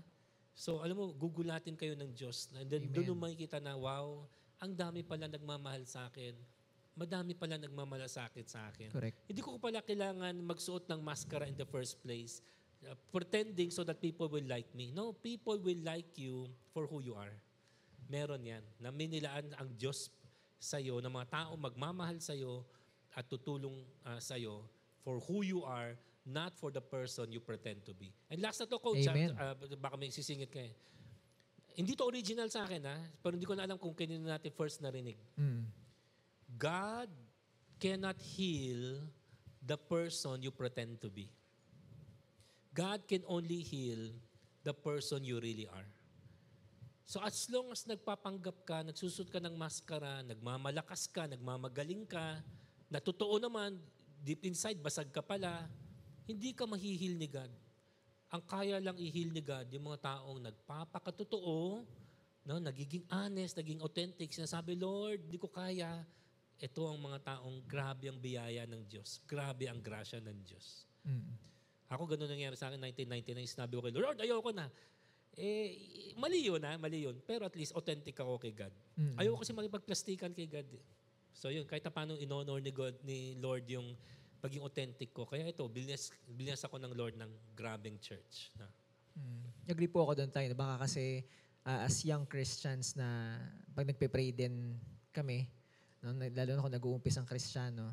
So, 0.53 0.85
alam 0.85 0.93
mo, 0.93 1.17
gugulatin 1.17 1.73
kayo 1.73 1.97
ng 1.97 2.13
Diyos. 2.13 2.53
And 2.53 2.69
then, 2.69 2.93
Amen. 2.93 2.93
doon 2.93 3.17
mo 3.17 3.25
makikita 3.25 3.65
na, 3.65 3.81
wow, 3.81 4.29
ang 4.61 4.77
dami 4.77 5.09
pala 5.09 5.25
nagmamahal 5.25 5.89
sa 5.89 6.13
akin. 6.13 6.37
Madami 6.93 7.33
pala 7.33 7.57
nagmamalasakit 7.57 8.45
sa 8.45 8.69
akin. 8.69 8.93
Correct. 8.93 9.25
Hindi 9.25 9.41
ko 9.41 9.57
pala 9.57 9.81
kailangan 9.81 10.37
magsuot 10.37 10.85
ng 10.85 11.01
maskara 11.01 11.49
in 11.49 11.57
the 11.57 11.65
first 11.65 11.97
place, 12.05 12.45
uh, 12.85 12.99
pretending 13.09 13.73
so 13.73 13.81
that 13.87 14.03
people 14.03 14.29
will 14.29 14.45
like 14.45 14.69
me. 14.77 14.93
No, 14.93 15.17
people 15.17 15.57
will 15.57 15.81
like 15.81 16.19
you 16.21 16.53
for 16.77 16.85
who 16.85 17.01
you 17.01 17.17
are. 17.17 17.33
Meron 18.11 18.45
yan. 18.45 18.63
Na 18.83 18.93
minilaan 18.93 19.57
ang 19.57 19.73
Diyos 19.75 20.13
sa 20.61 20.77
iyo, 20.77 21.01
na 21.01 21.09
mga 21.09 21.29
tao 21.31 21.57
magmamahal 21.57 22.21
sa 22.21 22.37
iyo 22.37 22.65
at 23.17 23.25
tutulong 23.25 23.85
uh, 24.05 24.21
sa 24.21 24.37
iyo 24.37 24.65
for 25.01 25.23
who 25.31 25.47
you 25.47 25.63
are, 25.63 25.95
not 26.27 26.51
for 26.59 26.75
the 26.75 26.83
person 26.83 27.31
you 27.31 27.39
pretend 27.39 27.87
to 27.87 27.95
be. 27.95 28.11
And 28.27 28.43
last 28.43 28.59
na 28.59 28.67
to, 28.67 28.83
Coach, 28.83 29.07
Amen. 29.07 29.39
ah, 29.39 29.55
ah, 29.55 29.77
baka 29.79 29.95
may 29.95 30.11
sisingit 30.11 30.51
ka 30.51 30.59
eh. 30.59 30.75
Hindi 31.79 31.95
to 31.95 32.09
original 32.09 32.51
sa 32.51 32.67
akin, 32.67 32.83
ha? 32.83 32.99
Pero 33.23 33.39
hindi 33.39 33.47
ko 33.47 33.55
na 33.55 33.69
alam 33.69 33.79
kung 33.79 33.95
kanino 33.95 34.27
natin 34.27 34.51
first 34.51 34.83
narinig. 34.83 35.15
Mm. 35.39 35.63
God 36.59 37.13
cannot 37.79 38.19
heal 38.19 38.99
the 39.63 39.79
person 39.79 40.43
you 40.43 40.51
pretend 40.51 40.99
to 40.99 41.13
be. 41.13 41.31
God 42.77 43.09
can 43.09 43.25
only 43.25 43.65
heal 43.65 44.13
the 44.61 44.77
person 44.77 45.25
you 45.25 45.41
really 45.41 45.65
are. 45.65 45.89
So 47.09 47.25
as 47.25 47.49
long 47.49 47.73
as 47.73 47.89
nagpapanggap 47.89 48.69
ka, 48.69 48.85
nagsusot 48.85 49.33
ka 49.33 49.41
ng 49.41 49.57
maskara, 49.57 50.21
nagmamalakas 50.27 51.09
ka, 51.09 51.25
nagmamagaling 51.25 52.05
ka, 52.05 52.45
na 52.93 53.01
totoo 53.01 53.41
naman, 53.41 53.81
deep 54.21 54.45
inside, 54.45 54.77
basag 54.85 55.09
ka 55.09 55.25
pala, 55.25 55.65
hindi 56.29 56.53
ka 56.53 56.69
mahihil 56.69 57.17
ni 57.17 57.31
God. 57.31 57.49
Ang 58.35 58.43
kaya 58.45 58.77
lang 58.83 58.99
ihil 58.99 59.33
ni 59.33 59.41
God, 59.41 59.71
yung 59.73 59.87
mga 59.87 60.03
taong 60.03 60.43
nagpapakatotoo, 60.45 61.87
no, 62.45 62.59
nagiging 62.59 63.07
honest, 63.09 63.57
naging 63.57 63.81
authentic, 63.81 64.35
sinasabi, 64.35 64.77
Lord, 64.77 65.31
di 65.31 65.39
ko 65.41 65.49
kaya. 65.49 66.05
Ito 66.59 66.91
ang 66.91 67.01
mga 67.01 67.19
taong 67.23 67.65
grabe 67.69 68.11
ang 68.11 68.19
biyaya 68.19 68.67
ng 68.67 68.83
Diyos. 68.89 69.23
Grabe 69.29 69.71
ang 69.71 69.79
grasya 69.79 70.19
ng 70.25 70.39
Diyos. 70.43 70.89
Mm. 71.07 71.56
Ako 71.87 72.03
ganun 72.11 72.31
nangyari 72.31 72.59
sa 72.59 72.67
akin 72.71 72.83
1999, 72.83 73.47
sinabi 73.47 73.73
ko 73.79 73.81
kay 73.87 73.95
Lord, 73.95 74.19
ayoko 74.19 74.51
na. 74.51 74.67
Eh, 75.37 76.13
mali 76.17 76.43
yun 76.43 76.65
ha, 76.65 76.81
mali 76.81 77.05
yun. 77.05 77.15
Pero 77.23 77.45
at 77.45 77.55
least 77.55 77.77
authentic 77.77 78.17
ako 78.17 78.41
kay 78.41 78.57
God. 78.57 78.73
Mm. 78.97 79.15
Ayoko 79.21 79.45
kasi 79.45 79.53
makipagplastikan 79.53 80.33
kay 80.33 80.49
God. 80.49 80.67
eh. 80.73 80.83
So 81.37 81.53
yun, 81.53 81.69
kahit 81.69 81.85
paano 81.93 82.17
in-honor 82.17 82.59
ni 82.65 82.73
God, 82.73 82.97
ni 83.05 83.37
Lord 83.37 83.69
yung 83.69 83.93
paging 84.41 84.65
authentic 84.65 85.13
ko. 85.13 85.29
Kaya 85.29 85.45
ito, 85.45 85.63
bilinas, 85.69 86.09
bilinas 86.25 86.65
ako 86.65 86.81
ng 86.81 86.93
Lord 86.97 87.15
ng 87.21 87.31
grabing 87.53 88.01
church. 88.01 88.51
Na. 88.57 88.67
Mm. 89.15 89.45
Agree 89.69 89.91
po 89.93 90.09
ako 90.09 90.25
doon 90.25 90.33
tayo. 90.33 90.49
Baka 90.57 90.89
kasi 90.89 91.23
ah, 91.67 91.85
as 91.85 92.01
young 92.07 92.25
Christians 92.25 92.97
na 92.97 93.37
pag 93.77 93.85
nagpe-pray 93.85 94.33
din 94.33 94.79
kami, 95.13 95.45
no, 96.01 96.17
lalo 96.17 96.51
na 96.57 96.63
kung 96.65 96.77
nag-uumpis 96.77 97.19
ang 97.21 97.29
Kristiyano, 97.29 97.93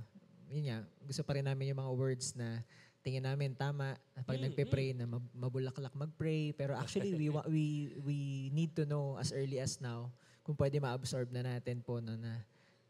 yun 0.54 0.70
nga, 0.70 0.78
gusto 1.02 1.26
pa 1.26 1.34
rin 1.34 1.44
namin 1.44 1.74
yung 1.74 1.82
mga 1.82 1.94
words 1.98 2.38
na 2.38 2.62
tingin 3.04 3.22
namin 3.22 3.52
tama 3.52 3.94
pag 4.24 4.40
Mm, 4.40 4.48
nagpe-pray 4.48 4.96
na 4.96 5.06
mab- 5.06 5.34
mabulaklak 5.36 5.92
mag-pray 5.92 6.56
pero 6.56 6.74
actually 6.74 7.12
we 7.14 7.28
wa- 7.28 7.46
we 7.46 7.64
we 8.02 8.18
need 8.50 8.72
to 8.72 8.88
know 8.88 9.20
as 9.20 9.30
early 9.30 9.60
as 9.60 9.78
now 9.78 10.08
kung 10.42 10.56
pwede 10.56 10.80
ma-absorb 10.80 11.28
na 11.30 11.44
natin 11.44 11.84
po 11.84 12.00
no 12.00 12.16
na 12.16 12.40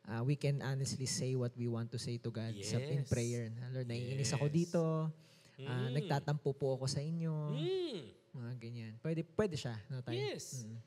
ah, 0.06 0.22
we 0.22 0.36
can 0.36 0.62
honestly 0.62 1.08
say 1.08 1.34
what 1.34 1.50
we 1.56 1.66
want 1.66 1.90
to 1.90 1.98
say 1.98 2.22
to 2.22 2.30
God 2.30 2.54
sa 2.62 2.78
in 2.78 3.02
Yes. 3.02 3.08
prayer. 3.08 3.48
Na, 3.50 3.72
Lord, 3.72 3.88
naiinis 3.88 4.36
ako 4.36 4.52
Yes. 4.52 4.54
dito. 4.54 4.84
Ah, 5.64 5.88
Mm. 5.88 5.96
nagtatampo 5.96 6.52
po 6.52 6.76
ako 6.76 6.92
sa 6.92 7.00
inyo. 7.00 7.32
Mm. 7.56 8.02
Mga 8.34 8.52
ganyan. 8.60 8.94
Pwede, 9.00 9.24
pwede 9.24 9.56
siya. 9.56 9.80
No, 9.88 10.04
tayo? 10.04 10.18
Yes. 10.18 10.68
Mm. 10.68 10.78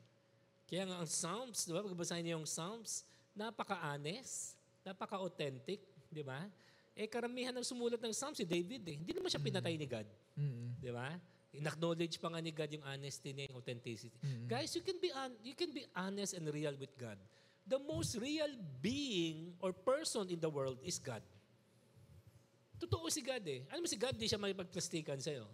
Kaya 0.67 0.83
nga 0.85 0.95
ang 1.01 1.09
Psalms, 1.09 1.65
di 1.65 1.71
ba? 1.71 1.81
Niyo 1.81 2.37
yung 2.37 2.45
Psalms, 2.45 3.07
napaka-honest, 3.33 4.53
napaka-authentic, 4.83 5.81
di 6.11 6.21
ba? 6.21 6.45
Eh, 6.97 7.05
karamihan 7.05 7.53
ng 7.53 7.61
sumulat 7.61 8.01
ng 8.01 8.09
Psalms 8.09 8.41
si 8.41 8.45
David 8.45 8.81
eh. 8.89 8.97
Hindi 8.97 9.13
naman 9.13 9.29
siya 9.29 9.37
pinatay 9.37 9.77
ni 9.77 9.85
God. 9.85 10.09
Mm. 10.33 10.81
Di 10.81 10.89
ba? 10.89 11.13
In-acknowledge 11.53 12.17
pa 12.17 12.33
nga 12.33 12.41
ni 12.41 12.49
God 12.49 12.73
yung 12.73 12.85
honesty 12.89 13.37
niya, 13.37 13.53
yung 13.53 13.61
authenticity. 13.61 14.17
Mm. 14.17 14.49
Guys, 14.49 14.73
you 14.73 14.81
can 14.81 14.97
be 14.97 15.13
hon- 15.13 15.37
you 15.45 15.53
can 15.53 15.69
be 15.69 15.85
honest 15.93 16.33
and 16.33 16.49
real 16.49 16.73
with 16.73 16.89
God. 16.97 17.21
The 17.69 17.77
most 17.77 18.17
real 18.17 18.49
being 18.81 19.53
or 19.61 19.77
person 19.77 20.25
in 20.33 20.41
the 20.41 20.49
world 20.49 20.81
is 20.81 20.97
God. 20.97 21.21
Totoo 22.81 23.05
si 23.13 23.21
God 23.21 23.45
eh. 23.45 23.61
Alam 23.69 23.85
mo 23.85 23.89
si 23.89 23.97
God, 23.97 24.17
di 24.17 24.25
siya 24.25 24.41
makipagplastikan 24.41 25.21
sa'yo. 25.21 25.45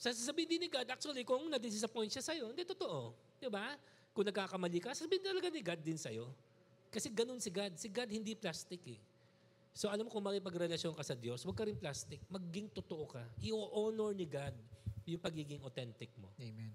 Sasabihin 0.00 0.48
din 0.48 0.60
ni 0.64 0.68
God, 0.72 0.88
actually, 0.88 1.28
kung 1.28 1.44
na-disappoint 1.52 2.08
siya 2.08 2.24
sa'yo, 2.24 2.56
hindi 2.56 2.64
totoo. 2.64 3.12
Di 3.36 3.52
ba? 3.52 3.76
Kung 4.16 4.24
nagkakamali 4.24 4.80
ka, 4.80 4.96
sasabihin 4.96 5.24
talaga 5.24 5.52
ni 5.52 5.60
God 5.60 5.80
din 5.84 6.00
sa'yo. 6.00 6.32
Kasi 6.88 7.12
ganun 7.12 7.36
si 7.36 7.52
God. 7.52 7.76
Si 7.76 7.86
God 7.92 8.08
hindi 8.08 8.32
plastic 8.32 8.80
eh. 8.88 9.00
So 9.74 9.88
alam 9.88 10.06
mo 10.06 10.10
kung 10.10 10.26
makipagrelasyon 10.26 10.94
ka 10.98 11.04
sa 11.06 11.14
Diyos, 11.14 11.42
huwag 11.46 11.56
ka 11.56 11.64
rin 11.64 11.78
plastic. 11.78 12.20
Maging 12.26 12.74
totoo 12.74 13.04
ka. 13.06 13.22
I-honor 13.40 14.12
ni 14.12 14.26
God 14.26 14.54
yung 15.10 15.22
pagiging 15.22 15.62
authentic 15.66 16.14
mo. 16.18 16.30
Amen. 16.38 16.70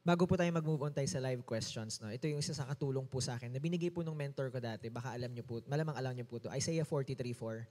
Bago 0.00 0.24
po 0.24 0.32
tayo 0.34 0.48
mag-move 0.48 0.80
on 0.88 0.94
tayo 0.96 1.04
sa 1.06 1.20
live 1.20 1.44
questions, 1.44 2.00
no? 2.00 2.08
ito 2.08 2.24
yung 2.24 2.40
isa 2.40 2.56
sa 2.56 2.64
katulong 2.64 3.04
po 3.04 3.20
sa 3.20 3.36
akin 3.36 3.52
na 3.52 3.60
binigay 3.60 3.92
po 3.92 4.00
ng 4.00 4.16
mentor 4.16 4.48
ko 4.48 4.56
dati. 4.56 4.88
Baka 4.88 5.12
alam 5.12 5.28
niyo 5.28 5.44
po, 5.44 5.60
malamang 5.68 5.92
alam 5.92 6.16
niyo 6.16 6.24
po 6.24 6.40
to. 6.40 6.48
Isaiah 6.50 6.88
43.4. 6.88 7.68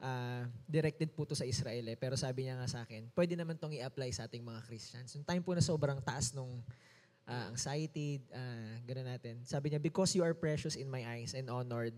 Ah, 0.00 0.48
directed 0.64 1.12
po 1.12 1.24
to 1.24 1.32
sa 1.36 1.48
Israel 1.48 1.84
eh. 1.88 1.96
Pero 1.96 2.20
sabi 2.20 2.48
niya 2.48 2.60
nga 2.60 2.68
sa 2.68 2.84
akin, 2.84 3.08
pwede 3.16 3.32
naman 3.32 3.56
tong 3.56 3.72
i-apply 3.72 4.12
sa 4.12 4.28
ating 4.28 4.44
mga 4.44 4.60
Christians. 4.68 5.12
Yung 5.16 5.24
time 5.24 5.40
po 5.40 5.56
na 5.56 5.64
sobrang 5.64 6.00
taas 6.04 6.36
nung 6.36 6.60
ah, 7.24 7.48
anxiety, 7.48 8.20
uh, 8.28 8.76
gano'n 8.84 9.08
natin. 9.16 9.40
Sabi 9.48 9.72
niya, 9.72 9.80
because 9.80 10.12
you 10.12 10.20
are 10.20 10.36
precious 10.36 10.76
in 10.76 10.88
my 10.88 11.00
eyes 11.04 11.32
and 11.32 11.48
honored, 11.48 11.96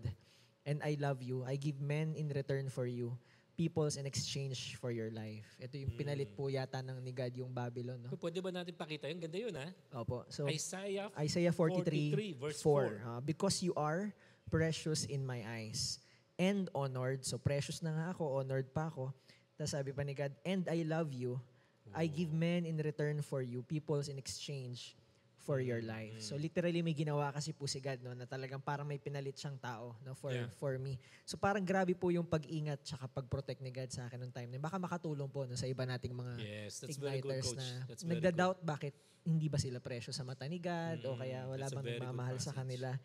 and 0.65 0.79
I 0.83 0.95
love 0.99 1.21
you, 1.21 1.43
I 1.43 1.55
give 1.55 1.79
men 1.79 2.15
in 2.15 2.31
return 2.31 2.69
for 2.69 2.87
you, 2.87 3.17
peoples 3.57 3.97
in 3.97 4.05
exchange 4.05 4.75
for 4.79 4.91
your 4.91 5.11
life. 5.11 5.45
Ito 5.61 5.77
yung 5.77 5.93
pinalit 5.93 6.33
po 6.33 6.49
yata 6.49 6.81
ng 6.81 7.03
ni 7.03 7.11
God 7.11 7.33
yung 7.37 7.51
Babylon. 7.53 7.99
No? 8.01 8.09
Kung 8.09 8.21
Pwede 8.29 8.39
ba 8.41 8.49
natin 8.49 8.73
pakita 8.73 9.05
yun? 9.11 9.19
Ganda 9.19 9.37
yun 9.37 9.53
ha? 9.53 9.67
Opo. 10.01 10.25
So, 10.31 10.47
Isaiah 10.49 11.11
Isaiah 11.19 11.53
43, 11.53 12.33
43, 12.39 12.41
verse 12.41 12.59
4. 12.61 12.63
4. 12.63 13.07
Uh, 13.07 13.21
because 13.21 13.61
you 13.61 13.73
are 13.75 14.09
precious 14.49 15.05
in 15.05 15.21
my 15.21 15.43
eyes 15.45 15.99
and 16.39 16.71
honored. 16.73 17.21
So, 17.27 17.37
precious 17.37 17.83
na 17.83 17.93
nga 17.93 18.05
ako, 18.15 18.41
honored 18.41 18.73
pa 18.73 18.89
ako. 18.89 19.13
Tapos 19.53 19.69
sabi 19.69 19.93
pa 19.93 20.01
ni 20.01 20.17
God, 20.17 20.33
and 20.47 20.65
I 20.65 20.81
love 20.87 21.13
you. 21.13 21.37
I 21.93 22.09
give 22.09 22.33
men 22.33 22.65
in 22.65 22.81
return 22.81 23.21
for 23.21 23.45
you, 23.45 23.61
peoples 23.61 24.09
in 24.09 24.17
exchange 24.17 24.97
for 25.43 25.59
your 25.59 25.83
life. 25.83 26.15
So 26.23 26.39
literally 26.39 26.79
may 26.79 26.95
ginawa 26.95 27.29
kasi 27.29 27.51
po 27.51 27.67
si 27.67 27.83
God 27.83 27.99
no 27.99 28.15
na 28.15 28.23
talagang 28.23 28.63
parang 28.63 28.87
may 28.87 28.95
pinalit 28.95 29.35
siyang 29.35 29.59
tao 29.59 29.99
no 30.01 30.15
for 30.15 30.31
Yeah. 30.31 30.47
for 30.55 30.79
me. 30.79 30.95
So 31.27 31.35
parang 31.35 31.61
grabe 31.61 31.91
po 31.93 32.07
yung 32.09 32.23
pag-ingat 32.23 32.79
tsaka 32.81 33.11
pag-protect 33.11 33.59
ni 33.59 33.69
God 33.69 33.91
sa 33.91 34.07
akin 34.07 34.17
nung 34.17 34.31
time 34.31 34.47
na 34.47 34.57
baka 34.57 34.79
makatulong 34.79 35.27
po 35.27 35.43
no 35.43 35.53
sa 35.53 35.67
iba 35.67 35.83
nating 35.83 36.15
mga 36.15 36.33
Yes, 36.39 36.79
that's 36.79 36.95
very 36.95 37.19
good, 37.19 37.43
Coach. 37.43 37.59
na 37.59 37.67
That's 37.85 38.07
very 38.07 38.17
nagda-doubt 38.17 38.63
bakit 38.63 38.95
hindi 39.23 39.51
ba 39.51 39.59
sila 39.59 39.83
presyo 39.83 40.11
sa 40.11 40.23
mata 40.23 40.47
ni 40.47 40.57
God 40.57 41.03
o 41.03 41.13
Mm, 41.13 41.19
kaya 41.19 41.39
wala 41.45 41.59
that's 41.61 41.75
bang 41.75 41.85
good 41.85 41.99
nagmamahal 41.99 42.37
sa 42.39 42.55
kanila. 42.55 42.95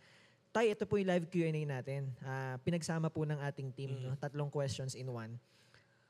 Tay, 0.48 0.73
ito 0.73 0.82
po 0.82 0.97
yung 0.97 1.10
live 1.10 1.27
Q&A 1.28 1.52
natin. 1.60 2.09
Ah, 2.23 2.56
pinagsama 2.59 3.06
po 3.06 3.27
ng 3.27 3.36
ating 3.36 3.69
team, 3.70 3.93
Mm. 3.93 4.02
no? 4.05 4.16
tatlong 4.16 4.48
questions 4.48 4.94
in 4.94 5.06
one. 5.06 5.36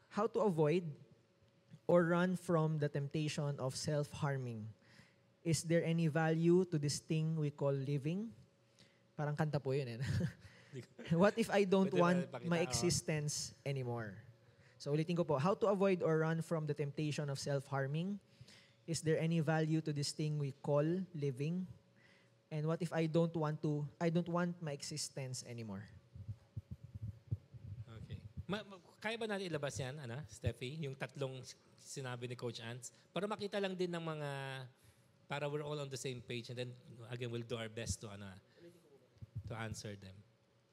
How 0.08 0.24
to 0.24 0.40
avoid 0.40 0.84
or 1.84 2.04
run 2.06 2.36
from 2.36 2.76
the 2.76 2.86
temptation 2.86 3.56
of 3.58 3.72
self-harming? 3.72 4.64
Is 5.48 5.64
there 5.64 5.80
any 5.80 6.12
value 6.12 6.68
to 6.68 6.76
this 6.76 7.00
thing 7.00 7.32
we 7.40 7.48
call 7.48 7.72
living? 7.72 8.28
Parang 9.16 9.32
kanta 9.32 9.56
po 9.56 9.72
yun 9.72 9.96
eh. 9.96 10.00
What 11.16 11.40
if 11.40 11.48
I 11.48 11.64
don't 11.64 11.88
want 11.96 12.28
my 12.44 12.60
oh? 12.60 12.68
existence 12.68 13.56
anymore? 13.64 14.12
So 14.76 14.92
ulitin 14.92 15.16
ko 15.16 15.24
po, 15.24 15.40
how 15.40 15.56
to 15.56 15.72
avoid 15.72 16.04
or 16.04 16.20
run 16.20 16.44
from 16.44 16.68
the 16.68 16.76
temptation 16.76 17.32
of 17.32 17.40
self-harming? 17.40 18.20
Is 18.84 19.00
there 19.00 19.16
any 19.16 19.40
value 19.40 19.80
to 19.88 19.92
this 19.96 20.12
thing 20.12 20.36
we 20.36 20.52
call 20.60 20.84
living? 21.16 21.64
And 22.52 22.68
what 22.68 22.84
if 22.84 22.92
I 22.92 23.08
don't 23.08 23.32
want 23.32 23.64
to, 23.64 23.88
I 23.96 24.12
don't 24.12 24.28
want 24.28 24.60
my 24.60 24.76
existence 24.76 25.44
anymore? 25.48 25.88
Okay. 28.04 28.20
Ma- 28.44 28.64
ma- 28.68 28.80
kaya 29.00 29.16
ba 29.16 29.24
natin 29.28 29.48
ilabas 29.48 29.80
yan, 29.80 29.96
ano, 29.96 30.20
Steffi? 30.28 30.76
Yung 30.84 30.92
tatlong 30.92 31.40
sinabi 31.80 32.28
ni 32.28 32.36
Coach 32.36 32.60
Ants? 32.60 32.92
Para 33.12 33.24
makita 33.24 33.56
lang 33.60 33.76
din 33.76 33.92
ng 33.92 34.04
mga, 34.04 34.28
para 35.28 35.44
we're 35.46 35.62
all 35.62 35.76
on 35.78 35.92
the 35.92 36.00
same 36.00 36.24
page 36.24 36.48
and 36.48 36.56
then 36.58 36.72
again, 37.12 37.30
we'll 37.30 37.44
do 37.44 37.56
our 37.56 37.68
best 37.68 38.00
to, 38.00 38.08
ano, 38.08 38.26
to 39.46 39.54
answer 39.54 39.92
them. 39.94 40.16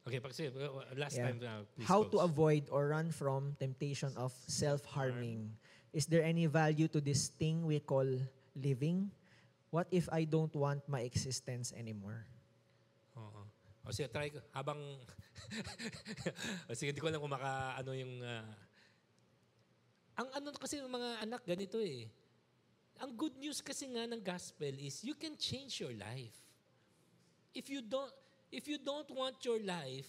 Okay, 0.08 0.22
pag 0.22 0.32
sige, 0.32 0.54
uh, 0.56 0.86
last 0.96 1.18
Yeah. 1.18 1.28
time, 1.34 1.38
uh, 1.42 1.66
please, 1.76 1.90
How 1.90 2.06
to 2.06 2.18
Coach. 2.18 2.30
avoid 2.30 2.64
or 2.70 2.88
run 2.94 3.12
from 3.12 3.58
temptation 3.60 4.14
of 4.16 4.32
self-harming? 4.48 5.52
Is 5.92 6.06
there 6.06 6.24
any 6.24 6.46
value 6.46 6.88
to 6.94 7.02
this 7.02 7.28
thing 7.28 7.66
we 7.66 7.80
call 7.80 8.06
living? 8.54 9.10
What 9.74 9.88
if 9.92 10.08
I 10.14 10.24
don't 10.24 10.54
want 10.56 10.88
my 10.88 11.02
existence 11.02 11.74
anymore? 11.74 12.24
Oo. 13.18 13.44
O 13.86 13.92
sige, 13.92 14.08
try 14.08 14.30
ko. 14.30 14.40
Habang, 14.54 14.78
o 16.70 16.74
sige, 16.74 16.94
hindi 16.94 17.02
ko 17.02 17.10
alam 17.10 17.20
kung 17.20 17.34
maka, 17.34 17.82
ano 17.82 17.92
yung, 17.92 18.22
ah, 18.24 18.46
ang 20.16 20.28
ano 20.32 20.48
kasi 20.56 20.80
ng 20.80 20.88
mga 20.88 21.10
anak, 21.28 21.42
ganito 21.44 21.82
eh. 21.82 22.08
Ang 23.04 23.12
good 23.16 23.36
news 23.36 23.60
kasi 23.60 23.92
nga 23.92 24.08
ng 24.08 24.22
gospel 24.24 24.72
is 24.80 25.04
you 25.04 25.16
can 25.16 25.36
change 25.36 25.84
your 25.84 25.92
life. 25.96 26.36
If 27.52 27.68
you 27.68 27.84
don't, 27.84 28.12
if 28.52 28.68
you 28.68 28.80
don't 28.80 29.08
want 29.12 29.44
your 29.44 29.60
life, 29.60 30.08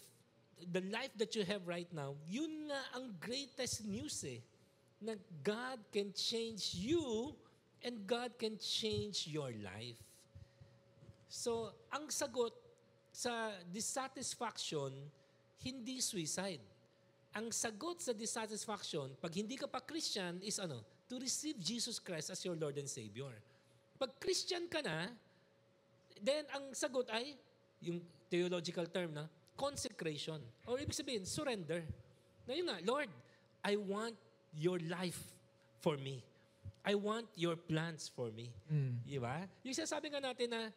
the 0.71 0.83
life 0.91 1.11
that 1.19 1.35
you 1.35 1.43
have 1.47 1.67
right 1.67 1.89
now, 1.91 2.15
yun 2.27 2.71
nga 2.71 2.81
ang 2.95 3.15
greatest 3.19 3.87
news 3.87 4.23
eh. 4.23 4.43
Na 5.03 5.13
God 5.45 5.83
can 5.93 6.15
change 6.15 6.73
you 6.75 7.35
and 7.85 8.07
God 8.07 8.39
can 8.39 8.57
change 8.57 9.29
your 9.29 9.53
life. 9.61 10.01
So, 11.29 11.75
ang 11.93 12.09
sagot 12.09 12.55
sa 13.13 13.53
dissatisfaction, 13.69 14.95
hindi 15.61 16.01
suicide. 16.01 16.63
ang 17.37 17.53
sagot 17.53 18.01
sa 18.01 18.17
dissatisfaction, 18.17 19.13
pag 19.21 19.29
hindi 19.37 19.61
ka 19.61 19.69
pa 19.69 19.85
Christian, 19.85 20.41
is 20.41 20.57
ano? 20.57 20.81
To 21.07 21.23
receive 21.23 21.59
Jesus 21.63 22.03
Christ 22.03 22.35
as 22.35 22.43
your 22.43 22.59
Lord 22.59 22.75
and 22.79 22.91
Savior. 22.91 23.31
Pag 23.97 24.19
Christian 24.19 24.67
ka 24.67 24.83
na, 24.83 25.07
then 26.19 26.43
ang 26.51 26.75
sagot 26.75 27.07
ay, 27.15 27.39
yung 27.79 28.03
theological 28.27 28.87
term 28.91 29.15
na, 29.15 29.31
consecration. 29.55 30.43
Or 30.67 30.77
ibig 30.77 30.99
sabihin, 30.99 31.25
surrender. 31.25 31.87
Na 32.45 32.53
yun 32.53 32.67
nga, 32.69 32.79
Lord, 32.85 33.09
I 33.65 33.79
want 33.79 34.19
your 34.53 34.83
life 34.91 35.21
for 35.81 35.97
me. 35.97 36.27
I 36.87 36.95
want 36.95 37.27
your 37.35 37.59
plans 37.59 38.07
for 38.07 38.31
me. 38.31 38.51
Di 39.03 39.19
ba? 39.19 39.43
Yung 39.67 39.75
sinasabi 39.75 40.11
nga 40.11 40.23
natin 40.23 40.51
na 40.51 40.71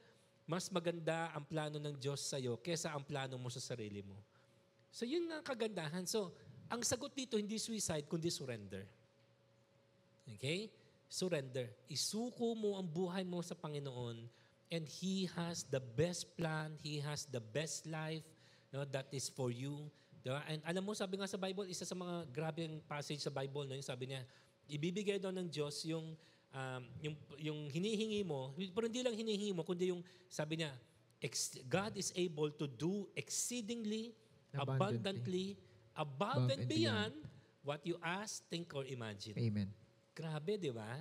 mas 0.50 0.66
maganda 0.74 1.30
ang 1.30 1.46
plano 1.46 1.78
ng 1.78 1.94
Diyos 2.02 2.26
sa'yo 2.26 2.58
kesa 2.58 2.90
ang 2.90 3.06
plano 3.06 3.38
mo 3.38 3.54
sa 3.54 3.62
sarili 3.62 4.02
mo. 4.02 4.18
So 4.90 5.06
yun 5.06 5.30
ang 5.30 5.46
kagandahan. 5.46 6.10
So, 6.10 6.34
ang 6.66 6.82
sagot 6.82 7.14
dito 7.14 7.38
hindi 7.38 7.62
suicide, 7.62 8.10
kundi 8.10 8.34
surrender. 8.34 8.90
Okay? 10.38 10.70
Surrender. 11.10 11.72
Isuko 11.90 12.54
mo 12.54 12.78
ang 12.78 12.86
buhay 12.86 13.26
mo 13.26 13.42
sa 13.42 13.58
Panginoon 13.58 14.30
and 14.70 14.84
He 14.86 15.26
has 15.34 15.66
the 15.66 15.82
best 15.82 16.38
plan, 16.38 16.78
He 16.84 17.02
has 17.02 17.26
the 17.26 17.42
best 17.42 17.90
life 17.90 18.26
no, 18.70 18.86
that 18.94 19.10
is 19.10 19.30
for 19.30 19.50
you. 19.50 19.90
Diba? 20.22 20.44
And 20.46 20.62
alam 20.68 20.84
mo, 20.86 20.94
sabi 20.94 21.18
nga 21.18 21.26
sa 21.26 21.40
Bible, 21.40 21.66
isa 21.66 21.88
sa 21.88 21.96
mga 21.98 22.30
grabing 22.30 22.84
passage 22.86 23.24
sa 23.24 23.34
Bible, 23.34 23.66
no, 23.66 23.74
yung 23.74 23.88
sabi 23.88 24.12
niya, 24.12 24.22
ibibigay 24.70 25.18
daw 25.18 25.34
ng 25.34 25.48
Diyos 25.50 25.82
yung, 25.88 26.14
um, 26.54 26.84
yung, 27.02 27.16
yung 27.40 27.60
hinihingi 27.72 28.22
mo, 28.22 28.54
pero 28.76 28.86
hindi 28.86 29.02
lang 29.02 29.16
hinihingi 29.16 29.56
mo, 29.56 29.66
kundi 29.66 29.90
yung, 29.90 30.04
sabi 30.30 30.62
niya, 30.62 30.76
God 31.68 32.00
is 32.00 32.16
able 32.16 32.52
to 32.56 32.68
do 32.68 33.08
exceedingly, 33.16 34.16
abundantly, 34.56 35.56
above, 35.56 35.68
Above 36.00 36.52
and 36.56 36.64
and 36.64 36.70
beyond 36.70 37.14
what 37.64 37.84
you 37.84 38.00
ask, 38.00 38.48
think, 38.48 38.72
or 38.72 38.88
imagine. 38.88 39.36
Amen. 39.36 39.68
Grabe, 40.20 40.60
di 40.60 40.68
ba? 40.68 41.00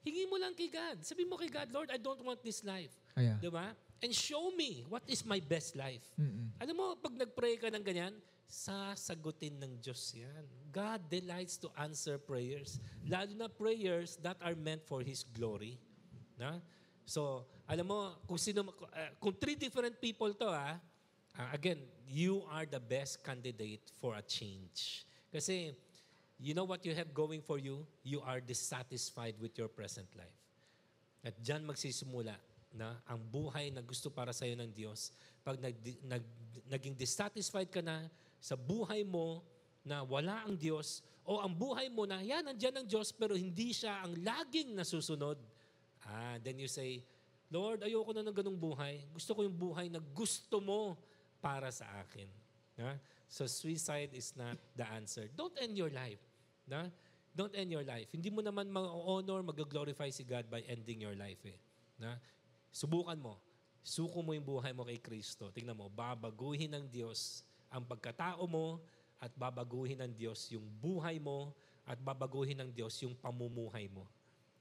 Hingi 0.00 0.24
mo 0.24 0.40
lang 0.40 0.56
kay 0.56 0.72
God. 0.72 1.04
Sabi 1.04 1.28
mo 1.28 1.36
kay 1.36 1.52
God, 1.52 1.68
Lord, 1.68 1.92
I 1.92 2.00
don't 2.00 2.24
want 2.24 2.40
this 2.40 2.64
life. 2.64 2.96
Kaya. 3.12 3.36
Di 3.36 3.52
ba? 3.52 3.76
And 4.00 4.16
show 4.16 4.48
me 4.56 4.88
what 4.88 5.04
is 5.04 5.20
my 5.28 5.44
best 5.44 5.76
life. 5.76 6.08
Mm-mm. 6.16 6.56
Alam 6.56 6.74
mo, 6.80 6.86
pag 6.96 7.12
nag-pray 7.12 7.60
ka 7.60 7.68
ng 7.68 7.84
ganyan, 7.84 8.16
sasagutin 8.48 9.60
ng 9.60 9.76
Diyos 9.82 10.16
yan. 10.16 10.46
God 10.72 11.04
delights 11.12 11.60
to 11.60 11.68
answer 11.76 12.16
prayers. 12.16 12.80
Lalo 13.04 13.34
na 13.36 13.50
prayers 13.52 14.16
that 14.24 14.40
are 14.40 14.56
meant 14.56 14.80
for 14.88 15.04
His 15.04 15.20
glory. 15.20 15.76
Na? 16.40 16.62
So, 17.04 17.44
alam 17.68 17.90
mo, 17.90 18.16
kung, 18.24 18.40
sino, 18.40 18.64
uh, 18.64 19.10
kung 19.20 19.36
three 19.36 19.58
different 19.58 20.00
people 20.00 20.32
to, 20.32 20.48
ah, 20.48 20.80
uh, 21.36 21.48
again, 21.52 21.82
you 22.06 22.46
are 22.48 22.64
the 22.64 22.80
best 22.80 23.20
candidate 23.20 23.90
for 24.00 24.14
a 24.16 24.24
change. 24.24 25.04
Kasi, 25.28 25.74
you 26.38 26.52
know 26.52 26.64
what 26.64 26.84
you 26.84 26.92
have 26.94 27.12
going 27.12 27.40
for 27.40 27.56
you? 27.58 27.86
You 28.04 28.20
are 28.20 28.40
dissatisfied 28.40 29.36
with 29.40 29.56
your 29.56 29.68
present 29.68 30.08
life. 30.16 30.36
At 31.24 31.36
dyan 31.42 31.64
magsisimula 31.64 32.36
na 32.76 33.00
ang 33.08 33.18
buhay 33.18 33.72
na 33.72 33.80
gusto 33.80 34.12
para 34.12 34.36
sa 34.36 34.44
iyo 34.44 34.54
ng 34.60 34.70
Diyos. 34.70 35.10
Pag 35.40 35.58
nag, 35.58 35.74
nag, 36.04 36.24
naging 36.68 36.94
dissatisfied 36.94 37.72
ka 37.72 37.80
na 37.80 38.06
sa 38.36 38.54
buhay 38.54 39.02
mo 39.02 39.40
na 39.86 40.04
wala 40.04 40.44
ang 40.44 40.58
Diyos, 40.58 41.00
o 41.26 41.42
ang 41.42 41.50
buhay 41.50 41.90
mo 41.90 42.06
na, 42.06 42.22
yan, 42.22 42.46
nandiyan 42.46 42.82
ang 42.82 42.86
Diyos, 42.86 43.10
pero 43.10 43.34
hindi 43.34 43.74
siya 43.74 44.02
ang 44.02 44.14
laging 44.18 44.74
nasusunod. 44.78 45.38
Ah, 46.06 46.38
then 46.42 46.58
you 46.58 46.70
say, 46.70 47.02
Lord, 47.50 47.82
ayoko 47.82 48.10
na 48.14 48.26
ng 48.26 48.34
ganong 48.34 48.58
buhay. 48.58 49.02
Gusto 49.14 49.34
ko 49.34 49.46
yung 49.46 49.54
buhay 49.54 49.86
na 49.86 50.02
gusto 50.02 50.58
mo 50.58 50.98
para 51.38 51.70
sa 51.70 51.86
akin. 52.02 52.26
Na? 52.78 52.98
So 53.26 53.46
suicide 53.46 54.14
is 54.14 54.34
not 54.34 54.58
the 54.74 54.86
answer. 54.86 55.30
Don't 55.34 55.54
end 55.58 55.78
your 55.78 55.90
life. 55.90 56.22
Na? 56.66 56.90
Don't 57.36 57.54
end 57.54 57.70
your 57.70 57.86
life. 57.86 58.10
Hindi 58.10 58.28
mo 58.32 58.42
naman 58.42 58.66
ma-honor, 58.68 59.44
mag-glorify 59.46 60.10
si 60.10 60.26
God 60.26 60.50
by 60.50 60.64
ending 60.66 61.04
your 61.06 61.14
life. 61.14 61.40
Eh. 61.46 61.58
Na? 62.00 62.18
Subukan 62.74 63.16
mo. 63.16 63.38
Suko 63.86 64.18
mo 64.20 64.34
yung 64.34 64.44
buhay 64.44 64.74
mo 64.74 64.82
kay 64.82 64.98
Kristo. 64.98 65.54
Tingnan 65.54 65.78
mo, 65.78 65.86
babaguhin 65.86 66.74
ng 66.74 66.90
Diyos 66.90 67.46
ang 67.70 67.86
pagkatao 67.86 68.42
mo 68.50 68.82
at 69.22 69.30
babaguhin 69.38 70.02
ng 70.02 70.12
Diyos 70.16 70.50
yung 70.50 70.66
buhay 70.82 71.22
mo 71.22 71.54
at 71.86 72.00
babaguhin 72.02 72.58
ng 72.58 72.70
Diyos 72.74 72.98
yung 73.06 73.14
pamumuhay 73.14 73.86
mo. 73.86 74.10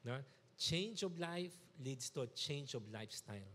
Na? 0.06 0.22
Change 0.56 1.04
of 1.10 1.18
life 1.18 1.58
leads 1.82 2.14
to 2.14 2.22
a 2.22 2.30
change 2.38 2.78
of 2.78 2.86
lifestyle. 2.94 3.50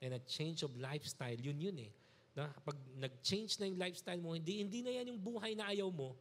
And 0.00 0.16
a 0.16 0.22
change 0.24 0.64
of 0.64 0.72
lifestyle, 0.80 1.36
yun 1.36 1.60
yun 1.60 1.76
eh. 1.84 1.92
Na, 2.32 2.48
pag 2.64 2.78
nag-change 2.96 3.60
na 3.60 3.68
yung 3.68 3.76
lifestyle 3.76 4.22
mo, 4.22 4.32
hindi, 4.32 4.64
hindi 4.64 4.80
na 4.80 4.96
yan 4.96 5.12
yung 5.12 5.20
buhay 5.20 5.52
na 5.52 5.68
ayaw 5.68 5.92
mo. 5.92 6.16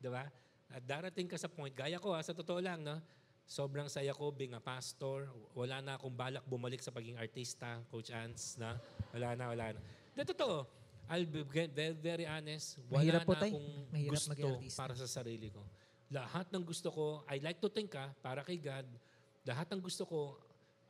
Di 0.00 0.08
ba? 0.08 0.24
At 0.68 0.84
darating 0.84 1.28
ka 1.28 1.36
sa 1.40 1.48
point, 1.48 1.72
gaya 1.72 1.96
ko 1.96 2.12
ha, 2.12 2.20
sa 2.20 2.36
totoo 2.36 2.60
lang, 2.60 2.84
no? 2.84 3.00
sobrang 3.48 3.88
saya 3.88 4.12
ko 4.12 4.28
being 4.28 4.52
a 4.52 4.60
pastor. 4.60 5.32
Wala 5.56 5.80
na 5.80 5.96
akong 5.96 6.12
balak 6.12 6.44
bumalik 6.44 6.84
sa 6.84 6.92
pagiging 6.92 7.16
artista, 7.16 7.80
Coach 7.88 8.12
Ants, 8.12 8.60
na 8.60 8.76
wala 9.16 9.32
na, 9.34 9.44
wala 9.48 9.66
na. 9.72 9.80
De, 10.12 10.22
totoo, 10.28 10.68
I'll 11.08 11.24
be 11.24 11.40
very, 11.48 11.96
very 11.96 12.26
honest, 12.28 12.76
wala 12.92 13.00
Mahirap 13.00 13.24
po, 13.24 13.32
na 13.32 13.40
tay. 13.40 13.50
akong 13.56 13.68
Mahirap 13.88 14.12
gusto 14.12 14.48
para 14.76 14.92
sa 14.94 15.08
sarili 15.08 15.48
ko. 15.48 15.64
Lahat 16.12 16.46
ng 16.52 16.64
gusto 16.64 16.88
ko, 16.92 17.04
I 17.24 17.40
like 17.40 17.58
to 17.64 17.72
think 17.72 17.96
ha, 17.96 18.12
para 18.20 18.44
kay 18.44 18.60
God, 18.60 18.84
lahat 19.48 19.66
ng 19.72 19.80
gusto 19.80 20.04
ko 20.04 20.36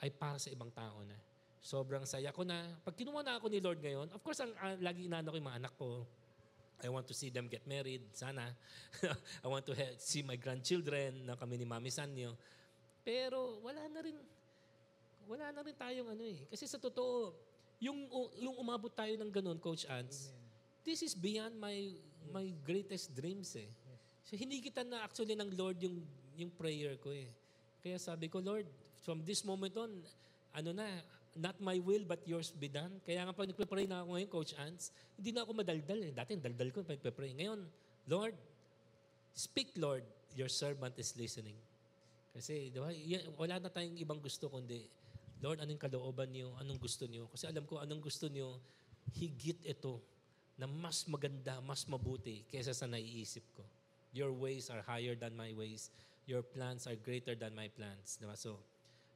ay 0.03 0.11
para 0.11 0.43
sa 0.43 0.51
ibang 0.51 0.75
tao 0.75 1.07
na. 1.07 1.15
Sobrang 1.63 2.07
saya 2.07 2.31
ko 2.35 2.43
na. 2.43 2.75
Pag 2.83 2.95
kinuha 2.99 3.23
na 3.23 3.39
ako 3.39 3.47
ni 3.51 3.59
Lord 3.63 3.83
ngayon, 3.83 4.11
of 4.15 4.23
course, 4.23 4.43
ang 4.43 4.51
uh, 4.59 4.79
lagi 4.79 5.07
inaano 5.07 5.31
ko 5.31 5.37
yung 5.39 5.49
mga 5.51 5.59
anak 5.63 5.75
ko, 5.79 6.07
I 6.79 6.89
want 6.89 7.11
to 7.11 7.15
see 7.15 7.31
them 7.31 7.51
get 7.51 7.67
married, 7.67 8.07
sana. 8.15 8.55
I 9.45 9.49
want 9.51 9.67
to 9.67 9.75
see 9.99 10.23
my 10.23 10.39
grandchildren 10.39 11.27
na 11.27 11.35
kami 11.35 11.59
ni 11.59 11.67
Mami 11.67 11.91
Sanyo. 11.91 12.39
Pero 13.03 13.59
wala 13.67 13.83
na 13.91 13.99
rin, 13.99 14.15
wala 15.27 15.51
na 15.51 15.61
rin 15.67 15.75
tayong 15.75 16.15
ano 16.15 16.23
eh. 16.23 16.47
Kasi 16.47 16.71
sa 16.71 16.79
totoo, 16.79 17.35
yung, 17.83 18.07
yung 18.39 18.55
umabot 18.59 18.91
tayo 18.95 19.11
ng 19.19 19.31
ganun, 19.31 19.59
Coach 19.59 19.91
Ants, 19.91 20.31
this 20.87 21.03
is 21.03 21.19
beyond 21.19 21.59
my 21.59 21.95
my 22.33 22.53
greatest 22.65 23.15
dreams 23.17 23.57
eh. 23.57 23.69
So 24.29 24.37
hindi 24.37 24.61
kita 24.61 24.85
na 24.85 25.05
actually 25.05 25.33
ng 25.33 25.57
Lord 25.57 25.81
yung, 25.81 26.05
yung 26.37 26.53
prayer 26.53 27.01
ko 27.01 27.09
eh. 27.09 27.33
Kaya 27.81 27.97
sabi 27.97 28.29
ko, 28.29 28.45
Lord, 28.45 28.69
from 29.01 29.25
this 29.25 29.41
moment 29.41 29.73
on, 29.81 29.89
ano 30.53 30.71
na, 30.77 30.85
not 31.39 31.57
my 31.63 31.79
will 31.79 32.03
but 32.03 32.21
yours 32.27 32.51
be 32.51 32.67
done. 32.67 32.99
Kaya 33.07 33.23
nga 33.23 33.33
pag 33.33 33.47
nagpe-pray 33.47 33.87
na 33.87 34.03
ako 34.03 34.19
ngayon, 34.19 34.31
Coach 34.31 34.53
Ants, 34.59 34.91
hindi 35.15 35.31
na 35.31 35.47
ako 35.47 35.55
madaldal 35.55 36.01
eh. 36.03 36.13
Dati 36.13 36.35
daldal 36.35 36.75
ko 36.75 36.83
pag 36.83 36.99
pray 36.99 37.33
Ngayon, 37.39 37.63
Lord, 38.11 38.35
speak 39.33 39.73
Lord, 39.79 40.03
your 40.35 40.51
servant 40.51 40.99
is 40.99 41.15
listening. 41.15 41.57
Kasi, 42.35 42.75
di 42.75 42.79
ba, 42.79 42.91
wala 43.39 43.63
na 43.63 43.71
tayong 43.71 43.99
ibang 43.99 44.19
gusto 44.19 44.51
kundi, 44.51 44.85
Lord, 45.39 45.63
anong 45.63 45.79
kalooban 45.79 46.35
niyo? 46.35 46.55
Anong 46.59 46.83
gusto 46.83 47.07
niyo? 47.07 47.31
Kasi 47.31 47.47
alam 47.47 47.63
ko, 47.63 47.79
anong 47.79 48.03
gusto 48.03 48.27
niyo, 48.27 48.59
higit 49.15 49.63
ito 49.63 50.03
na 50.59 50.67
mas 50.67 51.07
maganda, 51.07 51.63
mas 51.63 51.87
mabuti 51.87 52.43
kaysa 52.51 52.75
sa 52.75 52.91
naiisip 52.91 53.47
ko. 53.55 53.63
Your 54.11 54.35
ways 54.35 54.67
are 54.75 54.83
higher 54.83 55.15
than 55.15 55.39
my 55.39 55.55
ways. 55.55 55.95
Your 56.27 56.43
plans 56.43 56.91
are 56.91 56.99
greater 56.99 57.39
than 57.39 57.55
my 57.55 57.71
plans. 57.71 58.19
Di 58.19 58.27
ba? 58.27 58.35
So, 58.35 58.59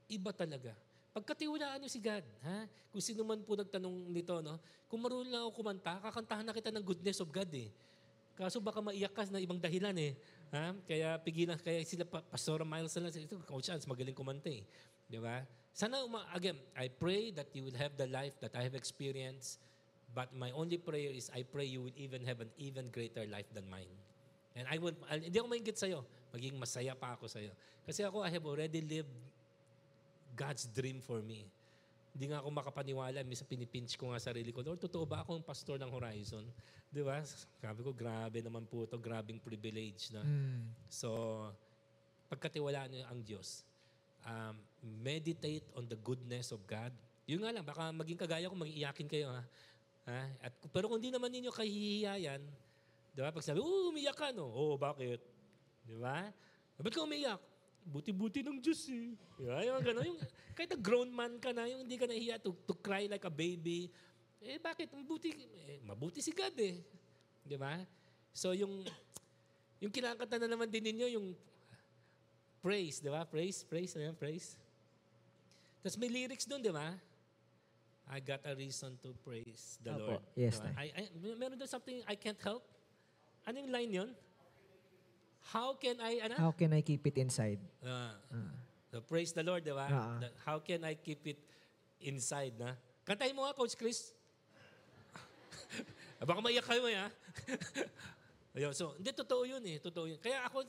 iba 0.06 0.30
talaga. 0.30 0.70
Pagkatiwalaan 1.12 1.76
niyo 1.76 1.92
si 1.92 2.00
God, 2.00 2.24
ha? 2.40 2.64
Kung 2.88 3.04
sino 3.04 3.20
man 3.20 3.44
po 3.44 3.52
nagtanong 3.52 4.08
nito, 4.08 4.32
no? 4.40 4.56
Kung 4.88 5.04
marunong 5.04 5.28
lang 5.28 5.44
ako 5.44 5.60
kumanta, 5.60 6.00
kakantahan 6.00 6.44
na 6.44 6.56
kita 6.56 6.72
ng 6.72 6.80
goodness 6.80 7.20
of 7.20 7.28
God, 7.28 7.52
eh. 7.52 7.68
Kaso 8.32 8.64
baka 8.64 8.80
maiyak 8.80 9.12
ka 9.12 9.28
na 9.28 9.36
ibang 9.36 9.60
dahilan, 9.60 9.92
eh. 10.00 10.16
Ha? 10.56 10.72
Kaya 10.88 11.20
pigilan, 11.20 11.60
kaya 11.60 11.84
sila, 11.84 12.08
pa, 12.08 12.24
Pastor 12.24 12.64
Miles 12.64 12.96
na 12.96 13.12
lang, 13.12 13.12
ito, 13.12 13.36
Coach 13.44 13.68
Hans, 13.68 13.84
magaling 13.84 14.16
kumanta, 14.16 14.48
eh. 14.48 14.64
Di 15.04 15.20
ba? 15.20 15.44
Sana, 15.76 16.00
uma, 16.00 16.24
again, 16.32 16.56
I 16.72 16.88
pray 16.88 17.28
that 17.36 17.52
you 17.52 17.68
will 17.68 17.76
have 17.76 17.92
the 18.00 18.08
life 18.08 18.32
that 18.40 18.56
I 18.56 18.64
have 18.64 18.72
experienced, 18.72 19.60
but 20.16 20.32
my 20.32 20.48
only 20.56 20.80
prayer 20.80 21.12
is 21.12 21.28
I 21.32 21.44
pray 21.44 21.68
you 21.68 21.88
will 21.88 21.96
even 21.96 22.24
have 22.24 22.40
an 22.40 22.52
even 22.56 22.88
greater 22.88 23.24
life 23.28 23.48
than 23.52 23.68
mine. 23.68 23.88
And 24.52 24.68
I 24.68 24.76
I'll- 24.76 25.24
hindi 25.24 25.36
ako 25.40 25.48
maingit 25.48 25.76
sa'yo. 25.80 26.04
Maging 26.32 26.60
masaya 26.60 26.92
pa 26.92 27.16
ako 27.16 27.24
sa'yo. 27.28 27.52
Kasi 27.88 28.04
ako, 28.04 28.20
I 28.20 28.28
have 28.32 28.44
already 28.44 28.84
lived 28.84 29.12
God's 30.32 30.68
dream 30.72 30.98
for 31.04 31.20
me. 31.20 31.44
Hindi 32.12 32.28
nga 32.28 32.44
ako 32.44 32.48
makapaniwala. 32.52 33.24
Minsan 33.24 33.48
pinipinch 33.48 33.96
ko 33.96 34.12
nga 34.12 34.20
sarili 34.20 34.52
ko, 34.52 34.60
Lord, 34.60 34.80
totoo 34.80 35.08
ba 35.08 35.24
ako 35.24 35.40
ang 35.40 35.44
pastor 35.44 35.80
ng 35.80 35.88
Horizon? 35.88 36.44
Di 36.92 37.00
ba? 37.00 37.24
Sabi 37.24 37.80
ko, 37.80 37.96
grabe 37.96 38.44
naman 38.44 38.68
po 38.68 38.84
ito. 38.84 39.00
Grabing 39.00 39.40
privilege. 39.40 40.12
Na. 40.12 40.20
Mm. 40.20 40.68
So, 40.92 41.08
pagkatiwalaan 42.28 42.92
niyo 42.92 43.04
ang 43.08 43.20
Diyos, 43.24 43.64
um, 44.28 44.60
meditate 45.00 45.64
on 45.72 45.88
the 45.88 45.96
goodness 46.04 46.52
of 46.52 46.60
God. 46.68 46.92
Yun 47.24 47.48
nga 47.48 47.52
lang, 47.52 47.64
baka 47.64 47.88
maging 47.96 48.20
kagaya 48.20 48.52
ko, 48.52 48.56
mag-iyakin 48.60 49.08
kayo. 49.08 49.32
Ha? 49.32 49.42
Ha? 50.12 50.20
At, 50.48 50.52
pero 50.68 50.92
kung 50.92 51.00
di 51.00 51.08
naman 51.08 51.32
ninyo 51.32 51.48
kahihiyayan, 51.48 52.44
di 53.12 53.20
ba? 53.24 53.32
Pag 53.32 53.44
sabi, 53.44 53.60
oh, 53.60 53.88
umiyak 53.88 54.16
ka, 54.16 54.36
no? 54.36 54.52
Oo, 54.52 54.76
bakit? 54.76 55.20
Di 55.88 55.96
ba? 55.96 56.28
Ba't 56.76 56.92
ka 56.92 57.04
umiyak? 57.08 57.51
Buti-buti 57.82 58.46
ng 58.46 58.62
Diyos 58.62 58.86
eh. 58.90 59.14
Di 59.16 59.44
ba? 59.46 59.62
Yung 59.66 59.82
gano'n. 59.82 60.06
Yung, 60.06 60.20
kahit 60.54 60.70
na 60.70 60.78
grown 60.78 61.10
man 61.10 61.36
ka 61.42 61.50
na, 61.50 61.66
yung 61.66 61.82
hindi 61.82 61.98
ka 61.98 62.06
nahiya 62.06 62.38
to, 62.38 62.54
to 62.66 62.74
cry 62.78 63.10
like 63.10 63.24
a 63.26 63.32
baby. 63.32 63.90
Eh, 64.42 64.58
bakit? 64.62 64.90
Mabuti, 64.90 65.34
eh, 65.66 65.82
mabuti 65.82 66.22
si 66.22 66.30
God 66.30 66.54
eh. 66.58 66.78
Di 67.42 67.56
ba? 67.58 67.78
So, 68.32 68.54
yung 68.54 68.86
Yung 69.82 69.90
kinakanta 69.90 70.38
na 70.38 70.46
naman 70.46 70.70
din 70.70 70.94
ninyo, 70.94 71.18
yung 71.18 71.34
praise, 72.62 73.02
di 73.02 73.10
ba? 73.10 73.26
Praise, 73.26 73.66
praise, 73.66 73.98
ano 73.98 74.14
yan? 74.14 74.14
Praise. 74.14 74.54
Tapos 75.82 75.98
may 75.98 76.06
lyrics 76.06 76.46
doon, 76.46 76.62
di 76.62 76.70
ba? 76.70 76.94
I 78.06 78.22
got 78.22 78.46
a 78.46 78.54
reason 78.54 78.94
to 79.02 79.10
praise 79.26 79.82
the 79.82 79.90
Opo. 79.90 80.06
Lord. 80.14 80.22
Yes, 80.38 80.62
Diba? 80.62 80.70
I, 80.78 80.86
I, 80.94 81.02
meron 81.34 81.58
doon 81.58 81.66
something 81.66 81.98
I 82.06 82.14
can't 82.14 82.38
help. 82.38 82.62
Ano 83.42 83.58
yung 83.58 83.74
line 83.74 83.90
yun? 83.90 84.10
How 85.50 85.74
can 85.74 85.98
I, 85.98 86.22
ano? 86.22 86.36
How 86.38 86.52
can 86.54 86.70
I 86.72 86.80
keep 86.86 87.02
it 87.02 87.18
inside? 87.18 87.58
Ah. 87.82 88.14
So 88.92 89.00
praise 89.00 89.32
the 89.32 89.42
Lord, 89.42 89.64
di 89.64 89.72
ba? 89.72 89.88
The- 90.20 90.36
How 90.44 90.60
can 90.60 90.84
I 90.84 90.94
keep 90.94 91.24
it 91.26 91.40
inside, 91.98 92.54
na? 92.60 92.76
Kantahin 93.02 93.34
mo 93.34 93.42
nga, 93.48 93.56
Coach 93.56 93.74
Chris. 93.74 94.12
Baka 96.28 96.38
maiyak 96.38 96.62
kayo, 96.68 96.86
eh, 96.86 96.96
ha? 97.00 97.08
Ayun, 98.56 98.76
so, 98.76 98.92
hindi, 99.00 99.10
totoo 99.16 99.48
yun 99.48 99.64
eh. 99.64 99.80
Totoo 99.80 100.06
yun. 100.06 100.20
Kaya 100.20 100.44
ako, 100.44 100.62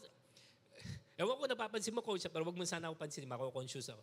ewan 1.19 1.35
ko 1.35 1.45
napapansin 1.45 1.91
mo, 1.93 1.99
Coach, 1.99 2.23
pero 2.31 2.47
wag 2.47 2.55
mo 2.55 2.63
sana 2.63 2.87
ako 2.89 2.95
pansin, 2.95 3.27
mako-conscious 3.27 3.91
ako. 3.91 4.01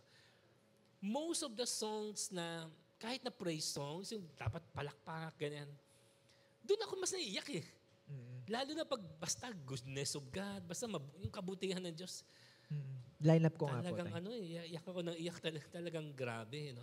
Most 1.00 1.40
of 1.42 1.56
the 1.56 1.64
songs 1.64 2.28
na, 2.28 2.68
kahit 3.00 3.24
na 3.24 3.32
praise 3.32 3.64
songs, 3.64 4.12
yung 4.12 4.28
dapat 4.36 4.60
palakpak, 4.76 5.32
ganyan, 5.40 5.66
doon 6.60 6.84
ako 6.84 6.92
mas 7.00 7.10
naiiyak 7.16 7.48
eh. 7.56 7.64
Lalo 8.50 8.70
na 8.74 8.82
pag 8.82 8.98
basta 9.22 9.46
goodness 9.62 10.18
of 10.18 10.26
God, 10.34 10.66
basta 10.66 10.90
mab- 10.90 11.14
yung 11.22 11.30
kabutihan 11.30 11.78
ng 11.78 11.94
Diyos. 11.94 12.26
Line 13.22 13.46
up 13.46 13.54
ko 13.54 13.70
nga 13.70 13.78
po. 13.78 13.94
Talagang 13.94 14.10
ano 14.10 14.28
eh, 14.34 14.66
iyak 14.74 14.82
ako 14.90 15.00
ng 15.06 15.16
iyak 15.22 15.38
talaga, 15.38 15.66
talagang 15.70 16.06
grabe, 16.10 16.74
no? 16.74 16.82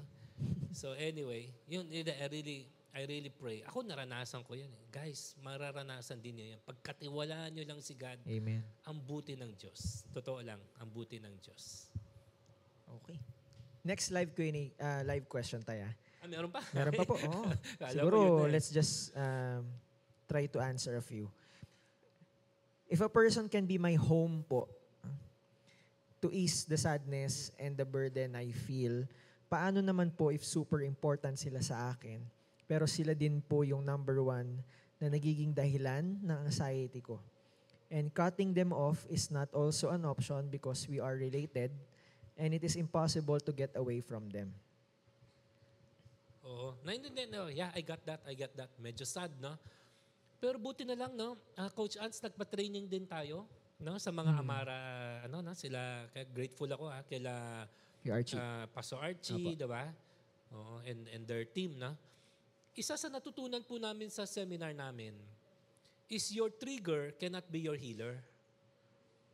So 0.71 0.95
anyway, 0.95 1.51
yun, 1.67 1.83
I 1.91 2.07
really, 2.31 2.71
I 2.95 3.03
really 3.03 3.33
pray. 3.33 3.67
Ako 3.67 3.83
naranasan 3.83 4.47
ko 4.47 4.55
yan 4.55 4.71
eh. 4.71 4.83
Guys, 4.87 5.35
mararanasan 5.43 6.23
din 6.23 6.39
niyo 6.39 6.45
yan. 6.55 6.61
Pagkatiwalaan 6.63 7.51
niyo 7.51 7.67
lang 7.67 7.83
si 7.83 7.99
God, 7.99 8.21
Amen. 8.23 8.63
ang 8.87 8.97
buti 9.03 9.35
ng 9.35 9.51
Diyos. 9.59 10.07
Totoo 10.15 10.39
lang, 10.39 10.63
ang 10.79 10.87
buti 10.87 11.19
ng 11.19 11.35
Diyos. 11.43 11.91
Okay. 13.03 13.19
Next 13.83 14.15
live 14.15 14.31
Q&A, 14.31 14.71
ah, 14.79 15.01
live 15.03 15.27
question 15.27 15.59
tayo. 15.67 15.83
ah. 15.83 15.93
Ah, 16.23 16.27
meron 16.31 16.47
pa? 16.47 16.63
Meron 16.71 16.93
pa 16.95 17.03
po. 17.03 17.15
Ko 17.23 17.43
Siguro, 17.91 18.19
eh. 18.47 18.55
let's 18.55 18.71
just 18.71 19.11
um, 19.19 19.67
try 20.27 20.47
to 20.47 20.63
answer 20.63 20.95
a 20.95 21.03
few. 21.03 21.27
If 22.87 23.03
a 23.03 23.11
person 23.11 23.51
can 23.51 23.67
be 23.67 23.75
my 23.75 23.99
home 23.99 24.47
po, 24.47 24.71
to 26.21 26.33
ease 26.33 26.65
the 26.65 26.79
sadness 26.79 27.51
and 27.59 27.77
the 27.77 27.85
burden 27.85 28.33
I 28.33 28.49
feel, 28.49 29.05
paano 29.51 29.83
naman 29.85 30.15
po 30.15 30.33
if 30.33 30.41
super 30.41 30.81
important 30.81 31.37
sila 31.37 31.61
sa 31.61 31.93
akin, 31.93 32.23
pero 32.65 32.89
sila 32.89 33.13
din 33.13 33.39
po 33.43 33.61
yung 33.61 33.85
number 33.85 34.19
one 34.23 34.59
na 34.97 35.07
nagiging 35.13 35.53
dahilan 35.53 36.17
ng 36.25 36.37
anxiety 36.47 36.99
ko. 37.03 37.21
And 37.87 38.11
cutting 38.11 38.51
them 38.51 38.75
off 38.75 39.07
is 39.07 39.31
not 39.31 39.47
also 39.55 39.93
an 39.95 40.03
option 40.03 40.51
because 40.51 40.89
we 40.91 40.99
are 40.99 41.15
related 41.15 41.71
and 42.35 42.51
it 42.51 42.63
is 42.65 42.75
impossible 42.75 43.39
to 43.39 43.51
get 43.55 43.71
away 43.79 44.03
from 44.03 44.27
them. 44.27 44.51
Oo. 46.43 46.75
Naintindihan, 46.83 47.31
no? 47.31 47.43
Yeah, 47.47 47.71
I 47.71 47.83
got 47.83 48.03
that, 48.03 48.19
I 48.27 48.35
got 48.35 48.51
that. 48.59 48.71
Medyo 48.79 49.07
sad, 49.07 49.31
no? 49.39 49.55
Pero 50.37 50.61
buti 50.61 50.85
na 50.85 50.93
lang, 50.93 51.17
no? 51.17 51.33
Ah, 51.57 51.69
Coach 51.73 51.97
Ants, 51.97 52.21
nagpa-training 52.21 52.85
din 52.85 53.09
tayo, 53.09 53.49
no? 53.81 53.97
Sa 53.97 54.13
mga 54.13 54.37
Amara, 54.37 54.79
ano, 55.25 55.41
no? 55.41 55.53
Sila, 55.57 56.05
kaya 56.13 56.25
grateful 56.29 56.69
ako, 56.69 56.85
ha? 56.93 57.01
Kila 57.01 57.65
Yung 58.05 58.15
Archie. 58.21 58.37
ah, 58.37 58.69
Pastor 58.69 59.01
Archie, 59.01 59.57
di 59.57 59.65
ba? 59.65 59.89
Oo, 60.53 60.79
and, 60.85 61.09
and 61.09 61.23
their 61.25 61.43
team, 61.43 61.81
no? 61.81 61.97
Isa 62.77 62.93
sa 62.93 63.09
natutunan 63.09 63.65
po 63.65 63.81
namin 63.81 64.13
sa 64.13 64.29
seminar 64.29 64.69
namin 64.77 65.17
is 66.07 66.29
your 66.31 66.53
trigger 66.53 67.11
cannot 67.17 67.43
be 67.49 67.65
your 67.65 67.75
healer. 67.75 68.21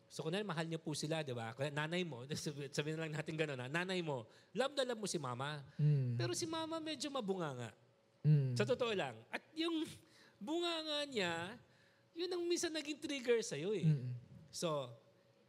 So 0.07 0.23
kunwari, 0.23 0.45
mahal 0.47 0.65
niyo 0.69 0.80
po 0.80 0.95
sila, 0.95 1.19
di 1.19 1.35
ba? 1.35 1.51
Kaya 1.51 1.67
nanay 1.67 2.07
mo, 2.07 2.23
sabihin 2.77 2.95
na 2.95 3.03
lang 3.09 3.13
natin 3.17 3.35
gano'n, 3.35 3.59
ha? 3.59 3.67
nanay 3.67 3.99
mo, 3.99 4.23
love 4.55 4.71
na 4.77 4.88
love 4.88 5.01
mo 5.03 5.09
si 5.09 5.19
mama. 5.19 5.59
Mm. 5.75 6.15
Pero 6.15 6.31
si 6.31 6.47
mama 6.47 6.80
medyo 6.80 7.11
mabunganga. 7.11 7.73
Mm. 8.23 8.55
Sa 8.55 8.63
totoo 8.63 8.95
lang. 8.95 9.17
At 9.27 9.43
yung 9.51 9.84
bunganga 10.44 11.07
niya, 11.07 11.34
yun 12.14 12.30
ang 12.30 12.44
minsan 12.45 12.70
naging 12.70 12.99
trigger 12.99 13.40
sa'yo 13.40 13.72
eh. 13.74 13.88
Mm. 13.88 14.11
So, 14.52 14.91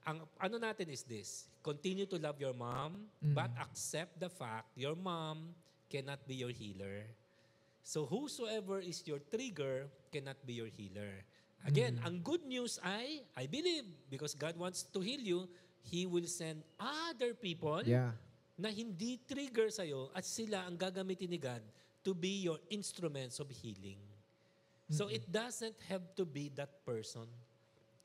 ang 0.07 0.23
ano 0.39 0.57
natin 0.57 0.89
is 0.89 1.03
this. 1.05 1.51
Continue 1.61 2.07
to 2.07 2.21
love 2.21 2.39
your 2.39 2.55
mom, 2.55 3.09
Mm. 3.21 3.35
but 3.35 3.51
accept 3.59 4.21
the 4.21 4.29
fact 4.31 4.71
your 4.79 4.95
mom 4.95 5.53
cannot 5.91 6.23
be 6.25 6.39
your 6.39 6.53
healer. 6.53 7.09
So 7.85 8.09
whosoever 8.09 8.81
is 8.81 9.05
your 9.05 9.21
trigger 9.21 9.93
cannot 10.09 10.41
be 10.49 10.57
your 10.57 10.73
healer. 10.73 11.21
Again, 11.65 12.01
Mm. 12.01 12.05
ang 12.05 12.15
good 12.25 12.45
news 12.45 12.81
ay, 12.81 13.25
I 13.37 13.45
believe, 13.45 13.85
because 14.09 14.33
God 14.33 14.57
wants 14.57 14.85
to 14.89 15.01
heal 15.05 15.21
you, 15.21 15.41
He 15.85 16.09
will 16.09 16.25
send 16.25 16.65
other 16.81 17.37
people 17.37 17.85
Yeah. 17.85 18.17
na 18.57 18.73
hindi 18.73 19.21
trigger 19.29 19.69
sa'yo 19.69 20.09
at 20.17 20.25
sila 20.25 20.65
ang 20.65 20.81
gagamitin 20.81 21.29
ni 21.29 21.37
God 21.37 21.61
to 22.01 22.17
be 22.17 22.41
your 22.45 22.57
instruments 22.73 23.37
of 23.37 23.49
healing. 23.53 24.01
So 24.93 25.09
it 25.09 25.25
doesn't 25.29 25.81
have 25.89 26.05
to 26.17 26.29
be 26.29 26.53
that 26.61 26.85
person. 26.85 27.25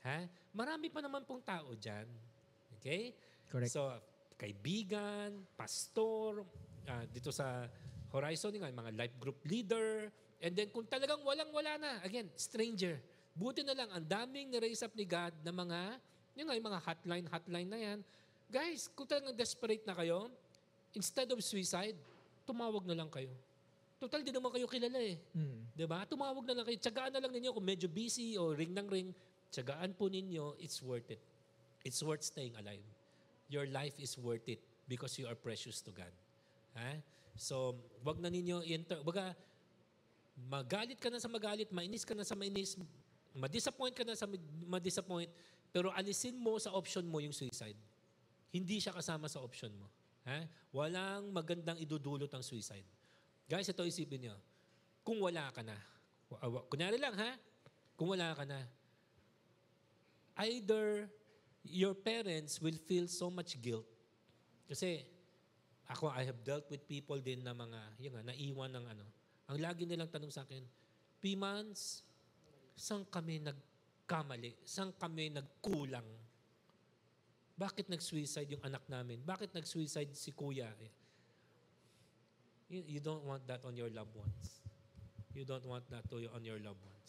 Ha? 0.00 0.24
Marami 0.56 0.88
pa 0.88 1.04
naman 1.04 1.28
pong 1.28 1.44
tao 1.44 1.76
dyan. 1.76 2.08
Okay? 2.80 3.12
Correct. 3.52 3.76
So, 3.76 3.92
kaibigan, 4.40 5.44
pastor, 5.52 6.48
ah, 6.88 7.04
dito 7.04 7.28
sa 7.28 7.68
Horizon, 8.10 8.56
nga, 8.56 8.72
mga 8.72 8.96
life 8.96 9.16
group 9.20 9.38
leader, 9.44 10.08
and 10.40 10.56
then 10.56 10.72
kung 10.72 10.88
talagang 10.88 11.20
walang-wala 11.20 11.76
na, 11.76 11.90
again, 12.00 12.26
stranger. 12.34 12.96
Buti 13.36 13.60
na 13.62 13.76
lang, 13.76 13.92
ang 13.92 14.02
daming 14.02 14.48
ni-raise 14.48 14.80
up 14.80 14.96
ni 14.96 15.04
God 15.04 15.36
na 15.44 15.52
mga, 15.52 16.00
yun 16.34 16.44
nga, 16.48 16.56
yung 16.56 16.68
mga 16.72 16.80
hotline, 16.80 17.26
hotline 17.28 17.68
na 17.68 17.78
yan. 17.78 17.98
Guys, 18.50 18.88
kung 18.90 19.06
talagang 19.06 19.36
desperate 19.36 19.84
na 19.84 19.94
kayo, 19.94 20.32
instead 20.96 21.28
of 21.30 21.38
suicide, 21.44 21.94
tumawag 22.48 22.82
na 22.88 22.96
lang 22.96 23.12
kayo. 23.12 23.30
Total, 24.00 24.24
di 24.24 24.32
naman 24.32 24.48
kayo 24.48 24.64
kilala 24.64 24.96
eh. 24.96 25.20
Mm. 25.36 25.76
'Di 25.76 25.84
ba? 25.84 26.08
Tumawag 26.08 26.48
na 26.48 26.56
lang 26.56 26.64
kayo. 26.64 26.80
Tsagaan 26.80 27.12
na 27.12 27.20
lang 27.20 27.36
ninyo 27.36 27.52
kung 27.52 27.68
medyo 27.68 27.84
busy 27.84 28.40
o 28.40 28.56
ring 28.56 28.72
ng 28.72 28.88
ring. 28.88 29.12
Tsagaan 29.52 29.92
po 29.92 30.08
ninyo, 30.08 30.56
it's 30.56 30.80
worth 30.80 31.12
it. 31.12 31.20
It's 31.84 32.00
worth 32.00 32.24
staying 32.24 32.56
alive. 32.56 32.80
Your 33.52 33.68
life 33.68 34.00
is 34.00 34.16
worth 34.16 34.48
it 34.48 34.64
because 34.88 35.20
you 35.20 35.28
are 35.28 35.36
precious 35.36 35.84
to 35.84 35.92
God. 35.92 36.12
Ha? 36.80 36.96
So, 37.36 37.76
wag 38.00 38.22
na 38.24 38.32
ninyo 38.32 38.64
i-enter. 38.64 39.04
Baga, 39.04 39.36
magalit 40.48 40.96
ka 40.96 41.12
na 41.12 41.20
sa 41.20 41.28
magalit, 41.28 41.68
mainis 41.68 42.06
ka 42.06 42.14
na 42.14 42.24
sa 42.24 42.38
mainis, 42.38 42.78
ma-disappoint 43.36 43.92
ka 43.92 44.06
na 44.06 44.14
sa 44.14 44.24
ma-disappoint, 44.64 45.28
pero 45.74 45.92
alisin 45.92 46.38
mo 46.38 46.56
sa 46.56 46.72
option 46.72 47.04
mo 47.04 47.18
yung 47.20 47.34
suicide. 47.34 47.76
Hindi 48.54 48.80
siya 48.80 48.94
kasama 48.94 49.28
sa 49.28 49.42
option 49.42 49.70
mo. 49.76 49.90
Ha? 50.24 50.46
Walang 50.70 51.34
magandang 51.34 51.76
idudulot 51.80 52.30
ang 52.30 52.44
suicide. 52.44 52.86
Guys, 53.50 53.66
ito 53.66 53.82
isipin 53.82 54.30
nyo. 54.30 54.38
Kung 55.02 55.18
wala 55.18 55.50
ka 55.50 55.66
na, 55.66 55.74
kunyari 56.70 57.02
lang 57.02 57.18
ha, 57.18 57.34
kung 57.98 58.14
wala 58.14 58.30
ka 58.38 58.46
na, 58.46 58.62
either 60.46 61.10
your 61.66 61.98
parents 61.98 62.62
will 62.62 62.78
feel 62.86 63.10
so 63.10 63.26
much 63.26 63.58
guilt. 63.58 63.90
Kasi 64.70 65.02
ako, 65.90 66.14
I 66.14 66.22
have 66.30 66.38
dealt 66.46 66.70
with 66.70 66.86
people 66.86 67.18
din 67.18 67.42
na 67.42 67.50
mga, 67.50 67.80
yun 67.98 68.14
nga, 68.14 68.30
naiwan 68.30 68.70
ng 68.70 68.86
ano. 68.86 69.06
Ang 69.50 69.58
lagi 69.58 69.82
nilang 69.82 70.06
tanong 70.06 70.30
sa 70.30 70.46
akin, 70.46 70.62
P-months, 71.18 72.06
saan 72.78 73.02
kami 73.10 73.42
nagkamali? 73.42 74.62
Saan 74.62 74.94
kami 74.94 75.34
nagkulang? 75.34 76.06
Bakit 77.58 77.90
nag-suicide 77.90 78.54
yung 78.54 78.62
anak 78.62 78.86
namin? 78.86 79.18
Bakit 79.26 79.58
nag-suicide 79.58 80.14
si 80.14 80.30
kuya? 80.30 80.70
You, 82.70 82.86
you 82.86 83.00
don't 83.02 83.26
want 83.26 83.42
that 83.50 83.60
on 83.66 83.74
your 83.74 83.90
loved 83.90 84.14
ones. 84.14 84.62
You 85.34 85.42
don't 85.42 85.66
want 85.66 85.90
that 85.90 86.06
to 86.10 86.16
on 86.30 86.46
your 86.46 86.62
loved 86.62 86.80
ones. 86.86 87.08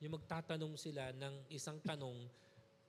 Yung 0.00 0.16
magtatanong 0.16 0.74
sila 0.80 1.12
ng 1.12 1.52
isang 1.52 1.78
tanong 1.84 2.16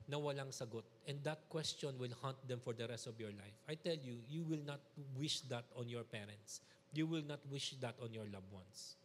na 0.07 0.15
walang 0.19 0.51
sagot. 0.51 0.83
And 1.07 1.19
that 1.27 1.47
question 1.51 1.95
will 1.99 2.11
haunt 2.23 2.39
them 2.47 2.63
for 2.63 2.71
the 2.71 2.87
rest 2.87 3.07
of 3.07 3.19
your 3.19 3.31
life. 3.35 3.55
I 3.67 3.75
tell 3.75 3.95
you, 3.95 4.23
you 4.27 4.43
will 4.47 4.63
not 4.63 4.79
wish 5.15 5.43
that 5.51 5.67
on 5.75 5.87
your 5.87 6.03
parents. 6.03 6.63
You 6.95 7.07
will 7.07 7.23
not 7.23 7.43
wish 7.51 7.75
that 7.83 7.95
on 7.99 8.11
your 8.11 8.27
loved 8.31 8.51
ones. 8.51 8.95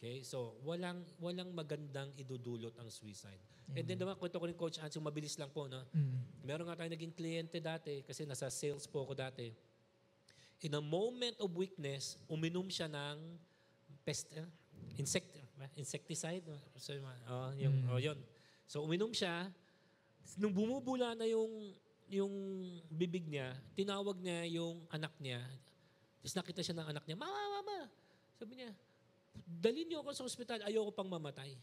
Okay? 0.00 0.24
So, 0.24 0.56
walang 0.64 1.04
walang 1.20 1.52
magandang 1.52 2.12
idudulot 2.16 2.72
ang 2.80 2.88
suicide. 2.88 3.40
And 3.70 3.86
then 3.86 4.02
naman, 4.02 4.18
kwento 4.18 4.40
ko 4.40 4.50
rin 4.50 4.58
Coach 4.58 4.82
Ansel, 4.82 4.98
mabilis 4.98 5.38
lang 5.38 5.52
po, 5.54 5.70
no? 5.70 5.78
Mm. 5.94 6.42
Meron 6.42 6.66
nga 6.66 6.82
tayo 6.82 6.90
naging 6.90 7.14
kliyente 7.14 7.62
dati 7.62 8.02
kasi 8.02 8.26
nasa 8.26 8.50
sales 8.50 8.82
po 8.90 9.06
ako 9.06 9.14
dati. 9.14 9.54
In 10.60 10.76
a 10.76 10.82
moment 10.84 11.40
of 11.40 11.56
weakness, 11.56 12.20
uminom 12.28 12.68
siya 12.68 12.86
ng 12.88 13.16
pest, 14.04 14.28
eh, 14.36 14.44
insect, 15.00 15.28
insecticide. 15.76 16.44
So, 16.76 16.92
oh, 17.28 17.50
yung, 17.56 17.76
Mm. 17.84 17.92
oh, 17.92 18.00
yun. 18.00 18.18
So 18.70 18.86
uminom 18.86 19.10
siya. 19.10 19.50
Nung 20.38 20.54
bumubula 20.54 21.18
na 21.18 21.26
yung 21.26 21.74
yung 22.10 22.34
bibig 22.90 23.22
niya, 23.26 23.54
tinawag 23.78 24.18
niya 24.18 24.42
yung 24.50 24.82
anak 24.90 25.14
niya. 25.22 25.38
Tapos 26.18 26.34
nakita 26.34 26.60
siya 26.60 26.76
ng 26.82 26.88
anak 26.90 27.04
niya, 27.06 27.16
Mama, 27.16 27.38
Mama! 27.62 27.86
Sabi 28.34 28.58
niya, 28.58 28.70
dalhin 29.46 29.86
niyo 29.86 30.02
ako 30.02 30.10
sa 30.12 30.26
ospital, 30.26 30.58
ayoko 30.66 30.90
pang 30.90 31.06
mamatay. 31.06 31.54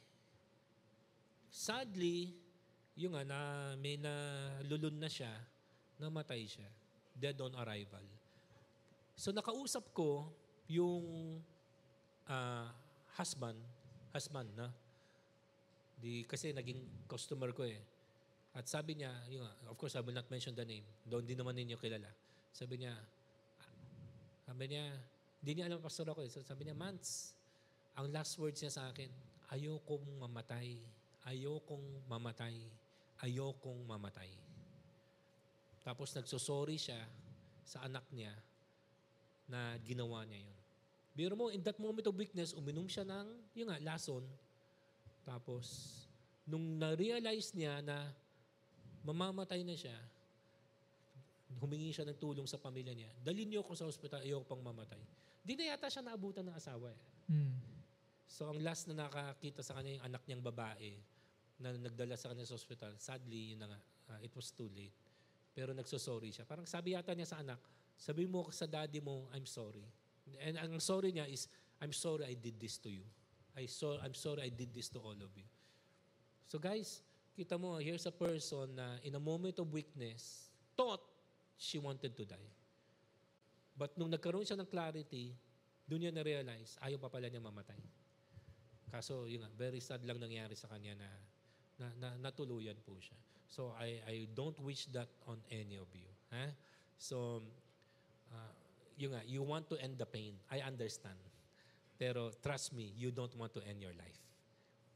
Sadly, 1.52 2.32
yung 2.96 3.14
nga, 3.14 3.28
na, 3.28 3.40
may 3.76 4.00
nalulun 4.00 4.96
na 4.96 5.12
siya, 5.12 5.32
namatay 6.00 6.48
siya. 6.48 6.68
Dead 7.12 7.36
on 7.44 7.54
arrival. 7.60 8.04
So 9.18 9.34
nakausap 9.34 9.98
ko 9.98 10.30
yung 10.70 11.42
ah, 12.30 12.70
husband, 13.18 13.58
husband 14.14 14.46
na, 14.54 14.70
di, 15.98 16.22
kasi 16.30 16.54
naging 16.54 17.10
customer 17.10 17.50
ko 17.50 17.66
eh. 17.66 17.82
At 18.54 18.70
sabi 18.70 18.94
niya, 19.02 19.10
yung, 19.34 19.42
nga, 19.42 19.74
of 19.74 19.76
course 19.78 19.98
I 19.98 20.06
will 20.06 20.14
not 20.14 20.30
mention 20.30 20.54
the 20.54 20.62
name, 20.62 20.86
doon 21.02 21.26
di 21.26 21.34
naman 21.34 21.58
ninyo 21.58 21.82
kilala. 21.82 22.14
Sabi 22.54 22.86
niya, 22.86 22.94
sabi 24.46 24.70
niya, 24.70 24.86
hindi 25.42 25.52
niya 25.58 25.66
alam 25.66 25.82
pastor 25.82 26.14
ako 26.14 26.22
eh. 26.22 26.30
So 26.30 26.46
sabi 26.46 26.70
niya, 26.70 26.78
Mans, 26.78 27.34
ang 27.98 28.14
last 28.14 28.38
words 28.38 28.62
niya 28.62 28.70
sa 28.70 28.94
akin, 28.94 29.10
ayokong 29.50 30.06
mamatay. 30.22 30.78
Ayokong 31.26 32.06
mamatay. 32.06 32.54
Ayokong 33.26 33.82
mamatay. 33.82 34.30
Tapos 35.82 36.14
nagsosorry 36.14 36.78
siya 36.78 37.02
sa 37.66 37.82
anak 37.82 38.06
niya 38.14 38.30
na 39.48 39.80
ginawa 39.84 40.28
niya 40.28 40.44
yun. 40.44 40.58
Biro 41.18 41.34
mo, 41.34 41.50
in 41.50 41.66
that 41.66 41.80
moment 41.82 42.06
of 42.06 42.14
weakness, 42.14 42.54
uminom 42.54 42.86
siya 42.86 43.02
ng, 43.08 43.28
yung 43.58 43.74
nga, 43.74 43.82
lason. 43.82 44.22
Tapos, 45.26 45.98
nung 46.46 46.78
na-realize 46.78 47.58
niya 47.58 47.82
na 47.82 48.06
mamamatay 49.02 49.66
na 49.66 49.74
siya, 49.74 49.98
humingi 51.58 51.96
siya 51.96 52.06
ng 52.06 52.20
tulong 52.20 52.46
sa 52.46 52.62
pamilya 52.62 52.94
niya. 52.94 53.10
Dalhin 53.24 53.50
niyo 53.50 53.66
ako 53.66 53.74
sa 53.74 53.90
ospital, 53.90 54.22
ayoko 54.22 54.46
pang 54.46 54.62
mamatay. 54.62 55.00
Di 55.42 55.56
na 55.56 55.74
yata 55.74 55.88
siya 55.88 56.04
naabutan 56.04 56.44
ng 56.44 56.56
asawa 56.56 56.92
eh. 56.92 57.02
Mm. 57.32 57.56
So 58.28 58.52
ang 58.52 58.60
last 58.60 58.92
na 58.92 59.08
nakakita 59.08 59.64
sa 59.64 59.80
kanya 59.80 59.98
yung 59.98 60.06
anak 60.06 60.22
niyang 60.28 60.44
babae 60.44 60.92
na 61.64 61.74
nagdala 61.74 62.20
sa 62.20 62.30
kanya 62.30 62.46
sa 62.46 62.60
ospital, 62.60 62.94
sadly, 63.00 63.56
yun 63.56 63.64
na 63.64 63.72
nga, 63.72 63.80
ah, 64.12 64.20
it 64.22 64.30
was 64.36 64.52
too 64.52 64.68
late. 64.76 64.94
Pero 65.56 65.72
nagsosorry 65.74 66.30
siya. 66.30 66.46
Parang 66.46 66.68
sabi 66.68 66.94
yata 66.94 67.16
niya 67.16 67.32
sa 67.32 67.40
anak, 67.42 67.58
sabi 67.98 68.30
mo 68.30 68.48
sa 68.54 68.70
daddy 68.70 69.02
mo, 69.02 69.26
I'm 69.34 69.50
sorry. 69.50 69.84
And 70.46 70.56
ang 70.62 70.78
sorry 70.80 71.12
niya 71.12 71.26
is, 71.26 71.50
I'm 71.82 71.94
sorry 71.94 72.30
I 72.30 72.36
did 72.38 72.62
this 72.62 72.78
to 72.86 72.90
you. 72.90 73.06
I 73.58 73.66
so, 73.66 73.98
I'm 73.98 74.14
sorry 74.14 74.46
I 74.46 74.52
did 74.54 74.70
this 74.70 74.88
to 74.94 75.02
all 75.02 75.18
of 75.18 75.34
you. 75.34 75.50
So 76.46 76.62
guys, 76.62 77.02
kita 77.34 77.58
mo, 77.58 77.82
here's 77.82 78.06
a 78.06 78.14
person 78.14 78.78
na 78.78 79.02
in 79.02 79.18
a 79.18 79.22
moment 79.22 79.58
of 79.58 79.74
weakness, 79.74 80.54
thought 80.78 81.02
she 81.58 81.82
wanted 81.82 82.14
to 82.14 82.24
die. 82.24 82.52
But 83.74 83.98
nung 83.98 84.14
nagkaroon 84.14 84.46
siya 84.46 84.58
ng 84.62 84.70
clarity, 84.70 85.34
doon 85.90 86.06
niya 86.06 86.14
na-realize, 86.14 86.78
ayaw 86.86 87.02
pa 87.02 87.10
pala 87.10 87.30
niya 87.30 87.42
mamatay. 87.42 87.82
Kaso, 88.94 89.26
yun 89.26 89.42
nga, 89.46 89.52
very 89.58 89.82
sad 89.82 90.06
lang 90.06 90.22
nangyari 90.22 90.54
sa 90.54 90.70
kanya 90.70 90.98
na, 90.98 91.10
na, 91.78 91.88
na 91.98 92.10
natuluyan 92.30 92.78
po 92.82 92.98
siya. 92.98 93.18
So, 93.48 93.74
I, 93.78 94.02
I 94.06 94.16
don't 94.34 94.58
wish 94.62 94.90
that 94.92 95.08
on 95.26 95.40
any 95.50 95.78
of 95.80 95.88
you. 95.94 96.10
Ha? 96.34 96.52
So, 96.98 97.42
yun 98.98 99.14
nga, 99.14 99.22
you 99.26 99.46
want 99.46 99.70
to 99.70 99.78
end 99.78 99.98
the 99.98 100.06
pain. 100.06 100.34
I 100.50 100.66
understand. 100.66 101.16
Pero 101.98 102.34
trust 102.42 102.74
me, 102.74 102.94
you 102.98 103.14
don't 103.14 103.34
want 103.38 103.54
to 103.54 103.62
end 103.66 103.82
your 103.82 103.94
life. 103.94 104.22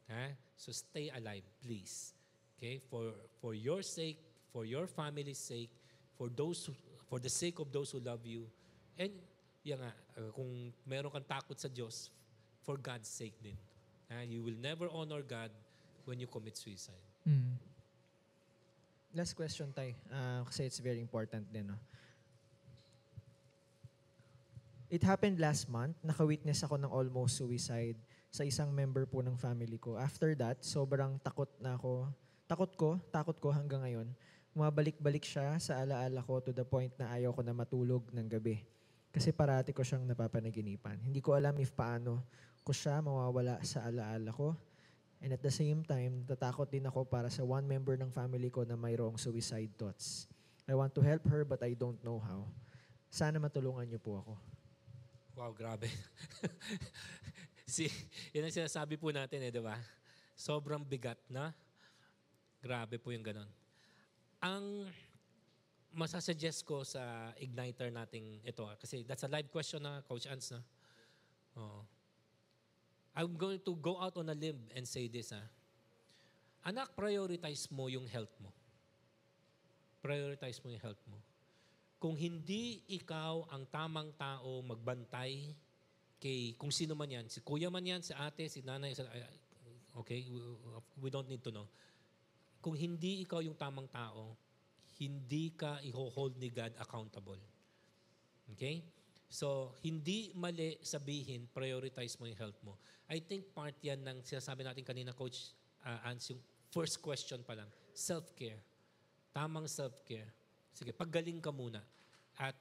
Ha? 0.09 0.33
So 0.57 0.73
stay 0.73 1.09
alive, 1.13 1.45
please. 1.61 2.13
Okay? 2.57 2.81
For 2.89 3.13
for 3.39 3.53
your 3.53 3.81
sake, 3.81 4.17
for 4.51 4.65
your 4.65 4.85
family's 4.85 5.39
sake, 5.39 5.69
for 6.17 6.29
those 6.29 6.65
who, 6.65 6.73
for 7.09 7.17
the 7.17 7.29
sake 7.29 7.57
of 7.61 7.71
those 7.71 7.89
who 7.93 8.01
love 8.01 8.25
you. 8.25 8.45
And 8.97 9.09
yan 9.63 9.81
nga, 9.81 9.93
uh, 10.17 10.29
kung 10.33 10.73
meron 10.85 11.09
kang 11.09 11.25
takot 11.25 11.57
sa 11.57 11.69
Diyos, 11.69 12.09
for 12.61 12.77
God's 12.77 13.09
sake 13.09 13.37
din. 13.41 13.57
Ha? 14.09 14.21
You 14.25 14.41
will 14.45 14.57
never 14.57 14.89
honor 14.89 15.21
God 15.21 15.49
when 16.05 16.19
you 16.19 16.27
commit 16.27 16.57
suicide. 16.57 17.01
Mm. 17.25 17.57
Last 19.13 19.33
question, 19.33 19.73
Tay. 19.75 19.95
Ah, 20.07 20.45
kasi 20.47 20.65
it's 20.69 20.79
very 20.79 21.01
important 21.01 21.43
din. 21.51 21.67
No? 21.67 21.77
It 24.91 25.07
happened 25.07 25.39
last 25.39 25.71
month. 25.71 25.95
Naka-witness 26.03 26.67
ako 26.67 26.75
ng 26.75 26.91
almost 26.91 27.39
suicide 27.39 27.95
sa 28.27 28.43
isang 28.43 28.75
member 28.75 29.07
po 29.07 29.23
ng 29.23 29.39
family 29.39 29.79
ko. 29.79 29.95
After 29.95 30.35
that, 30.35 30.67
sobrang 30.67 31.15
takot 31.23 31.47
na 31.63 31.79
ako. 31.79 32.11
Takot 32.43 32.71
ko, 32.75 32.89
takot 33.07 33.39
ko 33.39 33.55
hanggang 33.55 33.87
ngayon. 33.87 34.11
Mabalik-balik 34.51 35.23
siya 35.23 35.55
sa 35.63 35.79
alaala 35.79 36.19
ko 36.19 36.43
to 36.43 36.51
the 36.51 36.67
point 36.67 36.91
na 36.99 37.07
ayaw 37.07 37.31
ko 37.31 37.39
na 37.39 37.55
matulog 37.55 38.03
ng 38.11 38.27
gabi. 38.27 38.67
Kasi 39.15 39.31
parati 39.31 39.71
ko 39.71 39.79
siyang 39.79 40.03
napapanaginipan. 40.11 40.99
Hindi 40.99 41.23
ko 41.23 41.39
alam 41.39 41.55
if 41.63 41.71
paano 41.71 42.27
ko 42.59 42.75
siya 42.75 42.99
mawawala 42.99 43.63
sa 43.63 43.87
alaala 43.87 44.27
ko. 44.35 44.59
And 45.23 45.31
at 45.31 45.39
the 45.39 45.55
same 45.55 45.87
time, 45.87 46.27
tatakot 46.27 46.67
din 46.67 46.83
ako 46.83 47.07
para 47.07 47.31
sa 47.31 47.47
one 47.47 47.63
member 47.63 47.95
ng 47.95 48.11
family 48.11 48.51
ko 48.51 48.67
na 48.67 48.75
mayroong 48.75 49.15
suicide 49.15 49.71
thoughts. 49.79 50.27
I 50.67 50.75
want 50.75 50.91
to 50.99 51.01
help 51.03 51.23
her 51.31 51.47
but 51.47 51.63
I 51.63 51.79
don't 51.79 52.03
know 52.03 52.19
how. 52.19 52.43
Sana 53.07 53.39
matulungan 53.39 53.87
niyo 53.87 54.03
po 54.03 54.19
ako. 54.19 54.50
Wow, 55.41 55.57
grabe. 55.57 55.89
si, 57.65 57.89
yan 58.29 58.45
ang 58.45 58.53
sinasabi 58.53 58.93
po 58.93 59.09
natin 59.09 59.41
eh, 59.41 59.49
di 59.49 59.57
ba? 59.57 59.73
Sobrang 60.37 60.85
bigat 60.85 61.17
na. 61.33 61.49
Grabe 62.61 63.01
po 63.01 63.09
yung 63.09 63.25
ganon. 63.25 63.49
Ang 64.37 64.85
masasuggest 65.97 66.61
ko 66.61 66.85
sa 66.85 67.33
igniter 67.41 67.89
nating 67.89 68.45
ito, 68.45 68.69
ah, 68.69 68.77
kasi 68.77 69.01
that's 69.01 69.25
a 69.25 69.33
live 69.33 69.49
question 69.49 69.81
na, 69.81 70.05
Coach 70.05 70.29
Ans, 70.29 70.53
na. 70.53 70.61
Oo. 71.57 71.81
I'm 73.17 73.33
going 73.33 73.65
to 73.65 73.73
go 73.81 73.97
out 73.97 74.21
on 74.21 74.29
a 74.29 74.37
limb 74.37 74.61
and 74.77 74.85
say 74.85 75.09
this, 75.09 75.33
ha. 75.33 75.41
Anak, 76.69 76.93
prioritize 76.93 77.65
mo 77.73 77.89
yung 77.89 78.05
health 78.05 78.37
mo. 78.37 78.53
Prioritize 80.05 80.61
mo 80.61 80.69
yung 80.69 80.85
health 80.85 81.01
mo. 81.09 81.17
Kung 82.01 82.17
hindi 82.17 82.81
ikaw 82.89 83.53
ang 83.53 83.69
tamang 83.69 84.09
tao 84.17 84.65
magbantay 84.65 85.53
kay 86.17 86.57
kung 86.57 86.73
sino 86.73 86.97
man 86.97 87.13
yan, 87.13 87.25
si 87.29 87.45
kuya 87.45 87.69
man 87.69 87.85
yan, 87.85 88.01
si 88.01 88.09
ate, 88.17 88.49
si 88.49 88.65
nanay, 88.65 88.97
si, 88.97 89.05
okay, 89.93 90.25
we 90.97 91.13
don't 91.13 91.29
need 91.29 91.45
to 91.45 91.53
know. 91.53 91.69
Kung 92.57 92.73
hindi 92.73 93.21
ikaw 93.21 93.45
yung 93.45 93.53
tamang 93.53 93.85
tao, 93.89 94.33
hindi 94.97 95.53
ka 95.53 95.81
i-hold 95.85 96.37
ni 96.37 96.49
God 96.49 96.73
accountable. 96.77 97.41
Okay? 98.53 98.85
So, 99.29 99.77
hindi 99.85 100.33
mali 100.33 100.77
sabihin, 100.81 101.49
prioritize 101.53 102.17
mo 102.17 102.25
yung 102.25 102.37
health 102.37 102.59
mo. 102.65 102.81
I 103.09 103.21
think 103.21 103.53
part 103.53 103.77
yan 103.81 104.01
ng 104.05 104.25
sinasabi 104.25 104.65
natin 104.65 104.85
kanina, 104.85 105.13
Coach 105.13 105.53
uh, 105.85 106.09
Ans, 106.09 106.33
yung 106.33 106.41
first 106.69 107.01
question 107.01 107.41
pa 107.41 107.57
lang, 107.57 107.69
self-care. 107.93 108.61
Tamang 109.33 109.65
self-care. 109.65 110.40
Sige, 110.71 110.95
paggaling 110.95 111.39
ka 111.43 111.51
muna. 111.51 111.83
At 112.39 112.55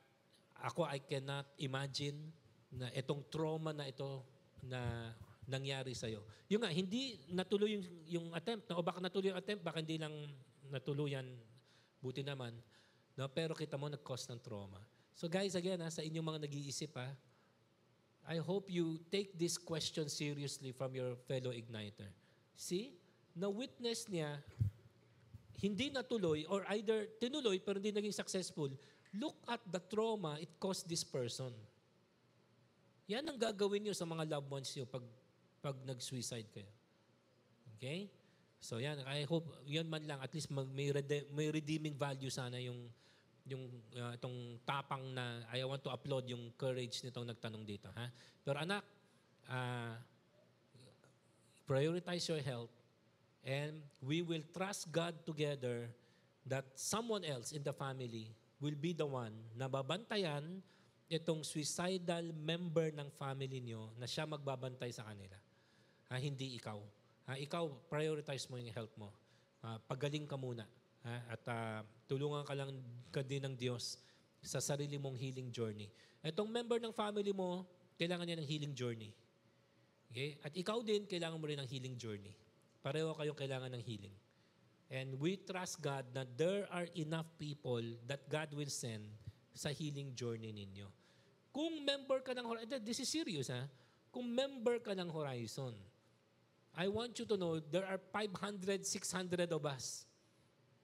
ako, 0.61 0.85
I 0.87 1.01
cannot 1.01 1.49
imagine 1.62 2.19
na 2.70 2.93
itong 2.95 3.27
trauma 3.32 3.74
na 3.74 3.89
ito 3.89 4.23
na 4.62 5.11
nangyari 5.51 5.97
sa'yo. 5.97 6.23
Yung 6.47 6.62
nga, 6.62 6.70
hindi 6.70 7.19
natuloy 7.35 7.74
yung, 7.74 7.85
yung 8.07 8.27
attempt. 8.37 8.70
No? 8.70 8.78
O 8.78 8.87
baka 8.87 9.03
natuloy 9.03 9.35
yung 9.35 9.41
attempt, 9.41 9.66
baka 9.66 9.82
hindi 9.82 9.99
lang 9.99 10.15
natuluyan. 10.70 11.27
Buti 11.99 12.23
naman. 12.23 12.55
No? 13.19 13.27
Pero 13.32 13.57
kita 13.59 13.74
mo, 13.74 13.91
nag-cause 13.91 14.31
ng 14.31 14.39
trauma. 14.39 14.78
So 15.19 15.27
guys, 15.27 15.59
again, 15.59 15.82
ha, 15.82 15.91
sa 15.91 16.01
inyong 16.01 16.24
mga 16.24 16.41
nag-iisip, 16.47 16.95
ha, 16.97 17.11
I 18.31 18.39
hope 18.39 18.70
you 18.70 19.03
take 19.11 19.35
this 19.35 19.59
question 19.59 20.07
seriously 20.07 20.70
from 20.70 20.95
your 20.95 21.19
fellow 21.27 21.51
igniter. 21.51 22.09
See, 22.55 22.95
na-witness 23.35 24.07
niya 24.07 24.39
hindi 25.61 25.93
natuloy 25.93 26.49
or 26.49 26.65
either 26.74 27.07
tinuloy 27.20 27.61
pero 27.61 27.77
hindi 27.77 27.93
naging 27.93 28.16
successful, 28.16 28.73
look 29.12 29.37
at 29.45 29.61
the 29.69 29.78
trauma 29.78 30.41
it 30.41 30.49
caused 30.57 30.89
this 30.89 31.05
person. 31.05 31.53
Yan 33.11 33.28
ang 33.28 33.37
gagawin 33.37 33.85
nyo 33.85 33.95
sa 33.95 34.09
mga 34.09 34.24
loved 34.24 34.49
ones 34.49 34.73
nyo 34.73 34.89
pag, 34.89 35.05
pag 35.61 35.77
nag-suicide 35.85 36.49
kayo. 36.49 36.70
Okay? 37.77 38.09
So 38.61 38.81
yan, 38.81 39.05
I 39.05 39.24
hope, 39.28 39.53
yan 39.69 39.89
man 39.89 40.05
lang, 40.05 40.20
at 40.20 40.32
least 40.32 40.49
mag, 40.53 40.69
may, 40.73 40.93
rede, 40.93 41.28
may 41.32 41.53
redeeming 41.53 41.97
value 41.97 42.32
sana 42.32 42.61
yung 42.61 42.89
yung 43.49 43.66
uh, 43.99 44.15
itong 44.15 44.62
tapang 44.62 45.03
na 45.11 45.43
I 45.51 45.65
want 45.66 45.82
to 45.82 45.91
upload 45.91 46.28
yung 46.31 46.55
courage 46.55 47.03
nitong 47.03 47.27
nagtanong 47.35 47.65
dito. 47.66 47.91
Ha? 47.91 48.07
Pero 48.47 48.62
anak, 48.62 48.85
uh, 49.51 49.97
prioritize 51.66 52.31
your 52.31 52.39
health 52.45 52.70
And 53.41 53.81
we 54.05 54.21
will 54.21 54.45
trust 54.53 54.93
God 54.93 55.17
together 55.25 55.89
that 56.45 56.65
someone 56.77 57.25
else 57.25 57.53
in 57.53 57.65
the 57.65 57.73
family 57.73 58.37
will 58.61 58.77
be 58.77 58.93
the 58.93 59.09
one 59.09 59.33
na 59.57 59.69
babantayan 59.69 60.61
itong 61.11 61.43
suicidal 61.43 62.31
member 62.37 62.93
ng 62.95 63.09
family 63.19 63.59
niyo 63.59 63.91
na 63.99 64.07
siya 64.07 64.29
magbabantay 64.29 64.93
sa 64.95 65.09
kanila. 65.09 65.35
Ha, 66.12 66.21
hindi 66.23 66.55
ikaw. 66.61 66.79
Ha, 67.27 67.41
ikaw, 67.41 67.67
prioritize 67.91 68.47
mo 68.47 68.61
yung 68.61 68.71
health 68.71 68.95
mo. 68.95 69.11
Ha, 69.65 69.81
pagaling 69.91 70.29
ka 70.29 70.39
muna. 70.39 70.69
Ha, 71.03 71.35
at 71.35 71.43
uh, 71.51 71.81
tulungan 72.07 72.45
ka 72.47 72.55
lang 72.55 72.77
ka 73.11 73.25
din 73.27 73.43
ng 73.43 73.55
Diyos 73.57 73.99
sa 74.45 74.62
sarili 74.62 75.01
mong 75.01 75.17
healing 75.17 75.51
journey. 75.51 75.91
Itong 76.21 76.47
member 76.47 76.79
ng 76.79 76.93
family 76.93 77.33
mo, 77.33 77.65
kailangan 77.97 78.29
niya 78.29 78.39
ng 78.39 78.49
healing 78.49 78.75
journey. 78.77 79.11
Okay? 80.12 80.39
At 80.45 80.53
ikaw 80.55 80.85
din, 80.85 81.09
kailangan 81.11 81.41
mo 81.41 81.45
rin 81.49 81.59
ng 81.59 81.69
healing 81.69 81.97
journey. 81.99 82.33
Pareho 82.81 83.12
kayong 83.12 83.36
kailangan 83.36 83.73
ng 83.77 83.82
healing. 83.85 84.16
And 84.90 85.15
we 85.23 85.39
trust 85.39 85.78
God 85.78 86.09
na 86.11 86.27
there 86.27 86.66
are 86.73 86.89
enough 86.98 87.31
people 87.39 87.85
that 88.11 88.27
God 88.27 88.51
will 88.57 88.73
send 88.73 89.07
sa 89.55 89.70
healing 89.70 90.16
journey 90.19 90.51
ninyo. 90.51 90.89
Kung 91.55 91.82
member 91.86 92.19
ka 92.24 92.35
ng 92.35 92.47
Horizon, 92.47 92.81
this 92.82 92.98
is 92.98 93.11
serious 93.11 93.51
ha, 93.51 93.70
kung 94.11 94.27
member 94.27 94.82
ka 94.82 94.94
ng 94.94 95.07
Horizon, 95.07 95.74
I 96.74 96.86
want 96.90 97.19
you 97.19 97.27
to 97.27 97.36
know 97.39 97.59
there 97.59 97.86
are 97.86 97.98
500, 98.15 98.86
600 98.86 99.51
of 99.51 99.62
us 99.66 100.07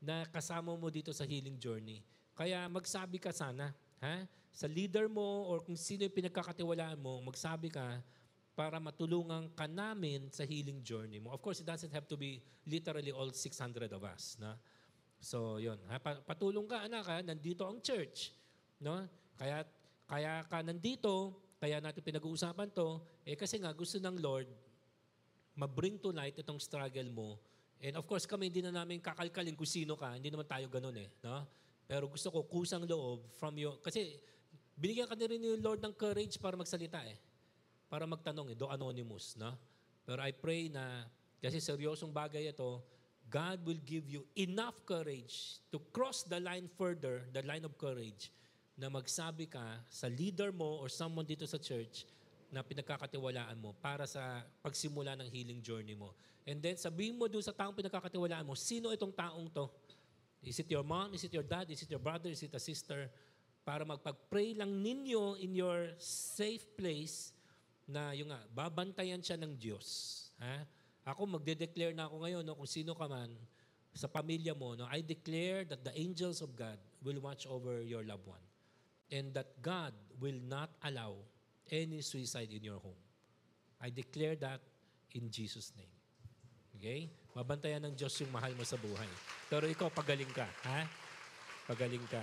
na 0.03 0.27
kasama 0.31 0.75
mo 0.75 0.91
dito 0.91 1.11
sa 1.15 1.27
healing 1.27 1.59
journey. 1.59 2.03
Kaya 2.37 2.67
magsabi 2.71 3.19
ka 3.19 3.35
sana, 3.35 3.75
ha? 4.03 4.27
Sa 4.55 4.67
leader 4.71 5.11
mo 5.11 5.47
or 5.51 5.63
kung 5.63 5.79
sino 5.79 6.07
yung 6.07 6.15
pinagkakatiwalaan 6.15 6.99
mo, 7.01 7.19
magsabi 7.27 7.71
ka 7.73 8.03
para 8.57 8.81
matulungan 8.81 9.53
ka 9.53 9.69
namin 9.69 10.33
sa 10.33 10.49
healing 10.49 10.81
journey 10.81 11.21
mo. 11.21 11.29
Of 11.29 11.45
course, 11.45 11.61
it 11.61 11.69
doesn't 11.69 11.93
have 11.93 12.09
to 12.09 12.17
be 12.17 12.41
literally 12.65 13.13
all 13.13 13.29
600 13.29 13.93
of 13.93 14.01
us. 14.01 14.41
Na? 14.41 14.57
So, 15.21 15.61
yun. 15.61 15.77
Ha? 15.93 16.01
Pa- 16.01 16.25
Patulong 16.25 16.65
ka, 16.65 16.89
anak, 16.89 17.05
ha? 17.05 17.21
Nandito 17.21 17.69
ang 17.69 17.85
church. 17.85 18.33
No? 18.81 19.05
Kaya, 19.37 19.61
kaya 20.09 20.41
ka 20.49 20.65
nandito, 20.65 21.37
kaya 21.61 21.85
natin 21.85 22.01
pinag-uusapan 22.01 22.73
to, 22.73 23.05
eh 23.29 23.37
kasi 23.37 23.61
nga 23.61 23.77
gusto 23.77 24.01
ng 24.01 24.17
Lord 24.25 24.49
ma-bring 25.57 26.01
to 26.01 26.13
light 26.13 26.37
itong 26.37 26.61
struggle 26.61 27.09
mo. 27.13 27.29
And 27.81 27.97
of 27.97 28.09
course, 28.09 28.25
kami 28.25 28.49
hindi 28.49 28.65
na 28.65 28.73
namin 28.73 29.05
kakalkalin 29.05 29.57
kung 29.57 29.69
sino 29.69 30.01
ka. 30.01 30.17
Hindi 30.17 30.33
naman 30.33 30.49
tayo 30.49 30.69
ganun 30.69 30.97
eh. 30.97 31.13
No? 31.21 31.45
Pero 31.85 32.09
gusto 32.09 32.33
ko 32.33 32.45
kusang 32.49 32.89
loob 32.89 33.29
from 33.37 33.57
your... 33.57 33.77
Kasi 33.85 34.17
binigyan 34.77 35.09
ka 35.09 35.17
na 35.17 35.29
rin 35.29 35.41
ni 35.41 35.57
Lord 35.61 35.81
ng 35.81 35.93
courage 35.97 36.37
para 36.41 36.57
magsalita 36.57 37.01
eh. 37.05 37.17
Para 37.87 38.05
magtanong 38.05 38.53
eh. 38.53 38.57
Do 38.59 38.67
anonymous. 38.71 39.39
No? 39.39 39.55
Pero 40.07 40.23
I 40.23 40.31
pray 40.31 40.71
na, 40.71 41.07
kasi 41.43 41.59
seryosong 41.59 42.15
bagay 42.15 42.51
ito, 42.51 42.83
God 43.27 43.67
will 43.67 43.83
give 43.83 44.07
you 44.07 44.23
enough 44.39 44.79
courage 44.87 45.59
to 45.75 45.83
cross 45.91 46.23
the 46.23 46.39
line 46.39 46.71
further, 46.79 47.27
the 47.35 47.43
line 47.43 47.67
of 47.67 47.75
courage, 47.75 48.31
na 48.79 48.87
magsabi 48.87 49.51
ka 49.51 49.83
sa 49.91 50.07
leader 50.07 50.55
mo 50.55 50.79
or 50.79 50.87
someone 50.87 51.27
dito 51.27 51.43
sa 51.43 51.59
church 51.59 52.07
na 52.55 52.63
pinagkakatiwalaan 52.63 53.59
mo 53.59 53.75
para 53.83 54.07
sa 54.07 54.47
pagsimula 54.63 55.19
ng 55.19 55.27
healing 55.27 55.59
journey 55.59 55.99
mo. 55.99 56.15
And 56.47 56.63
then 56.63 56.79
sabihin 56.79 57.19
mo 57.19 57.27
doon 57.27 57.43
sa 57.43 57.51
taong 57.51 57.75
pinagkakatiwalaan 57.75 58.47
mo, 58.47 58.55
sino 58.55 58.95
itong 58.95 59.11
taong 59.11 59.51
to? 59.51 59.67
Is 60.47 60.63
it 60.63 60.71
your 60.71 60.87
mom? 60.87 61.11
Is 61.11 61.27
it 61.27 61.35
your 61.35 61.43
dad? 61.43 61.67
Is 61.67 61.83
it 61.83 61.91
your 61.91 61.99
brother? 61.99 62.31
Is 62.31 62.47
it 62.47 62.55
a 62.55 62.63
sister? 62.63 63.11
Para 63.67 63.83
magpag-pray 63.83 64.55
lang 64.55 64.71
ninyo 64.71 65.43
in 65.43 65.59
your 65.59 65.91
safe 65.99 66.63
place 66.79 67.35
na 67.87 68.13
yung 68.13 68.35
nga, 68.35 68.43
babantayan 68.51 69.23
siya 69.23 69.39
ng 69.39 69.55
Diyos. 69.55 69.87
Ha? 70.43 70.67
Ako 71.07 71.39
magde-declare 71.39 71.95
na 71.95 72.11
ako 72.11 72.27
ngayon 72.27 72.43
no, 72.43 72.59
kung 72.59 72.69
sino 72.69 72.93
ka 72.99 73.07
man 73.07 73.31
sa 73.97 74.11
pamilya 74.11 74.53
mo. 74.53 74.75
No, 74.75 74.91
I 74.91 75.01
declare 75.01 75.65
that 75.71 75.87
the 75.87 75.95
angels 75.95 76.43
of 76.43 76.53
God 76.59 76.77
will 77.01 77.23
watch 77.23 77.47
over 77.47 77.81
your 77.81 78.03
loved 78.03 78.27
one. 78.27 78.43
And 79.07 79.31
that 79.39 79.63
God 79.63 79.95
will 80.19 80.37
not 80.51 80.75
allow 80.83 81.15
any 81.71 82.03
suicide 82.03 82.51
in 82.51 82.67
your 82.67 82.83
home. 82.83 82.99
I 83.79 83.95
declare 83.95 84.35
that 84.43 84.59
in 85.15 85.31
Jesus' 85.31 85.71
name. 85.79 85.95
Okay? 86.75 87.09
Mabantayan 87.33 87.87
ng 87.87 87.95
Diyos 87.95 88.19
yung 88.19 88.35
mahal 88.35 88.51
mo 88.59 88.67
sa 88.67 88.75
buhay. 88.77 89.09
Pero 89.47 89.71
ikaw, 89.71 89.89
pagaling 89.95 90.29
ka. 90.35 90.45
Ha? 90.67 90.91
Pagaling 91.71 92.03
ka. 92.11 92.21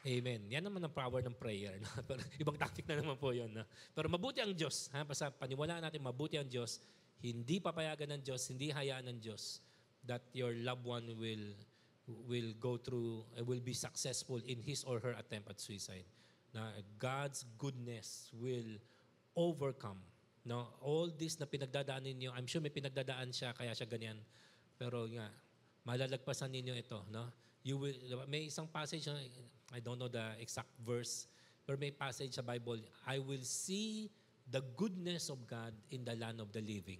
Amen. 0.00 0.48
Yan 0.48 0.64
naman 0.64 0.80
ang 0.80 0.94
power 0.96 1.20
ng 1.20 1.36
prayer. 1.36 1.76
No? 1.76 1.88
Pero 2.08 2.20
ibang 2.40 2.56
topic 2.56 2.88
na 2.88 2.96
naman 2.96 3.20
po 3.20 3.36
yun. 3.36 3.52
No? 3.52 3.68
Pero 3.92 4.08
mabuti 4.08 4.40
ang 4.40 4.56
Diyos. 4.56 4.88
Ha? 4.96 5.04
Basta 5.04 5.28
paniwalaan 5.28 5.84
natin, 5.84 6.00
mabuti 6.00 6.40
ang 6.40 6.48
Diyos. 6.48 6.80
Hindi 7.20 7.60
papayagan 7.60 8.16
ng 8.16 8.22
Diyos, 8.24 8.48
hindi 8.48 8.72
hayaan 8.72 9.12
ng 9.12 9.18
Diyos 9.20 9.60
that 10.08 10.24
your 10.32 10.56
loved 10.56 10.88
one 10.88 11.04
will 11.20 11.52
will 12.26 12.50
go 12.58 12.80
through, 12.80 13.22
uh, 13.38 13.44
will 13.44 13.62
be 13.62 13.76
successful 13.76 14.40
in 14.42 14.58
his 14.64 14.82
or 14.82 14.98
her 14.98 15.14
attempt 15.14 15.52
at 15.52 15.60
suicide. 15.60 16.08
Na 16.50 16.74
God's 16.98 17.46
goodness 17.60 18.32
will 18.34 18.80
overcome. 19.36 20.00
No, 20.42 20.72
all 20.80 21.12
this 21.12 21.36
na 21.38 21.46
pinagdadaan 21.46 22.08
ninyo, 22.08 22.32
I'm 22.32 22.48
sure 22.48 22.64
may 22.64 22.72
pinagdadaan 22.72 23.30
siya 23.30 23.52
kaya 23.54 23.76
siya 23.76 23.86
ganyan. 23.86 24.18
Pero 24.80 25.04
nga, 25.12 25.28
malalagpasan 25.84 26.50
ninyo 26.50 26.74
ito, 26.74 27.04
no? 27.12 27.28
You 27.60 27.76
will 27.76 27.92
may 28.26 28.48
isang 28.48 28.68
passage 28.72 29.04
I 29.70 29.78
don't 29.78 30.00
know 30.00 30.10
the 30.10 30.34
exact 30.42 30.72
verse, 30.82 31.30
pero 31.62 31.78
may 31.78 31.94
passage 31.94 32.34
sa 32.34 32.42
Bible, 32.42 32.82
I 33.06 33.22
will 33.22 33.44
see 33.46 34.10
the 34.50 34.64
goodness 34.74 35.30
of 35.30 35.46
God 35.46 35.70
in 35.94 36.02
the 36.02 36.18
land 36.18 36.42
of 36.42 36.50
the 36.50 36.58
living. 36.58 36.98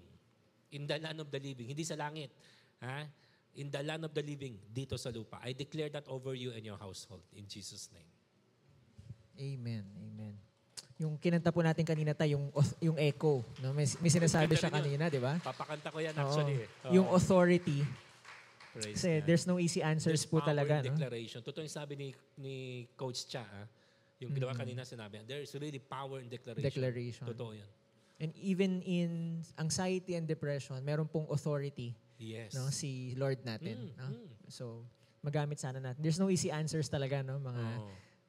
In 0.70 0.87
the 0.87 1.03
land 1.03 1.19
of 1.19 1.28
the 1.35 1.43
living, 1.43 1.66
hindi 1.74 1.82
sa 1.82 1.99
langit. 1.99 2.31
Ha? 2.78 3.11
In 3.59 3.74
the 3.74 3.82
land 3.82 4.07
of 4.07 4.15
the 4.15 4.23
living, 4.23 4.55
dito 4.70 4.95
sa 4.95 5.11
lupa. 5.11 5.43
I 5.43 5.59
declare 5.59 5.91
that 5.91 6.07
over 6.07 6.39
you 6.39 6.55
and 6.55 6.62
your 6.62 6.78
household 6.78 7.27
in 7.35 7.51
Jesus' 7.51 7.91
name. 7.91 8.07
Amen. 9.35 9.82
Amen. 9.99 10.35
Yung 11.01 11.16
kinanta 11.19 11.51
po 11.51 11.65
natin 11.65 11.82
kanina 11.82 12.15
tayo, 12.15 12.39
yung, 12.39 12.47
yung 12.78 12.99
echo. 13.01 13.43
No? 13.65 13.73
May, 13.74 13.89
may 13.99 14.12
sinasabi 14.12 14.55
siya 14.55 14.70
kanina, 14.70 15.11
di 15.11 15.19
ba? 15.19 15.41
Papakanta 15.43 15.91
ko 15.91 15.99
yan 15.99 16.15
Oo. 16.15 16.23
actually. 16.23 16.62
eh. 16.62 16.69
Oo. 16.87 16.93
Yung 16.95 17.09
authority. 17.11 17.82
Praise 18.71 18.95
Kasi 18.95 19.11
God. 19.19 19.27
there's 19.27 19.47
no 19.47 19.57
easy 19.59 19.83
answers 19.83 20.23
There's 20.23 20.31
po 20.31 20.39
power 20.39 20.49
talaga. 20.49 20.79
in 20.81 20.85
No? 20.87 20.91
declaration. 20.95 21.41
Totoo 21.43 21.63
yung 21.63 21.75
sabi 21.75 21.95
ni, 21.97 22.09
ni 22.37 22.57
Coach 22.95 23.27
Cha, 23.27 23.43
ah. 23.43 23.67
yung 24.21 24.31
ginawa 24.31 24.53
Mm. 24.53 24.61
kanina 24.61 24.83
sinabi, 24.85 25.25
there's 25.25 25.51
really 25.57 25.81
power 25.81 26.21
in 26.21 26.29
declaration. 26.29 26.69
Declaration. 26.69 27.25
Totoo 27.27 27.57
yun. 27.57 27.67
And 28.21 28.31
even 28.37 28.85
in 28.85 29.41
anxiety 29.57 30.15
and 30.15 30.29
depression, 30.29 30.77
meron 30.85 31.09
pong 31.09 31.25
authority 31.33 31.97
Yes. 32.21 32.53
no 32.53 32.69
si 32.69 33.17
Lord 33.17 33.41
natin. 33.43 33.91
Mm, 33.91 33.97
no? 33.97 34.07
mm. 34.13 34.29
So, 34.47 34.85
magamit 35.25 35.57
sana 35.57 35.81
natin. 35.81 36.05
There's 36.05 36.21
no 36.21 36.29
easy 36.29 36.53
answers 36.53 36.87
talaga, 36.87 37.25
no, 37.25 37.41
mga 37.41 37.65
Oo. 37.81 37.89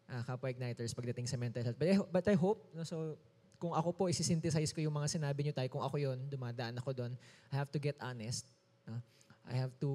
ah, 0.10 0.24
kapwa 0.24 0.48
igniters 0.48 0.96
pagdating 0.96 1.28
sa 1.28 1.36
mental 1.36 1.62
health. 1.62 1.76
But 1.76 1.88
I, 1.88 1.96
ho- 1.96 2.08
but 2.10 2.26
I 2.26 2.36
hope, 2.36 2.72
no, 2.72 2.82
so 2.82 3.20
kung 3.60 3.76
ako 3.76 3.92
po 3.92 4.04
isi-synthesize 4.08 4.72
ko 4.72 4.80
yung 4.80 4.96
mga 4.96 5.12
sinabi 5.12 5.44
nyo 5.44 5.54
tayo, 5.54 5.68
kung 5.70 5.84
ako 5.84 6.00
yon 6.00 6.18
dumadaan 6.26 6.80
ako 6.80 6.96
doon, 6.96 7.14
I 7.52 7.56
have 7.56 7.70
to 7.70 7.78
get 7.78 8.00
honest. 8.00 8.48
no? 8.88 8.98
I 9.44 9.56
have 9.56 9.74
to 9.80 9.92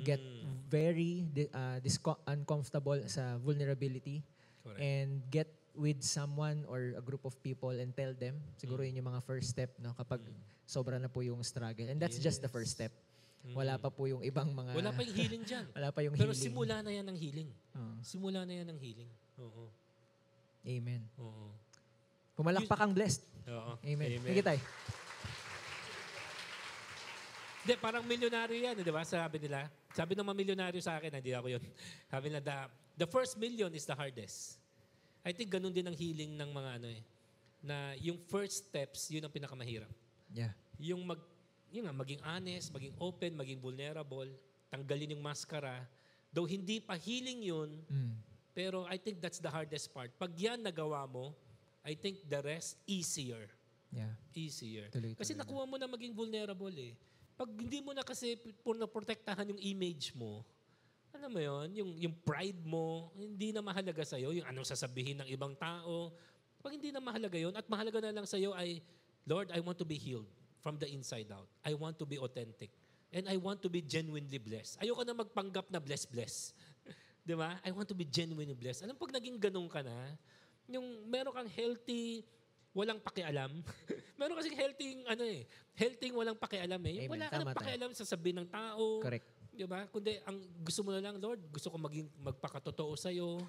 get 0.00 0.18
Mm. 0.18 0.66
very 0.66 1.24
di- 1.24 1.50
ah, 1.50 1.78
disco- 1.78 2.18
uncomfortable 2.24 2.98
sa 3.06 3.36
vulnerability 3.36 4.24
Correct. 4.60 4.80
and 4.80 5.08
get 5.28 5.46
with 5.74 6.00
someone 6.00 6.64
or 6.64 6.92
a 6.92 7.02
group 7.02 7.22
of 7.22 7.36
people 7.38 7.70
and 7.70 7.92
tell 7.92 8.10
them. 8.12 8.40
Siguro 8.54 8.80
Mm. 8.80 8.86
yun 8.86 8.94
yung 8.98 9.08
mga 9.10 9.22
first 9.22 9.48
step 9.48 9.76
no 9.76 9.92
kapag 9.92 10.24
sobra 10.64 10.96
na 10.96 11.06
po 11.06 11.20
yung 11.20 11.38
struggle. 11.40 11.86
And 11.86 11.96
that's 11.96 12.16
just 12.16 12.40
the 12.40 12.48
first 12.48 12.72
step. 12.72 12.90
Wala 13.46 13.78
pa 13.78 13.86
po 13.88 14.04
yung 14.04 14.24
ibang 14.24 14.50
mga 14.50 14.72
Mm. 14.72 14.78
Wala 14.80 14.90
pa 14.90 15.00
yung 15.00 15.14
healing 15.14 15.44
dyan. 15.44 15.64
wala 15.76 15.88
pa 15.90 16.00
yung 16.02 16.14
Pero 16.14 16.32
healing. 16.32 16.42
simula 16.42 16.76
na 16.80 16.90
yan 16.90 17.06
ng 17.06 17.14
healing. 17.14 17.48
Oo. 17.76 17.94
Simula 18.02 18.42
na 18.42 18.52
yan 18.54 18.66
ng 18.66 18.80
healing. 18.80 19.10
Oo. 19.38 19.70
Amen. 20.66 21.02
Oo. 21.16 21.54
Pumalakpak 22.34 22.80
ang 22.80 22.90
blessed. 22.90 23.22
Oo. 23.46 23.78
Amen. 23.78 24.18
Amen. 24.18 24.26
Sige 24.26 24.42
tayo. 24.42 24.58
Hindi, 27.66 27.82
parang 27.82 28.06
milyonaryo 28.06 28.62
yan, 28.62 28.78
di 28.78 28.94
ba? 28.94 29.02
Sabi 29.02 29.42
nila. 29.42 29.66
Sabi 29.90 30.14
ng 30.14 30.22
mga 30.22 30.38
milyonaryo 30.38 30.78
sa 30.78 31.02
akin, 31.02 31.10
hindi 31.18 31.34
ako 31.34 31.50
yun. 31.50 31.62
Sabi 32.14 32.30
nila, 32.30 32.38
the, 32.38 32.58
the 33.02 33.08
first 33.10 33.34
million 33.34 33.74
is 33.74 33.82
the 33.82 33.90
hardest. 33.98 34.62
I 35.26 35.34
think 35.34 35.50
ganun 35.50 35.74
din 35.74 35.82
ang 35.82 35.98
healing 35.98 36.38
ng 36.38 36.46
mga 36.54 36.70
ano 36.78 36.86
eh. 36.94 37.02
Na 37.66 37.98
yung 37.98 38.22
first 38.30 38.70
steps, 38.70 39.10
yun 39.10 39.26
ang 39.26 39.34
pinakamahirap. 39.34 39.90
Yeah. 40.30 40.54
Yung 40.78 41.02
mag, 41.10 41.18
yun 41.74 41.90
nga, 41.90 41.94
maging 41.98 42.22
honest, 42.22 42.70
maging 42.70 42.94
open, 43.02 43.34
maging 43.34 43.58
vulnerable, 43.58 44.30
tanggalin 44.70 45.18
yung 45.18 45.24
maskara. 45.26 45.82
Though 46.30 46.46
hindi 46.46 46.78
pa 46.78 46.94
healing 46.94 47.50
yun, 47.50 47.82
Mm. 47.90 48.14
pero 48.54 48.86
I 48.86 48.94
think 48.94 49.18
that's 49.18 49.42
the 49.42 49.50
hardest 49.50 49.90
part. 49.90 50.14
Pag 50.14 50.38
yan 50.38 50.62
nagawa 50.62 51.02
mo, 51.10 51.34
I 51.82 51.98
think 51.98 52.30
the 52.30 52.38
rest 52.46 52.78
easier. 52.86 53.50
Yeah. 53.90 54.14
Easier. 54.38 54.86
Tuloy-tuloy 54.94 55.18
kasi 55.18 55.34
na. 55.34 55.42
nakuha 55.42 55.66
mo 55.66 55.74
na 55.74 55.90
maging 55.90 56.14
vulnerable 56.14 56.70
eh. 56.78 56.94
Pag 57.36 57.48
hindi 57.52 57.84
mo 57.84 57.92
na 57.92 58.00
kasi 58.00 58.40
pur 58.64 58.80
na 58.80 58.88
protektahan 58.88 59.52
yung 59.52 59.60
image 59.60 60.16
mo, 60.16 60.40
alam 61.12 61.32
mo 61.32 61.40
yon 61.40 61.68
yung, 61.76 61.90
yung 61.96 62.14
pride 62.24 62.60
mo, 62.64 63.12
hindi 63.16 63.52
na 63.52 63.60
mahalaga 63.64 64.04
sa'yo, 64.04 64.32
yung 64.36 64.46
anong 64.48 64.68
sasabihin 64.68 65.20
ng 65.24 65.28
ibang 65.32 65.52
tao. 65.56 66.12
Pag 66.60 66.76
hindi 66.76 66.92
na 66.92 67.00
mahalaga 67.00 67.36
yon 67.36 67.52
at 67.56 67.68
mahalaga 67.68 68.00
na 68.04 68.20
lang 68.20 68.26
sa'yo 68.28 68.56
ay, 68.56 68.80
Lord, 69.28 69.52
I 69.52 69.60
want 69.60 69.76
to 69.80 69.86
be 69.88 69.96
healed 69.96 70.28
from 70.64 70.80
the 70.80 70.88
inside 70.88 71.28
out. 71.32 71.48
I 71.64 71.76
want 71.76 72.00
to 72.00 72.06
be 72.08 72.16
authentic. 72.16 72.72
And 73.12 73.28
I 73.30 73.38
want 73.38 73.62
to 73.62 73.70
be 73.70 73.80
genuinely 73.80 74.36
blessed. 74.36 74.82
Ayoko 74.82 75.06
na 75.06 75.14
magpanggap 75.14 75.70
na 75.70 75.78
bless-bless. 75.78 76.52
Di 77.26 77.34
ba? 77.38 77.58
I 77.64 77.70
want 77.70 77.88
to 77.88 77.96
be 77.96 78.04
genuinely 78.04 78.56
blessed. 78.56 78.84
Alam 78.84 78.98
pag 78.98 79.14
naging 79.14 79.38
ganun 79.38 79.70
ka 79.70 79.80
na, 79.80 79.94
yung 80.66 81.06
meron 81.06 81.32
kang 81.32 81.50
healthy, 81.50 82.26
walang 82.76 83.00
pakialam. 83.00 83.64
meron 84.20 84.36
kasi 84.36 84.52
healthy, 84.52 85.00
ano 85.08 85.24
eh, 85.24 85.48
healthy 85.72 86.12
walang 86.12 86.36
pakialam 86.36 86.80
eh. 86.84 87.08
Amen. 87.08 87.12
wala 87.16 87.32
ka 87.32 87.40
ng 87.40 87.56
pakialam 87.56 87.90
sa 87.96 88.04
sabihin 88.04 88.44
ng 88.44 88.48
tao. 88.52 89.00
Correct. 89.00 89.24
Di 89.56 89.64
ba? 89.64 89.88
Kundi 89.88 90.20
ang 90.28 90.36
gusto 90.60 90.84
mo 90.84 90.92
na 90.92 91.00
lang, 91.00 91.16
Lord, 91.16 91.40
gusto 91.48 91.72
ko 91.72 91.80
maging 91.80 92.12
magpakatotoo 92.20 92.92
sa'yo. 92.92 93.40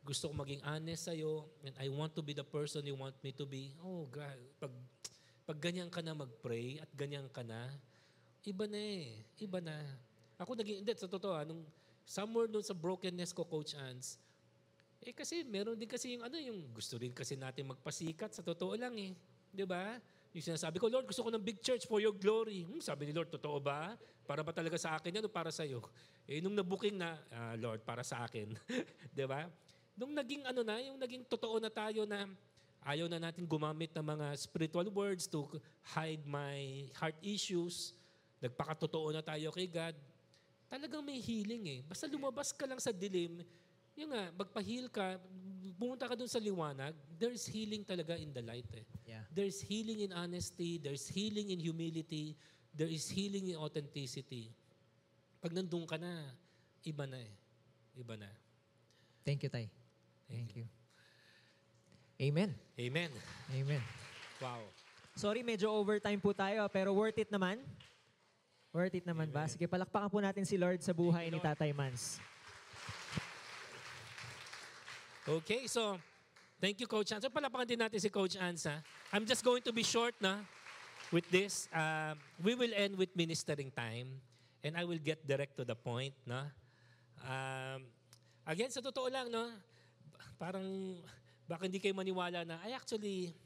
Gusto 0.00 0.32
ko 0.32 0.40
maging 0.40 0.64
honest 0.64 1.12
sa'yo. 1.12 1.44
And 1.60 1.76
I 1.76 1.92
want 1.92 2.16
to 2.16 2.24
be 2.24 2.32
the 2.32 2.48
person 2.48 2.80
you 2.88 2.96
want 2.96 3.20
me 3.20 3.36
to 3.36 3.44
be. 3.44 3.76
Oh, 3.84 4.08
God. 4.08 4.40
Pag, 4.56 4.72
pag 5.44 5.58
ganyan 5.60 5.92
ka 5.92 6.00
na 6.00 6.16
mag-pray 6.16 6.80
at 6.80 6.88
ganyan 6.96 7.28
ka 7.28 7.44
na, 7.44 7.68
iba 8.40 8.64
na 8.64 8.80
eh. 8.80 9.20
Iba 9.36 9.60
na. 9.60 9.76
Ako 10.40 10.56
naging, 10.56 10.80
hindi, 10.80 10.96
sa 10.96 11.04
totoo, 11.04 11.36
ah, 11.36 11.44
nung 11.44 11.68
somewhere 12.08 12.48
doon 12.48 12.64
sa 12.64 12.72
brokenness 12.72 13.36
ko, 13.36 13.44
Coach 13.44 13.76
Ans, 13.76 14.16
eh 15.00 15.16
kasi 15.16 15.40
meron 15.48 15.80
din 15.80 15.88
kasi 15.88 16.12
yung 16.12 16.24
ano, 16.28 16.36
yung 16.36 16.60
gusto 16.76 17.00
rin 17.00 17.12
kasi 17.16 17.32
natin 17.32 17.72
magpasikat, 17.72 18.36
sa 18.36 18.44
totoo 18.44 18.76
lang 18.76 18.92
eh. 19.00 19.16
Di 19.48 19.64
ba? 19.64 19.96
Yung 20.30 20.44
sinasabi 20.44 20.78
ko, 20.78 20.86
Lord, 20.86 21.10
gusto 21.10 21.26
ko 21.26 21.30
ng 21.32 21.42
big 21.42 21.58
church 21.58 21.88
for 21.88 21.98
your 21.98 22.14
glory. 22.14 22.62
Hmm, 22.62 22.78
sabi 22.78 23.08
ni 23.08 23.12
Lord, 23.16 23.32
totoo 23.32 23.58
ba? 23.58 23.98
Para 24.28 24.44
ba 24.46 24.54
talaga 24.54 24.78
sa 24.78 24.94
akin 24.94 25.18
yan 25.18 25.26
o 25.26 25.32
para 25.32 25.50
sa 25.50 25.66
iyo? 25.66 25.82
Eh, 26.28 26.38
nung 26.38 26.54
nabuking 26.54 26.94
na, 26.94 27.18
ah, 27.34 27.56
Lord, 27.58 27.82
para 27.82 28.06
sa 28.06 28.22
akin. 28.28 28.54
Di 29.16 29.26
ba? 29.26 29.50
Nung 29.98 30.14
naging 30.14 30.46
ano 30.46 30.62
na, 30.62 30.78
yung 30.78 31.00
naging 31.00 31.26
totoo 31.26 31.58
na 31.58 31.72
tayo 31.72 32.06
na 32.06 32.30
ayaw 32.84 33.10
na 33.10 33.20
natin 33.20 33.44
gumamit 33.44 33.92
ng 33.92 34.04
mga 34.04 34.26
spiritual 34.38 34.86
words 34.92 35.26
to 35.26 35.44
hide 35.96 36.22
my 36.28 36.86
heart 36.94 37.16
issues. 37.24 37.96
Nagpakatotoo 38.40 39.10
na 39.10 39.20
tayo 39.24 39.50
kay 39.52 39.66
God. 39.66 39.96
Talagang 40.70 41.02
may 41.02 41.18
healing 41.18 41.64
eh. 41.66 41.80
Basta 41.82 42.06
lumabas 42.06 42.54
ka 42.54 42.64
lang 42.64 42.78
sa 42.78 42.94
dilim, 42.94 43.42
yung 44.00 44.12
nga, 44.16 44.32
magpa-heal 44.32 44.88
ka, 44.88 45.20
pumunta 45.76 46.08
ka 46.08 46.16
dun 46.16 46.28
sa 46.28 46.40
liwanag, 46.40 46.96
there's 47.20 47.44
healing 47.44 47.84
talaga 47.84 48.16
in 48.16 48.32
the 48.32 48.40
light 48.40 48.68
eh. 48.72 48.84
Yeah. 49.04 49.24
There's 49.28 49.60
healing 49.60 50.00
in 50.00 50.12
honesty, 50.16 50.80
there's 50.80 51.08
healing 51.08 51.52
in 51.52 51.60
humility, 51.60 52.36
there 52.72 52.88
is 52.88 53.08
healing 53.12 53.52
in 53.52 53.56
authenticity. 53.60 54.52
Pag 55.40 55.52
nandun 55.52 55.84
ka 55.84 56.00
na, 56.00 56.24
iba 56.84 57.04
na 57.04 57.20
eh. 57.20 57.32
Iba 57.96 58.16
na. 58.16 58.28
Thank 59.24 59.44
you, 59.44 59.50
Tay. 59.52 59.68
Thank 60.28 60.56
you. 60.56 60.64
Amen. 62.20 62.52
Amen. 62.76 63.10
Amen. 63.52 63.82
Wow. 64.40 64.64
Sorry, 65.16 65.44
medyo 65.44 65.68
overtime 65.72 66.20
po 66.20 66.32
tayo, 66.32 66.64
pero 66.72 66.92
worth 66.92 67.16
it 67.20 67.28
naman. 67.28 67.60
Worth 68.70 68.94
it 69.00 69.04
naman 69.04 69.28
ba? 69.28 69.48
Sige, 69.50 69.66
palakpakan 69.66 70.08
po 70.08 70.22
natin 70.22 70.46
si 70.46 70.54
Lord 70.54 70.78
sa 70.80 70.94
buhay 70.94 71.28
ni 71.28 71.42
Tatay 71.42 71.74
Mans. 71.74 72.22
Okay, 75.28 75.68
so 75.68 76.00
thank 76.56 76.80
you, 76.80 76.88
Coach 76.88 77.12
Hans. 77.12 77.20
So 77.20 77.28
palapakan 77.28 77.68
din 77.68 77.76
natin 77.76 78.00
si 78.00 78.08
Coach 78.08 78.40
Hans. 78.40 78.64
Ha? 78.64 78.80
I'm 79.12 79.28
just 79.28 79.44
going 79.44 79.60
to 79.60 79.72
be 79.72 79.84
short 79.84 80.16
na 80.16 80.40
with 81.12 81.28
this. 81.28 81.68
Um, 81.76 82.16
we 82.40 82.56
will 82.56 82.72
end 82.72 82.96
with 82.96 83.12
ministering 83.12 83.68
time 83.68 84.08
and 84.64 84.80
I 84.80 84.88
will 84.88 85.00
get 85.00 85.20
direct 85.28 85.60
to 85.60 85.64
the 85.68 85.76
point. 85.76 86.16
Na? 86.24 86.48
Um, 87.20 87.84
again, 88.48 88.72
sa 88.72 88.80
totoo 88.80 89.12
lang, 89.12 89.28
no? 89.28 89.52
parang 90.40 90.96
baka 91.44 91.68
hindi 91.68 91.76
kayo 91.76 91.92
maniwala 91.92 92.48
na 92.48 92.56
I 92.64 92.72
actually 92.72 93.36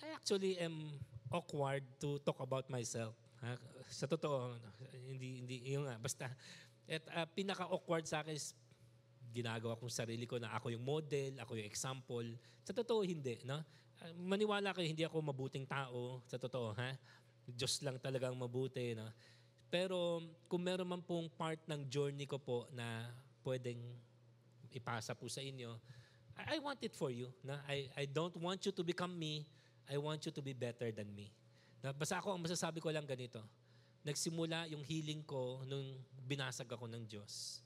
I 0.00 0.16
actually 0.16 0.56
am 0.56 0.96
awkward 1.28 1.84
to 2.00 2.16
talk 2.24 2.40
about 2.40 2.64
myself. 2.72 3.12
Ha? 3.44 3.60
Sa 3.92 4.08
totoo, 4.08 4.56
hindi, 5.04 5.44
hindi, 5.44 5.56
yung 5.68 5.84
nga, 5.84 6.00
basta, 6.00 6.32
at 6.88 7.04
uh, 7.12 7.28
pinaka-awkward 7.36 8.08
sa 8.08 8.24
akin 8.24 8.32
is 8.32 8.56
ginagawa 9.32 9.76
kong 9.76 9.92
sarili 9.92 10.24
ko 10.24 10.40
na 10.40 10.52
ako 10.56 10.72
yung 10.72 10.84
model, 10.84 11.38
ako 11.40 11.58
yung 11.58 11.68
example. 11.68 12.26
Sa 12.64 12.72
totoo, 12.72 13.04
hindi. 13.04 13.38
No? 13.44 13.60
Uh, 14.00 14.12
maniwala 14.24 14.72
kayo, 14.72 14.88
hindi 14.88 15.04
ako 15.04 15.20
mabuting 15.20 15.68
tao. 15.68 16.22
Sa 16.26 16.40
totoo, 16.40 16.74
ha? 16.74 16.96
Diyos 17.48 17.80
lang 17.84 17.96
talagang 18.00 18.36
mabuti. 18.36 18.96
No? 18.96 19.08
Pero 19.68 20.24
kung 20.48 20.64
meron 20.64 20.88
man 20.88 21.02
pong 21.04 21.28
part 21.28 21.60
ng 21.68 21.84
journey 21.88 22.24
ko 22.24 22.40
po 22.40 22.64
na 22.72 23.08
pwedeng 23.44 23.80
ipasa 24.72 25.12
po 25.12 25.28
sa 25.28 25.44
inyo, 25.44 25.76
I, 26.36 26.56
I 26.56 26.58
want 26.60 26.80
it 26.84 26.96
for 26.96 27.12
you. 27.12 27.28
Na? 27.44 27.60
I, 27.68 27.88
I 27.96 28.04
don't 28.08 28.36
want 28.40 28.64
you 28.64 28.72
to 28.72 28.82
become 28.84 29.12
me. 29.12 29.44
I 29.88 29.96
want 29.96 30.24
you 30.24 30.32
to 30.32 30.42
be 30.44 30.52
better 30.52 30.92
than 30.92 31.08
me. 31.12 31.32
Na, 31.80 31.92
basta 31.94 32.20
ako, 32.20 32.36
ang 32.36 32.42
masasabi 32.42 32.80
ko 32.80 32.92
lang 32.92 33.08
ganito. 33.08 33.40
Nagsimula 34.04 34.68
yung 34.72 34.84
healing 34.84 35.24
ko 35.24 35.64
nung 35.68 35.96
binasag 36.24 36.68
ako 36.68 36.88
ng 36.88 37.04
Diyos. 37.08 37.64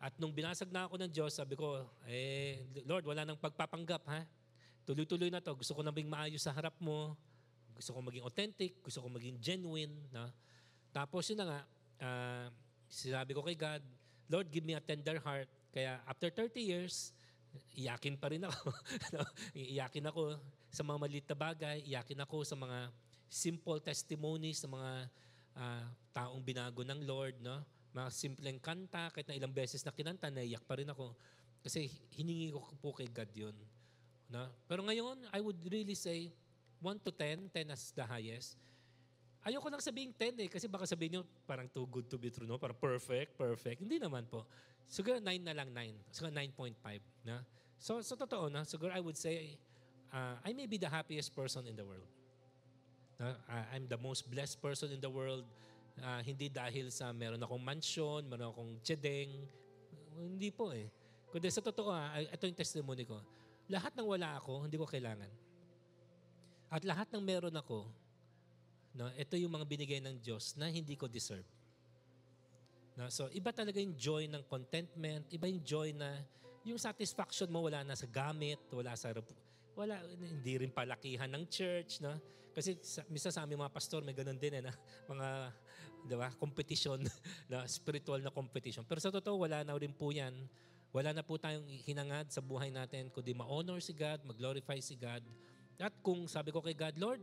At 0.00 0.16
nung 0.16 0.32
binasag 0.32 0.72
na 0.72 0.88
ako 0.88 0.96
ng 0.96 1.12
Diyos, 1.12 1.36
sabi 1.36 1.60
ko, 1.60 1.84
eh, 2.08 2.64
Lord, 2.88 3.04
wala 3.04 3.28
nang 3.28 3.36
pagpapanggap, 3.36 4.02
ha? 4.08 4.24
Tuloy-tuloy 4.88 5.28
na 5.28 5.44
to. 5.44 5.52
Gusto 5.52 5.76
ko 5.76 5.84
nang 5.84 5.92
maayos 5.92 6.40
sa 6.40 6.56
harap 6.56 6.72
mo. 6.80 7.12
Gusto 7.76 7.92
ko 7.92 8.00
maging 8.00 8.24
authentic. 8.24 8.80
Gusto 8.80 9.04
ko 9.04 9.12
maging 9.12 9.36
genuine. 9.36 9.92
Na? 10.08 10.32
Tapos 10.88 11.28
yun 11.28 11.44
na 11.44 11.46
nga, 11.52 11.60
uh, 12.00 12.46
sinabi 12.88 13.36
ko 13.36 13.44
kay 13.44 13.60
God, 13.60 13.84
Lord, 14.32 14.48
give 14.48 14.64
me 14.64 14.72
a 14.72 14.80
tender 14.80 15.20
heart. 15.20 15.52
Kaya 15.68 16.00
after 16.08 16.32
30 16.32 16.64
years, 16.64 17.12
iyakin 17.76 18.16
pa 18.16 18.32
rin 18.32 18.40
ako. 18.40 18.72
iyakin 19.76 20.08
ako 20.08 20.40
sa 20.72 20.80
mga 20.80 20.96
maliit 20.96 21.26
na 21.28 21.36
bagay. 21.36 21.76
Iyakin 21.84 22.24
ako 22.24 22.40
sa 22.48 22.56
mga 22.56 22.88
simple 23.28 23.78
testimonies 23.84 24.64
sa 24.64 24.68
mga 24.72 24.90
uh, 25.60 25.84
taong 26.16 26.40
binago 26.40 26.80
ng 26.88 27.04
Lord. 27.04 27.36
No? 27.44 27.60
Mga 27.90 28.08
simpleng 28.14 28.60
kanta, 28.62 29.10
kahit 29.10 29.26
na 29.26 29.34
ilang 29.34 29.54
beses 29.54 29.82
na 29.82 29.90
kinanta, 29.90 30.30
naiyak 30.30 30.62
pa 30.62 30.78
rin 30.78 30.86
ako. 30.86 31.14
Kasi 31.60 31.90
hiningi 32.14 32.54
ko 32.54 32.62
po 32.78 32.94
kay 32.94 33.10
God 33.10 33.30
yun. 33.34 33.56
No? 34.30 34.46
Pero 34.70 34.86
ngayon, 34.86 35.26
I 35.34 35.42
would 35.42 35.58
really 35.66 35.98
say, 35.98 36.30
1 36.80 37.02
to 37.04 37.12
10, 37.12 37.52
10 37.52 37.74
as 37.74 37.92
the 37.92 38.06
highest. 38.06 38.56
Ayoko 39.44 39.68
lang 39.72 39.80
sabihin 39.80 40.12
10 40.12 40.36
eh, 40.36 40.48
kasi 40.48 40.68
baka 40.68 40.84
sabihin 40.84 41.20
nyo, 41.20 41.22
parang 41.44 41.68
too 41.68 41.84
good 41.88 42.08
to 42.08 42.16
be 42.16 42.28
true, 42.28 42.48
no? 42.48 42.60
Parang 42.60 42.76
perfect, 42.76 43.36
perfect. 43.36 43.80
Hindi 43.80 44.00
naman 44.00 44.28
po. 44.28 44.44
Siguro 44.84 45.16
9 45.16 45.28
na 45.44 45.52
lang 45.56 45.72
9. 45.72 46.12
Siguro 46.12 46.32
9.5. 46.32 46.76
Na? 47.24 47.40
So, 47.80 48.04
so, 48.04 48.16
totoo 48.16 48.52
na, 48.52 48.68
siguro 48.68 48.92
I 48.92 49.00
would 49.00 49.16
say, 49.16 49.56
uh, 50.12 50.36
I 50.44 50.52
may 50.52 50.68
be 50.68 50.76
the 50.76 50.88
happiest 50.88 51.32
person 51.32 51.64
in 51.64 51.76
the 51.76 51.84
world. 51.84 52.08
Uh, 53.20 53.36
I'm 53.72 53.84
the 53.88 54.00
most 54.00 54.28
blessed 54.28 54.60
person 54.60 54.92
in 54.92 55.00
the 55.00 55.12
world. 55.12 55.44
Uh, 56.00 56.20
hindi 56.24 56.48
dahil 56.48 56.88
sa 56.88 57.12
meron 57.12 57.40
akong 57.44 57.60
mansion, 57.60 58.24
meron 58.24 58.50
akong 58.50 58.72
tsedeng. 58.80 59.30
Hindi 60.16 60.48
po 60.48 60.72
eh. 60.72 60.88
Kundi 61.30 61.46
sa 61.52 61.62
totoo, 61.62 61.92
ah, 61.92 62.18
ito 62.18 62.48
yung 62.48 62.58
testimony 62.58 63.04
ko. 63.06 63.20
Lahat 63.70 63.94
ng 63.94 64.08
wala 64.08 64.40
ako, 64.40 64.66
hindi 64.66 64.74
ko 64.80 64.88
kailangan. 64.88 65.30
At 66.72 66.82
lahat 66.82 67.06
ng 67.14 67.22
meron 67.22 67.54
ako, 67.54 67.86
no, 68.98 69.06
ito 69.14 69.38
yung 69.38 69.54
mga 69.54 69.66
binigay 69.68 70.00
ng 70.02 70.18
Diyos 70.18 70.58
na 70.58 70.66
hindi 70.66 70.98
ko 70.98 71.06
deserve. 71.06 71.46
No, 72.98 73.06
so, 73.12 73.30
iba 73.30 73.54
talaga 73.54 73.78
yung 73.78 73.94
joy 73.94 74.26
ng 74.26 74.42
contentment, 74.50 75.30
iba 75.30 75.46
yung 75.46 75.62
joy 75.62 75.94
na 75.94 76.18
yung 76.66 76.76
satisfaction 76.76 77.48
mo 77.48 77.64
wala 77.64 77.86
na 77.86 77.94
sa 77.94 78.04
gamit, 78.10 78.60
wala 78.74 78.92
sa 78.98 79.14
wala 79.78 79.96
hindi 80.20 80.60
rin 80.60 80.70
palakihan 80.74 81.30
ng 81.30 81.48
church, 81.48 82.02
no? 82.04 82.12
Kasi 82.50 82.76
sa, 82.82 83.06
misa 83.08 83.30
sa 83.30 83.46
aming 83.46 83.62
mga 83.62 83.72
pastor 83.72 84.02
may 84.02 84.12
ganun 84.12 84.36
din 84.36 84.58
eh, 84.58 84.62
na 84.62 84.72
mga 85.12 85.28
'di 86.04 86.14
ba, 86.16 86.28
competition 86.36 87.00
na 87.50 87.64
spiritual 87.68 88.20
na 88.20 88.32
competition. 88.32 88.84
Pero 88.84 89.00
sa 89.00 89.12
totoo 89.12 89.44
wala 89.44 89.64
na 89.64 89.76
rin 89.76 89.92
po 89.92 90.12
'yan. 90.12 90.32
Wala 90.90 91.14
na 91.14 91.22
po 91.22 91.38
tayong 91.38 91.66
hinangad 91.86 92.34
sa 92.34 92.42
buhay 92.42 92.74
natin 92.74 93.14
kundi 93.14 93.30
ma-honor 93.30 93.78
si 93.78 93.94
God, 93.94 94.26
mag-glorify 94.26 94.82
si 94.82 94.98
God. 94.98 95.22
At 95.78 95.94
kung 96.02 96.26
sabi 96.26 96.50
ko 96.50 96.58
kay 96.58 96.74
God, 96.74 96.98
Lord, 96.98 97.22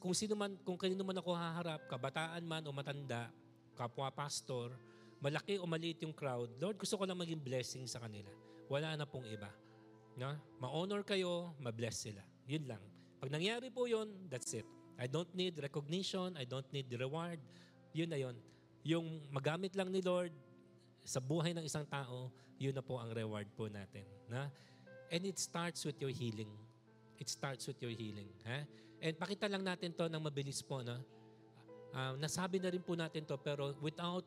kung 0.00 0.16
sino 0.16 0.34
man, 0.34 0.56
kung 0.64 0.80
kanino 0.80 1.04
man 1.04 1.20
ako 1.20 1.30
haharap, 1.36 1.84
kabataan 1.86 2.42
man 2.42 2.64
o 2.64 2.72
matanda, 2.72 3.30
kapwa 3.78 4.10
pastor, 4.10 4.74
malaki 5.22 5.60
o 5.60 5.68
maliit 5.68 6.02
yung 6.02 6.16
crowd, 6.16 6.50
Lord, 6.58 6.80
gusto 6.80 6.98
ko 6.98 7.06
lang 7.06 7.20
maging 7.20 7.38
blessing 7.38 7.84
sa 7.86 8.02
kanila. 8.02 8.32
Wala 8.66 8.98
na 8.98 9.06
pong 9.06 9.28
iba. 9.30 9.52
No? 10.18 10.34
Ma-honor 10.58 11.06
kayo, 11.06 11.54
ma-bless 11.62 12.10
sila. 12.10 12.24
Yun 12.50 12.66
lang. 12.66 12.82
Pag 13.22 13.30
nangyari 13.30 13.70
po 13.70 13.86
yun, 13.86 14.10
that's 14.26 14.50
it. 14.54 14.66
I 14.98 15.06
don't 15.06 15.30
need 15.30 15.54
recognition, 15.62 16.34
I 16.34 16.42
don't 16.42 16.66
need 16.74 16.90
reward. 16.90 17.38
Yun 17.98 18.10
na 18.14 18.18
yun. 18.22 18.36
Yung 18.86 19.06
magamit 19.34 19.74
lang 19.74 19.90
ni 19.90 19.98
Lord 19.98 20.30
sa 21.02 21.18
buhay 21.18 21.50
ng 21.50 21.66
isang 21.66 21.82
tao, 21.82 22.30
yun 22.62 22.70
na 22.70 22.78
po 22.78 22.94
ang 23.02 23.10
reward 23.10 23.50
po 23.58 23.66
natin. 23.66 24.06
Na? 24.30 24.46
And 25.10 25.26
it 25.26 25.42
starts 25.42 25.82
with 25.82 25.98
your 25.98 26.14
healing. 26.14 26.50
It 27.18 27.26
starts 27.26 27.66
with 27.66 27.82
your 27.82 27.90
healing. 27.90 28.30
Ha? 28.46 28.62
And 29.02 29.18
pakita 29.18 29.50
lang 29.50 29.66
natin 29.66 29.90
to 29.98 30.06
ng 30.06 30.22
mabilis 30.22 30.62
po. 30.62 30.78
No? 30.86 30.94
Uh, 31.90 32.14
nasabi 32.22 32.62
na 32.62 32.70
rin 32.70 32.82
po 32.84 32.94
natin 32.94 33.26
to 33.26 33.34
pero 33.34 33.74
without 33.82 34.22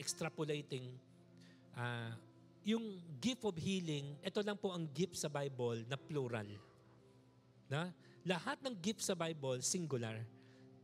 extrapolating, 0.00 0.96
uh, 1.76 2.12
yung 2.64 2.96
gift 3.20 3.44
of 3.44 3.56
healing, 3.60 4.16
ito 4.24 4.40
lang 4.40 4.56
po 4.56 4.72
ang 4.72 4.88
gift 4.96 5.20
sa 5.20 5.28
Bible 5.28 5.84
na 5.88 6.00
plural. 6.00 6.48
Na? 7.68 7.92
Lahat 8.24 8.56
ng 8.64 8.74
gift 8.80 9.04
sa 9.04 9.12
Bible, 9.12 9.60
singular. 9.60 10.24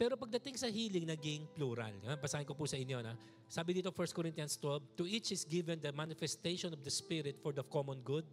Pero 0.02 0.18
pagdating 0.18 0.58
sa 0.58 0.66
healing, 0.66 1.06
naging 1.06 1.46
plural. 1.54 1.94
Basahin 2.18 2.42
ko 2.42 2.58
po 2.58 2.66
sa 2.66 2.74
inyo. 2.74 2.98
Na? 3.06 3.14
Sabi 3.46 3.78
dito 3.78 3.94
1 3.94 4.10
Corinthians 4.10 4.58
12, 4.58 4.98
To 4.98 5.06
each 5.06 5.30
is 5.30 5.46
given 5.46 5.78
the 5.78 5.94
manifestation 5.94 6.74
of 6.74 6.82
the 6.82 6.90
Spirit 6.90 7.38
for 7.38 7.54
the 7.54 7.62
common 7.62 8.02
good. 8.02 8.26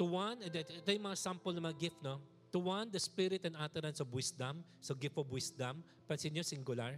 To 0.00 0.08
one, 0.08 0.40
ito 0.40 0.88
yung 0.88 1.04
mga 1.12 1.20
sample 1.20 1.52
ng 1.52 1.60
mga 1.60 1.76
gift, 1.76 2.00
no? 2.00 2.16
To 2.56 2.64
one, 2.72 2.88
the 2.88 2.96
spirit 2.96 3.44
and 3.44 3.52
utterance 3.60 4.00
of 4.00 4.08
wisdom. 4.08 4.64
So, 4.80 4.96
gift 4.96 5.20
of 5.20 5.28
wisdom. 5.28 5.84
Pansin 6.08 6.32
nyo, 6.32 6.40
singular. 6.40 6.96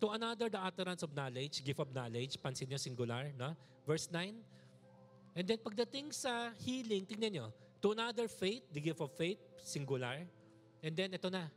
To 0.00 0.16
another, 0.16 0.48
the 0.48 0.56
utterance 0.56 1.04
of 1.04 1.12
knowledge. 1.12 1.60
Gift 1.60 1.84
of 1.84 1.92
knowledge. 1.92 2.40
Pansin 2.40 2.72
nyo, 2.72 2.80
singular. 2.80 3.28
No? 3.36 3.52
Verse 3.84 4.08
9, 4.08 4.32
And 5.36 5.44
then 5.44 5.60
pagdating 5.60 6.16
sa 6.16 6.56
healing, 6.64 7.04
tingnan 7.04 7.32
nyo, 7.36 7.46
to 7.84 7.92
another 7.92 8.32
faith, 8.32 8.64
the 8.72 8.80
gift 8.80 9.04
of 9.04 9.12
faith, 9.12 9.36
singular. 9.60 10.24
And 10.80 10.96
then 10.96 11.12
ito 11.12 11.28
na, 11.28 11.52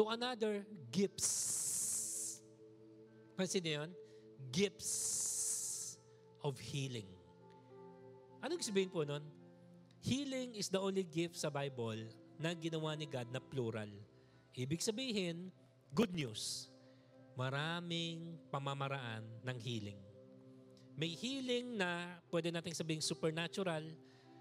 to 0.00 0.08
another 0.08 0.64
gifts. 0.88 2.40
Pansin 3.36 3.60
niyo 3.60 3.84
yun? 3.84 3.92
gifts 4.48 4.92
of 6.40 6.56
healing. 6.56 7.04
Anong 8.40 8.64
sabihin 8.64 8.88
po 8.88 9.04
nun? 9.04 9.20
Healing 10.00 10.56
is 10.56 10.72
the 10.72 10.80
only 10.80 11.04
gift 11.04 11.36
sa 11.36 11.52
Bible 11.52 12.08
na 12.40 12.56
ginawa 12.56 12.96
ni 12.96 13.04
God 13.04 13.28
na 13.28 13.44
plural. 13.44 13.92
Ibig 14.56 14.80
sabihin, 14.80 15.52
good 15.92 16.16
news. 16.16 16.72
Maraming 17.36 18.40
pamamaraan 18.48 19.20
ng 19.44 19.58
healing. 19.60 20.00
May 20.96 21.12
healing 21.12 21.76
na 21.76 22.16
pwede 22.32 22.48
nating 22.48 22.72
sabihin 22.72 23.04
supernatural. 23.04 23.84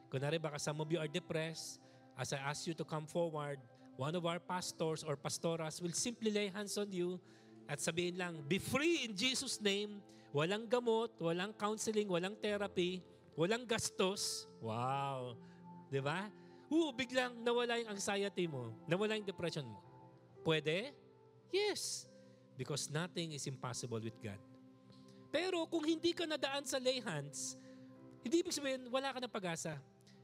Kunwari 0.07 0.39
baka 0.39 0.55
some 0.55 0.79
of 0.79 0.87
you 0.87 1.03
are 1.03 1.11
depressed, 1.11 1.83
as 2.15 2.31
I 2.31 2.39
ask 2.47 2.63
you 2.63 2.73
to 2.79 2.87
come 2.87 3.03
forward, 3.03 3.59
one 3.99 4.15
of 4.15 4.23
our 4.23 4.39
pastors 4.39 5.03
or 5.03 5.19
pastoras 5.19 5.83
will 5.83 5.91
simply 5.91 6.31
lay 6.31 6.47
hands 6.47 6.79
on 6.79 6.87
you 6.87 7.19
at 7.67 7.83
sabihin 7.83 8.15
lang, 8.15 8.39
be 8.47 8.55
free 8.55 9.03
in 9.03 9.11
Jesus' 9.11 9.59
name. 9.59 9.99
Walang 10.31 10.71
gamot, 10.71 11.11
walang 11.19 11.51
counseling, 11.51 12.07
walang 12.07 12.39
therapy, 12.39 13.03
walang 13.35 13.67
gastos. 13.67 14.47
Wow! 14.63 15.35
Di 15.91 15.99
ba? 15.99 16.31
Oo, 16.71 16.95
biglang 16.95 17.43
nawala 17.43 17.75
yung 17.81 17.91
anxiety 17.91 18.47
mo, 18.47 18.71
nawala 18.87 19.19
yung 19.19 19.27
depression 19.27 19.67
mo. 19.67 19.83
Pwede? 20.47 20.95
Yes. 21.51 22.07
Because 22.55 22.87
nothing 22.87 23.35
is 23.35 23.43
impossible 23.51 23.99
with 23.99 24.15
God. 24.21 24.39
Pero 25.27 25.65
kung 25.67 25.83
hindi 25.83 26.15
ka 26.15 26.23
nadaan 26.23 26.63
sa 26.63 26.79
lay 26.79 27.03
hands, 27.03 27.59
hindi 28.21 28.45
ibig 28.45 28.55
sabihin 28.55 28.87
wala 28.87 29.11
ka 29.11 29.19
ng 29.19 29.33
pag-asa. 29.33 29.75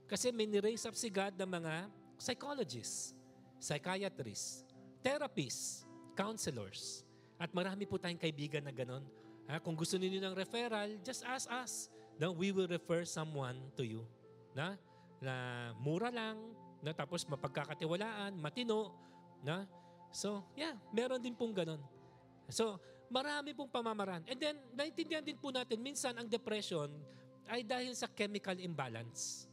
Kasi 0.06 0.30
may 0.30 0.46
niraise 0.46 0.86
up 0.86 0.96
si 0.96 1.10
God 1.10 1.34
ng 1.34 1.50
mga 1.50 1.74
psychologists, 2.22 3.15
psychiatrists, 3.60 4.66
therapists, 5.02 5.86
counselors. 6.16 7.04
At 7.36 7.52
marami 7.52 7.84
po 7.84 8.00
tayong 8.00 8.20
kaibigan 8.20 8.64
na 8.64 8.72
ganon. 8.72 9.04
Ha, 9.46 9.60
kung 9.62 9.76
gusto 9.78 10.00
niyo 10.00 10.18
ng 10.24 10.34
referral, 10.34 10.98
just 11.04 11.22
ask 11.28 11.46
us. 11.52 11.92
Then 12.16 12.34
we 12.34 12.56
will 12.56 12.72
refer 12.72 13.04
someone 13.04 13.60
to 13.76 13.84
you. 13.84 14.08
Na, 14.56 14.80
na 15.20 15.36
mura 15.78 16.10
lang, 16.10 16.40
na 16.80 16.96
tapos 16.96 17.28
mapagkakatiwalaan, 17.28 18.40
matino. 18.40 18.96
Na? 19.44 19.68
So, 20.16 20.48
yeah, 20.56 20.80
meron 20.96 21.20
din 21.20 21.36
pong 21.36 21.52
ganon. 21.52 21.84
So, 22.48 22.80
marami 23.12 23.52
pong 23.52 23.70
pamamaraan. 23.70 24.24
And 24.32 24.40
then, 24.40 24.56
naintindihan 24.72 25.22
din 25.22 25.38
po 25.38 25.52
natin, 25.52 25.84
minsan 25.84 26.16
ang 26.16 26.26
depression 26.26 26.88
ay 27.46 27.62
dahil 27.62 27.94
sa 27.94 28.10
chemical 28.10 28.58
imbalance. 28.58 29.46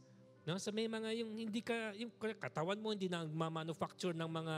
No? 0.43 0.59
So 0.59 0.75
may 0.75 0.87
mga 0.91 1.23
yung 1.23 1.31
hindi 1.35 1.63
ka, 1.63 1.95
yung 1.95 2.11
katawan 2.39 2.79
mo 2.79 2.91
hindi 2.91 3.07
na 3.07 3.23
ma-manufacture 3.23 4.15
ng 4.15 4.29
mga 4.29 4.55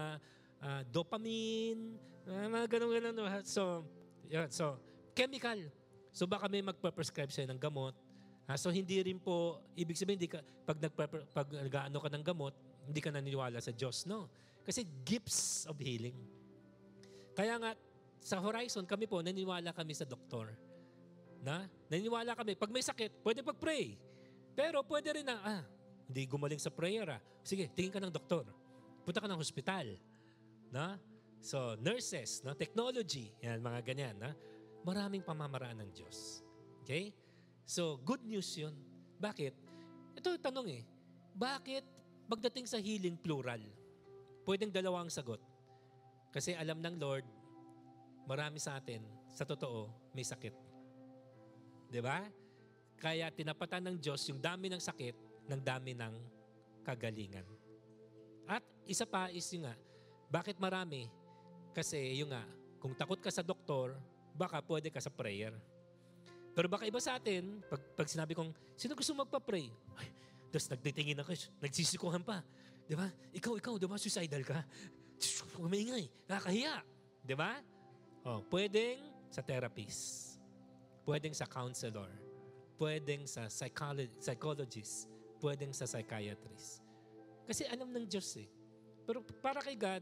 uh, 0.61 0.81
dopamine, 0.89 1.97
uh, 2.25 2.47
mga 2.49 2.65
ganun-ganun. 2.69 3.15
So, 3.45 3.85
yeah, 4.29 4.49
so, 4.49 4.81
chemical. 5.13 5.57
So 6.15 6.25
baka 6.25 6.49
may 6.49 6.65
magpa-prescribe 6.65 7.29
sa'yo 7.29 7.51
ng 7.53 7.61
gamot. 7.61 7.93
Uh, 8.45 8.57
so 8.57 8.69
hindi 8.69 9.01
rin 9.01 9.17
po, 9.17 9.61
ibig 9.73 9.97
sabihin, 9.97 10.21
hindi 10.21 10.29
ka, 10.29 10.41
pag, 10.65 10.77
nagpa, 10.81 11.05
pag 11.33 11.47
nag-ano 11.49 11.97
ka 12.01 12.09
ng 12.13 12.23
gamot, 12.25 12.53
hindi 12.85 13.01
ka 13.01 13.09
naniniwala 13.13 13.57
sa 13.61 13.73
Diyos. 13.73 14.05
No. 14.05 14.29
Kasi 14.65 14.85
gifts 15.05 15.69
of 15.69 15.77
healing. 15.77 16.17
Kaya 17.37 17.57
nga, 17.61 17.71
sa 18.25 18.41
Horizon, 18.41 18.89
kami 18.89 19.05
po, 19.05 19.21
naniniwala 19.21 19.69
kami 19.69 19.93
sa 19.93 20.05
doktor. 20.05 20.49
Na? 21.45 21.69
Naniniwala 21.93 22.33
kami, 22.33 22.57
pag 22.57 22.73
may 22.73 22.81
sakit, 22.81 23.21
pwede 23.21 23.45
pag-pray. 23.45 23.93
Pero 24.55 24.81
pwede 24.87 25.19
rin 25.19 25.27
na, 25.27 25.37
ah, 25.43 25.61
hindi 26.06 26.30
gumaling 26.30 26.61
sa 26.61 26.69
prayer 26.69 27.07
ah. 27.10 27.22
Sige, 27.41 27.69
tingin 27.73 27.94
ka 27.94 28.02
ng 28.02 28.14
doktor. 28.14 28.45
Punta 29.06 29.22
ka 29.22 29.30
ng 29.30 29.41
hospital. 29.41 29.98
Na? 30.69 30.98
So, 31.41 31.77
nurses, 31.77 32.41
na? 32.41 32.57
technology, 32.57 33.30
yan, 33.41 33.61
mga 33.61 33.80
ganyan. 33.86 34.15
Na? 34.18 34.34
Maraming 34.86 35.26
pamamaraan 35.26 35.82
ng 35.82 35.90
Diyos. 35.94 36.41
Okay? 36.86 37.14
So, 37.65 37.98
good 38.02 38.22
news 38.26 38.49
yun. 38.53 38.73
Bakit? 39.18 39.53
Ito 40.18 40.38
yung 40.38 40.45
tanong 40.45 40.68
eh. 40.82 40.84
Bakit 41.34 41.84
pagdating 42.30 42.65
sa 42.69 42.77
healing 42.77 43.18
plural, 43.18 43.61
pwedeng 44.45 44.73
dalawang 44.73 45.10
sagot? 45.10 45.41
Kasi 46.30 46.53
alam 46.53 46.82
ng 46.82 46.98
Lord, 47.02 47.26
marami 48.30 48.61
sa 48.61 48.77
atin, 48.77 49.02
sa 49.34 49.45
totoo, 49.45 49.90
may 50.14 50.26
sakit. 50.26 50.53
Ba? 52.02 52.27
Kaya 52.99 53.30
tinapatan 53.32 53.88
ng 53.88 53.98
Diyos 54.02 54.19
yung 54.27 54.41
dami 54.41 54.68
ng 54.68 54.82
sakit 54.82 55.34
ng 55.49 55.61
dami 55.61 55.93
ng 55.93 56.13
kagalingan. 56.85 57.45
At 58.45 58.61
isa 58.85 59.09
pa 59.09 59.34
is 59.34 59.45
yung 59.53 59.65
nga, 59.65 59.76
bakit 60.30 60.57
marami? 60.61 61.09
Kasi 61.73 61.97
yung 62.22 62.30
nga, 62.30 62.45
kung 62.77 62.93
takot 62.93 63.17
ka 63.17 63.34
sa 63.34 63.41
doktor, 63.41 63.97
baka 64.38 64.61
pwede 64.61 64.93
ka 64.93 65.01
sa 65.01 65.09
prayer. 65.09 65.53
Pero 66.55 66.72
baka 66.72 66.88
iba 66.88 67.01
sa 67.03 67.19
atin, 67.19 67.59
pag, 67.67 67.81
pag 67.97 68.07
sinabi 68.07 68.31
kong, 68.31 68.53
sino 68.80 68.95
gusto 68.95 69.11
magpa-pray? 69.11 69.67
Ay, 69.99 70.07
tapos 70.53 70.72
nagtitingin 70.72 71.19
ako, 71.19 71.35
nagsisikuhan 71.59 72.23
pa. 72.23 72.39
Di 72.85 72.95
ba? 72.95 73.09
Ikaw, 73.35 73.53
ikaw, 73.59 73.73
di 73.76 73.89
ba, 73.89 73.99
suicidal 73.99 74.45
ka? 74.45 74.63
Umaingay, 75.59 76.07
kakahiya. 76.30 76.80
Di 77.26 77.35
ba? 77.35 77.59
Oh, 78.23 78.39
pwedeng 78.53 79.01
sa 79.27 79.43
therapist. 79.43 80.38
Pwedeng 81.03 81.34
sa 81.35 81.49
counselor. 81.49 82.07
Pwedeng 82.80 83.27
sa 83.27 83.51
psycholo- 83.51 84.15
psychologist. 84.22 85.11
Pwedeng 85.39 85.75
sa 85.75 85.85
psychiatrist. 85.85 86.81
Kasi 87.45 87.67
alam 87.69 87.91
ng 87.93 88.07
Diyos 88.09 88.29
eh. 88.41 88.49
Pero 89.05 89.21
para 89.21 89.61
kay 89.61 89.77
God, 89.77 90.01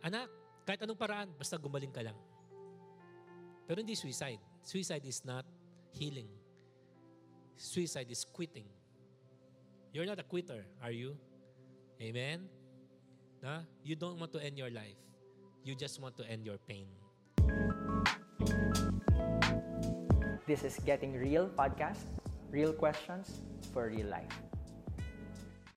anak, 0.00 0.26
kahit 0.64 0.80
anong 0.82 0.96
paraan, 0.96 1.28
basta 1.36 1.60
gumaling 1.60 1.92
ka 1.92 2.00
lang. 2.00 2.16
Pero 3.68 3.78
hindi 3.82 3.94
suicide. 3.94 4.40
Suicide 4.64 5.04
is 5.04 5.20
not 5.26 5.44
healing. 5.92 6.30
Suicide 7.58 8.08
is 8.08 8.24
quitting. 8.24 8.66
You're 9.92 10.08
not 10.08 10.18
a 10.18 10.26
quitter, 10.26 10.64
are 10.80 10.94
you? 10.94 11.18
Amen? 12.00 12.48
Na? 13.44 13.68
You 13.84 13.94
don't 13.94 14.16
want 14.18 14.32
to 14.32 14.40
end 14.40 14.56
your 14.56 14.70
life. 14.72 14.96
You 15.62 15.76
just 15.76 16.00
want 16.00 16.16
to 16.16 16.24
end 16.24 16.46
your 16.46 16.58
pain. 16.64 16.88
This 20.46 20.64
is 20.64 20.80
Getting 20.82 21.14
Real 21.14 21.46
podcast. 21.46 22.08
Real 22.50 22.72
questions 22.72 23.42
for 23.72 23.86
real 23.88 24.10
life. 24.10 24.51